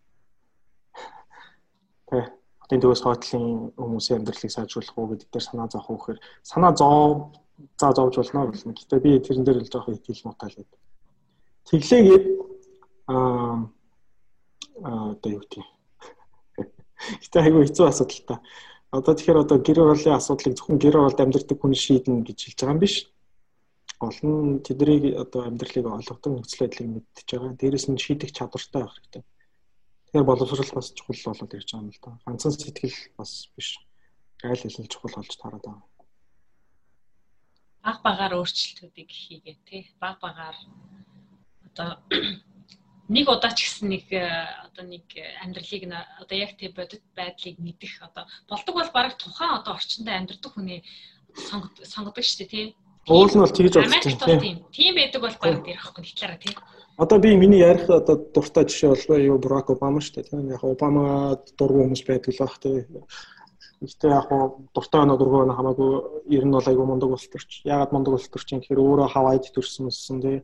тэ 2.07 2.31
хотын 2.67 2.83
төвөөс 2.83 3.03
хойтлын 3.07 3.47
хүмүүсийн 3.79 4.19
амьдралыг 4.19 4.51
сайжруулах 4.51 4.99
уу 4.99 5.11
гэдэг 5.15 5.31
дээр 5.31 5.47
санаа 5.47 5.71
зовох 5.71 5.91
уу 5.91 5.99
гэхээр 6.03 6.21
санаа 6.43 6.73
зов 6.75 7.31
за 7.79 7.93
зовж 7.95 8.15
болно 8.19 8.51
гэсэн. 8.51 8.75
Гэхдээ 8.75 9.01
би 9.07 9.11
тэрэн 9.23 9.45
дээр 9.47 9.63
л 9.63 9.71
жоох 9.71 9.87
итгэл 9.87 10.27
муутай 10.27 10.51
л 10.51 10.59
байдаг. 10.59 10.81
Тэглээгээд 11.71 12.25
аа 13.07 13.71
одоо 14.83 15.31
юу 15.31 15.41
гэдэг. 15.47 15.63
Гэтэ 17.23 17.39
айгүй 17.39 17.63
хэцүү 17.71 17.87
асуудал 17.87 18.23
та. 18.27 18.37
Одоо 18.91 19.15
тэгэхээр 19.15 19.43
одоо 19.47 19.59
гэр 19.63 19.79
оролын 19.87 20.19
асуудлыг 20.19 20.59
зөвхөн 20.59 20.83
гэр 20.83 20.99
оролд 20.99 21.23
амьдардаг 21.23 21.57
хүн 21.63 21.75
шийднэ 21.79 22.27
гэж 22.27 22.39
хэлж 22.51 22.59
байгаа 22.59 22.75
юм 22.75 22.83
биш 22.83 22.95
гол 23.99 24.21
нь 24.27 24.61
тэднийг 24.61 25.17
одоо 25.17 25.49
амьдралыг 25.49 25.87
ойлгодог 25.87 26.33
нөхцөл 26.35 26.69
байдлыг 26.69 26.89
мэдчихэж 26.91 27.29
байгаа. 27.33 27.57
Дээрээс 27.57 27.87
нь 27.89 28.03
шийдэх 28.05 28.31
чадвартай 28.37 28.83
байх 28.83 28.93
хэрэгтэй. 28.93 29.23
Тэгэхээр 30.07 30.29
боловсрол 30.29 30.73
бас 30.75 30.93
чухал 30.95 31.21
болоод 31.27 31.55
ирж 31.55 31.69
байгаа 31.73 31.83
юм 31.83 31.91
л 31.91 32.01
да. 32.03 32.11
Ганцхан 32.27 32.53
сэтгэл 32.55 32.99
бас 33.19 33.51
биш. 33.57 33.69
Айл 34.43 34.63
хэлний 34.63 34.89
чухал 34.89 35.15
болж 35.19 35.33
тараад 35.35 35.65
байгаа. 35.67 35.83
Баг 37.83 37.99
багаар 38.07 38.33
өөрчлөлтүүдийг 38.39 39.11
хийгээ 39.11 39.57
тий. 39.67 39.83
Баг 39.99 40.17
багаар 40.23 40.57
одоо 41.67 41.99
нэг 43.15 43.27
удаа 43.31 43.53
ч 43.55 43.67
гэсэн 43.67 43.87
нэг 43.91 44.07
э, 44.11 44.27
одоо 44.67 44.85
нэг 44.87 45.07
амьдралыг 45.43 45.83
одоо 46.23 46.37
яг 46.39 46.59
тий 46.59 46.71
бодит 46.71 47.03
байдлыг 47.15 47.59
мэдэх 47.59 48.03
одоо 48.03 48.27
болдог 48.51 48.75
бол 48.75 48.91
баг 48.95 49.15
тухайн 49.19 49.59
одоо 49.59 49.75
орчинд 49.75 50.09
амьдардаг 50.09 50.53
хүний 50.55 50.83
сонгодог 51.39 52.25
шүү 52.25 52.39
дээ 52.47 52.51
тий 52.51 52.67
Уул 53.07 53.31
нь 53.31 53.39
бол 53.39 53.55
тэгж 53.55 53.75
бодсон 53.79 54.41
тийм. 54.43 54.57
Тийм 54.75 54.95
байдаг 54.99 55.21
бол 55.23 55.37
баг 55.39 55.63
дээр 55.63 55.79
ахгүй 55.79 56.03
хэлээрээ 56.03 56.41
тийм. 56.43 56.57
Одоо 56.99 57.19
би 57.19 57.37
миний 57.37 57.61
ярих 57.63 57.87
одоо 57.91 58.17
дуртай 58.35 58.65
жишээ 58.67 58.91
бол 58.91 59.21
юу 59.21 59.39
Барак 59.39 59.71
Обама 59.71 60.01
шүү 60.01 60.15
дээ. 60.15 60.31
Тийм 60.31 60.51
яг 60.51 60.65
Обама 60.65 61.39
дургу 61.59 61.87
хүмүүс 61.87 62.03
байдаг 62.03 62.35
л 62.35 62.43
бах 62.43 62.59
тийм. 62.59 63.07
Гэхдээ 63.79 64.11
яг 64.11 64.29
дуртай 64.75 65.01
өнө 65.07 65.19
дургу 65.21 65.45
өнө 65.45 65.55
хамаагүй 65.55 65.91
ер 66.35 66.45
нь 66.49 66.57
бол 66.57 66.67
айгүй 66.67 66.87
мундаг 66.87 67.11
улс 67.15 67.29
төрч. 67.31 67.63
Ягаад 67.63 67.93
мундаг 67.95 68.19
улс 68.19 68.27
төрч 68.27 68.49
юм 68.51 68.61
гэхээр 68.65 68.83
өөрөө 68.83 69.09
Хавайд 69.15 69.45
төрсэн 69.55 69.87
мэссэн 69.87 70.19
тийм. 70.25 70.41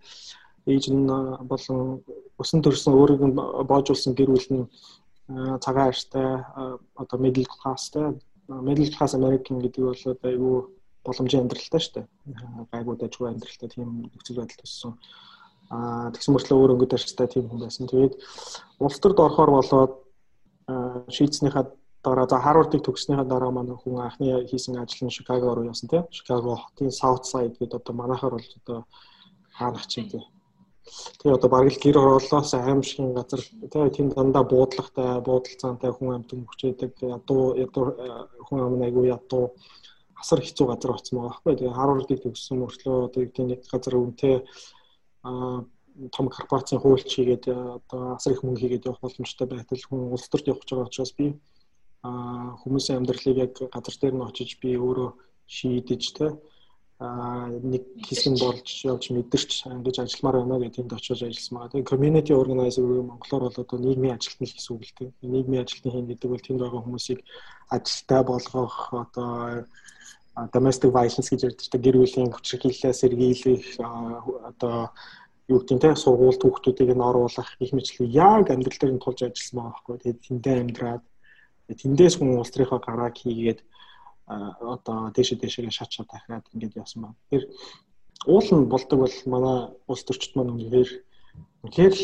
Ээж 0.71 0.85
нь 0.95 1.09
болон 1.51 2.05
өсөн 2.39 2.61
төрсэн 2.63 2.95
өөрийг 2.95 3.23
нь 3.27 3.35
боожулсан 3.67 4.15
гэр 4.15 4.31
бүл 4.31 4.49
нь 4.55 4.65
цагаан 5.59 5.91
арьстай 5.91 6.47
одоо 6.95 7.19
middle 7.19 7.49
classтай 7.49 8.15
middle 8.47 8.91
class 8.95 9.15
American 9.15 9.59
гэдэг 9.65 9.83
бол 9.83 10.05
айгүй 10.31 10.57
боломжийн 11.05 11.43
амьдралтай 11.45 11.81
шүү 11.83 11.95
дээ. 11.95 12.07
Гайгүй 12.73 12.97
дажгүй 12.99 13.29
амьдралтай 13.29 13.69
тийм 13.69 13.89
нөхцөл 14.13 14.39
байдал 14.41 14.61
төссөн. 14.63 14.93
Аа 15.71 16.11
тэгсэн 16.15 16.33
мөртлөө 16.35 16.59
өөр 16.59 16.73
өнгөд 16.75 16.97
арчтай 16.97 17.29
тийм 17.29 17.49
хүн 17.49 17.61
байсан. 17.65 17.89
Тэгээд 17.91 18.15
улс 18.85 18.99
төрд 19.01 19.19
орохоор 19.19 19.51
болоод 19.57 19.93
шийдснийхаа 21.15 21.65
дараа 22.05 22.27
за 22.29 22.39
Харвардыг 22.39 22.83
төгснөхийн 22.83 23.29
дараа 23.29 23.51
манай 23.51 23.77
хүн 23.79 24.03
анхны 24.03 24.47
хийсэн 24.51 24.79
ажил 24.79 25.07
нь 25.07 25.15
Чикаго 25.17 25.55
руу 25.55 25.71
явсан 25.71 25.89
тийм. 25.89 26.05
Чикаго 26.11 26.57
хотын 26.57 26.91
South 26.91 27.25
Side 27.31 27.57
гэдэг 27.59 27.79
одоо 27.81 27.95
манайхаар 27.95 28.35
бол 28.37 28.49
одоо 28.61 28.79
хаанах 29.59 29.87
чинь 29.87 30.11
тийм. 30.11 30.25
Тэгээ 31.19 31.37
одоо 31.39 31.51
бараг 31.51 31.71
л 31.71 31.83
гэр 31.83 31.97
ороолоос 31.99 32.55
аимшигын 32.55 33.15
газар 33.15 33.41
тэгээ 33.73 33.91
тийм 33.97 34.09
дандаа 34.11 34.43
буудлагатай, 34.43 35.23
буудалцаантай 35.23 35.91
хүн 35.95 36.15
амт 36.15 36.31
мөчөөдөг 36.35 36.93
ядуу 37.17 37.55
ядуу 37.65 37.85
хүн 38.47 38.59
ам 38.67 38.83
айгуу 38.83 39.07
ядуу 39.07 39.55
асар 40.23 40.41
хэцүү 40.41 40.67
газар 40.71 40.91
болсон 40.95 41.15
байгаа 41.19 41.31
байхгүй. 41.31 41.55
Тэгээ 41.59 41.79
Харвардыг 41.79 42.21
төгссөн 42.23 42.59
мөртлөө 42.63 42.97
одоо 43.11 43.23
тийм 43.27 43.47
нэг 43.51 43.61
газар 43.67 43.95
үнэтэй 43.99 44.37
а 45.27 45.31
том 46.15 46.27
корпорацийн 46.29 46.81
хуульч 46.81 47.11
хийгээд 47.11 47.45
одоо 47.51 48.17
асар 48.17 48.33
их 48.33 48.43
мөнгө 48.43 48.63
хийгээд 48.63 48.87
явах 48.89 49.03
боломжтой 49.03 49.47
байтал 49.47 49.83
хүн 49.85 50.15
улс 50.15 50.27
төрд 50.29 50.49
явах 50.49 50.63
гэж 50.63 50.71
байгаа 50.73 50.89
учраас 50.89 51.13
би 51.19 51.27
а 52.03 52.57
хүмүүсийн 52.63 52.99
амьдралыг 52.99 53.37
яг 53.45 53.53
газар 53.75 53.97
дээр 54.01 54.15
нь 54.17 54.27
очиж 54.27 54.51
би 54.63 54.71
өөрөө 54.79 55.11
шийдэж 55.47 56.03
тэ 56.17 56.27
нэг 57.03 57.83
хэсэг 58.07 58.33
нь 58.33 58.43
болж 58.43 58.69
явж 58.87 59.05
мэдэрч 59.11 59.67
ингэж 59.67 59.97
ажилламаар 60.03 60.37
байна 60.39 60.63
гэдэг 60.63 60.77
тэнд 60.87 60.93
очиж 60.95 61.21
ажилласан 61.27 61.57
байгаа. 61.59 61.73
Тэгээ 61.73 61.91
community 61.91 62.33
organizer 62.33 62.85
уу 62.87 63.03
Монголоор 63.11 63.43
бол 63.51 63.63
одоо 63.63 63.79
нийгмийн 63.79 64.15
ажилтны 64.15 64.47
гэсэн 64.47 64.73
үг 64.75 64.83
л 64.87 64.97
тийм. 64.97 65.11
Нийгмийн 65.23 65.65
ажилтны 65.67 65.91
хийн 65.91 66.07
гэдэг 66.11 66.29
бол 66.31 66.47
тэнд 66.47 66.61
байгаа 66.63 66.85
хүмүүсийг 66.85 67.21
ажилтаа 67.75 68.21
болгох 68.23 68.77
одоо 68.93 69.67
domestic 70.55 70.91
violence 70.95 71.29
гэж 71.31 71.41
ярьдаг 71.49 71.81
гэр 71.83 71.97
бүлийн 71.99 72.33
хүчирхийллээ 72.33 72.95
сэргийлэх 72.95 73.65
одоо 74.51 74.95
юу 75.51 75.59
гэдэг 75.61 75.77
нь 75.77 75.83
те 75.83 75.91
сургууль 75.99 76.39
хүүхдүүдийг 76.41 76.95
нь 76.95 77.07
оруулах 77.09 77.51
их 77.59 77.73
мэтлэг 77.75 78.09
яг 78.09 78.47
амьдрал 78.49 78.79
дээр 78.79 78.95
нь 78.95 79.03
тулж 79.03 79.21
ажилласан 79.27 79.57
байгаа 79.59 79.75
байхгүй. 79.75 79.97
Тэгээд 79.99 80.25
тэндээ 80.27 80.57
амьдраад 80.63 81.03
тэндээс 81.83 82.15
хүн 82.17 82.39
улс 82.39 82.53
төрийнхөө 82.53 82.81
гарааг 82.81 83.15
хийгээд 83.19 83.61
одоо 84.27 85.11
дэше 85.15 85.37
дэшегээ 85.37 85.71
шат 85.71 85.91
шат 85.93 86.09
дахиад 86.11 86.47
ингэж 86.55 86.73
явсан 86.77 87.03
байна. 87.03 87.17
Тэр 87.31 87.43
уул 88.27 88.49
нь 88.55 88.71
болдог 88.71 88.99
бол 89.01 89.17
манай 89.27 89.59
улс 89.91 90.05
төрчд 90.05 90.33
маань 90.35 90.55
үнэхээр 90.55 90.91
үнэхээр 91.63 91.95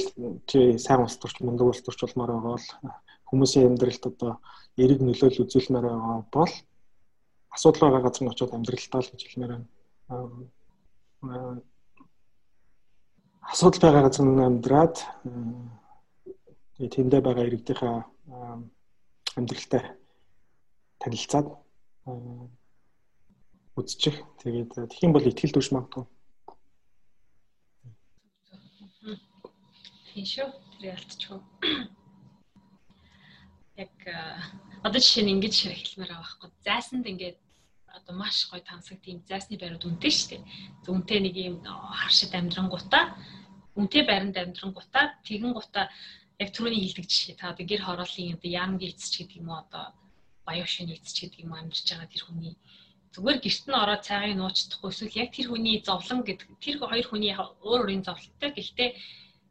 чи 0.49 0.59
сайн 0.79 1.03
улс 1.03 1.17
төрч 1.19 1.41
мундаг 1.41 1.67
улс 1.69 1.83
төрч 1.83 2.01
болмоор 2.03 2.31
байгаа 2.33 2.55
бол 2.57 2.67
хүмүүсийн 3.31 3.69
амьдралд 3.71 4.05
одоо 4.11 4.33
эрэг 4.83 5.01
нөлөөлөл 5.03 5.43
үзүүлмээр 5.45 5.87
байгаа 5.87 6.19
бол 6.33 6.55
асуудал 7.55 7.83
байгаа 7.83 8.03
газар 8.07 8.23
нь 8.25 8.33
очиод 8.33 8.53
амьдралтаа 8.55 9.01
л 9.03 9.11
гэж 9.13 9.23
хэлмээр 9.23 9.53
байна. 9.55 9.67
Асуудал 13.53 13.83
байгаа 13.85 14.03
газар 14.07 14.27
нь 14.27 14.47
амьдраад 14.49 14.97
тэндээ 16.79 17.21
байгаа 17.23 17.45
иргэдийнхээ 17.47 17.97
амьдралтай 19.39 19.83
танилцаад 21.03 21.47
үзчих. 23.79 24.17
Тэгээд 24.43 24.71
тэгэх 24.75 25.05
юм 25.07 25.13
бол 25.15 25.29
ихтгэл 25.29 25.55
дүрш 25.55 25.71
магадгүй. 25.73 26.05
Тийм 30.13 30.27
шүү. 30.27 30.49
Тэр 30.79 30.85
ялцчихв. 30.95 31.43
Яг 33.79 33.95
одоо 34.83 34.99
жишээ 34.99 35.25
нь 35.25 35.33
ингэж 35.39 35.55
хэлмээр 35.69 36.11
байгаа 36.11 36.25
байхгүй. 36.25 36.51
Зайсанд 36.67 37.07
ингээд 37.07 37.39
одоо 37.95 38.15
маш 38.19 38.51
гоё 38.51 38.63
тансаг 38.67 38.99
тийм 39.05 39.23
зайсны 39.29 39.55
байрууд 39.59 39.87
үнэтэй 39.87 40.13
шүү 40.13 40.29
дээ. 40.31 40.43
Үнэтэй 40.91 41.21
нэг 41.23 41.35
юм 41.39 41.57
харшид 41.63 42.35
амьдрангуудаа 42.35 43.15
үнэтэй 43.79 44.03
байранд 44.03 44.37
амьдрангуудаа 44.37 45.23
тэгэн 45.23 45.55
гутаа 45.55 45.87
яг 46.43 46.49
түрүүний 46.51 46.83
хилдэг 46.83 47.07
жишээ 47.07 47.39
та 47.39 47.55
одоо 47.55 47.63
гэр 47.63 47.83
хорооллын 47.87 48.35
одоо 48.35 48.51
яамгийн 48.51 48.93
эцч 48.95 49.23
гэдэг 49.23 49.39
юм 49.39 49.55
уу 49.55 49.63
одоо 49.63 49.95
баян 50.49 50.69
шин 50.73 50.89
эцч 50.97 51.17
гэдэг 51.21 51.45
юм 51.45 51.53
амьдарч 51.53 51.87
байгаа 51.93 52.09
тэр 52.13 52.25
хүний 52.25 52.55
зүгээр 53.15 53.39
гэрт 53.45 53.65
нь 53.69 53.81
ороод 53.83 54.03
цайгийг 54.09 54.39
нуучдахгүй 54.39 54.91
эсвэл 54.93 55.21
яг 55.23 55.31
тэр 55.33 55.47
хүний 55.51 55.77
зовлон 55.89 56.21
гэдэг 56.25 56.49
тэр 56.65 56.77
хоёр 56.81 57.07
хүний 57.09 57.33
өөр 57.35 57.53
өөрийн 57.67 58.03
зовлонтой. 58.07 58.51
Гэхдээ 58.55 58.91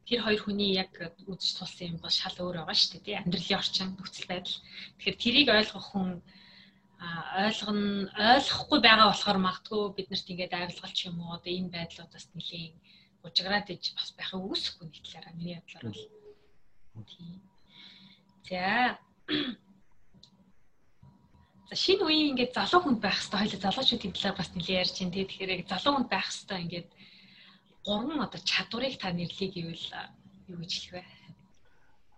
тэр 0.08 0.20
хоёр 0.24 0.40
хүний 0.42 0.70
яг 0.82 0.90
үзэж 1.28 1.50
тулсан 1.58 1.86
юм 1.92 1.98
бол 2.00 2.14
шал 2.20 2.36
өөр 2.40 2.56
байгаа 2.64 2.76
шүү 2.78 2.90
дээ 2.92 3.04
тий. 3.04 3.16
Амьдралын 3.20 3.60
орчин 3.60 3.88
нөхцөл 3.92 4.30
байдал. 4.30 4.58
Тэгэхээр 4.96 5.22
тэрийг 5.22 5.48
ойлгох 5.52 5.86
хүн 5.92 6.10
ойлгоно 7.44 7.84
ойлгохгүй 8.34 8.78
байгаа 8.82 9.06
болохоор 9.10 9.38
магадгүй 9.44 9.82
биднэрт 9.96 10.30
ингээд 10.32 10.54
авилгалч 10.56 10.98
юм 11.06 11.16
уу? 11.20 11.36
Одоо 11.36 11.52
энэ 11.52 11.74
байдлуудаас 11.76 12.26
нэлийн 12.34 12.74
ужиграад 13.26 13.68
иж 13.74 13.84
бас 13.98 14.10
байхыг 14.16 14.40
үүсэхгүй 14.48 14.86
нэг 14.88 14.96
талаараа 15.04 15.34
миний 15.36 15.56
бодлоор 15.60 15.84
бол. 15.92 16.06
Тийм. 17.10 17.38
За. 18.48 18.98
Шинэ 21.68 22.00
үеийн 22.00 22.32
ингээд 22.32 22.56
залуу 22.56 22.80
хүнд 22.80 23.00
байх 23.04 23.20
хэвээр 23.20 23.44
хоёул 23.44 23.60
залуучуудын 23.60 24.12
талаар 24.16 24.36
бас 24.40 24.48
нэлээд 24.56 24.80
ярьж 24.88 24.96
байна. 25.04 25.12
Тэгэхээр 25.28 25.52
яг 25.52 25.62
залуу 25.68 25.92
хүнд 26.00 26.08
байх 26.08 26.28
хэвээр 26.32 26.64
ингээд 26.64 26.88
гурван 27.84 28.24
одоо 28.24 28.40
чадварыг 28.40 28.94
та 28.96 29.12
нэрлэе 29.12 29.48
гэвэл 29.52 29.86
юу 30.48 30.58
гэж 30.64 30.72
хэлэх 30.72 30.92
вэ? 30.96 31.04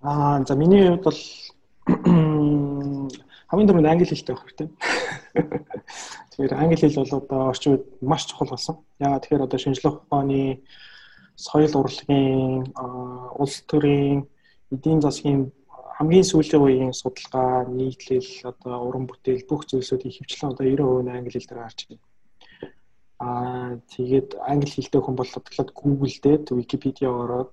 Аа 0.06 0.38
за 0.46 0.54
миний 0.54 0.86
хувьд 0.86 1.02
бол 1.02 1.20
хамгийн 3.50 3.68
түрүүнд 3.68 3.90
англи 3.90 4.06
хэлтэй 4.06 4.34
байх 4.34 4.44
хэрэгтэй. 4.46 4.68
Тэгэхээр 6.30 6.54
англи 6.54 6.78
хэл 6.78 7.02
бол 7.02 7.18
одоо 7.18 7.40
орчин 7.50 7.70
үед 7.74 7.84
маш 8.06 8.22
чухал 8.30 8.54
болсон. 8.54 8.76
Яагаад 9.02 9.22
тэгэхээр 9.26 9.46
одоо 9.50 9.58
шинжлэх 9.58 9.94
ухааны 10.06 10.62
соёл 11.34 11.74
урлагийн 11.74 12.70
улс 13.34 13.66
төрийн 13.66 14.30
эдийн 14.70 15.02
засгийн 15.02 15.50
хамгийн 16.00 16.24
сүүлийн 16.24 16.64
үеийн 16.64 16.94
судалгаа, 16.96 17.68
нийтлэл, 17.68 18.48
одоо 18.48 18.88
уран 18.88 19.04
бүтээл 19.04 19.44
бүх 19.44 19.68
зүйлсүүдийн 19.68 20.16
хөвчлэн 20.16 20.56
одоо 20.56 20.64
90% 20.64 21.04
нь 21.04 21.12
англи 21.12 21.36
хэл 21.36 21.48
дээр 21.52 21.60
гарч 21.60 21.80
байна. 21.92 22.04
Аа 23.20 23.70
тэгээд 23.92 24.30
англи 24.40 24.72
хэлтэй 24.72 25.00
хүн 25.04 25.16
болоод 25.20 25.44
тэгэхээр 25.44 25.70
Google 25.76 26.16
дээр 26.24 26.40
Wikipedia 26.56 27.12
ороод 27.12 27.52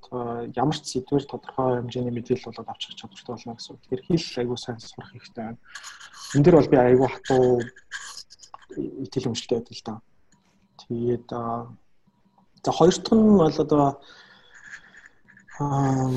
ямар 0.56 0.78
ч 0.80 0.95
сэдвэр 0.95 1.28
тодорхой 1.28 1.84
хэмжээний 1.84 2.15
мэдээлэл 2.15 2.48
болоод 2.48 2.72
авчих 2.72 2.95
чадвартай 2.95 3.36
болно 3.36 3.60
гэсэн. 3.60 3.76
Тэгэхээр 3.84 4.03
хэл 4.07 4.40
айгуу 4.40 4.56
сайн 4.56 4.80
сурах 4.80 5.11
хэрэгтэй 5.11 5.44
байна. 5.44 5.60
Энд 6.40 6.45
дэр 6.48 6.56
бол 6.56 6.72
би 6.72 6.78
айгуу 6.80 7.10
хатуу 7.11 7.44
итгэл 8.80 9.28
өмчлөлтэй 9.28 9.60
байдаг 9.60 9.76
л 9.76 9.84
да. 9.84 9.95
Тэгээд 10.88 11.28
За 12.68 12.74
хоёр 12.74 12.91
дахь 12.95 13.14
нь 13.15 13.38
бол 13.38 13.60
одоо 13.64 14.02
аа 15.60 16.11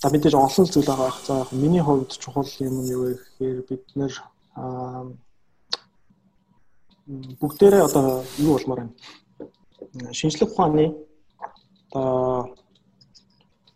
за 0.00 0.06
мэдээж 0.10 0.34
олон 0.34 0.66
зүйл 0.66 0.86
байгаа. 0.86 1.12
За 1.26 1.34
миний 1.52 1.82
хувьд 1.82 2.10
чухал 2.22 2.48
юм 2.60 2.74
нь 2.82 2.90
юу 2.94 3.02
вэ 3.04 3.12
гэхээр 3.18 3.58
бид 3.68 3.84
нэр 3.98 4.14
бүгдээрээ 7.40 7.82
одоо 7.88 8.22
юу 8.38 8.52
болмоор 8.54 8.80
байна. 8.80 8.94
Шинжлэх 10.12 10.52
ухааны 10.52 10.94
одоо 11.90 12.54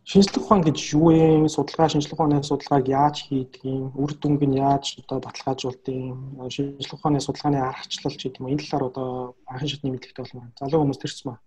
шинжлэх 0.05 0.44
ухаан 0.44 0.62
гэж 0.62 0.78
юу 0.94 1.11
вэ? 1.11 1.49
Судалгаа 1.49 1.89
шинжлэх 1.89 2.15
ухааны 2.15 2.43
судалгааг 2.43 2.86
яаж 2.89 3.16
хийдэг 3.27 3.65
юм? 3.65 3.90
Үр 3.97 4.12
дүнг 4.15 4.43
нь 4.47 4.61
яаж 4.61 5.01
одоо 5.03 5.19
баталгаажуулдаг 5.24 5.94
юм? 5.94 6.19
Шинжлэх 6.55 6.94
ухааны 6.94 7.19
судалгааны 7.20 7.59
аргачлал 7.59 8.15
ч 8.15 8.28
гэдэг 8.28 8.40
юм. 8.40 8.53
Энэ 8.53 8.62
талаар 8.62 8.85
одоо 8.90 9.09
анхны 9.51 9.69
шатны 9.69 9.90
мэдлэгтэй 9.90 10.23
болмоор. 10.23 10.53
Залуу 10.61 10.81
хүмүүс 10.85 11.01
тэрчмээ. 11.03 11.39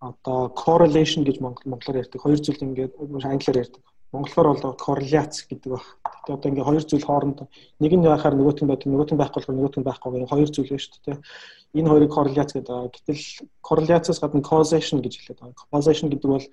Одоо 0.00 0.48
correlation 0.54 1.26
гэж 1.26 1.40
монголоор 1.42 1.96
ярьдаг. 2.02 2.22
Хоёр 2.22 2.38
зүйл 2.38 2.62
ингээд 2.62 2.92
англиар 3.02 3.62
ярьдаг. 3.66 3.82
Монголоор 4.12 4.56
бол 4.56 4.76
корреляц 4.78 5.44
гэдэг 5.50 5.68
баг. 5.74 5.84
Тэгтээ 6.24 6.34
одоо 6.38 6.48
ингээ 6.48 6.64
хоёр 6.64 6.84
зүйл 6.86 7.04
хооронд 7.04 7.38
нэг 7.82 7.92
нь 7.92 8.06
яхаар 8.06 8.34
нөгөөт 8.38 8.62
нь 8.62 8.70
байдаг, 8.70 8.88
нөгөөт 8.88 9.12
нь 9.12 9.20
байхгүй 9.20 9.40
болохоор 9.42 9.58
нөгөөт 9.58 9.76
нь 9.76 9.84
байхгүй 9.84 10.10
гэх 10.22 10.32
хоёр 10.32 10.48
зүйл 10.48 10.70
байна 10.70 10.84
шүү 10.86 11.02
дээ. 11.04 11.18
Энэ 11.76 11.90
хоёрыг 11.90 12.10
корреляц 12.14 12.50
гэдэг. 12.54 12.94
Гэтэл 12.94 13.22
корреляцаас 13.60 14.18
гадна 14.22 14.40
causation 14.40 15.02
гэж 15.04 15.14
хэлээд 15.18 15.40
байгаа. 15.42 15.68
Causation 15.68 16.08
гэдэг 16.08 16.30
бол 16.30 16.46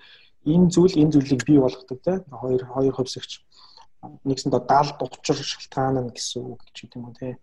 энэ 0.46 0.68
зүйл 0.74 1.00
энэ 1.00 1.14
зүйлийг 1.14 1.42
бий 1.48 1.60
болгодог 1.62 2.00
те. 2.04 2.14
Хоёр 2.28 2.62
хоёр 2.66 2.94
хувьсагч 2.98 3.32
нэгсэндээ 4.26 4.62
даалд 4.68 5.00
учир 5.00 5.38
шалтгаан 5.40 5.98
нь 6.06 6.14
гэсэн 6.14 6.44
үг 6.44 6.62
гэж 6.66 6.78
үт 6.86 6.94
юм 6.98 7.14
те. 7.16 7.38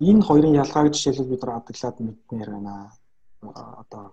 Энэ 0.00 0.26
хоёрын 0.26 0.58
ялгааг 0.58 0.92
жишээлбэл 0.92 1.32
бид 1.32 1.42
нар 1.44 1.62
адаглаад 1.62 1.96
мэднээр 2.00 2.50
байна. 2.50 2.92
Одоо 3.80 4.12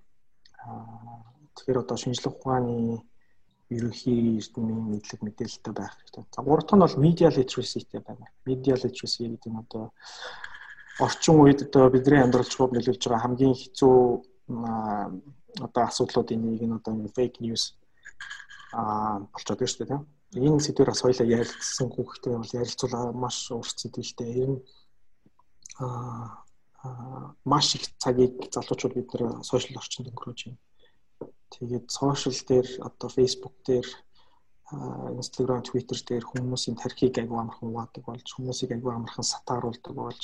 тэгэхээр 1.56 1.82
одоо 1.84 1.98
шинжлэх 1.98 2.34
ухааны 2.36 3.04
ерөнхий 3.70 4.38
эрдэмийн 4.40 4.84
мэдлэг 4.92 5.22
мэдээлэлтэй 5.24 5.74
байх 5.74 5.94
хэрэгтэй. 5.98 6.24
За 6.30 6.42
гурав 6.42 6.66
дахь 6.66 6.78
нь 6.78 6.84
бол 6.84 7.04
media 7.06 7.30
literacy-тэй 7.30 8.02
байна. 8.02 8.28
Media 8.46 8.76
literacy 8.76 9.28
гэдэг 9.30 9.52
нь 9.52 9.62
одоо 9.64 9.94
орчин 11.00 11.36
үед 11.42 11.60
одоо 11.68 11.90
бидний 11.90 12.22
амьдрал 12.22 12.46
чухал 12.46 12.74
нөлөөлж 12.74 13.04
байгаа 13.08 13.24
хамгийн 13.26 13.56
хэцүү 13.58 13.96
одоо 15.66 15.84
асуудлуудын 15.86 16.42
нэг 16.42 16.62
нь 16.62 16.78
одоо 16.78 16.94
fake 17.16 17.42
news 17.42 17.78
аа 18.74 19.26
болчиход 19.32 19.60
байна 19.60 19.74
шүү 19.74 19.88
дээ. 19.90 20.02
Энэ 20.34 20.64
сэдвээр 20.66 20.90
бас 20.92 21.02
хоёлаа 21.02 21.28
ярилцсан 21.40 21.88
хүүхдээ 21.94 22.34
бол 22.38 22.58
ярилцуулаа 22.62 23.06
маш 23.14 23.38
урт 23.52 23.78
сэдвэлтэй. 23.80 24.30
Энэ 24.44 24.58
аа 25.82 26.43
маш 27.52 27.76
их 27.76 27.84
цагийг 28.04 28.36
залуучууд 28.54 28.94
бид 28.96 29.10
нэр 29.14 29.24
сошиал 29.50 29.80
орчинд 29.82 30.10
өнгөрөөж 30.12 30.42
байна 30.46 30.62
Тэгээд 31.54 31.86
сошиал 31.92 32.40
дээр 32.50 32.68
одоо 32.82 33.10
Facebook 33.10 33.56
дээр 33.68 33.88
Instagram, 35.22 35.62
Twitter 35.62 36.00
дээр 36.02 36.26
хүмүүсийн 36.26 36.78
тархийг 36.82 37.14
аягүй 37.22 37.38
амархан 37.38 37.70
угаадаг 37.70 38.04
болж 38.10 38.28
хүмүүсийг 38.34 38.74
аягүй 38.74 38.94
амархан 38.94 39.28
сатааруулдаг 39.32 39.94
болж 39.94 40.24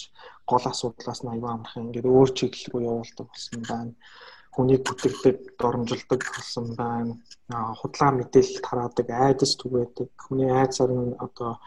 гол 0.50 0.66
асуудлаас 0.72 1.22
нь 1.22 1.30
аягүй 1.30 1.52
амархан 1.54 1.86
ингээд 1.86 2.10
өөр 2.10 2.30
чиглэл 2.34 2.70
рүү 2.72 2.82
явуулдаг 2.90 3.28
болсон 3.30 3.62
байна. 3.70 3.94
Хүнийг 4.56 4.82
бүтгэдэг, 4.90 5.38
доромжилдог 5.62 6.22
болсон 6.34 6.66
байна. 6.82 7.14
Худлаа 7.80 8.10
мэдээлэл 8.18 8.66
тараадаг, 8.66 9.08
айдас 9.14 9.54
түгээдэг, 9.62 10.10
хүний 10.18 10.50
айцаар 10.50 10.92
нь 10.98 11.14
одоо 11.26 11.62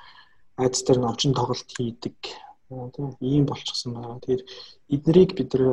айдас 0.59 0.83
дээр 0.83 0.99
нь 0.99 1.11
очин 1.13 1.33
тоглолт 1.39 1.71
хийдэг. 1.71 2.19
Тийм 2.95 3.17
ийм 3.21 3.45
болчихсон 3.47 3.95
байна. 3.95 4.21
Тэгэхээр 4.21 4.43
эднэрийг 4.95 5.31
бид 5.37 5.51
нэр 5.53 5.65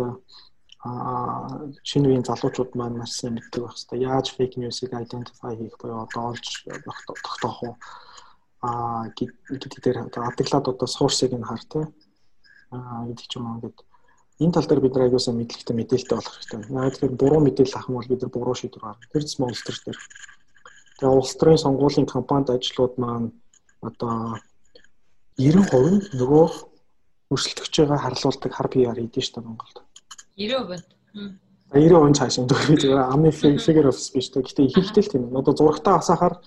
шинэ 1.89 2.07
үеийн 2.07 2.27
залуучууд 2.27 2.71
маань 2.75 2.99
маш 2.99 3.11
сайн 3.15 3.35
мэддэг 3.35 3.61
байх 3.63 3.75
хэрэгтэй. 3.75 3.99
Яаж 3.99 4.27
fake 4.35 4.55
news-ыг 4.59 4.91
identify 4.95 5.53
хийх 5.55 5.75
буюу 5.79 6.07
одоо 6.07 6.31
олж 6.31 6.45
тогтоох 7.23 7.59
уу? 7.63 7.75
а 8.61 9.07
гэдэг 9.15 9.79
дээр 9.83 9.97
адаглаад 10.07 10.67
одоо 10.67 10.87
source-ыг 10.87 11.31
нь 11.31 11.47
хар 11.47 11.63
тий. 11.71 11.85
а 12.71 13.07
гэдэг 13.07 13.27
ч 13.27 13.33
юм 13.39 13.47
уу 13.47 13.55
ингээд 13.55 13.79
энэ 14.43 14.53
тал 14.55 14.67
дээр 14.67 14.83
бид 14.83 14.93
нар 14.93 15.03
аягүй 15.07 15.19
сайн 15.23 15.39
мэдлэгтэй 15.39 15.75
мэдээлэлтэй 15.75 16.15
болох 16.15 16.35
хэрэгтэй. 16.35 16.59
Яг 16.67 16.93
тэгэхээр 16.95 17.19
буруу 17.19 17.41
мэдээлэл 17.43 17.75
авах 17.75 17.89
юм 17.89 17.95
бол 17.95 18.11
бид 18.11 18.21
нар 18.21 18.31
буруу 18.35 18.55
шийдвэр 18.55 18.83
гаргана. 18.83 19.11
Тэр 19.11 19.23
зэс 19.23 19.39
улс 19.39 19.63
төр 19.63 19.77
дээр. 19.83 19.99
Тэгээ 20.99 21.15
улс 21.15 21.33
төрийн 21.39 21.63
сонгуулийн 21.63 22.07
кампанид 22.07 22.49
ажлууд 22.51 22.93
маань 22.99 23.31
одоо 23.79 24.39
90% 25.39 26.19
нөгөө 26.19 26.45
өрсөлдөгч 27.33 27.73
байгаа 27.79 27.99
харлуулдаг 28.03 28.51
хар 28.53 28.67
PR 28.73 28.97
хийдэж 28.97 29.27
дээ 29.33 29.45
Монголд. 29.45 29.77
90%. 30.37 30.99
90% 31.69 32.17
цааш 32.17 32.35
энэ 32.41 32.49
зүгээр 32.49 33.01
амны 33.13 33.29
figure 33.31 33.89
of 33.89 33.97
speech 34.01 34.33
тэ. 34.33 34.41
Гэтэ 34.41 34.65
ихэнхдээ 34.65 35.03
л 35.05 35.11
тийм. 35.13 35.23
Одоо 35.37 35.53
зурагтаа 35.53 36.01
асаахаар 36.01 36.41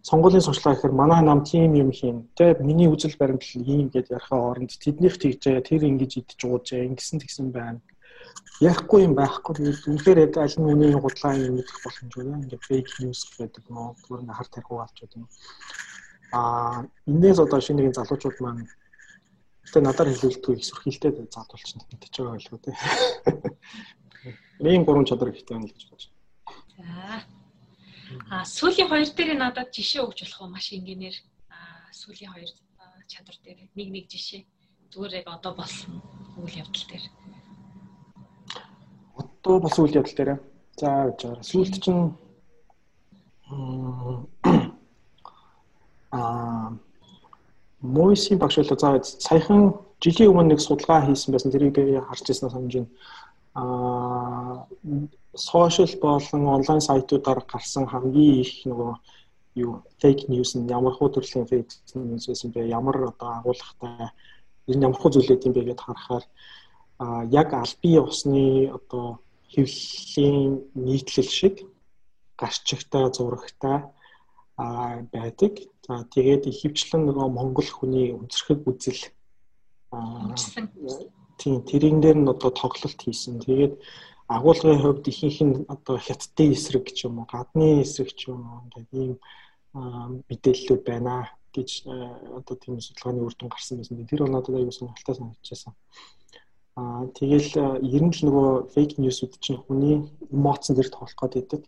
сонгуулийн 0.00 0.40
сурчлага 0.40 0.80
гэхээр 0.80 0.96
манай 0.96 1.20
нам 1.20 1.44
тийм 1.44 1.76
юм 1.76 1.92
хийн. 1.92 2.24
Тэ 2.32 2.56
миний 2.64 2.88
үзэл 2.88 3.20
баримтлал 3.20 3.68
ийм 3.68 3.92
гэдээ 3.92 4.16
ярихаа 4.16 4.56
оронд 4.56 4.72
тэднийх 4.80 5.20
тэгжээ 5.20 5.60
тэр 5.60 5.84
ингэж 5.84 6.12
идэж 6.24 6.40
уужээ 6.48 6.88
ингэсэн 6.88 7.20
тэгсэн 7.20 7.52
байна. 7.52 7.80
Ярихгүй 8.64 9.04
юм 9.04 9.14
байхгүй. 9.14 9.76
Үнэхээр 9.92 10.18
яг 10.24 10.34
аль 10.40 10.56
нь 10.56 10.70
үний 10.72 10.96
худлаа 10.96 11.36
юм 11.36 11.60
мэдэх 11.60 11.76
боломжгүй. 11.84 12.24
Ингээд 12.24 12.64
fake 12.64 12.92
news 13.04 13.20
гэдэг 13.36 13.62
зүгээр 13.68 14.22
нэг 14.24 14.36
хар 14.40 14.48
тархуу 14.48 14.78
болчиход 14.80 15.12
юм. 15.20 15.28
Аа 16.32 16.88
энэс 17.06 17.38
одоо 17.44 17.60
шинэ 17.60 17.84
нэгэн 17.84 17.98
залуучууд 18.00 18.38
маань 18.40 18.66
Гэтэ 19.66 19.78
надаар 19.80 20.08
хэлүүлдэггүй 20.10 20.54
их 20.58 20.66
сүрхийлтэй 20.66 21.10
заадуулчихна 21.30 21.86
мэдчихэж 21.86 22.14
байгаа 22.18 22.34
байлгүй 22.34 22.60
тий. 22.62 22.76
Ийм 24.62 24.82
гурван 24.84 25.06
чадвар 25.06 25.30
ихтэй 25.30 25.54
байна 25.54 25.66
л 25.66 25.74
гэж 25.74 25.84
бодож 25.90 26.06
байна. 26.10 26.20
За. 26.78 27.22
А 28.30 28.44
сүүлийн 28.44 28.88
хоёр 28.90 29.08
дээр 29.14 29.38
надад 29.38 29.70
жишээ 29.72 30.02
өгч 30.02 30.18
болох 30.22 30.40
уу 30.42 30.50
маш 30.52 30.66
энгийнээр 30.74 31.16
а 31.54 31.58
сүүлийн 31.94 32.32
хоёр 32.34 32.50
чадвар 33.08 33.38
дээр 33.44 33.58
нэг 33.78 33.88
нэг 33.94 34.04
жишээ 34.12 34.42
зүгээр 34.92 35.18
яг 35.20 35.28
одоо 35.28 35.52
болсон 35.54 36.02
үйл 36.36 36.60
явдал 36.62 36.86
дээр. 36.90 37.04
Одоо 39.16 39.54
болсон 39.60 39.84
үйл 39.84 39.98
явдал 40.00 40.16
дээр. 40.18 40.32
За 40.76 40.88
гэж 41.08 41.20
байгаа. 41.22 41.44
Сүүлд 41.50 41.74
чинь 41.84 42.04
аа 46.12 46.76
Мойсийн 47.82 48.38
багш 48.38 48.56
болоо 48.56 48.78
за 48.78 49.02
саяхан 49.02 49.74
жилийн 50.00 50.30
өмнө 50.30 50.54
нэг 50.54 50.60
судалгаа 50.62 51.02
хийсэн 51.06 51.32
байсан 51.32 51.52
тэрийг 51.52 51.74
би 51.74 51.98
харж 51.98 52.26
ирсэн 52.30 52.50
санаж 52.50 52.74
байна. 52.74 52.90
Аа 53.54 54.66
сошиал 55.34 55.94
болон 56.00 56.42
онлайн 56.56 56.80
сайтуудаар 56.80 57.40
гарсан 57.52 57.86
хамгийн 57.86 58.40
их 58.44 58.52
нөгөө 58.66 58.92
юу 59.54 59.82
фейк 60.00 60.28
ньюс 60.28 60.54
нь 60.54 60.70
ямар 60.70 60.94
хуу 60.94 61.08
төрлийн 61.10 61.46
фейк 61.46 61.68
ньюс 61.94 62.26
байсан 62.26 62.50
бэ? 62.52 62.68
Ямар 62.68 62.96
одоо 63.10 63.28
агуулгатай 63.38 64.10
ер 64.68 64.76
нь 64.76 64.84
ямар 64.86 64.98
хуу 65.00 65.10
зүйлээд 65.12 65.46
юм 65.46 65.52
бэ 65.52 65.62
гэдээ 65.64 65.86
харахаар 65.86 66.24
аа 66.98 67.24
яг 67.40 67.48
албан 67.52 67.92
ёсны 68.04 68.70
одоо 68.78 69.20
хэвлэлийн 69.52 70.62
нийтлэл 70.74 71.30
шиг 71.38 71.54
гарчигтай 72.40 73.04
зурагтай 73.12 73.78
байдаг. 75.12 75.54
За 75.82 76.06
тэгээд 76.14 76.46
ихэвчлэн 76.46 77.02
нөгөө 77.10 77.28
монгол 77.34 77.66
хүний 77.66 78.14
өнцөрхөг 78.14 78.60
үзэл 78.70 79.02
тийм 81.42 81.56
тэрэн 81.66 81.98
дээр 81.98 82.18
нь 82.22 82.30
одоо 82.30 82.50
тоглолт 82.54 83.00
хийсэн. 83.02 83.42
Тэгээд 83.42 83.74
агуулгын 84.30 84.78
хувьд 84.78 85.04
ихэнх 85.10 85.38
нь 85.42 85.54
одоо 85.66 85.98
хятадын 85.98 86.54
эсрэг 86.54 86.86
ч 86.94 87.10
юм 87.10 87.18
уу, 87.18 87.26
гадны 87.26 87.82
эсрэг 87.82 88.14
ч 88.14 88.30
юм 88.30 88.46
уу 88.46 88.62
ингээд 88.62 88.90
ийм 88.94 89.12
мэдээллүүд 89.74 90.82
байна 90.86 91.34
гэж 91.50 91.70
одоо 92.38 92.54
тийм 92.56 92.78
судалгааны 92.78 93.26
үр 93.26 93.34
дүн 93.34 93.50
гарсан 93.50 93.82
байсан. 93.82 94.06
Тэр 94.06 94.22
бол 94.22 94.34
надад 94.38 94.54
аюул 94.54 94.72
сонирхолтой 94.72 95.14
санагдчихсан. 95.18 95.74
Аа 96.78 97.10
тэгэл 97.10 97.50
ер 97.82 98.02
нь 98.06 98.14
л 98.14 98.22
нөгөө 98.22 98.48
фейк 98.72 98.96
ньюсүүд 99.02 99.34
чинь 99.42 99.60
хүний 99.60 100.08
эмоцн 100.30 100.78
дээр 100.78 100.94
тоглох 100.94 101.20
байдаг. 101.26 101.66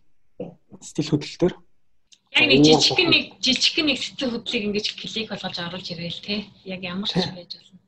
Сэтгэл 0.81 1.19
хөдлөл 1.19 1.39
төр 1.41 1.53
Яг 2.35 2.51
нэг 2.51 2.65
жижиг 2.67 2.99
нэг 2.99 3.25
жижиг 3.39 3.75
нэг 3.79 3.95
сэтгэл 3.95 4.35
хөдлөлийг 4.35 4.67
ингэж 4.67 4.87
клик 4.99 5.31
болгож 5.31 5.55
оруулж 5.55 5.87
ирээл 5.87 6.19
те. 6.19 6.43
Яг 6.67 6.83
ямар 6.83 7.07
ч 7.07 7.15
байж 7.31 7.55
болно. 7.55 7.79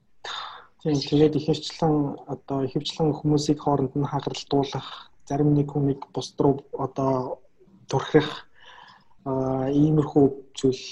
Тийм 0.80 0.96
тэгээд 1.04 1.36
ихэвчлэн 1.36 1.96
одоо 2.32 2.64
ихэвчлэн 2.64 3.12
хүмүүсийг 3.12 3.60
хооронд 3.60 3.92
нь 4.00 4.08
хагаралтуулах, 4.08 5.12
зарим 5.28 5.52
нэг 5.52 5.68
хүнийг 5.68 6.00
бус 6.16 6.32
руу 6.40 6.64
одоо 6.80 7.44
турхих 7.92 8.48
а 9.28 9.68
иймэрхүү 9.68 10.26
зүйл 10.56 10.84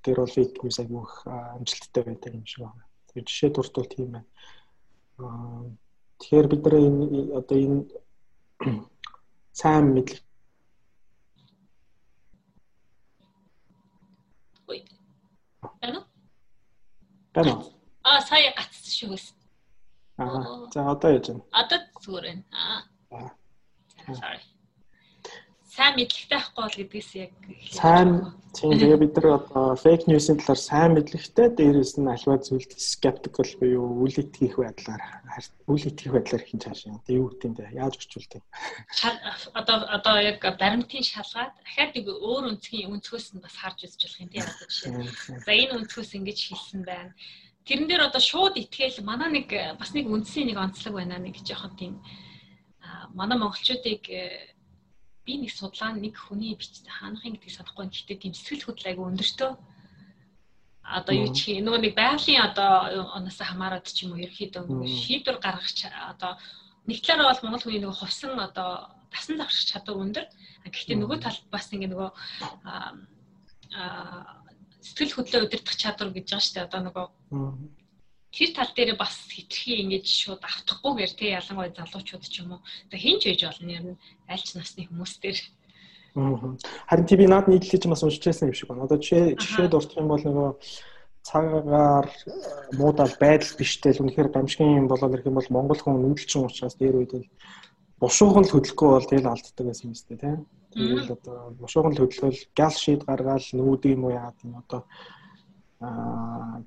дээр 0.00 0.18
бол 0.24 0.32
фейк 0.32 0.56
ньюс 0.64 0.80
айгүйх 0.80 1.12
амжилттай 1.28 2.02
байдаг 2.08 2.32
юм 2.32 2.46
шиг 2.48 2.64
байна. 2.64 2.88
Тэгээд 3.12 3.28
жишээ 3.28 3.50
дуртвал 3.52 3.84
тийм 3.92 4.08
байна. 4.16 4.28
Аа 5.20 5.68
тэгэхээр 6.24 6.46
бид 6.48 6.62
нар 6.64 6.76
энэ 6.80 7.04
одоо 7.36 7.56
энэ 7.60 7.84
сайн 9.60 9.92
мэдлэг 9.92 10.24
Байна 15.80 15.98
уу? 15.98 16.04
Уу? 17.36 17.72
Аа 18.04 18.20
сая 18.20 18.50
гацсан 18.56 18.92
шүү 18.98 19.12
ус. 19.14 19.24
Аа 20.18 20.42
за 20.72 20.80
одоо 20.90 21.10
яаж 21.12 21.26
байна? 21.28 21.42
Одоо 21.52 21.78
зүгээр 22.02 22.24
байна. 22.24 22.44
Аа. 23.12 23.30
Sorry. 24.20 24.40
Сайн 25.78 25.94
мэдлэгтэй 25.94 26.34
байхгүй 26.34 26.62
бол 26.66 26.78
гэдгээс 26.82 27.10
яг 27.22 27.32
сайн 27.70 28.10
тийм 28.50 28.74
тэгээ 28.74 28.98
бид 28.98 29.14
нар 29.14 29.38
одоо 29.38 29.78
фейк 29.78 30.10
ньюсийн 30.10 30.42
талаар 30.42 30.58
сайн 30.58 30.90
мэдлэгтэй 30.98 31.46
дээрээс 31.54 31.94
нь 32.02 32.10
альва 32.10 32.34
зүйлд 32.42 32.72
skeptical 32.74 33.46
буюу 33.62 34.02
үл 34.02 34.10
итгэх 34.18 34.58
байдлаар 34.58 35.02
үл 35.70 35.84
итгэх 35.86 36.12
байдлаар 36.18 36.42
хин 36.42 36.58
цаашаа 36.58 36.98
тэг 37.06 37.22
юу 37.22 37.30
гэдэг 37.30 37.46
юм 37.46 37.78
яаж 37.78 37.94
орчуулдаг 37.94 38.42
одоо 39.54 39.76
одоо 39.86 40.16
яг 40.18 40.42
баримтын 40.42 41.06
шалгаад 41.06 41.54
дахиад 41.62 41.94
нэг 41.94 42.06
өөр 42.10 42.44
өнцгийн 42.58 42.90
өнцгөөс 42.98 43.38
нь 43.38 43.42
бас 43.46 43.54
харж 43.54 43.86
үзэж 43.86 44.02
болох 44.02 44.22
юм 44.26 44.30
тийм 44.34 44.46
одоо 44.50 44.66
жишээ. 44.66 45.46
За 45.46 45.52
энэ 45.54 45.76
өнцгөөс 45.78 46.10
ингэж 46.18 46.38
хэлсэн 46.42 46.82
байна. 46.82 47.14
Тэрэн 47.62 47.86
дээр 47.86 48.02
одоо 48.10 48.22
шууд 48.22 48.58
итгээл 48.58 49.06
манай 49.06 49.30
нэг 49.30 49.48
бас 49.78 49.94
нэг 49.94 50.10
үндсийн 50.10 50.50
нэг 50.50 50.58
онцлог 50.58 50.94
байна 50.98 51.22
нэг 51.22 51.38
жоохон 51.38 51.74
тийм 51.78 51.94
манай 53.14 53.38
монголчуудыг 53.38 54.02
би 55.28 55.36
нэг 55.44 55.52
судлаа 55.52 55.92
нэг 55.92 56.16
хүний 56.16 56.56
бичтэй 56.56 56.88
хаанахын 56.88 57.36
гэдгийг 57.36 57.52
санахгүй 57.52 57.84
нь 57.84 57.92
гэхдээ 57.92 58.16
тийм 58.16 58.32
сэтгэл 58.32 58.64
хөдлөл 58.64 58.88
айгу 58.88 59.08
өндөртөө. 59.12 59.52
Одоо 60.96 61.14
юу 61.20 61.30
чи 61.36 61.60
нөгөө 61.60 61.80
нэг 61.84 61.92
байгалийн 61.92 62.48
одоо 62.48 62.72
оноос 63.12 63.36
хамаарат 63.36 63.92
ч 63.92 64.08
юм 64.08 64.16
уу 64.16 64.24
ерөөхдөө 64.24 64.64
шийдвэр 64.88 65.36
гаргах 65.36 65.68
одоо 66.16 66.32
нэг 66.88 66.98
талаараа 67.04 67.36
бол 67.36 67.44
монгол 67.44 67.64
хүний 67.68 67.82
нөгөө 67.84 68.00
хувьсан 68.00 68.40
одоо 68.40 68.88
тасан 69.12 69.36
давших 69.36 69.68
чадвар 69.68 70.00
өндөр. 70.00 70.24
Гэхдээ 70.64 70.96
нөгөө 70.96 71.18
талд 71.20 71.44
бас 71.52 71.68
ингээ 71.76 71.92
нөгөө 71.92 72.10
сэтгэл 74.80 75.12
хөдлөө 75.12 75.44
удирдах 75.44 75.76
чадвар 75.76 76.08
гэж 76.16 76.24
байгаа 76.24 76.40
шүү 76.40 76.54
дээ. 76.56 76.68
Одоо 76.72 76.80
нөгөө 76.88 77.06
тэр 78.32 78.50
тал 78.52 78.72
дээр 78.76 78.96
бас 78.96 79.14
хитрхи 79.32 79.80
ингэж 79.82 80.06
шууд 80.06 80.42
автахгүйгээр 80.44 81.12
тий 81.16 81.30
ялангуяа 81.32 81.72
залуучууд 81.72 82.24
ч 82.28 82.44
юм 82.44 82.58
уу. 82.58 82.60
Одоо 82.88 82.98
хинч 83.00 83.22
ээж 83.24 83.40
болно 83.48 83.72
ер 83.72 83.84
нь 83.88 84.00
альч 84.28 84.52
насны 84.52 84.84
хүмүүс 84.84 85.14
дээр. 85.22 85.38
Харин 86.14 87.06
тий 87.08 87.16
би 87.16 87.26
наад 87.26 87.48
нийтлэлийг 87.48 87.82
ч 87.82 87.86
бас 87.88 88.04
уншижсэн 88.04 88.52
юм 88.52 88.56
шиг 88.56 88.68
байна. 88.68 88.84
Одоо 88.84 89.00
жишээ 89.00 89.40
жишээ 89.40 89.68
дурдах 89.72 89.96
юм 89.96 90.08
бол 90.12 90.24
нөгөө 90.24 90.50
цагаар 91.24 92.06
муудаал 92.76 93.14
байдал 93.20 93.52
биштэй 93.56 93.92
л 93.96 94.02
үнэхээр 94.04 94.28
гамшигын 94.32 94.80
юм 94.84 94.88
болоод 94.88 95.14
ирэх 95.16 95.28
юм 95.28 95.38
бол 95.40 95.48
монгол 95.52 95.80
хүн 95.80 96.00
нүүдэлчин 96.04 96.44
учраас 96.44 96.76
дээр 96.76 97.00
үед 97.00 97.12
л 97.16 97.26
бушуухан 98.00 98.44
л 98.44 98.52
хөдлөхгүй 98.52 98.88
бол 98.92 99.08
тэгэл 99.08 99.32
алддаг 99.32 99.64
гэсэн 99.66 99.88
юм 99.88 99.96
шүү 99.96 100.08
дээ 100.08 100.20
тий. 100.20 100.36
Тэгэл 100.72 101.12
одоо 101.16 101.36
бушуухан 101.60 101.92
л 101.96 102.00
хөдлөхөөл 102.00 102.40
гал 102.56 102.76
шийд 102.76 103.02
гаргаал 103.04 103.46
нүүд 103.56 103.82
юм 103.92 104.04
уу 104.04 104.12
яагаад 104.16 104.38
юм 104.44 104.54
одоо 104.62 104.80
аа 105.80 106.60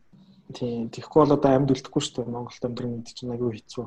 Тийм 0.51 0.89
тэгэхгүй 0.89 1.19
бол 1.23 1.35
одоо 1.37 1.51
амьд 1.55 1.71
үлдэхгүй 1.71 2.01
шүү 2.01 2.15
дээ. 2.23 2.33
Монголд 2.33 2.65
амьдрын 2.65 2.93
үед 2.99 3.09
чинь 3.15 3.31
аягүй 3.31 3.61
хэцүү 3.61 3.85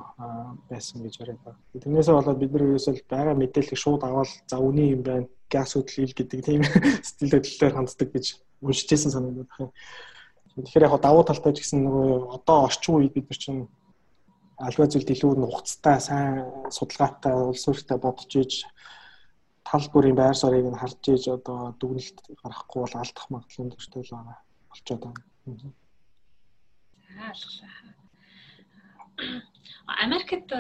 байсан 0.71 1.03
гэж 1.03 1.15
яриад 1.21 1.41
байна. 1.45 1.61
Тэрнээсээ 1.77 2.15
болоод 2.15 2.41
бид 2.41 2.53
нар 2.53 2.65
ерөөсөө 2.69 2.95
байгаа 3.11 3.35
мэдээллийг 3.39 3.81
шууд 3.81 4.03
аваад 4.05 4.31
за 4.49 4.57
үний 4.59 4.95
юм 4.95 5.03
байна. 5.03 5.27
Газ 5.51 5.75
хөдлөл 5.75 6.15
гэдэг 6.15 6.41
тийм 6.47 6.63
сэтгэл 7.07 7.37
хөдлөлөөр 7.43 7.75
ханддаг 7.75 8.09
гэж 8.15 8.27
уншижсэн 8.63 9.11
санагдаад 9.13 9.51
байна. 9.51 9.73
Тэгэхээр 10.55 10.87
яг 10.87 10.95
давуу 11.03 11.25
талтай 11.27 11.53
ч 11.53 11.67
гэсэн 11.67 11.83
нөгөө 11.83 12.39
одоо 12.39 12.59
орчин 12.71 12.95
үед 13.03 13.15
бид 13.19 13.27
нар 13.27 13.41
чинь 13.43 13.67
альва 14.63 14.87
зүйлд 14.87 15.11
илүү 15.11 15.33
нухацтай 15.43 15.99
сайн 15.99 16.47
судалгаатай 16.71 17.35
улс 17.35 17.67
төртэй 17.67 17.99
бодож 17.99 18.33
иж 18.39 18.53
тал 19.67 19.87
бүрийн 19.91 20.15
байр 20.15 20.39
суурийг 20.39 20.71
нь 20.71 20.79
харж 20.79 21.03
иж 21.11 21.25
одоо 21.35 21.75
дүгнэлт 21.81 22.19
гаргахгүй 22.39 22.81
бол 22.87 22.95
алдах 23.03 23.27
магадлал 23.31 23.63
өндөртэй 23.67 24.03
л 24.07 24.15
байгаа 24.15 24.39
болчиход 24.71 25.03
байна. 25.03 25.75
Ойлголоо. 27.15 27.95
Америкт 29.87 30.51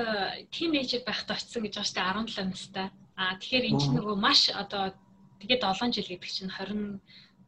тинейжер 0.54 1.02
байхдаа 1.06 1.36
очисон 1.36 1.62
гэж 1.64 1.74
байгаа 1.74 1.88
шүү 1.88 1.96
дээ 1.98 2.46
17 2.46 2.52
настай. 2.52 2.86
Аа 3.16 3.34
тэгэхээр 3.40 3.68
эн 3.70 3.78
чинь 3.80 3.96
нөгөө 3.98 4.16
маш 4.20 4.40
одоо 4.62 4.84
тэгээд 5.40 5.62
7 5.64 5.94
жил 5.94 6.10
гэдэг 6.10 6.30
чинь 6.36 6.52
25 6.52 7.00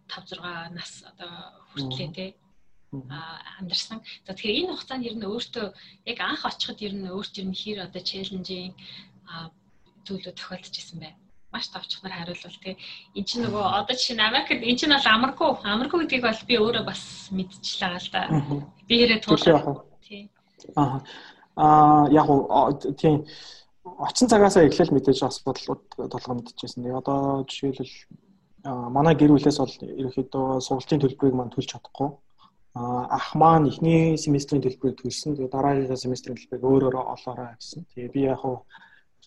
6 0.08 0.76
нас 0.78 0.92
одоо 1.10 1.32
хүртлээ 1.70 2.10
те 2.16 2.26
а 3.10 3.42
амьдарсан. 3.58 3.98
За 4.26 4.32
тэгэхээр 4.34 4.58
энэ 4.60 4.72
хугацаанд 4.72 5.06
ер 5.08 5.14
нь 5.18 5.28
өөртөө 5.28 5.66
яг 6.10 6.18
анх 6.22 6.42
очиход 6.48 6.78
ер 6.86 6.94
нь 6.96 7.10
өөрт 7.10 7.34
ер 7.40 7.46
нь 7.50 7.58
хэр 7.60 7.78
одоо 7.86 8.02
челленжийн 8.02 8.72
зүйлүүд 10.06 10.38
тохиолдож 10.38 10.76
исэн 10.78 10.98
байна 11.02 11.25
маш 11.56 11.72
товчхон 11.72 12.04
нар 12.04 12.20
хариулвал 12.20 12.60
тий. 12.60 12.76
Эн 13.16 13.24
чинь 13.24 13.44
нөгөө 13.48 13.64
одоо 13.80 13.94
жишээ 13.96 14.16
нь 14.20 14.26
Америкт 14.28 14.60
эн 14.60 14.76
чинь 14.76 14.92
бол 14.92 15.08
амаргүй. 15.16 15.50
Амаргүй 15.64 15.98
гэдгийг 16.04 16.24
бол 16.28 16.42
би 16.44 16.54
өөрөө 16.60 16.84
бас 16.84 17.02
мэдчихлээ 17.32 17.90
гал 17.96 18.08
да. 18.12 18.22
Би 18.84 18.94
хэрэг 19.00 19.24
туулаа. 19.24 19.80
Тий. 20.04 20.28
Аа. 20.76 21.00
Аа 21.56 22.04
яг 22.12 22.28
уу 22.28 22.76
тий 23.00 23.24
очин 23.84 24.28
цагаасаа 24.28 24.66
эхлээл 24.66 24.94
мэдээж 24.94 25.18
бас 25.22 25.40
бодлууд 25.46 25.82
толгой 26.12 26.34
мэдчихсэн. 26.36 26.82
Тэгээ 26.84 27.00
одоо 27.00 27.46
жишээлбэл 27.48 27.94
манай 28.90 29.14
гэр 29.14 29.32
бүлээс 29.32 29.58
бол 29.62 29.74
ерөөхдөө 30.02 30.60
сургалтын 30.66 31.02
төлбөрийг 31.02 31.36
маань 31.36 31.54
төлж 31.54 31.70
чадахгүй. 31.70 32.10
Ах 32.76 33.28
маань 33.38 33.70
эхний 33.70 34.18
семестрийн 34.18 34.62
төлбөрийг 34.62 34.98
төлсөн. 35.00 35.38
Тэгээ 35.38 35.54
дараагийн 35.54 35.96
семестрийн 35.96 36.36
төлбөрийг 36.36 36.66
өөрөөрөө 36.66 37.04
олоорой 37.14 37.54
гэсэн. 37.56 37.86
Тэгээ 37.94 38.14
би 38.14 38.20
яг 38.26 38.42
уу 38.44 38.66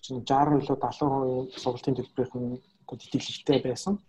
чинь 0.01 0.23
60 0.25 0.61
илүү 0.63 0.77
70% 0.77 1.59
сургалтын 1.61 1.97
төлбөрийнх 1.97 2.35
нь 2.35 2.61
тэтгэлэгтэй 2.87 3.59
байсан. 3.63 3.99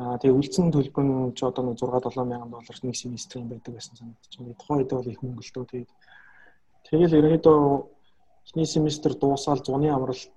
Аа 0.00 0.16
тэгээ 0.16 0.36
үлдсэн 0.36 0.72
төлбөр 0.72 1.04
нь 1.04 1.34
ч 1.36 1.44
одоо 1.44 1.72
6 1.76 1.84
7 1.84 2.24
мянган 2.24 2.50
долларт 2.50 2.82
нэг 2.84 2.96
семестрийн 2.96 3.48
байдаг 3.48 3.74
байсан 3.74 3.96
санагдаж 3.96 4.32
байна. 4.38 4.56
Тухайн 4.56 4.78
үед 4.80 4.92
бол 4.92 5.12
их 5.12 5.20
мөнгөлтөө 5.22 5.64
тэгээд 5.70 5.90
тэгэл 6.88 7.18
ерөнхийдөө 7.20 7.60
эхний 8.46 8.66
семестр 8.66 9.12
дуусаад 9.14 9.60
зуны 9.66 9.88
амралт 9.92 10.32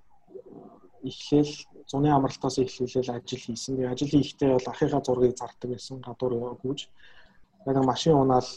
эхлээл 1.04 1.52
зуны 1.88 2.08
амралтаас 2.12 2.58
эхлүүлэл 2.58 3.16
ажил 3.16 3.42
хийсэн. 3.44 3.76
Тэгээ 3.76 3.92
ажил 3.92 4.12
хийхдээ 4.12 4.50
бол 4.52 4.68
ахыхаа 4.68 5.00
зургийг 5.04 5.36
зардаг 5.36 5.68
байсан 5.70 6.00
гадуур 6.00 6.56
гүйж. 6.60 6.80
Яг 7.66 7.76
машин 7.84 8.14
унаал 8.20 8.48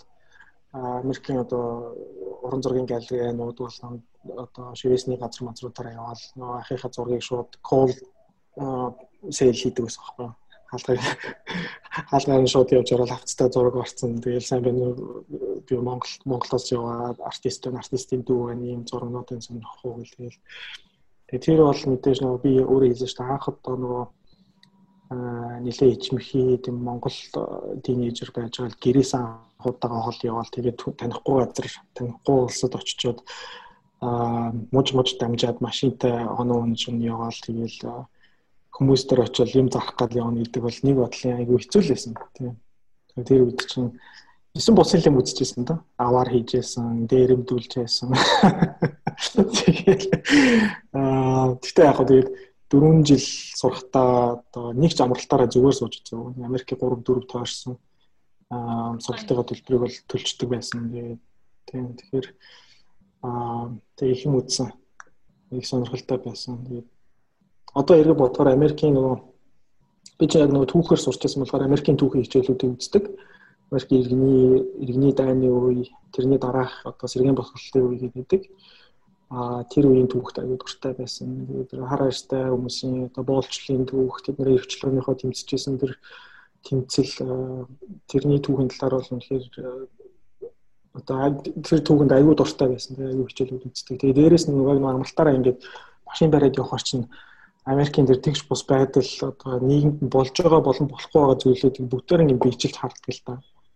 Америкийн 1.04 1.40
одоо 1.46 1.96
уран 2.46 2.62
зургийн 2.64 2.90
галерей 2.90 3.34
нууд 3.34 3.58
болсон 3.58 4.04
одоо 4.46 4.76
шивэсний 4.80 5.18
газар 5.18 5.44
мазруудаараа 5.46 5.98
яваал 6.00 6.24
нөгөө 6.40 6.58
ахыхаа 6.60 6.92
зургийг 6.94 7.24
шууд 7.26 7.50
call 7.70 7.94
сейл 9.38 9.58
хийдэг 9.62 9.84
байсан 9.86 10.04
байхгүй 10.04 10.30
хаалгыг 10.72 11.00
хаалгаар 12.10 12.48
шууд 12.48 12.70
явж 12.78 12.90
орол 12.92 13.14
хавцтай 13.14 13.50
зураг 13.52 13.76
орсон. 13.76 14.22
Тэгэл 14.22 14.50
сайн 14.50 14.64
байна 14.64 14.86
би 15.68 15.76
Монгол 15.76 16.14
Монголоос 16.26 16.72
яваад 16.72 17.20
артист 17.32 17.64
байна, 17.64 17.80
артистийн 17.80 18.24
дүү 18.28 18.40
байна, 18.48 18.64
ийм 18.66 18.82
зургнуудын 18.86 19.42
сонирхох 19.42 19.86
уу 19.86 19.96
гэл 19.98 20.16
тэгэл. 20.16 20.40
Тэгээ 21.28 21.46
тэр 21.46 21.60
бол 21.64 21.82
мэдээж 21.92 22.18
нөгөө 22.22 22.40
би 22.44 22.52
өөрөө 22.60 22.90
хийсэн 22.92 23.08
шүү 23.08 23.20
дээ. 23.20 23.32
Анх 23.32 23.48
одоо 23.48 23.76
нөгөө 23.84 24.04
нэлээ 25.10 25.96
ичмхий 25.96 26.58
тийм 26.58 26.84
Монгол 26.84 27.16
тинейжер 27.84 28.32
байж 28.36 28.60
байгаа 28.60 28.76
гэрээс 28.76 29.14
анхудаага 29.16 30.04
хол 30.04 30.20
яваал 30.24 30.52
тэгээд 30.52 30.84
танихгүй 31.00 31.36
газар 31.46 31.68
танихгүй 31.96 32.36
улсад 32.44 32.76
очичоод 32.76 33.24
аа 34.02 34.52
муж 34.72 34.88
муж 34.92 35.16
дамжаад 35.16 35.62
машинтай 35.62 36.28
оноо 36.28 36.60
унжин 36.68 37.00
яваал 37.00 37.40
тэгэл 37.40 38.08
хүмүүс 38.76 39.02
төр 39.08 39.24
очил 39.24 39.52
юм 39.56 39.72
зарах 39.72 39.96
гал 39.96 40.12
явна 40.12 40.44
гэдэг 40.44 40.62
бол 40.64 40.80
нэг 40.84 40.96
бодлын 41.00 41.40
айгүй 41.40 41.58
хэцүү 41.64 41.82
л 41.82 41.92
байсан 41.92 42.14
тийм 42.36 42.54
тэр 43.24 43.42
үед 43.48 43.64
чинь 43.72 43.96
Эсэн 44.58 44.74
бусын 44.74 45.04
юм 45.06 45.20
үзчихсэн 45.22 45.66
да. 45.70 45.76
Аваар 46.02 46.34
хийжсэн, 46.34 47.06
дээрэмдүүлжсэн. 47.06 48.10
Тэгээд 49.54 50.04
аа 50.98 51.54
тэгтээ 51.62 51.86
яг 51.86 51.98
хөө 52.02 52.08
тэгээд 52.10 52.30
4 52.72 53.04
жил 53.08 53.24
сурахтаа 53.60 54.44
одоо 54.44 54.74
нэг 54.74 54.92
ч 54.92 55.00
амралтаараа 55.00 55.48
зүгээр 55.48 55.76
сууж 55.78 55.94
үзсэн. 56.04 56.44
Америкийн 56.44 56.80
3 56.80 57.00
4 57.00 57.32
тоошсон 57.32 57.80
аа 58.52 59.00
сургалтын 59.00 59.48
төлбөрийг 59.48 59.82
бол 59.84 59.96
төлждөг 60.12 60.48
байсан. 60.52 60.92
Тийм 61.68 61.96
тэгэхээр 61.96 62.28
аа 63.24 63.72
тэг 63.96 64.08
их 64.12 64.26
юм 64.28 64.36
үзсэн. 64.40 64.72
Их 65.52 65.66
сонирхолтой 65.68 66.18
байсан. 66.20 66.64
Тэгээд 66.68 66.88
одоо 67.74 67.96
эргэж 67.96 68.18
бодохоор 68.20 68.52
Америкийн 68.52 68.94
нөгөө 68.96 69.16
би 70.20 70.26
ч 70.28 70.36
яг 70.36 70.52
нөгөө 70.52 70.72
түүхээр 70.72 71.02
сурч 71.02 71.22
байсан 71.24 71.44
болохоор 71.44 71.68
Америкийн 71.68 71.98
түүхийн 72.00 72.24
хичээлүүдийг 72.24 72.76
үздэг. 72.76 73.04
Америкийн 73.72 74.02
иргэний 74.04 74.64
иргэний 74.84 75.14
дайны 75.16 75.48
үе, 75.52 75.92
тэрний 76.16 76.40
дараах 76.40 76.84
одоо 76.84 77.08
сэргийн 77.08 77.36
бохирдлын 77.36 77.88
үе 77.96 78.12
гэдэг 78.12 78.42
а 79.30 79.64
тэр 79.68 79.92
үеийн 79.92 80.08
түүхт 80.08 80.40
аягүй 80.40 80.56
дуртай 80.56 80.94
байсан. 80.96 81.48
Тэгээд 81.48 81.84
хар 81.84 82.02
хайртай 82.08 82.48
хүмүүсийн 82.48 83.12
одоо 83.12 83.24
боолчлын 83.28 83.84
түүх, 83.84 84.24
тэдний 84.24 84.56
эрхчлөөнийхөө 84.56 85.16
тэмцэжсэн 85.20 85.76
тэр 85.84 86.00
тэмцэл 86.64 87.12
тэрний 88.08 88.40
түүхийн 88.40 88.72
талаар 88.72 89.04
бол 89.04 89.12
үнэхээр 89.20 89.46
одоо 90.96 91.18
тэр 91.44 91.80
түүхэнд 91.84 92.16
аягүй 92.16 92.36
дуртай 92.40 92.68
байсан. 92.72 92.96
Тэгээд 92.96 93.12
аягүй 93.12 93.28
хичээлүүд 93.28 93.68
үздэг. 93.68 93.96
Тэгээд 94.00 94.18
дээрэс 94.18 94.46
нь 94.48 94.56
нөгөө 94.56 94.76
нэг 94.80 94.88
амралтаараа 94.96 95.38
ингээд 95.38 95.60
машин 96.08 96.32
бариад 96.32 96.58
явахаар 96.58 96.84
чинь 96.88 97.06
Америкийн 97.68 98.08
тэр 98.08 98.24
тэгш 98.24 98.48
бус 98.48 98.64
байдал 98.64 99.12
одоо 99.28 99.60
нийгэмд 99.60 100.08
болж 100.08 100.36
байгаа 100.40 100.62
болон 100.64 100.88
болохгүй 100.88 101.20
байгаа 101.20 101.42
зүйлүүдийг 101.44 101.86
бүгдээр 101.92 102.24
ингээд 102.24 102.44
биежилт 102.48 102.78
харддаг 102.80 103.12
л 103.12 103.24
та. 103.28 103.34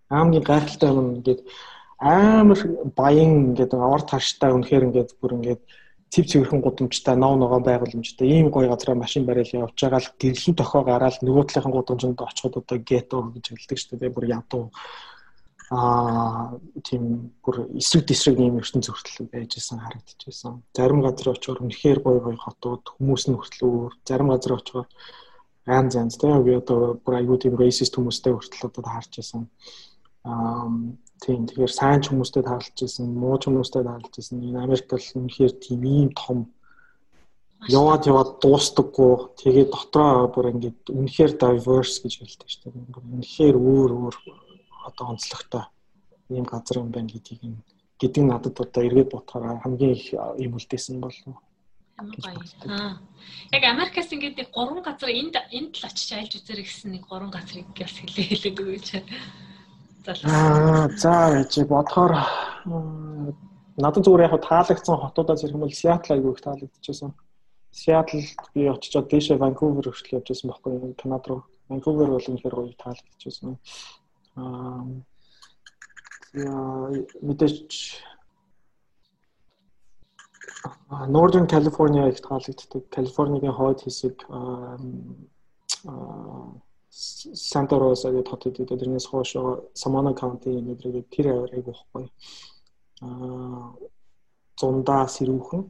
Аамгийн 0.07 0.47
гайхалтай 0.47 0.89
юм 0.95 1.19
ингээд 1.19 1.41
амар 2.01 2.59
баян 2.97 3.53
ингээд 3.53 3.73
ор 3.77 4.01
тарштай 4.01 4.51
үнэхээр 4.51 4.85
ингээд 4.89 5.11
бүр 5.21 5.37
ингээд 5.37 5.61
цэв 6.09 6.25
цэвэрхэн 6.25 6.61
гудамжтай 6.65 7.15
нов 7.15 7.37
ногоон 7.37 7.63
байгууламжтай 7.63 8.27
ийм 8.27 8.49
гоё 8.49 8.67
газараа 8.73 8.97
машин 8.97 9.23
барайл 9.25 9.53
явж 9.63 9.77
байгаа 9.77 10.01
л 10.01 10.13
гэрлэн 10.17 10.55
тохоо 10.57 10.81
гараад 10.83 11.21
нөгөө 11.21 11.45
талынхан 11.45 11.71
гудамжинд 11.77 12.19
очиход 12.19 12.57
одоо 12.57 12.77
гето 12.81 13.31
гэж 13.31 13.45
хэлдэг 13.53 13.77
шүү 13.79 13.99
дээ 14.01 14.11
бүр 14.11 14.25
ядуу 14.33 14.73
аа 15.71 16.59
тийм 16.83 17.31
бүр 17.45 17.71
эсрэг 17.79 18.03
тесрэг 18.09 18.37
ийм 18.43 18.59
ертөнц 18.59 18.91
хүртэл 18.91 19.31
байж 19.31 19.55
исэн 19.55 19.79
харагдчихсан. 19.79 20.53
Зарим 20.75 20.99
газар 20.99 21.31
очиор 21.31 21.63
үнэхээр 21.63 21.99
гоё 22.03 22.19
гоё 22.19 22.35
хотууд 22.35 22.83
хүмүүс 22.97 23.23
нь 23.31 23.39
хүртэл 23.39 23.63
өөр 23.71 23.93
зарим 24.03 24.35
газар 24.35 24.59
очиор 24.59 24.87
янз 25.63 25.95
янз 25.95 26.19
тийм 26.19 26.43
би 26.43 26.59
одоо 26.59 26.99
бүр 26.99 27.23
аюу 27.23 27.39
тийм 27.39 27.55
racist 27.55 27.95
хүмүүстэй 27.95 28.35
хүртэл 28.35 28.67
одоо 28.67 28.83
харж 28.83 29.13
исэн. 29.23 29.47
Аа 30.27 30.67
тийм 31.21 31.45
тэгэхээр 31.45 31.73
сайн 31.73 32.01
ч 32.01 32.09
хүмүүстэй 32.09 32.43
таарлаж 32.43 32.77
исэн, 32.81 33.13
муу 33.13 33.37
ч 33.37 33.45
хүмүүстэй 33.45 33.83
таарлаж 33.85 34.15
исэн. 34.17 34.41
Энэ 34.41 34.63
Америкт 34.65 34.89
бол 34.89 35.07
үнэхээр 35.21 35.53
тийм 35.61 35.81
ийм 35.85 36.09
том 36.17 36.49
яваад 37.69 38.09
яваад 38.09 38.41
дуустдаггүй. 38.41 39.13
Тэгээд 39.37 39.69
дотроо 39.69 40.27
бүр 40.33 40.49
ингээд 40.57 40.89
үнэхээр 40.89 41.31
diverse 41.37 42.01
гэж 42.01 42.13
хэлдэг 42.17 42.49
шүү 42.49 42.61
дээ. 42.73 43.05
Үнэхээр 43.21 43.55
өөр 43.55 43.91
өөр 44.01 44.15
одоо 44.89 45.05
онцлогтой 45.13 45.65
ийм 46.33 46.45
газар 46.49 46.81
юм 46.81 46.89
байна 46.89 47.13
гэдгийг 47.13 47.41
нь 47.45 47.61
гэдэг 48.01 48.23
надад 48.25 48.57
одоо 48.57 48.81
эргээд 48.81 49.13
бодохоор 49.13 49.61
хамгийн 49.61 49.93
их 49.93 50.09
юм 50.41 50.57
үлдээсэн 50.57 50.97
болов. 50.97 51.37
Аа. 52.65 52.97
Яг 53.53 53.63
Америкаас 53.69 54.09
ингээд 54.09 54.41
нэг 54.41 54.49
гурван 54.49 54.81
газар 54.81 55.13
энд 55.13 55.37
энд 55.53 55.77
л 55.77 55.85
очиж 55.85 56.09
айлж 56.17 56.33
үзэрэй 56.41 56.65
гэсэн 56.65 56.97
нэг 56.97 57.05
гурван 57.05 57.29
газрыг 57.29 57.69
бас 57.77 57.93
хэлээ 57.93 58.25
хэлээд 58.25 58.57
өгөөч. 58.57 58.87
Аа, 60.07 60.89
за 60.97 61.13
яж 61.37 61.53
бодохоор 61.69 62.13
надад 63.77 64.03
зүгээр 64.05 64.25
яг 64.25 64.33
таалагдсан 64.41 64.97
хотуудаа 64.97 65.35
зэрэг 65.37 65.53
юм 65.53 65.61
бол 65.61 65.79
Сиэтл 65.81 66.13
айгүй 66.13 66.31
их 66.33 66.41
таалагдчихсан. 66.41 67.13
Сиэтл 67.69 68.25
би 68.53 68.65
очичоод 68.65 69.07
дээшээ 69.13 69.37
Ванкувер 69.37 69.85
хүртэл 69.93 70.17
явж 70.17 70.27
байсан 70.33 70.49
байхгүй 70.49 70.97
Канада 70.97 71.27
руу. 71.29 71.41
Ванкувер 71.69 72.09
бол 72.09 72.29
үнэхээр 72.29 72.55
гоё 72.57 72.73
таалагдчихсан 72.81 73.57
аа 74.35 74.85
мэдээж 77.21 77.69
Northern 81.07 81.47
California 81.47 82.09
их 82.09 82.21
таалагддаг. 82.21 82.89
Калифорнигийн 82.89 83.53
хойд 83.53 83.81
хэсэг 83.81 84.25
Санта 85.83 86.70
Санта-Роса 86.91 88.11
гэдэг 88.11 88.29
хотод 88.29 88.59
одоо 88.59 88.77
тэрнээс 88.77 89.07
хоошоо 89.07 89.71
Самана 89.73 90.13
каунти 90.13 90.51
гэдэг 90.51 91.07
тэр 91.07 91.27
аварыг 91.31 91.67
واخгүй. 91.67 92.05
Аа 93.01 93.71
зундаа 94.59 95.07
сэрүүхэн 95.07 95.63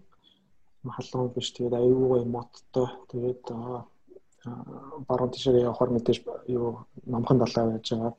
халуун 0.90 1.30
биш 1.36 1.54
тэгээд 1.54 1.78
аюугаа 1.78 2.26
модтой 2.26 2.88
тэгээд 3.14 3.44
баруун 5.08 5.32
тишээр 5.32 5.70
явахаар 5.70 5.92
мэдээж 5.94 6.26
юу 6.50 6.90
номхон 7.06 7.38
далаа 7.38 7.70
байж 7.70 7.86
байгаа. 7.94 8.14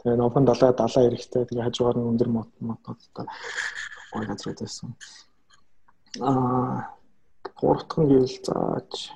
Тэгээд 0.00 0.18
номхон 0.18 0.44
далаа 0.48 0.72
далаа 0.72 1.02
эрэхтэй 1.08 1.44
тэгээд 1.44 1.66
хажуугаар 1.68 1.96
нь 2.00 2.08
өндөр 2.08 2.28
мод 2.32 2.48
модтой 2.60 2.96
гой 4.12 4.24
газар 4.26 4.56
байсан. 4.56 4.96
Аа 6.24 6.96
гуравтхан 7.60 8.08
гэвэл 8.08 8.36
зааж 8.48 9.12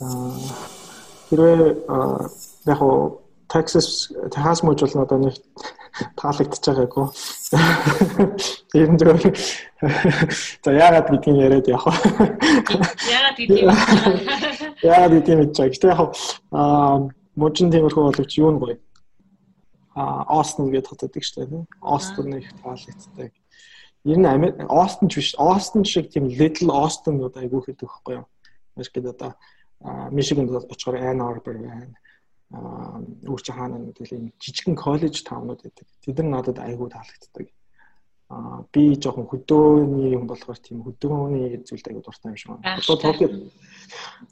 аа 0.00 0.83
хэрвээ 1.28 1.60
яг 2.66 2.78
хоо 2.78 3.24
Texas 3.48 4.10
Texas 4.34 4.62
мужи 4.64 4.86
бол 4.86 5.04
надад 5.04 5.20
нэг 5.20 5.36
таалагдчихж 6.18 6.64
байгаагүй. 6.74 7.06
Тэр 8.72 8.88
нь 8.90 8.98
зөв. 8.98 9.20
За 10.64 10.70
яагаад 10.74 11.08
гэдгийг 11.10 11.38
яриад 11.38 11.68
явах. 11.70 11.98
Яагаад 13.06 13.36
гэдгийг. 13.38 13.70
Яагаад 14.82 15.12
гэдгийг 15.14 15.38
мэдчихэж. 15.38 15.72
Гэтэ 15.78 15.92
яг 15.94 16.00
аа 16.50 17.08
мужин 17.38 17.70
тиймэрхүү 17.70 18.02
боловч 18.10 18.32
юу 18.42 18.50
нь 18.50 18.58
гоё. 18.58 18.76
Аа 19.94 20.26
Остон 20.26 20.74
гэдэг 20.74 20.90
хот 20.90 21.02
байдаг 21.06 21.22
шүү 21.22 21.46
дээ. 21.46 21.66
Остон 21.78 22.34
их 22.34 22.50
таалагддаг. 22.58 23.32
Ер 24.04 24.18
нь 24.18 24.66
Остон 24.66 25.08
ч 25.08 25.22
биш. 25.22 25.34
Остон 25.38 25.84
шиг 25.84 26.10
тийм 26.10 26.26
Little 26.26 26.74
Austin 26.74 27.22
одоо 27.22 27.38
айгүй 27.38 27.62
хэд 27.70 27.86
өгөхгүй 27.86 28.18
юу. 28.18 28.26
Америкт 28.74 29.06
одоо 29.06 29.38
Мишигэнд 29.80 30.50
очихоор 30.50 30.96
Ann 31.00 31.20
Arbor 31.20 31.56
байна. 31.58 31.96
Аа 32.52 33.02
үүрч 33.26 33.46
хаана 33.50 33.78
гэдэг 33.78 34.12
ийм 34.12 34.24
жижигхэн 34.38 34.76
коллеж 34.76 35.22
таунууд 35.22 35.60
байдаг. 35.62 35.86
Тэд 36.04 36.18
нар 36.18 36.30
надад 36.40 36.58
айгүй 36.58 36.88
таалагддаг 36.90 37.48
а 38.34 38.64
би 38.72 38.96
жоохон 38.96 39.28
хөдөөний 39.28 40.14
юм 40.16 40.26
болохоор 40.26 40.58
тийм 40.58 40.80
хөдөөний 40.82 41.60
зүйлд 41.60 41.88
аягүй 41.88 42.02
дуртай 42.02 42.32
юм 42.32 42.36
шиг 42.36 42.50
байна. 42.50 42.80
Одоо 42.80 42.96
Токиод 42.96 43.34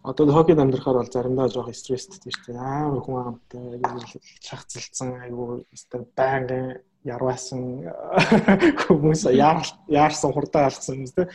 одоо 0.03 0.27
Токиод 0.33 0.59
амьдрахаар 0.59 0.99
бол 0.99 1.12
заримдаа 1.12 1.49
жоохон 1.53 1.77
стресстэй 1.77 2.33
шүү 2.33 2.57
дээ. 2.57 2.59
Амар 2.59 3.03
хүн 3.05 3.21
амтай 3.21 3.79
шахацлцсан 4.41 5.12
аягүй 5.29 5.62
өстө 5.77 6.09
байнгын 6.17 6.81
ярваасан 7.05 7.85
хүмүүс 8.83 9.29
яарсан 9.93 10.33
хурдан 10.33 10.73
алцсан 10.73 11.05
юм 11.05 11.07
зү. 11.07 11.29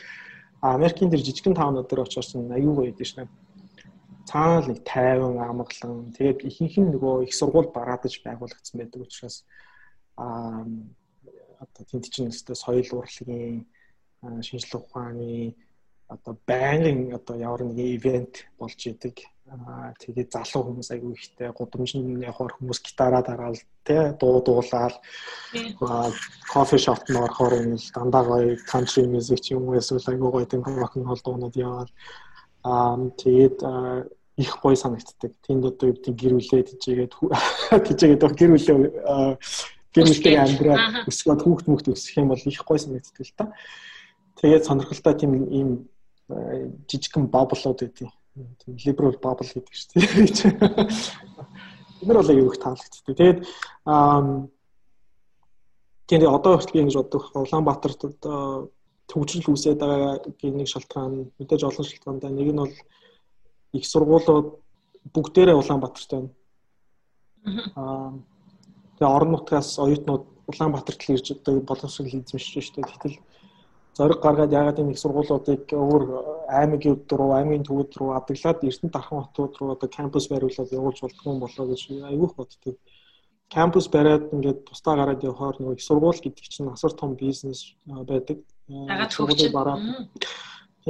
Америкийн 0.61 1.13
тэр 1.13 1.21
жижигхэн 1.21 1.53
таунууд 1.53 1.87
дээр 1.87 2.09
очиж 2.09 2.33
аягүй 2.33 2.73
гоё 2.73 2.89
байдаг 2.89 3.05
шүү 3.05 3.29
дээ. 4.27 4.31
Цаана 4.31 4.59
л 4.61 4.67
нэг 4.67 4.79
тайван 4.83 5.39
амгалан 5.39 6.11
тэгээд 6.11 6.39
ихэнх 6.43 6.75
нь 6.83 6.91
нөгөө 6.91 7.23
их 7.25 7.33
сургууль 7.33 7.71
бараадаж 7.71 8.13
байгуулагдсан 8.27 8.75
байдаг 8.77 9.01
учраас 9.07 9.47
аа 10.19 10.67
одоо 11.63 11.83
тэнд 11.89 12.05
чинь 12.11 12.29
өстой 12.29 12.55
соёл 12.55 12.99
урлагийн 12.99 13.65
шинжилгээ 14.45 14.81
ухааны 14.83 15.55
одоо 16.07 16.33
байнгын 16.47 17.15
одоо 17.17 17.35
ямар 17.35 17.63
нэг 17.63 17.79
ивент 17.79 18.45
болж 18.59 18.79
идэг. 18.87 19.17
Тэгээд 19.47 20.35
залуу 20.35 20.63
хүмүүс 20.67 20.91
айгүй 20.91 21.15
ихтэй 21.15 21.51
гудамжинд 21.55 22.19
явахаар 22.19 22.53
хүмүүс 22.59 22.79
гитараа 22.83 23.23
дараал 23.23 23.59
тэ 23.87 24.11
дуу 24.19 24.43
дуулаад 24.43 24.95
кофе 26.51 26.77
шоп 26.77 27.07
нь 27.07 27.15
орохоор 27.15 27.53
юм 27.63 27.79
л 27.79 27.87
дандаа 27.95 28.23
гоё 28.27 28.59
country 28.67 29.07
music 29.07 29.39
ч 29.39 29.55
юм 29.55 29.71
уу 29.71 29.79
эсвэл 29.79 30.03
айгүй 30.11 30.31
гоё 30.31 30.45
тийм 30.51 30.63
rock 30.67 30.99
and 30.99 31.07
roll 31.07 31.21
дуунууд 31.23 31.55
яваад 31.55 31.89
аа 32.67 32.99
тэгээд 33.23 33.57
их 34.37 34.57
гоё 34.61 34.75
санагддаг. 34.77 35.33
Тэнд 35.41 35.65
одоо 35.65 35.89
юу 35.89 35.95
гэдэг 35.97 36.13
гэр 36.13 36.33
бүлээ 36.37 36.63
тийжээгээд 36.69 37.13
тийжээгээд 37.89 38.23
гэр 38.37 38.51
бүлээ 38.53 38.77
гэр 39.93 40.05
бүлтэй 40.05 40.37
амьдраад 40.37 41.09
өсгөөд 41.09 41.41
хүүхд 41.41 41.67
мөхт 41.67 41.87
өсөх 41.89 42.21
юм 42.21 42.29
бол 42.29 42.41
их 42.41 42.61
гой 42.61 42.79
санагддаг 42.79 43.25
л 43.25 43.33
та. 43.33 43.45
Тэгээд 44.37 44.67
сонирхолтой 44.69 45.13
тийм 45.17 45.31
ийм 45.49 45.69
жижигхэн 46.85 47.25
баблууд 47.33 47.81
байдیں۔ 47.81 48.13
Тийм 48.61 48.77
liberal 48.85 49.17
bubble 49.17 49.49
гэдэг 49.49 49.73
шүү 49.73 49.89
дээ. 49.97 50.05
Энд 52.05 52.13
бол 52.13 52.29
аюу 52.29 52.53
их 52.53 52.61
таалагддаг. 52.61 53.03
Тэгээд 53.09 53.39
тэгээд 56.05 56.29
одоо 56.29 56.61
хүртэл 56.61 56.81
ингэж 56.85 56.95
боддог. 57.01 57.23
Улаанбаатарт 57.33 58.01
одоо 58.05 58.69
төвчрөл 59.09 59.49
үүсээд 59.57 59.81
байгаа 59.81 60.21
гэх 60.21 60.53
нэг 60.53 60.69
шалтгаан 60.69 61.33
мэдээж 61.41 61.61
олон 61.65 61.85
шалтгаантай. 61.89 62.29
Нэг 62.29 62.53
нь 62.53 62.61
бол 62.61 62.75
их 63.73 63.85
сургуулиуд 63.85 64.47
бүгдээрээ 65.13 65.55
Улаанбаатарт 65.55 66.11
байна. 66.11 66.29
Аа 67.75 68.13
Тэгээ 68.97 69.13
орон 69.13 69.31
нутгаас 69.37 69.77
оюутнууд 69.77 70.25
Улаанбаатарт 70.49 71.01
л 71.05 71.13
ирж 71.13 71.37
одоо 71.37 71.61
боловсрол 71.61 72.09
эзэмшиж 72.09 72.65
штэ. 72.65 72.81
Гэтэл 72.81 73.21
зориг 73.93 74.19
гаргаад 74.25 74.57
ягаад 74.57 74.81
энэ 74.81 74.97
их 74.97 74.99
сургуулиудыг 74.99 75.69
өөр 75.69 76.03
аймагууд 76.49 77.05
руу, 77.13 77.31
аймгийн 77.37 77.61
төвүүд 77.61 77.93
рүү 77.93 78.09
адаглаад 78.17 78.65
Эрдэнэ 78.65 78.89
дархан 78.89 79.21
хотууд 79.21 79.53
руу 79.61 79.69
одоо 79.77 79.89
кампус 79.89 80.25
бариулаад 80.33 80.73
явуулж 80.73 80.99
болдгоо 81.01 81.37
болоо 81.37 81.65
гэж 81.69 81.81
айгүйх 82.09 82.33
боддог. 82.33 82.75
Кампус 83.53 83.85
бариад 83.93 84.33
ингээд 84.33 84.65
тусдаа 84.65 84.97
гараад 84.97 85.21
явахаар 85.21 85.61
нөгөө 85.61 85.77
их 85.77 85.85
сургууль 85.85 86.17
гэдэг 86.17 86.41
чинь 86.49 86.73
асар 86.73 86.93
том 86.97 87.13
бизнес 87.13 87.77
байдаг. 87.85 88.41
Дагаад 88.65 89.13
хөгжиж 89.13 89.53
бараад 89.53 89.85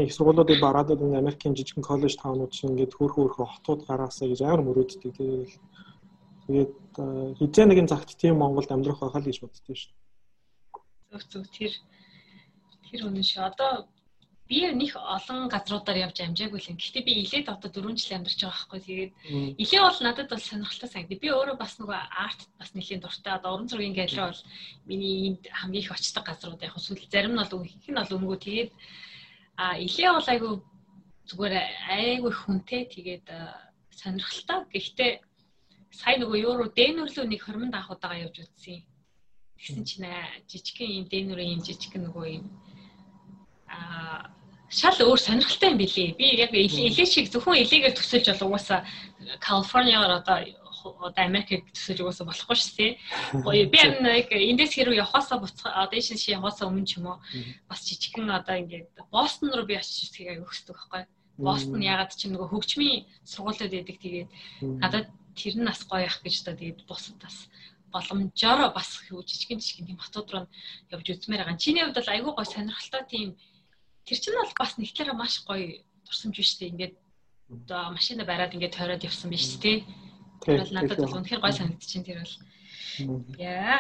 их 0.06 0.14
сургуулиудыг 0.14 0.60
бараад 0.62 0.94
энэ 0.94 1.18
Америкийн 1.22 1.56
жижигхэн 1.58 1.84
коллеж 1.90 2.14
таунууд 2.18 2.52
чинь 2.54 2.72
ингээд 2.72 2.94
хөөх 2.94 3.14
хөөх 3.18 3.36
хотууд 3.38 3.82
гараасаа 3.90 4.28
гэж 4.30 4.42
амар 4.46 4.62
мөрөөддөг. 4.62 5.02
Тэгээд 5.18 5.50
Тэгээд 6.48 6.72
хизээ 7.44 7.66
нэгэн 7.68 7.92
цагт 7.92 8.16
тийм 8.16 8.40
Монголд 8.40 8.72
амьдрах 8.72 9.04
байхаа 9.04 9.20
л 9.20 9.28
гэж 9.28 9.44
боддөө 9.44 9.76
шүү. 9.76 9.94
Зөв 11.12 11.22
зөв 11.28 11.44
тэр 11.52 11.74
тэр 12.88 13.02
үнэн 13.04 13.26
шүү. 13.28 13.44
Одоо 13.52 13.92
би 14.48 14.64
нэг 14.72 14.96
олон 14.96 15.52
газруудаар 15.52 16.08
явж 16.08 16.24
амжаагүй 16.24 16.56
л 16.64 16.70
юм. 16.72 16.80
Гэхдээ 16.80 17.04
би 17.04 17.14
илээд 17.20 17.52
одоо 17.52 17.68
4 17.68 18.00
жил 18.00 18.16
амьдарч 18.16 18.40
байгаа 18.40 18.56
байхгүй. 18.64 18.80
Тэгээд 18.80 19.12
илээ 19.60 19.82
бол 19.84 20.00
надад 20.08 20.28
бол 20.32 20.40
сонирхолтой 20.48 20.88
санагдав. 20.88 21.20
Би 21.20 21.30
өөрөө 21.36 21.58
бас 21.60 21.74
нөгөө 21.84 22.00
арт 22.00 22.42
бас 22.56 22.72
нэлийн 22.72 23.04
дуртай. 23.04 23.36
Одоо 23.36 23.60
уран 23.60 23.68
зургийн 23.68 23.92
галерей 23.92 24.32
бол 24.32 24.42
миний 24.88 25.16
энд 25.36 25.44
хамгийн 25.52 25.84
их 25.84 25.92
очдог 25.92 26.24
газрууд 26.24 26.64
яг 26.64 26.80
сүүл 26.80 27.12
зарим 27.12 27.36
нь 27.36 27.42
бол 27.44 27.60
их 27.68 27.92
нь 27.92 28.00
бол 28.00 28.16
өнгөө. 28.16 28.40
Тэгээд 28.40 28.72
а 29.58 29.78
илээ 29.82 30.12
бол 30.14 30.28
айгу 30.30 30.50
зүгээр 31.28 31.56
айгу 31.90 32.30
хүнтэй 32.32 32.86
тэгээд 32.94 33.28
сонирхолтой. 33.90 34.60
Гэхдээ 34.72 35.12
сая 35.92 36.16
нөгөө 36.22 36.38
евро 36.46 36.66
дэнүрлөө 36.78 37.26
нэг 37.26 37.42
20 37.42 37.74
давах 37.74 37.92
удаага 37.98 38.22
явж 38.22 38.46
үзсэн. 38.46 38.86
Тэгсэн 39.58 39.84
чинь 39.90 40.08
жижигхэн 40.46 40.96
юм 41.02 41.06
дэнүрээ 41.10 41.48
юм 41.58 41.62
жижигхэн 41.66 42.06
нөгөө 42.06 42.26
юм 42.38 42.46
аа 43.66 44.30
шал 44.70 44.94
өөр 44.94 45.20
сонирхолтой 45.20 45.70
юм 45.74 45.82
билий. 45.82 46.14
Би 46.14 46.38
яг 46.38 46.54
эле 46.54 47.06
шиг 47.06 47.32
зөвхөн 47.34 47.58
элегээр 47.64 47.98
төсөлж 47.98 48.38
бол 48.38 48.54
угаасаа 48.54 48.86
Калифорниагаар 49.42 50.22
одоо 50.22 50.38
одоо 51.08 51.24
Америкийг 51.26 51.68
төсөж 51.76 51.98
угаасаа 52.02 52.28
болохгүй 52.28 52.58
шүү 52.58 52.76
дээ. 52.78 52.92
Би 53.72 53.78
яг 53.84 54.30
эндээс 54.32 54.74
хэрэг 54.76 55.00
явахаасаа 55.04 55.38
буцах 55.42 55.74
одоо 55.74 55.98
энэ 55.98 56.20
шиг 56.22 56.36
явахаасаа 56.38 56.68
өмнө 56.70 56.88
ч 56.88 56.92
юм 56.98 57.08
уу 57.12 57.18
бас 57.70 57.82
жижигхэн 57.88 58.30
одоо 58.32 58.56
ингээд 58.62 58.88
Бостон 59.12 59.52
руу 59.52 59.66
би 59.68 59.76
очиж 59.76 60.14
аяг 60.24 60.48
хөсдөг 60.48 60.76
байхгүй. 60.76 61.04
Бостон 61.38 61.82
ягаад 61.82 62.12
ч 62.16 62.22
нөгөө 62.32 62.50
хөгжмийн 62.50 63.06
сургуулиуд 63.26 63.74
байдаг. 63.74 63.98
Тэгээд 64.02 64.30
надад 64.82 65.08
тэр 65.38 65.54
нь 65.58 65.70
бас 65.70 65.82
гоё 65.86 66.06
ах 66.10 66.20
гэж 66.24 66.36
одоо 66.42 66.56
тэгээд 66.58 66.80
бусад 66.90 67.18
бас 67.22 67.38
боломжоор 67.94 68.74
бас 68.74 68.90
жижигэн 69.10 69.62
жижигэн 69.62 69.88
тийм 69.88 70.00
хотууд 70.02 70.30
руу 70.34 70.46
явж 70.92 71.06
үзмээр 71.14 71.46
байгаа. 71.46 71.62
Чиний 71.62 71.84
хувьд 71.84 72.00
бол 72.00 72.14
айгүй 72.14 72.34
гоё 72.34 72.48
сонирхолтой 72.50 73.04
тийм. 73.08 73.30
Тэр 74.06 74.18
чинь 74.18 74.40
бол 74.42 74.54
бас 74.58 74.72
нэг 74.78 74.90
талаараа 74.92 75.18
маш 75.22 75.36
гоё 75.46 75.86
дурсамж 76.06 76.36
биш 76.38 76.52
үү? 76.58 76.72
Ингээд 76.74 76.96
одоо 77.56 77.92
машина 77.98 78.24
бариад 78.26 78.54
ингээд 78.56 78.76
тойроод 78.76 79.08
явсан 79.08 79.30
биш 79.32 79.46
үү 79.56 79.84
тэр 80.44 80.62
бол 80.62 80.74
надад 80.74 81.00
бол 81.00 81.18
үнэхээр 81.22 81.42
гоё 81.42 81.56
санагдчихээн 81.56 82.08
тэр 82.08 82.20
бол. 82.22 82.36
Яа. 83.38 83.78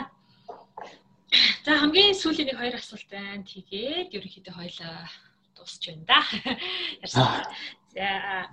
За 1.66 1.72
хамгийн 1.78 2.16
сүүлийн 2.16 2.48
нэг 2.54 2.58
хоёр 2.58 2.76
асуулт 2.78 3.10
байна. 3.12 3.44
Тэгээд 3.44 4.16
ерөнхийдөө 4.16 4.54
хоёлаа 4.56 5.10
дуусч 5.56 5.84
байна 5.92 6.06
да. 6.08 6.20
За 7.14 8.48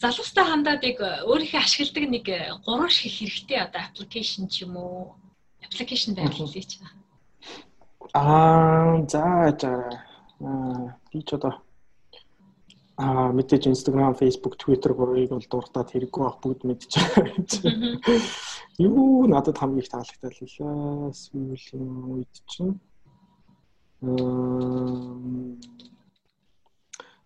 залуустай 0.00 0.44
хандаад 0.44 0.82
яг 0.84 0.98
өөрийнхөө 1.28 1.60
ашигладаг 1.60 2.04
нэг 2.08 2.26
гурван 2.64 2.88
шиг 2.88 3.12
хэрэгтэй 3.12 3.60
одоо 3.60 3.82
аппликейшн 3.84 4.48
ч 4.48 4.64
юм 4.64 4.76
уу? 4.76 5.16
Аппликейшн 5.60 6.16
байвал 6.16 6.40
хэлээч. 6.40 6.80
Аа 8.16 9.04
за 9.12 9.24
за. 9.60 9.72
Би 11.12 11.20
ч 11.22 11.36
одоо 11.36 11.60
аа 13.00 13.32
мэдээж 13.32 13.72
Instagram, 13.72 14.12
Facebook, 14.20 14.60
Twitter 14.60 14.92
гурыг 14.92 15.32
бол 15.32 15.48
дуртаад 15.48 15.88
хэрэггүй 15.88 16.20
байх 16.20 16.36
бүгд 16.44 16.60
байгаа. 16.68 16.92
Юу 18.84 19.24
надад 19.24 19.56
хамгийн 19.56 19.80
их 19.80 19.88
таалагдтал 19.88 20.36
лээ. 20.36 21.12
Сүүлийн 21.16 21.88
үед 22.12 22.34
чинь 22.44 22.76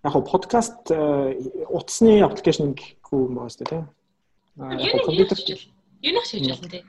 яг 0.04 0.14
подкаст 0.30 0.90
утасны 0.90 2.22
аппликейшн 2.22 2.74
гэхгүй 2.74 3.20
юм 3.26 3.34
байна 3.38 3.50
шүү 3.50 3.66
дээ. 3.70 3.82
Аа 4.58 4.78
компьютер 5.06 5.38
юу 6.02 6.12
нэг 6.14 6.26
хийж 6.26 6.50
болно 6.50 6.68
тийм. 6.70 6.84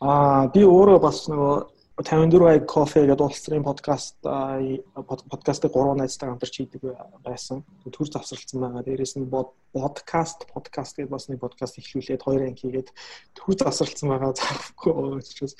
Аа 0.00 0.48
би 0.52 0.60
өөрөө 0.64 0.98
бас 1.00 1.28
нөгөө 1.28 1.56
54 2.02 2.66
кофе 2.66 3.06
гэдэг 3.06 3.22
улс 3.22 3.42
төрийн 3.46 3.62
подкаст 3.62 4.18
подкастыг 4.22 5.70
гурван 5.70 6.02
найзтайгаа 6.02 6.34
хамтарч 6.34 6.54
хийдэг 6.58 6.82
байсан. 7.22 7.62
Төр 7.86 8.10
завсралцсан 8.10 8.58
байгаа. 8.58 8.82
Дээрээс 8.82 9.22
нь 9.22 9.30
подкаст 9.30 10.50
подкаст 10.50 10.98
гэдэг 10.98 11.12
бас 11.14 11.30
нэг 11.30 11.38
подкаст 11.38 11.78
эхлүүлээд 11.78 12.26
хоёр 12.26 12.42
анги 12.42 12.66
хийгээд 12.66 12.90
төр 13.38 13.54
завсралцсан 13.54 14.08
байгаа. 14.10 14.34
Заахгүй 14.38 15.22
учраас 15.22 15.54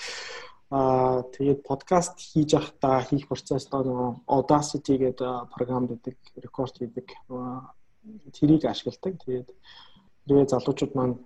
аа 0.75 1.23
тэгээд 1.31 1.63
подкаст 1.63 2.19
хийж 2.19 2.59
явахдаа 2.59 3.07
хийх 3.07 3.31
процесс 3.31 3.71
доо 3.71 3.87
нөгөө 3.87 4.11
Audacity 4.27 4.95
гэдэг 4.99 5.53
програм 5.55 5.87
гэдэг 5.87 6.17
рекорд 6.43 6.75
хийдэг. 6.75 7.07
Тэрийг 8.35 8.67
ашигладаг. 8.67 9.15
Тэгээд 9.23 9.49
хэрвээ 10.27 10.51
залуучууд 10.51 10.93
маань 10.99 11.23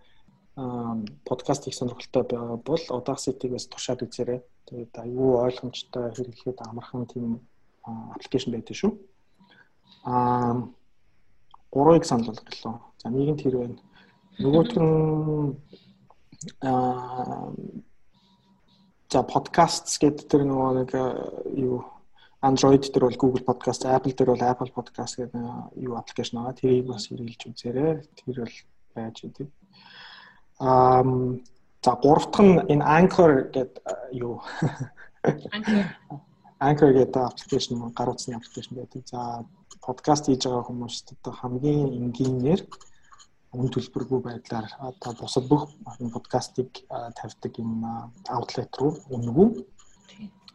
подкаст 0.57 1.65
хийх 1.65 1.77
сонирхолтой 1.77 2.25
байгаа 2.25 2.57
бол 2.57 2.81
Audacity-гээс 2.81 3.69
туршаад 3.69 4.01
үзээрэй. 4.09 4.41
Тэгээд 4.65 4.95
аюу 5.05 5.45
ойлгомжтой 5.45 6.17
хэрэглэхэд 6.17 6.65
амархан 6.65 7.05
тийм 7.07 7.45
аппликейшн 7.85 8.57
байдаг 8.57 8.77
шүү. 8.77 8.93
Аа 10.09 10.65
гурвыг 11.71 12.05
санал 12.09 12.33
болгоё. 12.33 12.81
За 12.97 13.11
нэг 13.13 13.37
нь 13.37 13.41
тэр 13.43 13.55
байна. 13.61 13.77
Нөгөөх 14.41 14.73
нь 14.81 15.61
аа 16.65 17.53
за 19.13 19.23
подкаст 19.23 19.93
гэдэг 20.01 20.25
тэр 20.25 20.43
нөгөө 20.49 20.73
нэг 20.81 20.91
юу 21.53 21.85
Android 22.41 22.81
дээр 22.81 23.05
бол 23.13 23.21
Google 23.21 23.45
Podcast, 23.45 23.85
Apple 23.85 24.17
дээр 24.17 24.33
бол 24.33 24.49
Apple 24.51 24.73
Podcast 24.73 25.21
гэдэг 25.21 25.85
юу 25.85 26.01
аппликейшн 26.01 26.41
байгаа. 26.41 26.57
Тэрийг 26.57 26.89
бас 26.89 27.13
хэрэглэж 27.13 27.41
үзээрэй. 27.45 28.09
Тэр 28.17 28.37
бол 28.41 28.57
байж 28.97 29.17
идэв. 29.21 29.53
Аа 30.59 31.03
за 31.85 31.93
гуравт 32.03 32.35
нь 32.41 32.61
энэ 32.73 32.85
Anchor 32.99 33.33
гэдэг 33.55 33.85
юу 34.13 34.43
Anchor 36.59 36.91
гэдэг 36.97 37.23
аппликейшн 37.23 37.93
гар 37.95 38.09
утасны 38.11 38.35
аппликейшн 38.37 38.75
байдаг. 38.75 39.03
За 39.07 39.45
подкаст 39.87 40.27
хийж 40.27 40.43
байгаа 40.49 40.67
хүмүүст 40.67 41.07
одоо 41.15 41.33
хамгийн 41.37 41.93
энгийнээр 41.99 42.61
үн 43.55 43.69
төлбөргүй 43.71 44.21
байдлаар 44.25 44.67
одоо 44.81 45.13
бусад 45.21 45.45
бүх 45.49 45.71
подкастыг 46.15 46.71
тавьдаг 46.89 47.53
юм 47.63 47.85
аутлет 48.29 48.73
руу 48.81 48.99
үнэгүй 49.15 49.49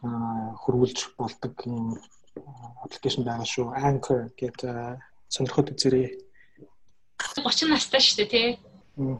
хөрвүүлж 0.02 0.98
болдог 1.16 1.54
юм 1.64 1.96
аппликейшн 2.84 3.22
байгаа 3.24 3.46
шүү. 3.46 3.72
Anchor 3.72 4.20
гэдэг 4.36 4.98
сонирхоод 5.32 5.72
үзээрэй. 5.72 6.06
30 7.40 7.70
настай 7.70 8.00
шүү 8.02 8.16
дээ 8.18 8.28
тий. 8.34 8.48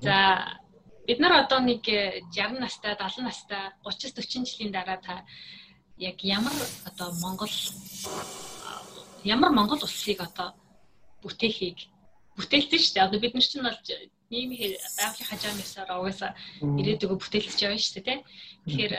За 0.04 0.60
бид 1.06 1.18
нар 1.20 1.44
одоо 1.44 1.60
нэг 1.60 1.82
60 1.86 2.60
настай 2.60 2.94
70 2.94 3.26
настай 3.26 3.62
30 3.84 4.14
40 4.14 4.46
жилийн 4.46 4.72
дараа 4.72 4.98
та 5.02 5.24
яг 5.98 6.18
ямар 6.22 6.52
одоо 6.84 7.12
Монгол 7.22 7.54
ямар 9.24 9.50
Монгол 9.50 9.82
улсыг 9.82 10.20
одоо 10.20 10.54
бүтээхийг 11.22 11.78
бүтээлсэн 12.36 12.78
шүү 12.78 12.94
дээ. 12.94 13.06
Одоо 13.06 13.20
бид 13.20 13.34
нар 13.34 13.46
чинь 13.46 13.66
бол 13.66 13.80
нийгмийн 14.30 14.74
байгалийн 14.98 15.28
хажаамсаар 15.28 15.90
угаасаа 15.98 16.32
ирээдүгөө 16.80 17.18
бүтээлж 17.20 17.58
явна 17.62 17.78
шүү 17.78 17.94
дээ 17.94 18.06
тий. 18.08 18.18
Тэгэхээр 18.66 18.94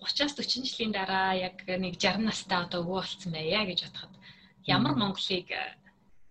30-аас 0.00 0.34
40 0.34 0.66
жилийн 0.66 0.92
дараа 0.92 1.36
яг 1.36 1.56
нэг 1.68 1.94
60 2.00 2.24
настай 2.26 2.58
одоо 2.64 2.80
өвөө 2.82 3.00
болцсон 3.00 3.32
байя 3.32 3.62
гэж 3.68 3.78
бодоход 3.84 4.14
ямар 4.66 4.94
Монголыг 4.96 5.48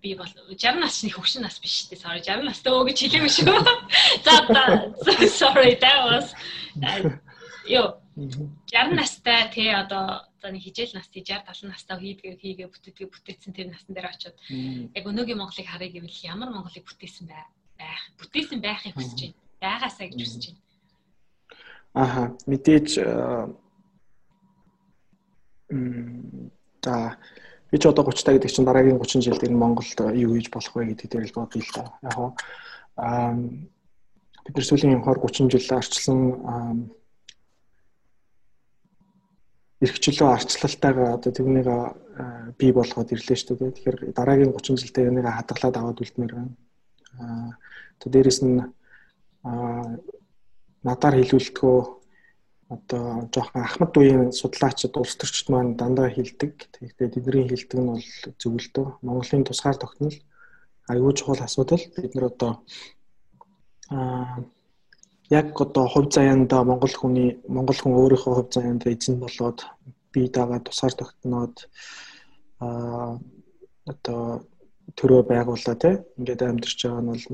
би 0.01 0.15
бол 0.15 0.27
60 0.27 0.79
насны 0.79 1.11
хөвшин 1.11 1.43
нас 1.43 1.59
биш 1.59 1.87
үү? 1.91 1.99
Sorry 1.99 2.21
60 2.23 2.47
настай 2.47 2.71
өө 2.71 2.87
гэж 2.87 2.97
хэлээгүй 3.03 3.31
шүү. 3.35 3.57
За 4.25 5.27
sorry 5.27 5.75
that 5.79 5.99
was 6.07 6.33
ёо 7.67 7.99
60 8.15 8.95
настай 8.95 9.51
те 9.53 9.75
одоо 9.75 10.23
за 10.41 10.51
нэг 10.51 10.63
хижээл 10.63 10.95
насны 10.95 11.19
60 11.21 11.43
70 11.47 11.69
настай 11.69 11.97
хийдгээ 11.99 12.35
хийгээ 12.39 12.67
бүтээдгээ 12.71 13.07
бүтээсэн 13.11 13.53
тэр 13.53 13.67
насн 13.69 13.93
дээр 13.93 14.07
очиод 14.07 14.35
яг 14.95 15.03
өнөөгийн 15.05 15.39
Монголыг 15.39 15.67
харъя 15.67 15.91
гэвэл 15.91 16.23
ямар 16.23 16.49
Монголыг 16.49 16.83
бүтээсэн 16.87 17.27
бай 17.27 17.43
байх 17.79 18.03
бүтээсэн 18.19 18.59
байхыг 18.63 18.95
хүсэж 18.95 19.19
байна. 19.19 19.37
Байгаасаа 19.61 20.07
гэж 20.07 20.19
хүсэж 20.23 20.43
байна. 20.47 20.61
Аха 21.93 22.21
мэдээж 22.47 22.89
м 25.69 26.51
за 26.83 27.17
би 27.71 27.77
ч 27.77 27.83
одоо 27.85 28.03
30 28.03 28.25
та 28.25 28.33
гэдэг 28.33 28.51
чинь 28.51 28.65
дараагийн 28.65 28.99
30 28.99 29.25
жилд 29.25 29.43
энэ 29.45 29.57
Монголд 29.57 29.99
юу 30.17 30.33
хийж 30.35 30.49
болох 30.49 30.73
вэ 30.75 30.93
гэдэг 30.93 31.07
дээр 31.09 31.25
л 31.29 31.37
бодъё 31.37 31.61
л 31.61 31.71
да. 31.75 31.83
Яг 32.03 32.13
хоо 32.13 32.29
бид 34.45 34.55
нар 34.55 34.65
сүүлийн 34.65 35.01
20 35.05 35.21
30 35.21 35.51
жил 35.53 35.77
арчилсан 35.77 36.19
эрхчлөө 39.79 40.29
арчлалтайгаа 40.33 41.15
одоо 41.15 41.31
тэрнийг 41.31 41.69
бий 42.59 42.71
болгоод 42.73 43.13
ирлээ 43.13 43.37
шүү 43.37 43.55
дээ. 43.55 43.75
Тэгэхээр 43.75 43.97
дараагийн 44.17 44.51
30 44.51 44.75
жилдээ 44.81 45.07
энийг 45.07 45.27
хадгалаад 45.29 45.75
аваад 45.77 46.01
үлдмээр 46.03 46.33
байна. 46.35 46.53
Аа 47.21 47.49
тэ 47.99 48.09
дээрэс 48.11 48.39
нь 48.43 48.59
аа 49.43 49.95
надаар 50.83 51.15
хэлүүлдэгөө 51.19 51.79
одоо 52.69 53.25
жоохон 53.33 53.61
ахмад 53.65 53.97
үеийн 53.97 54.31
судлаачид 54.39 54.93
улс 55.01 55.15
төрчид 55.17 55.47
маань 55.49 55.73
дандаа 55.79 56.09
хилдэг. 56.13 56.53
Тэгэхээр 56.73 57.13
тэдний 57.13 57.45
хилдэг 57.49 57.79
нь 57.81 57.89
бол 57.89 58.05
зөвлөдөө 58.41 58.87
Монголын 59.01 59.47
тусгаар 59.47 59.77
тогтнол 59.81 60.17
аюул 60.91 61.17
чухал 61.17 61.41
асуудал. 61.41 61.81
Бид 61.97 62.13
нэр 62.13 62.29
одоо 62.29 62.51
аа 63.89 64.45
яг 65.29 65.47
одоо 65.65 65.85
хувь 65.89 66.13
заяанда 66.13 66.63
Монгол 66.63 66.93
хүний 66.93 67.29
Монгол 67.55 67.79
хүн 67.79 67.97
өөрийнхөө 67.97 68.33
хувь 68.37 68.53
заяанд 68.53 68.85
эзэн 68.85 69.17
болоод 69.17 69.59
бие 70.13 70.29
дагаа 70.29 70.59
тусгаар 70.61 70.93
тогтноод 70.93 71.55
аа 72.61 73.17
одоо 73.91 74.45
төрөө 74.97 75.21
байгууллаа 75.31 75.75
тий. 75.83 75.95
Ингээд 76.17 76.41
амьдарч 76.45 76.79
байгаа 76.85 77.01
нь 77.01 77.09
бол 77.09 77.25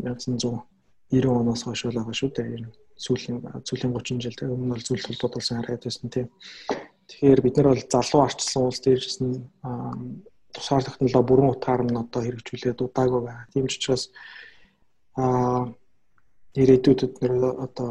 1990 1.12 1.40
оноос 1.40 1.62
хойш 1.64 1.82
байгаа 1.92 2.16
шүү 2.16 2.32
дээ 2.36 2.85
сүүлийн 2.96 3.44
сүүлийн 3.68 3.92
30 3.94 4.24
жил 4.24 4.56
өмнө 4.56 4.76
бол 4.76 4.86
зүйл 4.88 5.04
толгойд 5.04 5.36
болсон 5.36 5.58
хараад 5.60 5.84
байсан 5.84 6.10
тийм. 6.10 6.28
Тэгэхээр 7.08 7.42
бид 7.44 7.56
нар 7.58 7.68
бол 7.72 7.84
залуу 7.84 8.22
арчсан 8.24 8.64
улс 8.66 8.80
дээрээс 8.82 9.18
нь 9.22 9.46
тусгаар 10.56 10.84
технологи 10.88 11.28
бүрэн 11.28 11.52
утгаар 11.52 11.84
нь 11.84 12.00
одоо 12.00 12.22
хэрэгжүүлээд 12.24 12.80
удаагүй 12.82 13.22
байгаа. 13.22 13.52
Тийм 13.52 13.68
ч 13.68 13.76
учраас 13.78 14.04
аа 15.20 15.76
ирээдүйд 16.56 17.00
бид 17.04 17.16
нар 17.22 17.34
одоо 17.66 17.90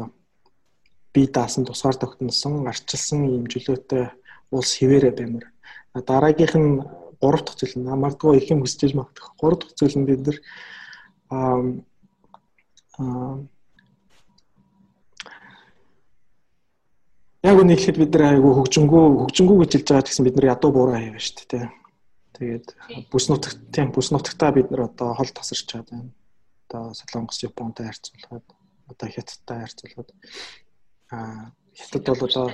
бие 1.13 1.29
даасан 1.29 1.63
тусгаар 1.65 1.95
тогтносон 2.01 2.65
арчилсан 2.67 3.19
ийм 3.29 3.45
чөлөөтэй 3.45 4.03
улс 4.51 4.71
хിവэрэ 4.77 5.11
баймар. 5.13 5.45
Дараагийнх 5.93 6.55
нь 6.57 6.81
гурав 7.21 7.41
дахь 7.45 7.57
зүйл 7.61 7.75
нь 7.77 7.87
магадгүй 7.87 8.37
их 8.41 8.49
юм 8.51 8.65
хүсэж 8.65 8.91
магадгүй. 8.97 9.29
Гурав 9.39 9.59
дахь 9.61 9.77
зүйл 9.77 9.95
нь 9.99 10.07
бид 10.09 10.21
нар 10.25 10.37
аа 11.29 11.61
яг 17.45 17.61
үнийг 17.61 17.81
хэд 17.81 17.97
бид 18.01 18.11
нар 18.15 18.33
айгүй 18.33 18.53
хөгжингүү 18.57 19.03
хөгжингүү 19.21 19.57
гэж 19.61 19.71
хэлж 19.75 19.87
байгаа 19.89 20.05
гэсэн 20.09 20.25
бид 20.25 20.35
нар 20.37 20.49
ядуу 20.53 20.71
буураа 20.73 21.01
хийв 21.01 21.17
шүү 21.21 21.45
дээ. 21.51 21.67
Тэгээд 22.35 22.67
бүс 23.13 23.25
нутагт 23.29 23.59
тийм 23.69 23.93
бүс 23.93 24.09
нутагтаа 24.09 24.51
бид 24.57 24.67
нар 24.73 24.89
одоо 24.89 25.13
хол 25.13 25.29
тасарч 25.29 25.65
чад 25.69 25.85
байна. 25.93 26.09
Одоо 26.65 26.97
Солонгос, 26.97 27.45
Японтай 27.45 27.85
харьцуулахад 27.85 28.45
одоо 28.89 29.07
Хятадтай 29.13 29.59
харьцуулахад 29.61 30.09
аа 31.13 31.53
Хятад 31.77 32.05
бол 32.09 32.25
одоо 32.25 32.47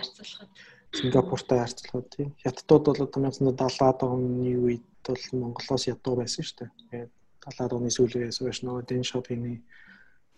Сингапуртай 0.92 1.60
харьцуулахад 1.64 2.08
тийм 2.11 2.30
Хятадууд 2.44 2.84
бол 2.86 3.02
одоо 3.08 3.20
1970-аад 3.32 4.00
оны 4.03 4.52
үед 4.60 4.86
бол 5.08 5.24
Монголоос 5.40 5.88
ядуу 5.88 6.20
байсан 6.20 6.44
шүү 6.44 6.58
дээ. 6.60 6.72
Тэгээд 6.92 7.11
70-аад 7.48 7.74
оны 7.80 7.90
сүүлээс 7.95 8.44
хойш 8.44 8.60
нөгөө 8.68 8.84
дэн 8.92 9.03
шопинг 9.08 9.64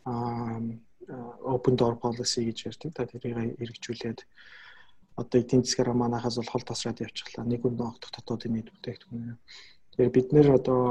аа 0.06 0.62
open 1.44 1.76
door 1.76 1.96
policy 2.00 2.48
гэж 2.48 2.58
ярьдаг. 2.70 2.92
Та 2.94 3.06
тэрийг 3.06 3.58
хэрэгжүүлээд 3.60 4.20
одоо 5.16 5.38
эдийн 5.42 5.64
засгаар 5.64 5.94
манахаас 5.94 6.38
бол 6.38 6.52
хол 6.52 6.66
тасраад 6.66 7.02
явчихлаа. 7.02 7.46
Нэг 7.46 7.66
үндэ 7.66 7.84
огдох 7.84 8.12
дотоодын 8.12 8.54
нийт 8.54 8.70
бүтээгдэхүүн. 8.72 9.38
Тэгэхээр 9.92 10.16
бид 10.16 10.28
нэр 10.34 10.48
одоо 10.58 10.82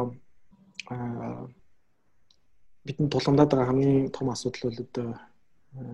бидний 2.84 3.10
тулгамдаад 3.10 3.50
байгаа 3.50 3.70
хамгийн 3.70 4.10
том 4.10 4.30
асуудал 4.30 4.70
бол 4.70 4.80
одоо 4.86 5.08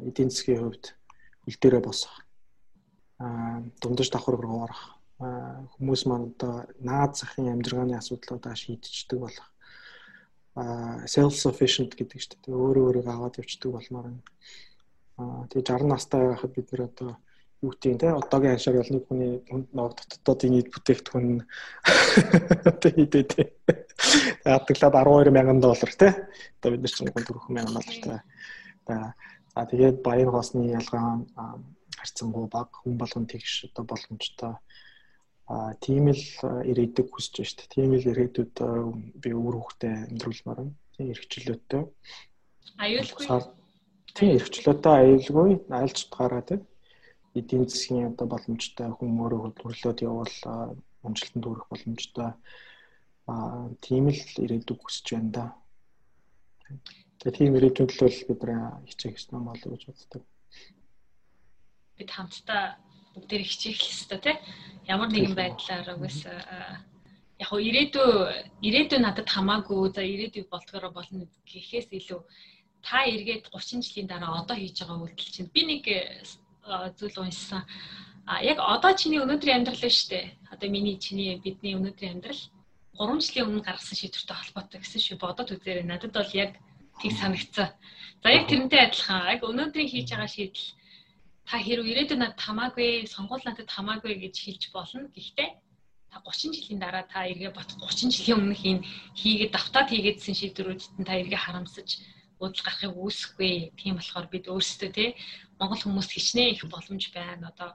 эдийн 0.08 0.30
засгийн 0.30 0.60
хувьд 0.60 0.84
хөл 1.44 1.58
дээрээ 1.60 1.82
босох. 1.84 2.14
Аа 3.18 3.62
дундаж 3.80 4.08
давхар 4.10 4.36
руу 4.36 4.64
орох. 4.66 4.82
Хүмүүс 5.78 6.02
маань 6.06 6.30
одоо 6.36 6.68
наад 6.80 7.16
захын 7.16 7.52
амжиргааны 7.52 7.96
асуудлуудаа 7.96 8.54
шийдчихдэг 8.54 9.18
болох 9.18 9.48
self 11.06 11.34
sufficient 11.38 11.94
гэдэг 11.94 12.18
чинь 12.18 12.40
тэгээ 12.42 12.58
өөрөө 12.58 12.84
өөрийгөө 12.88 13.14
аваад 13.14 13.38
явчихдаг 13.38 13.70
болмоор 13.72 14.06
байна. 14.10 14.22
Аа 15.18 15.46
тэгээ 15.50 15.66
60 15.70 15.92
настай 15.92 16.22
байхад 16.26 16.52
бид 16.54 16.68
нэр 16.72 16.82
одоо 16.88 17.10
юу 17.62 17.70
гэдэг 17.74 18.00
те 18.00 18.08
одоогийн 18.14 18.54
аншаар 18.54 18.76
бол 18.78 18.92
нэг 18.94 19.04
хүний 19.06 19.32
ногд 19.74 19.98
дотоодын 20.10 20.52
нийт 20.54 20.68
бүтээгдэхүүн 20.74 21.28
тэгээ 22.82 22.98
хитээ 23.06 23.24
те. 23.30 23.42
Хатглаад 24.46 24.94
12 24.94 25.34
мянган 25.34 25.60
доллар 25.62 25.92
те. 25.94 26.08
Одоо 26.58 26.70
бид 26.74 26.82
нар 26.82 26.92
чинь 26.94 27.10
4 27.10 27.54
мянган 27.54 27.74
доллартай. 27.78 28.20
За 28.86 29.60
тэгээд 29.66 30.02
баян 30.06 30.30
хоосны 30.30 30.70
ялгаа 30.70 31.22
харьцангуй 31.98 32.46
баг 32.46 32.70
хүн 32.78 32.94
болгон 32.98 33.26
тэгш 33.26 33.70
одоо 33.70 33.84
боломжтой 33.90 34.54
а 35.48 35.72
тийм 35.80 36.12
л 36.12 36.24
ирээдүг 36.70 37.08
хүсэж 37.08 37.34
байна 37.40 37.48
шүү 37.48 37.58
дээ. 37.58 37.72
Тийм 37.72 37.90
л 37.96 38.10
ирээдүйд 38.12 38.54
би 39.22 39.30
өөр 39.32 39.56
хөвгтэй 39.56 39.94
амьдруулмаар 40.12 40.58
байна. 40.60 40.74
Тийм 40.92 41.06
эрхчлөөтэй. 41.12 41.82
Аюулгүй. 42.84 43.26
Тийм 44.12 44.30
эрхчлөөтэй 44.36 44.94
аюулгүй 45.00 45.50
айлч 45.72 45.98
утгаараа 46.04 46.42
тийм 46.44 46.62
эдийн 47.38 47.64
засгийн 47.64 48.12
одоо 48.12 48.26
боломжтой 48.28 48.88
хүн 48.92 49.20
өөрөө 49.22 49.40
хөдөлгөрлөөд 49.42 49.98
явбал 50.04 50.36
амжилтанд 51.06 51.44
хүрэх 51.46 51.66
боломжтой 51.70 52.30
а 53.28 53.34
тийм 53.84 54.04
л 54.12 54.22
ирээдүг 54.44 54.78
хүсэж 54.82 55.06
байна 55.12 55.30
да. 55.36 55.44
Тэгээ 57.20 57.36
тийм 57.38 57.56
ирээдүйд 57.56 57.90
л 57.94 58.26
бид 58.28 58.42
хичээх 58.88 59.16
ёстой 59.18 59.40
болов 59.40 59.70
гэж 59.72 59.82
боддог. 59.88 60.22
Бид 61.96 62.10
хамтдаа 62.12 62.64
бүгдээр 63.14 63.42
хичээх 63.46 63.80
ёстой 63.92 64.18
тий. 64.24 64.36
Ямар 64.88 65.08
нэгэн 65.12 65.34
байдлаар 65.36 65.88
угс 65.96 66.24
яг 67.38 67.48
хөө 67.48 67.60
ирээдүй 67.68 68.10
ирээдүй 68.66 69.00
надад 69.02 69.28
хамаагүй 69.30 69.94
за 69.94 70.02
ирээдүй 70.02 70.44
болдгороо 70.50 70.90
болно 70.90 71.22
гэхээс 71.46 71.88
илүү 71.94 72.20
та 72.82 73.06
эргээд 73.06 73.44
30 73.54 73.86
жилийн 73.86 74.08
дараа 74.10 74.42
одоо 74.42 74.56
хийж 74.58 74.76
байгаа 74.82 74.98
үйлдэл 75.06 75.34
чинь 75.34 75.54
би 75.54 75.62
нэг 75.66 75.84
зүйл 76.98 77.16
уншсан. 77.22 77.62
А 78.26 78.42
яг 78.42 78.58
одоо 78.58 78.92
чиний 78.92 79.22
өнөөдрийн 79.22 79.58
амьдрал 79.62 79.86
нь 79.86 79.96
шүү 79.96 80.08
дээ. 80.12 80.26
Одоо 80.52 80.68
миний 80.68 80.98
чиний 80.98 81.38
бидний 81.44 81.74
өнөөдрийн 81.78 82.14
амьдрал 82.18 82.42
3 82.98 83.22
жилийн 83.24 83.46
өмнө 83.48 83.62
гаргасан 83.64 83.96
шийдвэртэй 83.98 84.36
холбоотой 84.36 84.78
гэсэн 84.82 85.00
шүү 85.00 85.16
бодоод 85.22 85.54
үзээрэй. 85.54 85.86
Надад 85.86 86.12
бол 86.12 86.32
яг 86.34 86.58
тийг 87.00 87.14
санагцсан. 87.14 87.70
За 88.22 88.28
яг 88.34 88.44
тэрнтэй 88.50 88.80
адилхан 88.82 89.30
яг 89.34 89.40
өнөөдрийн 89.46 89.88
хийж 89.88 90.08
байгаа 90.10 90.28
шийдэл 90.28 90.66
та 91.48 91.56
хэрв 91.56 91.84
ирээдүйн 91.88 92.20
надад 92.20 92.40
хамаагүй, 92.44 93.08
сонгуул 93.08 93.40
надад 93.44 93.70
хамаагүй 93.72 94.14
гэж 94.20 94.36
хэлж 94.44 94.62
болно. 94.76 95.08
Гэхдээ 95.16 95.50
та 96.12 96.16
30 96.20 96.52
жилийн 96.56 96.80
дараа 96.84 97.04
та 97.08 97.24
эргээ 97.24 97.52
бат 97.56 97.72
30 97.72 98.12
жилийн 98.12 98.38
өмнөх 98.40 98.62
энэ 98.68 98.84
хийгээд 99.16 99.54
давтаад 99.56 99.88
хийгээдсэн 99.88 100.34
шийдвэрүүдэд 100.36 100.92
нь 101.00 101.08
та 101.08 101.16
эргээ 101.20 101.40
харамсаж 101.40 101.88
уудал 102.36 102.64
гарахыг 102.64 102.92
үүсэхгүй. 102.92 103.52
Тийм 103.80 103.96
болохоор 103.96 104.26
бид 104.28 104.44
өөрсдөө 104.52 104.90
тий 104.92 105.08
Монгол 105.58 105.82
хүмүүст 105.82 106.12
хичнээн 106.12 106.52
их 106.52 106.62
боломж 106.68 107.04
байна. 107.16 107.48
Одоо 107.52 107.70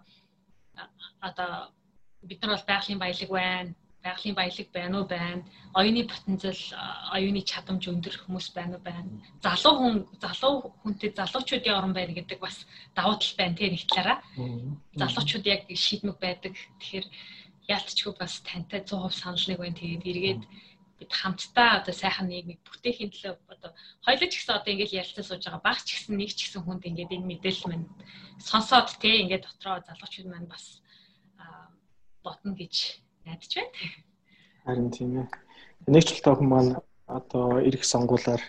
одоо 1.28 1.52
бид 2.22 2.40
нар 2.42 2.54
бол 2.54 2.70
байгалийн 2.70 3.02
баялаг 3.02 3.30
байна 3.30 3.74
байгалийн 4.04 4.36
баялаг 4.36 4.68
байна 4.74 4.96
уу 5.00 5.08
байна. 5.08 5.44
Оюуны 5.74 6.04
потенциал, 6.04 6.62
оюуны 7.16 7.42
чадамж 7.42 7.88
өндөр 7.88 8.16
хүмүүс 8.20 8.52
байна 8.52 8.76
уу 8.76 8.84
байна. 8.84 9.10
Залуу 9.40 9.74
хүн, 9.80 9.96
залуу 10.20 10.76
хүнтэй 10.84 11.16
залуучуудын 11.16 11.78
орон 11.80 11.94
байна 11.96 12.14
гэдэг 12.14 12.40
бас 12.40 12.68
давуу 12.96 13.16
тал 13.16 13.36
байна 13.40 13.56
тийм 13.56 13.72
нэг 13.72 13.88
талаараа. 13.88 14.20
Залуучууд 15.00 15.46
яг 15.48 15.62
шийдмэг 15.72 16.18
байдаг. 16.20 16.54
Тэгэхээр 16.84 17.08
яалтчгүй 17.72 18.14
бас 18.20 18.44
тантай 18.44 18.84
100% 18.84 19.16
санал 19.16 19.46
нэг 19.48 19.60
байна. 19.64 19.80
Тэгээд 19.80 20.04
эргээд 20.12 20.44
бид 21.00 21.12
хамтдаа 21.12 21.80
одоо 21.80 21.96
сайхан 21.96 22.28
нийгмийг 22.28 22.60
бүтээхийн 22.68 23.12
төлөө 23.12 23.34
одоо 23.56 23.72
хоёул 24.06 24.30
ч 24.30 24.36
гэсэн 24.40 24.56
одоо 24.56 24.72
ингээд 24.72 24.98
ярилцаж 25.00 25.26
сууж 25.26 25.44
байгаа 25.48 25.64
баг 25.64 25.80
ч 25.84 25.90
гэсэн 25.96 26.16
нэг 26.16 26.32
ч 26.36 26.40
гэсэн 26.48 26.64
хүнд 26.64 26.84
ингээд 26.86 27.16
энэ 27.18 27.30
мэдээлэл 27.32 27.68
маань 27.72 27.88
сонсоод 28.40 28.88
тий 29.02 29.26
ингээд 29.26 29.44
дотроо 29.48 29.82
залуучууд 29.84 30.30
маань 30.30 30.48
бас 30.48 30.84
ботно 32.24 32.56
гэж 32.56 33.03
найдаж 33.26 33.52
байна. 33.56 33.72
Харин 34.66 34.90
тийм 34.92 35.12
ээ. 35.20 35.28
Нэг 35.88 36.04
ч 36.04 36.10
талтай 36.16 36.34
хүн 36.36 36.50
маань 36.50 36.74
одоо 37.08 37.60
ирэх 37.60 37.84
сонгуулаар 37.84 38.44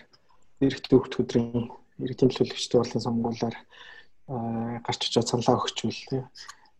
ирэх 0.63 0.79
төвхт 0.87 1.19
өдрийн 1.19 1.71
иргэдийн 1.99 2.31
төлөвлөгчдийн 2.31 2.81
болон 2.81 3.01
сонгуулаар 3.03 3.55
гарч 4.85 5.01
очиод 5.07 5.27
саналаа 5.27 5.59
өгчвөл 5.59 6.01
тий. 6.09 6.23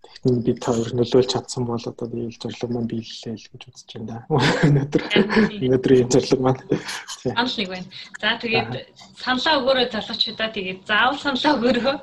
Тэгтэн 0.05 0.35
бид 0.45 0.59
хоёр 0.63 0.89
нөлөөлж 0.93 1.29
чадсан 1.33 1.65
бол 1.65 1.81
одоо 1.81 2.07
ийм 2.13 2.31
зорилго 2.31 2.67
маань 2.69 2.89
биеллээ 2.89 3.35
л 3.35 3.49
гэж 3.51 3.61
үзэж 3.69 3.89
байна 3.93 4.07
да. 4.07 4.17
Өнөөдөр 4.65 5.03
өнөөдрийн 5.65 6.09
зорилго 6.13 6.41
маань 6.45 6.61
санал 7.21 7.55
нэг 7.57 7.69
байна. 7.73 7.87
За 8.21 8.37
тэгээд 8.41 8.69
саналаа 9.17 9.53
өгөөрэй 9.59 9.87
залуучуудаа 9.91 10.49
тэгээд 10.53 10.79
заавал 10.89 11.19
саналаа 11.21 11.53
өгөөрөө. 11.57 11.95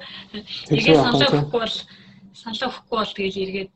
Тэгээд 0.70 0.98
саналаа 1.04 1.30
өгөхгүй 1.30 1.60
бол 1.62 1.76
саналаа 2.42 2.68
өгөхгүй 2.70 2.96
бол 2.98 3.16
тэгээд 3.16 3.42
эргээд 3.42 3.74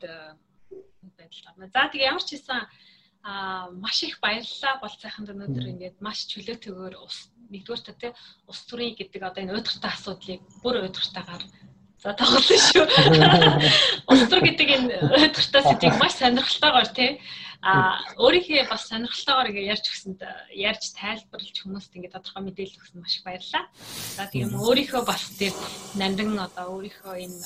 байна. 1.15 1.71
За 1.73 1.87
тэгээ 1.91 2.09
ямар 2.11 2.23
ч 2.23 2.29
хэлсэн 2.35 2.61
а 3.27 3.67
маш 3.71 4.03
их 4.03 4.19
баярлалаа 4.23 4.79
бол 4.79 4.93
цайханд 5.01 5.31
өнөөдөр 5.33 5.65
ингээд 5.71 5.97
маш 5.99 6.27
чөлөөтэйгээр 6.31 6.95
ус 7.03 7.27
нэгдүгээр 7.51 7.81
та 7.83 7.93
тий 7.99 8.11
ус 8.47 8.59
төрийн 8.67 8.95
гэдэг 8.95 9.21
одоо 9.23 9.41
энэ 9.43 9.55
уйдгартай 9.55 9.91
асуудлыг 9.91 10.41
бүр 10.63 10.75
уйдгартайгаар 10.87 11.43
за 12.03 12.13
тоглосон 12.13 12.59
шүү. 12.61 12.85
Ус 14.11 14.21
төр 14.29 14.41
гэдэг 14.45 14.67
энэ 14.69 14.95
уйдгартай 15.11 15.61
сэдвийг 15.65 15.95
маш 15.97 16.13
сонирхолтойгоор 16.21 16.89
тий 16.93 17.19
а 17.65 17.97
өөрийнхөө 18.21 18.69
бас 18.69 18.85
сонирхолтойгоор 18.87 19.49
ингээд 19.49 19.71
ярьж 19.73 19.85
өгсөнд 19.89 20.19
ярьж 20.53 20.83
тайлбарлаж 20.93 21.57
хүмүүст 21.57 21.95
ингээд 21.97 22.15
тодорхой 22.15 22.43
мэдээлэл 22.45 22.79
өгсөн 22.79 23.01
маш 23.01 23.17
их 23.17 23.25
баярлалаа. 23.25 23.65
За 24.15 24.23
тийм 24.29 24.53
өөрийнхөө 24.53 25.03
бас 25.03 25.23
тий 25.35 25.51
нандин 25.97 26.37
одоо 26.37 26.77
өөрийнхөө 26.77 27.15
энэ 27.17 27.41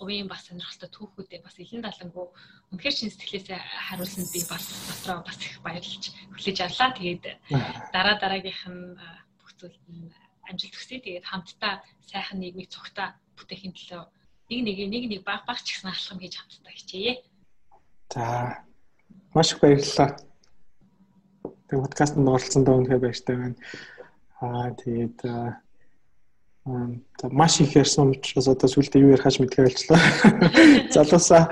хувийн 0.00 0.28
бас 0.32 0.48
сонирхолтой 0.48 0.88
түүхүүдээ 0.88 1.40
бас 1.44 1.54
илэн 1.60 1.84
далангуу 1.84 2.32
үнэхээр 2.72 2.96
чин 2.96 3.12
сэтгэлээсээ 3.12 3.60
харуулсанд 3.60 4.32
би 4.32 4.40
бас 4.48 4.64
дотроо 4.88 5.20
бас 5.28 5.36
их 5.44 5.60
баярлж 5.60 6.04
хүлээж 6.32 6.58
авлаа. 6.64 6.96
Тэгээд 6.96 7.24
дараа 7.92 8.16
дараагийнх 8.16 8.64
нь 8.72 8.96
бүх 9.36 9.50
зүйлд 9.60 9.84
нь 9.92 10.08
амжилт 10.48 10.72
хүсье. 10.72 11.04
Тэгээд 11.04 11.28
хамтдаа 11.28 11.84
сайхан 12.08 12.40
нийгмийг 12.40 12.72
цогтаа 12.72 13.20
бүтээхийн 13.36 13.76
төлөө 13.76 14.02
нэг 14.48 14.60
нэг 14.64 14.78
нэг 14.88 15.04
нэг 15.12 15.20
баг 15.28 15.44
баг 15.44 15.60
ч 15.60 15.76
гэсэн 15.76 15.92
алхам 15.92 16.18
хийж 16.18 16.34
хамтдаа 16.40 16.72
хичээе. 16.72 17.12
За 18.08 18.24
маш 19.36 19.52
их 19.52 19.60
баярлалаа. 19.60 20.16
Тэгээд 21.68 21.84
подкастт 21.84 22.16
оролцсондоо 22.16 22.74
үнэхээр 22.80 23.04
баяртай 23.04 23.36
байна. 23.36 23.58
Аа 24.40 24.72
тэгээд 24.74 25.18
За 26.64 27.28
маш 27.28 27.60
их 27.60 27.76
ярьсан 27.76 28.10
учраас 28.10 28.48
одоо 28.48 28.68
сүлдээ 28.68 29.02
юу 29.02 29.14
ярихаж 29.16 29.40
мэдгээ 29.40 29.64
болчлоо. 29.64 29.98
Залуусаа 30.94 31.48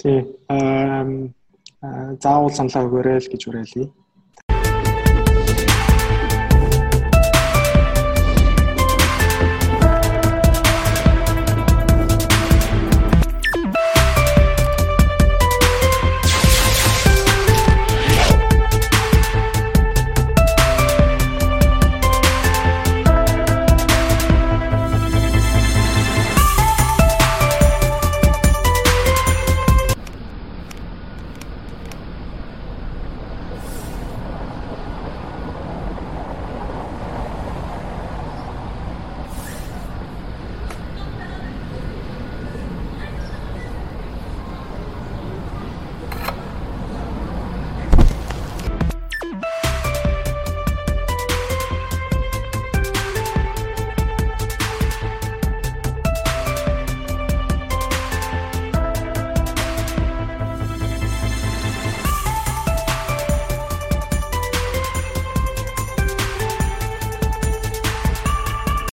тий 0.00 0.24
заавал 2.22 2.52
саналаа 2.56 2.88
өгөөрэй 2.88 3.20
л 3.20 3.30
гэж 3.32 3.42
уриалъя. 3.48 3.88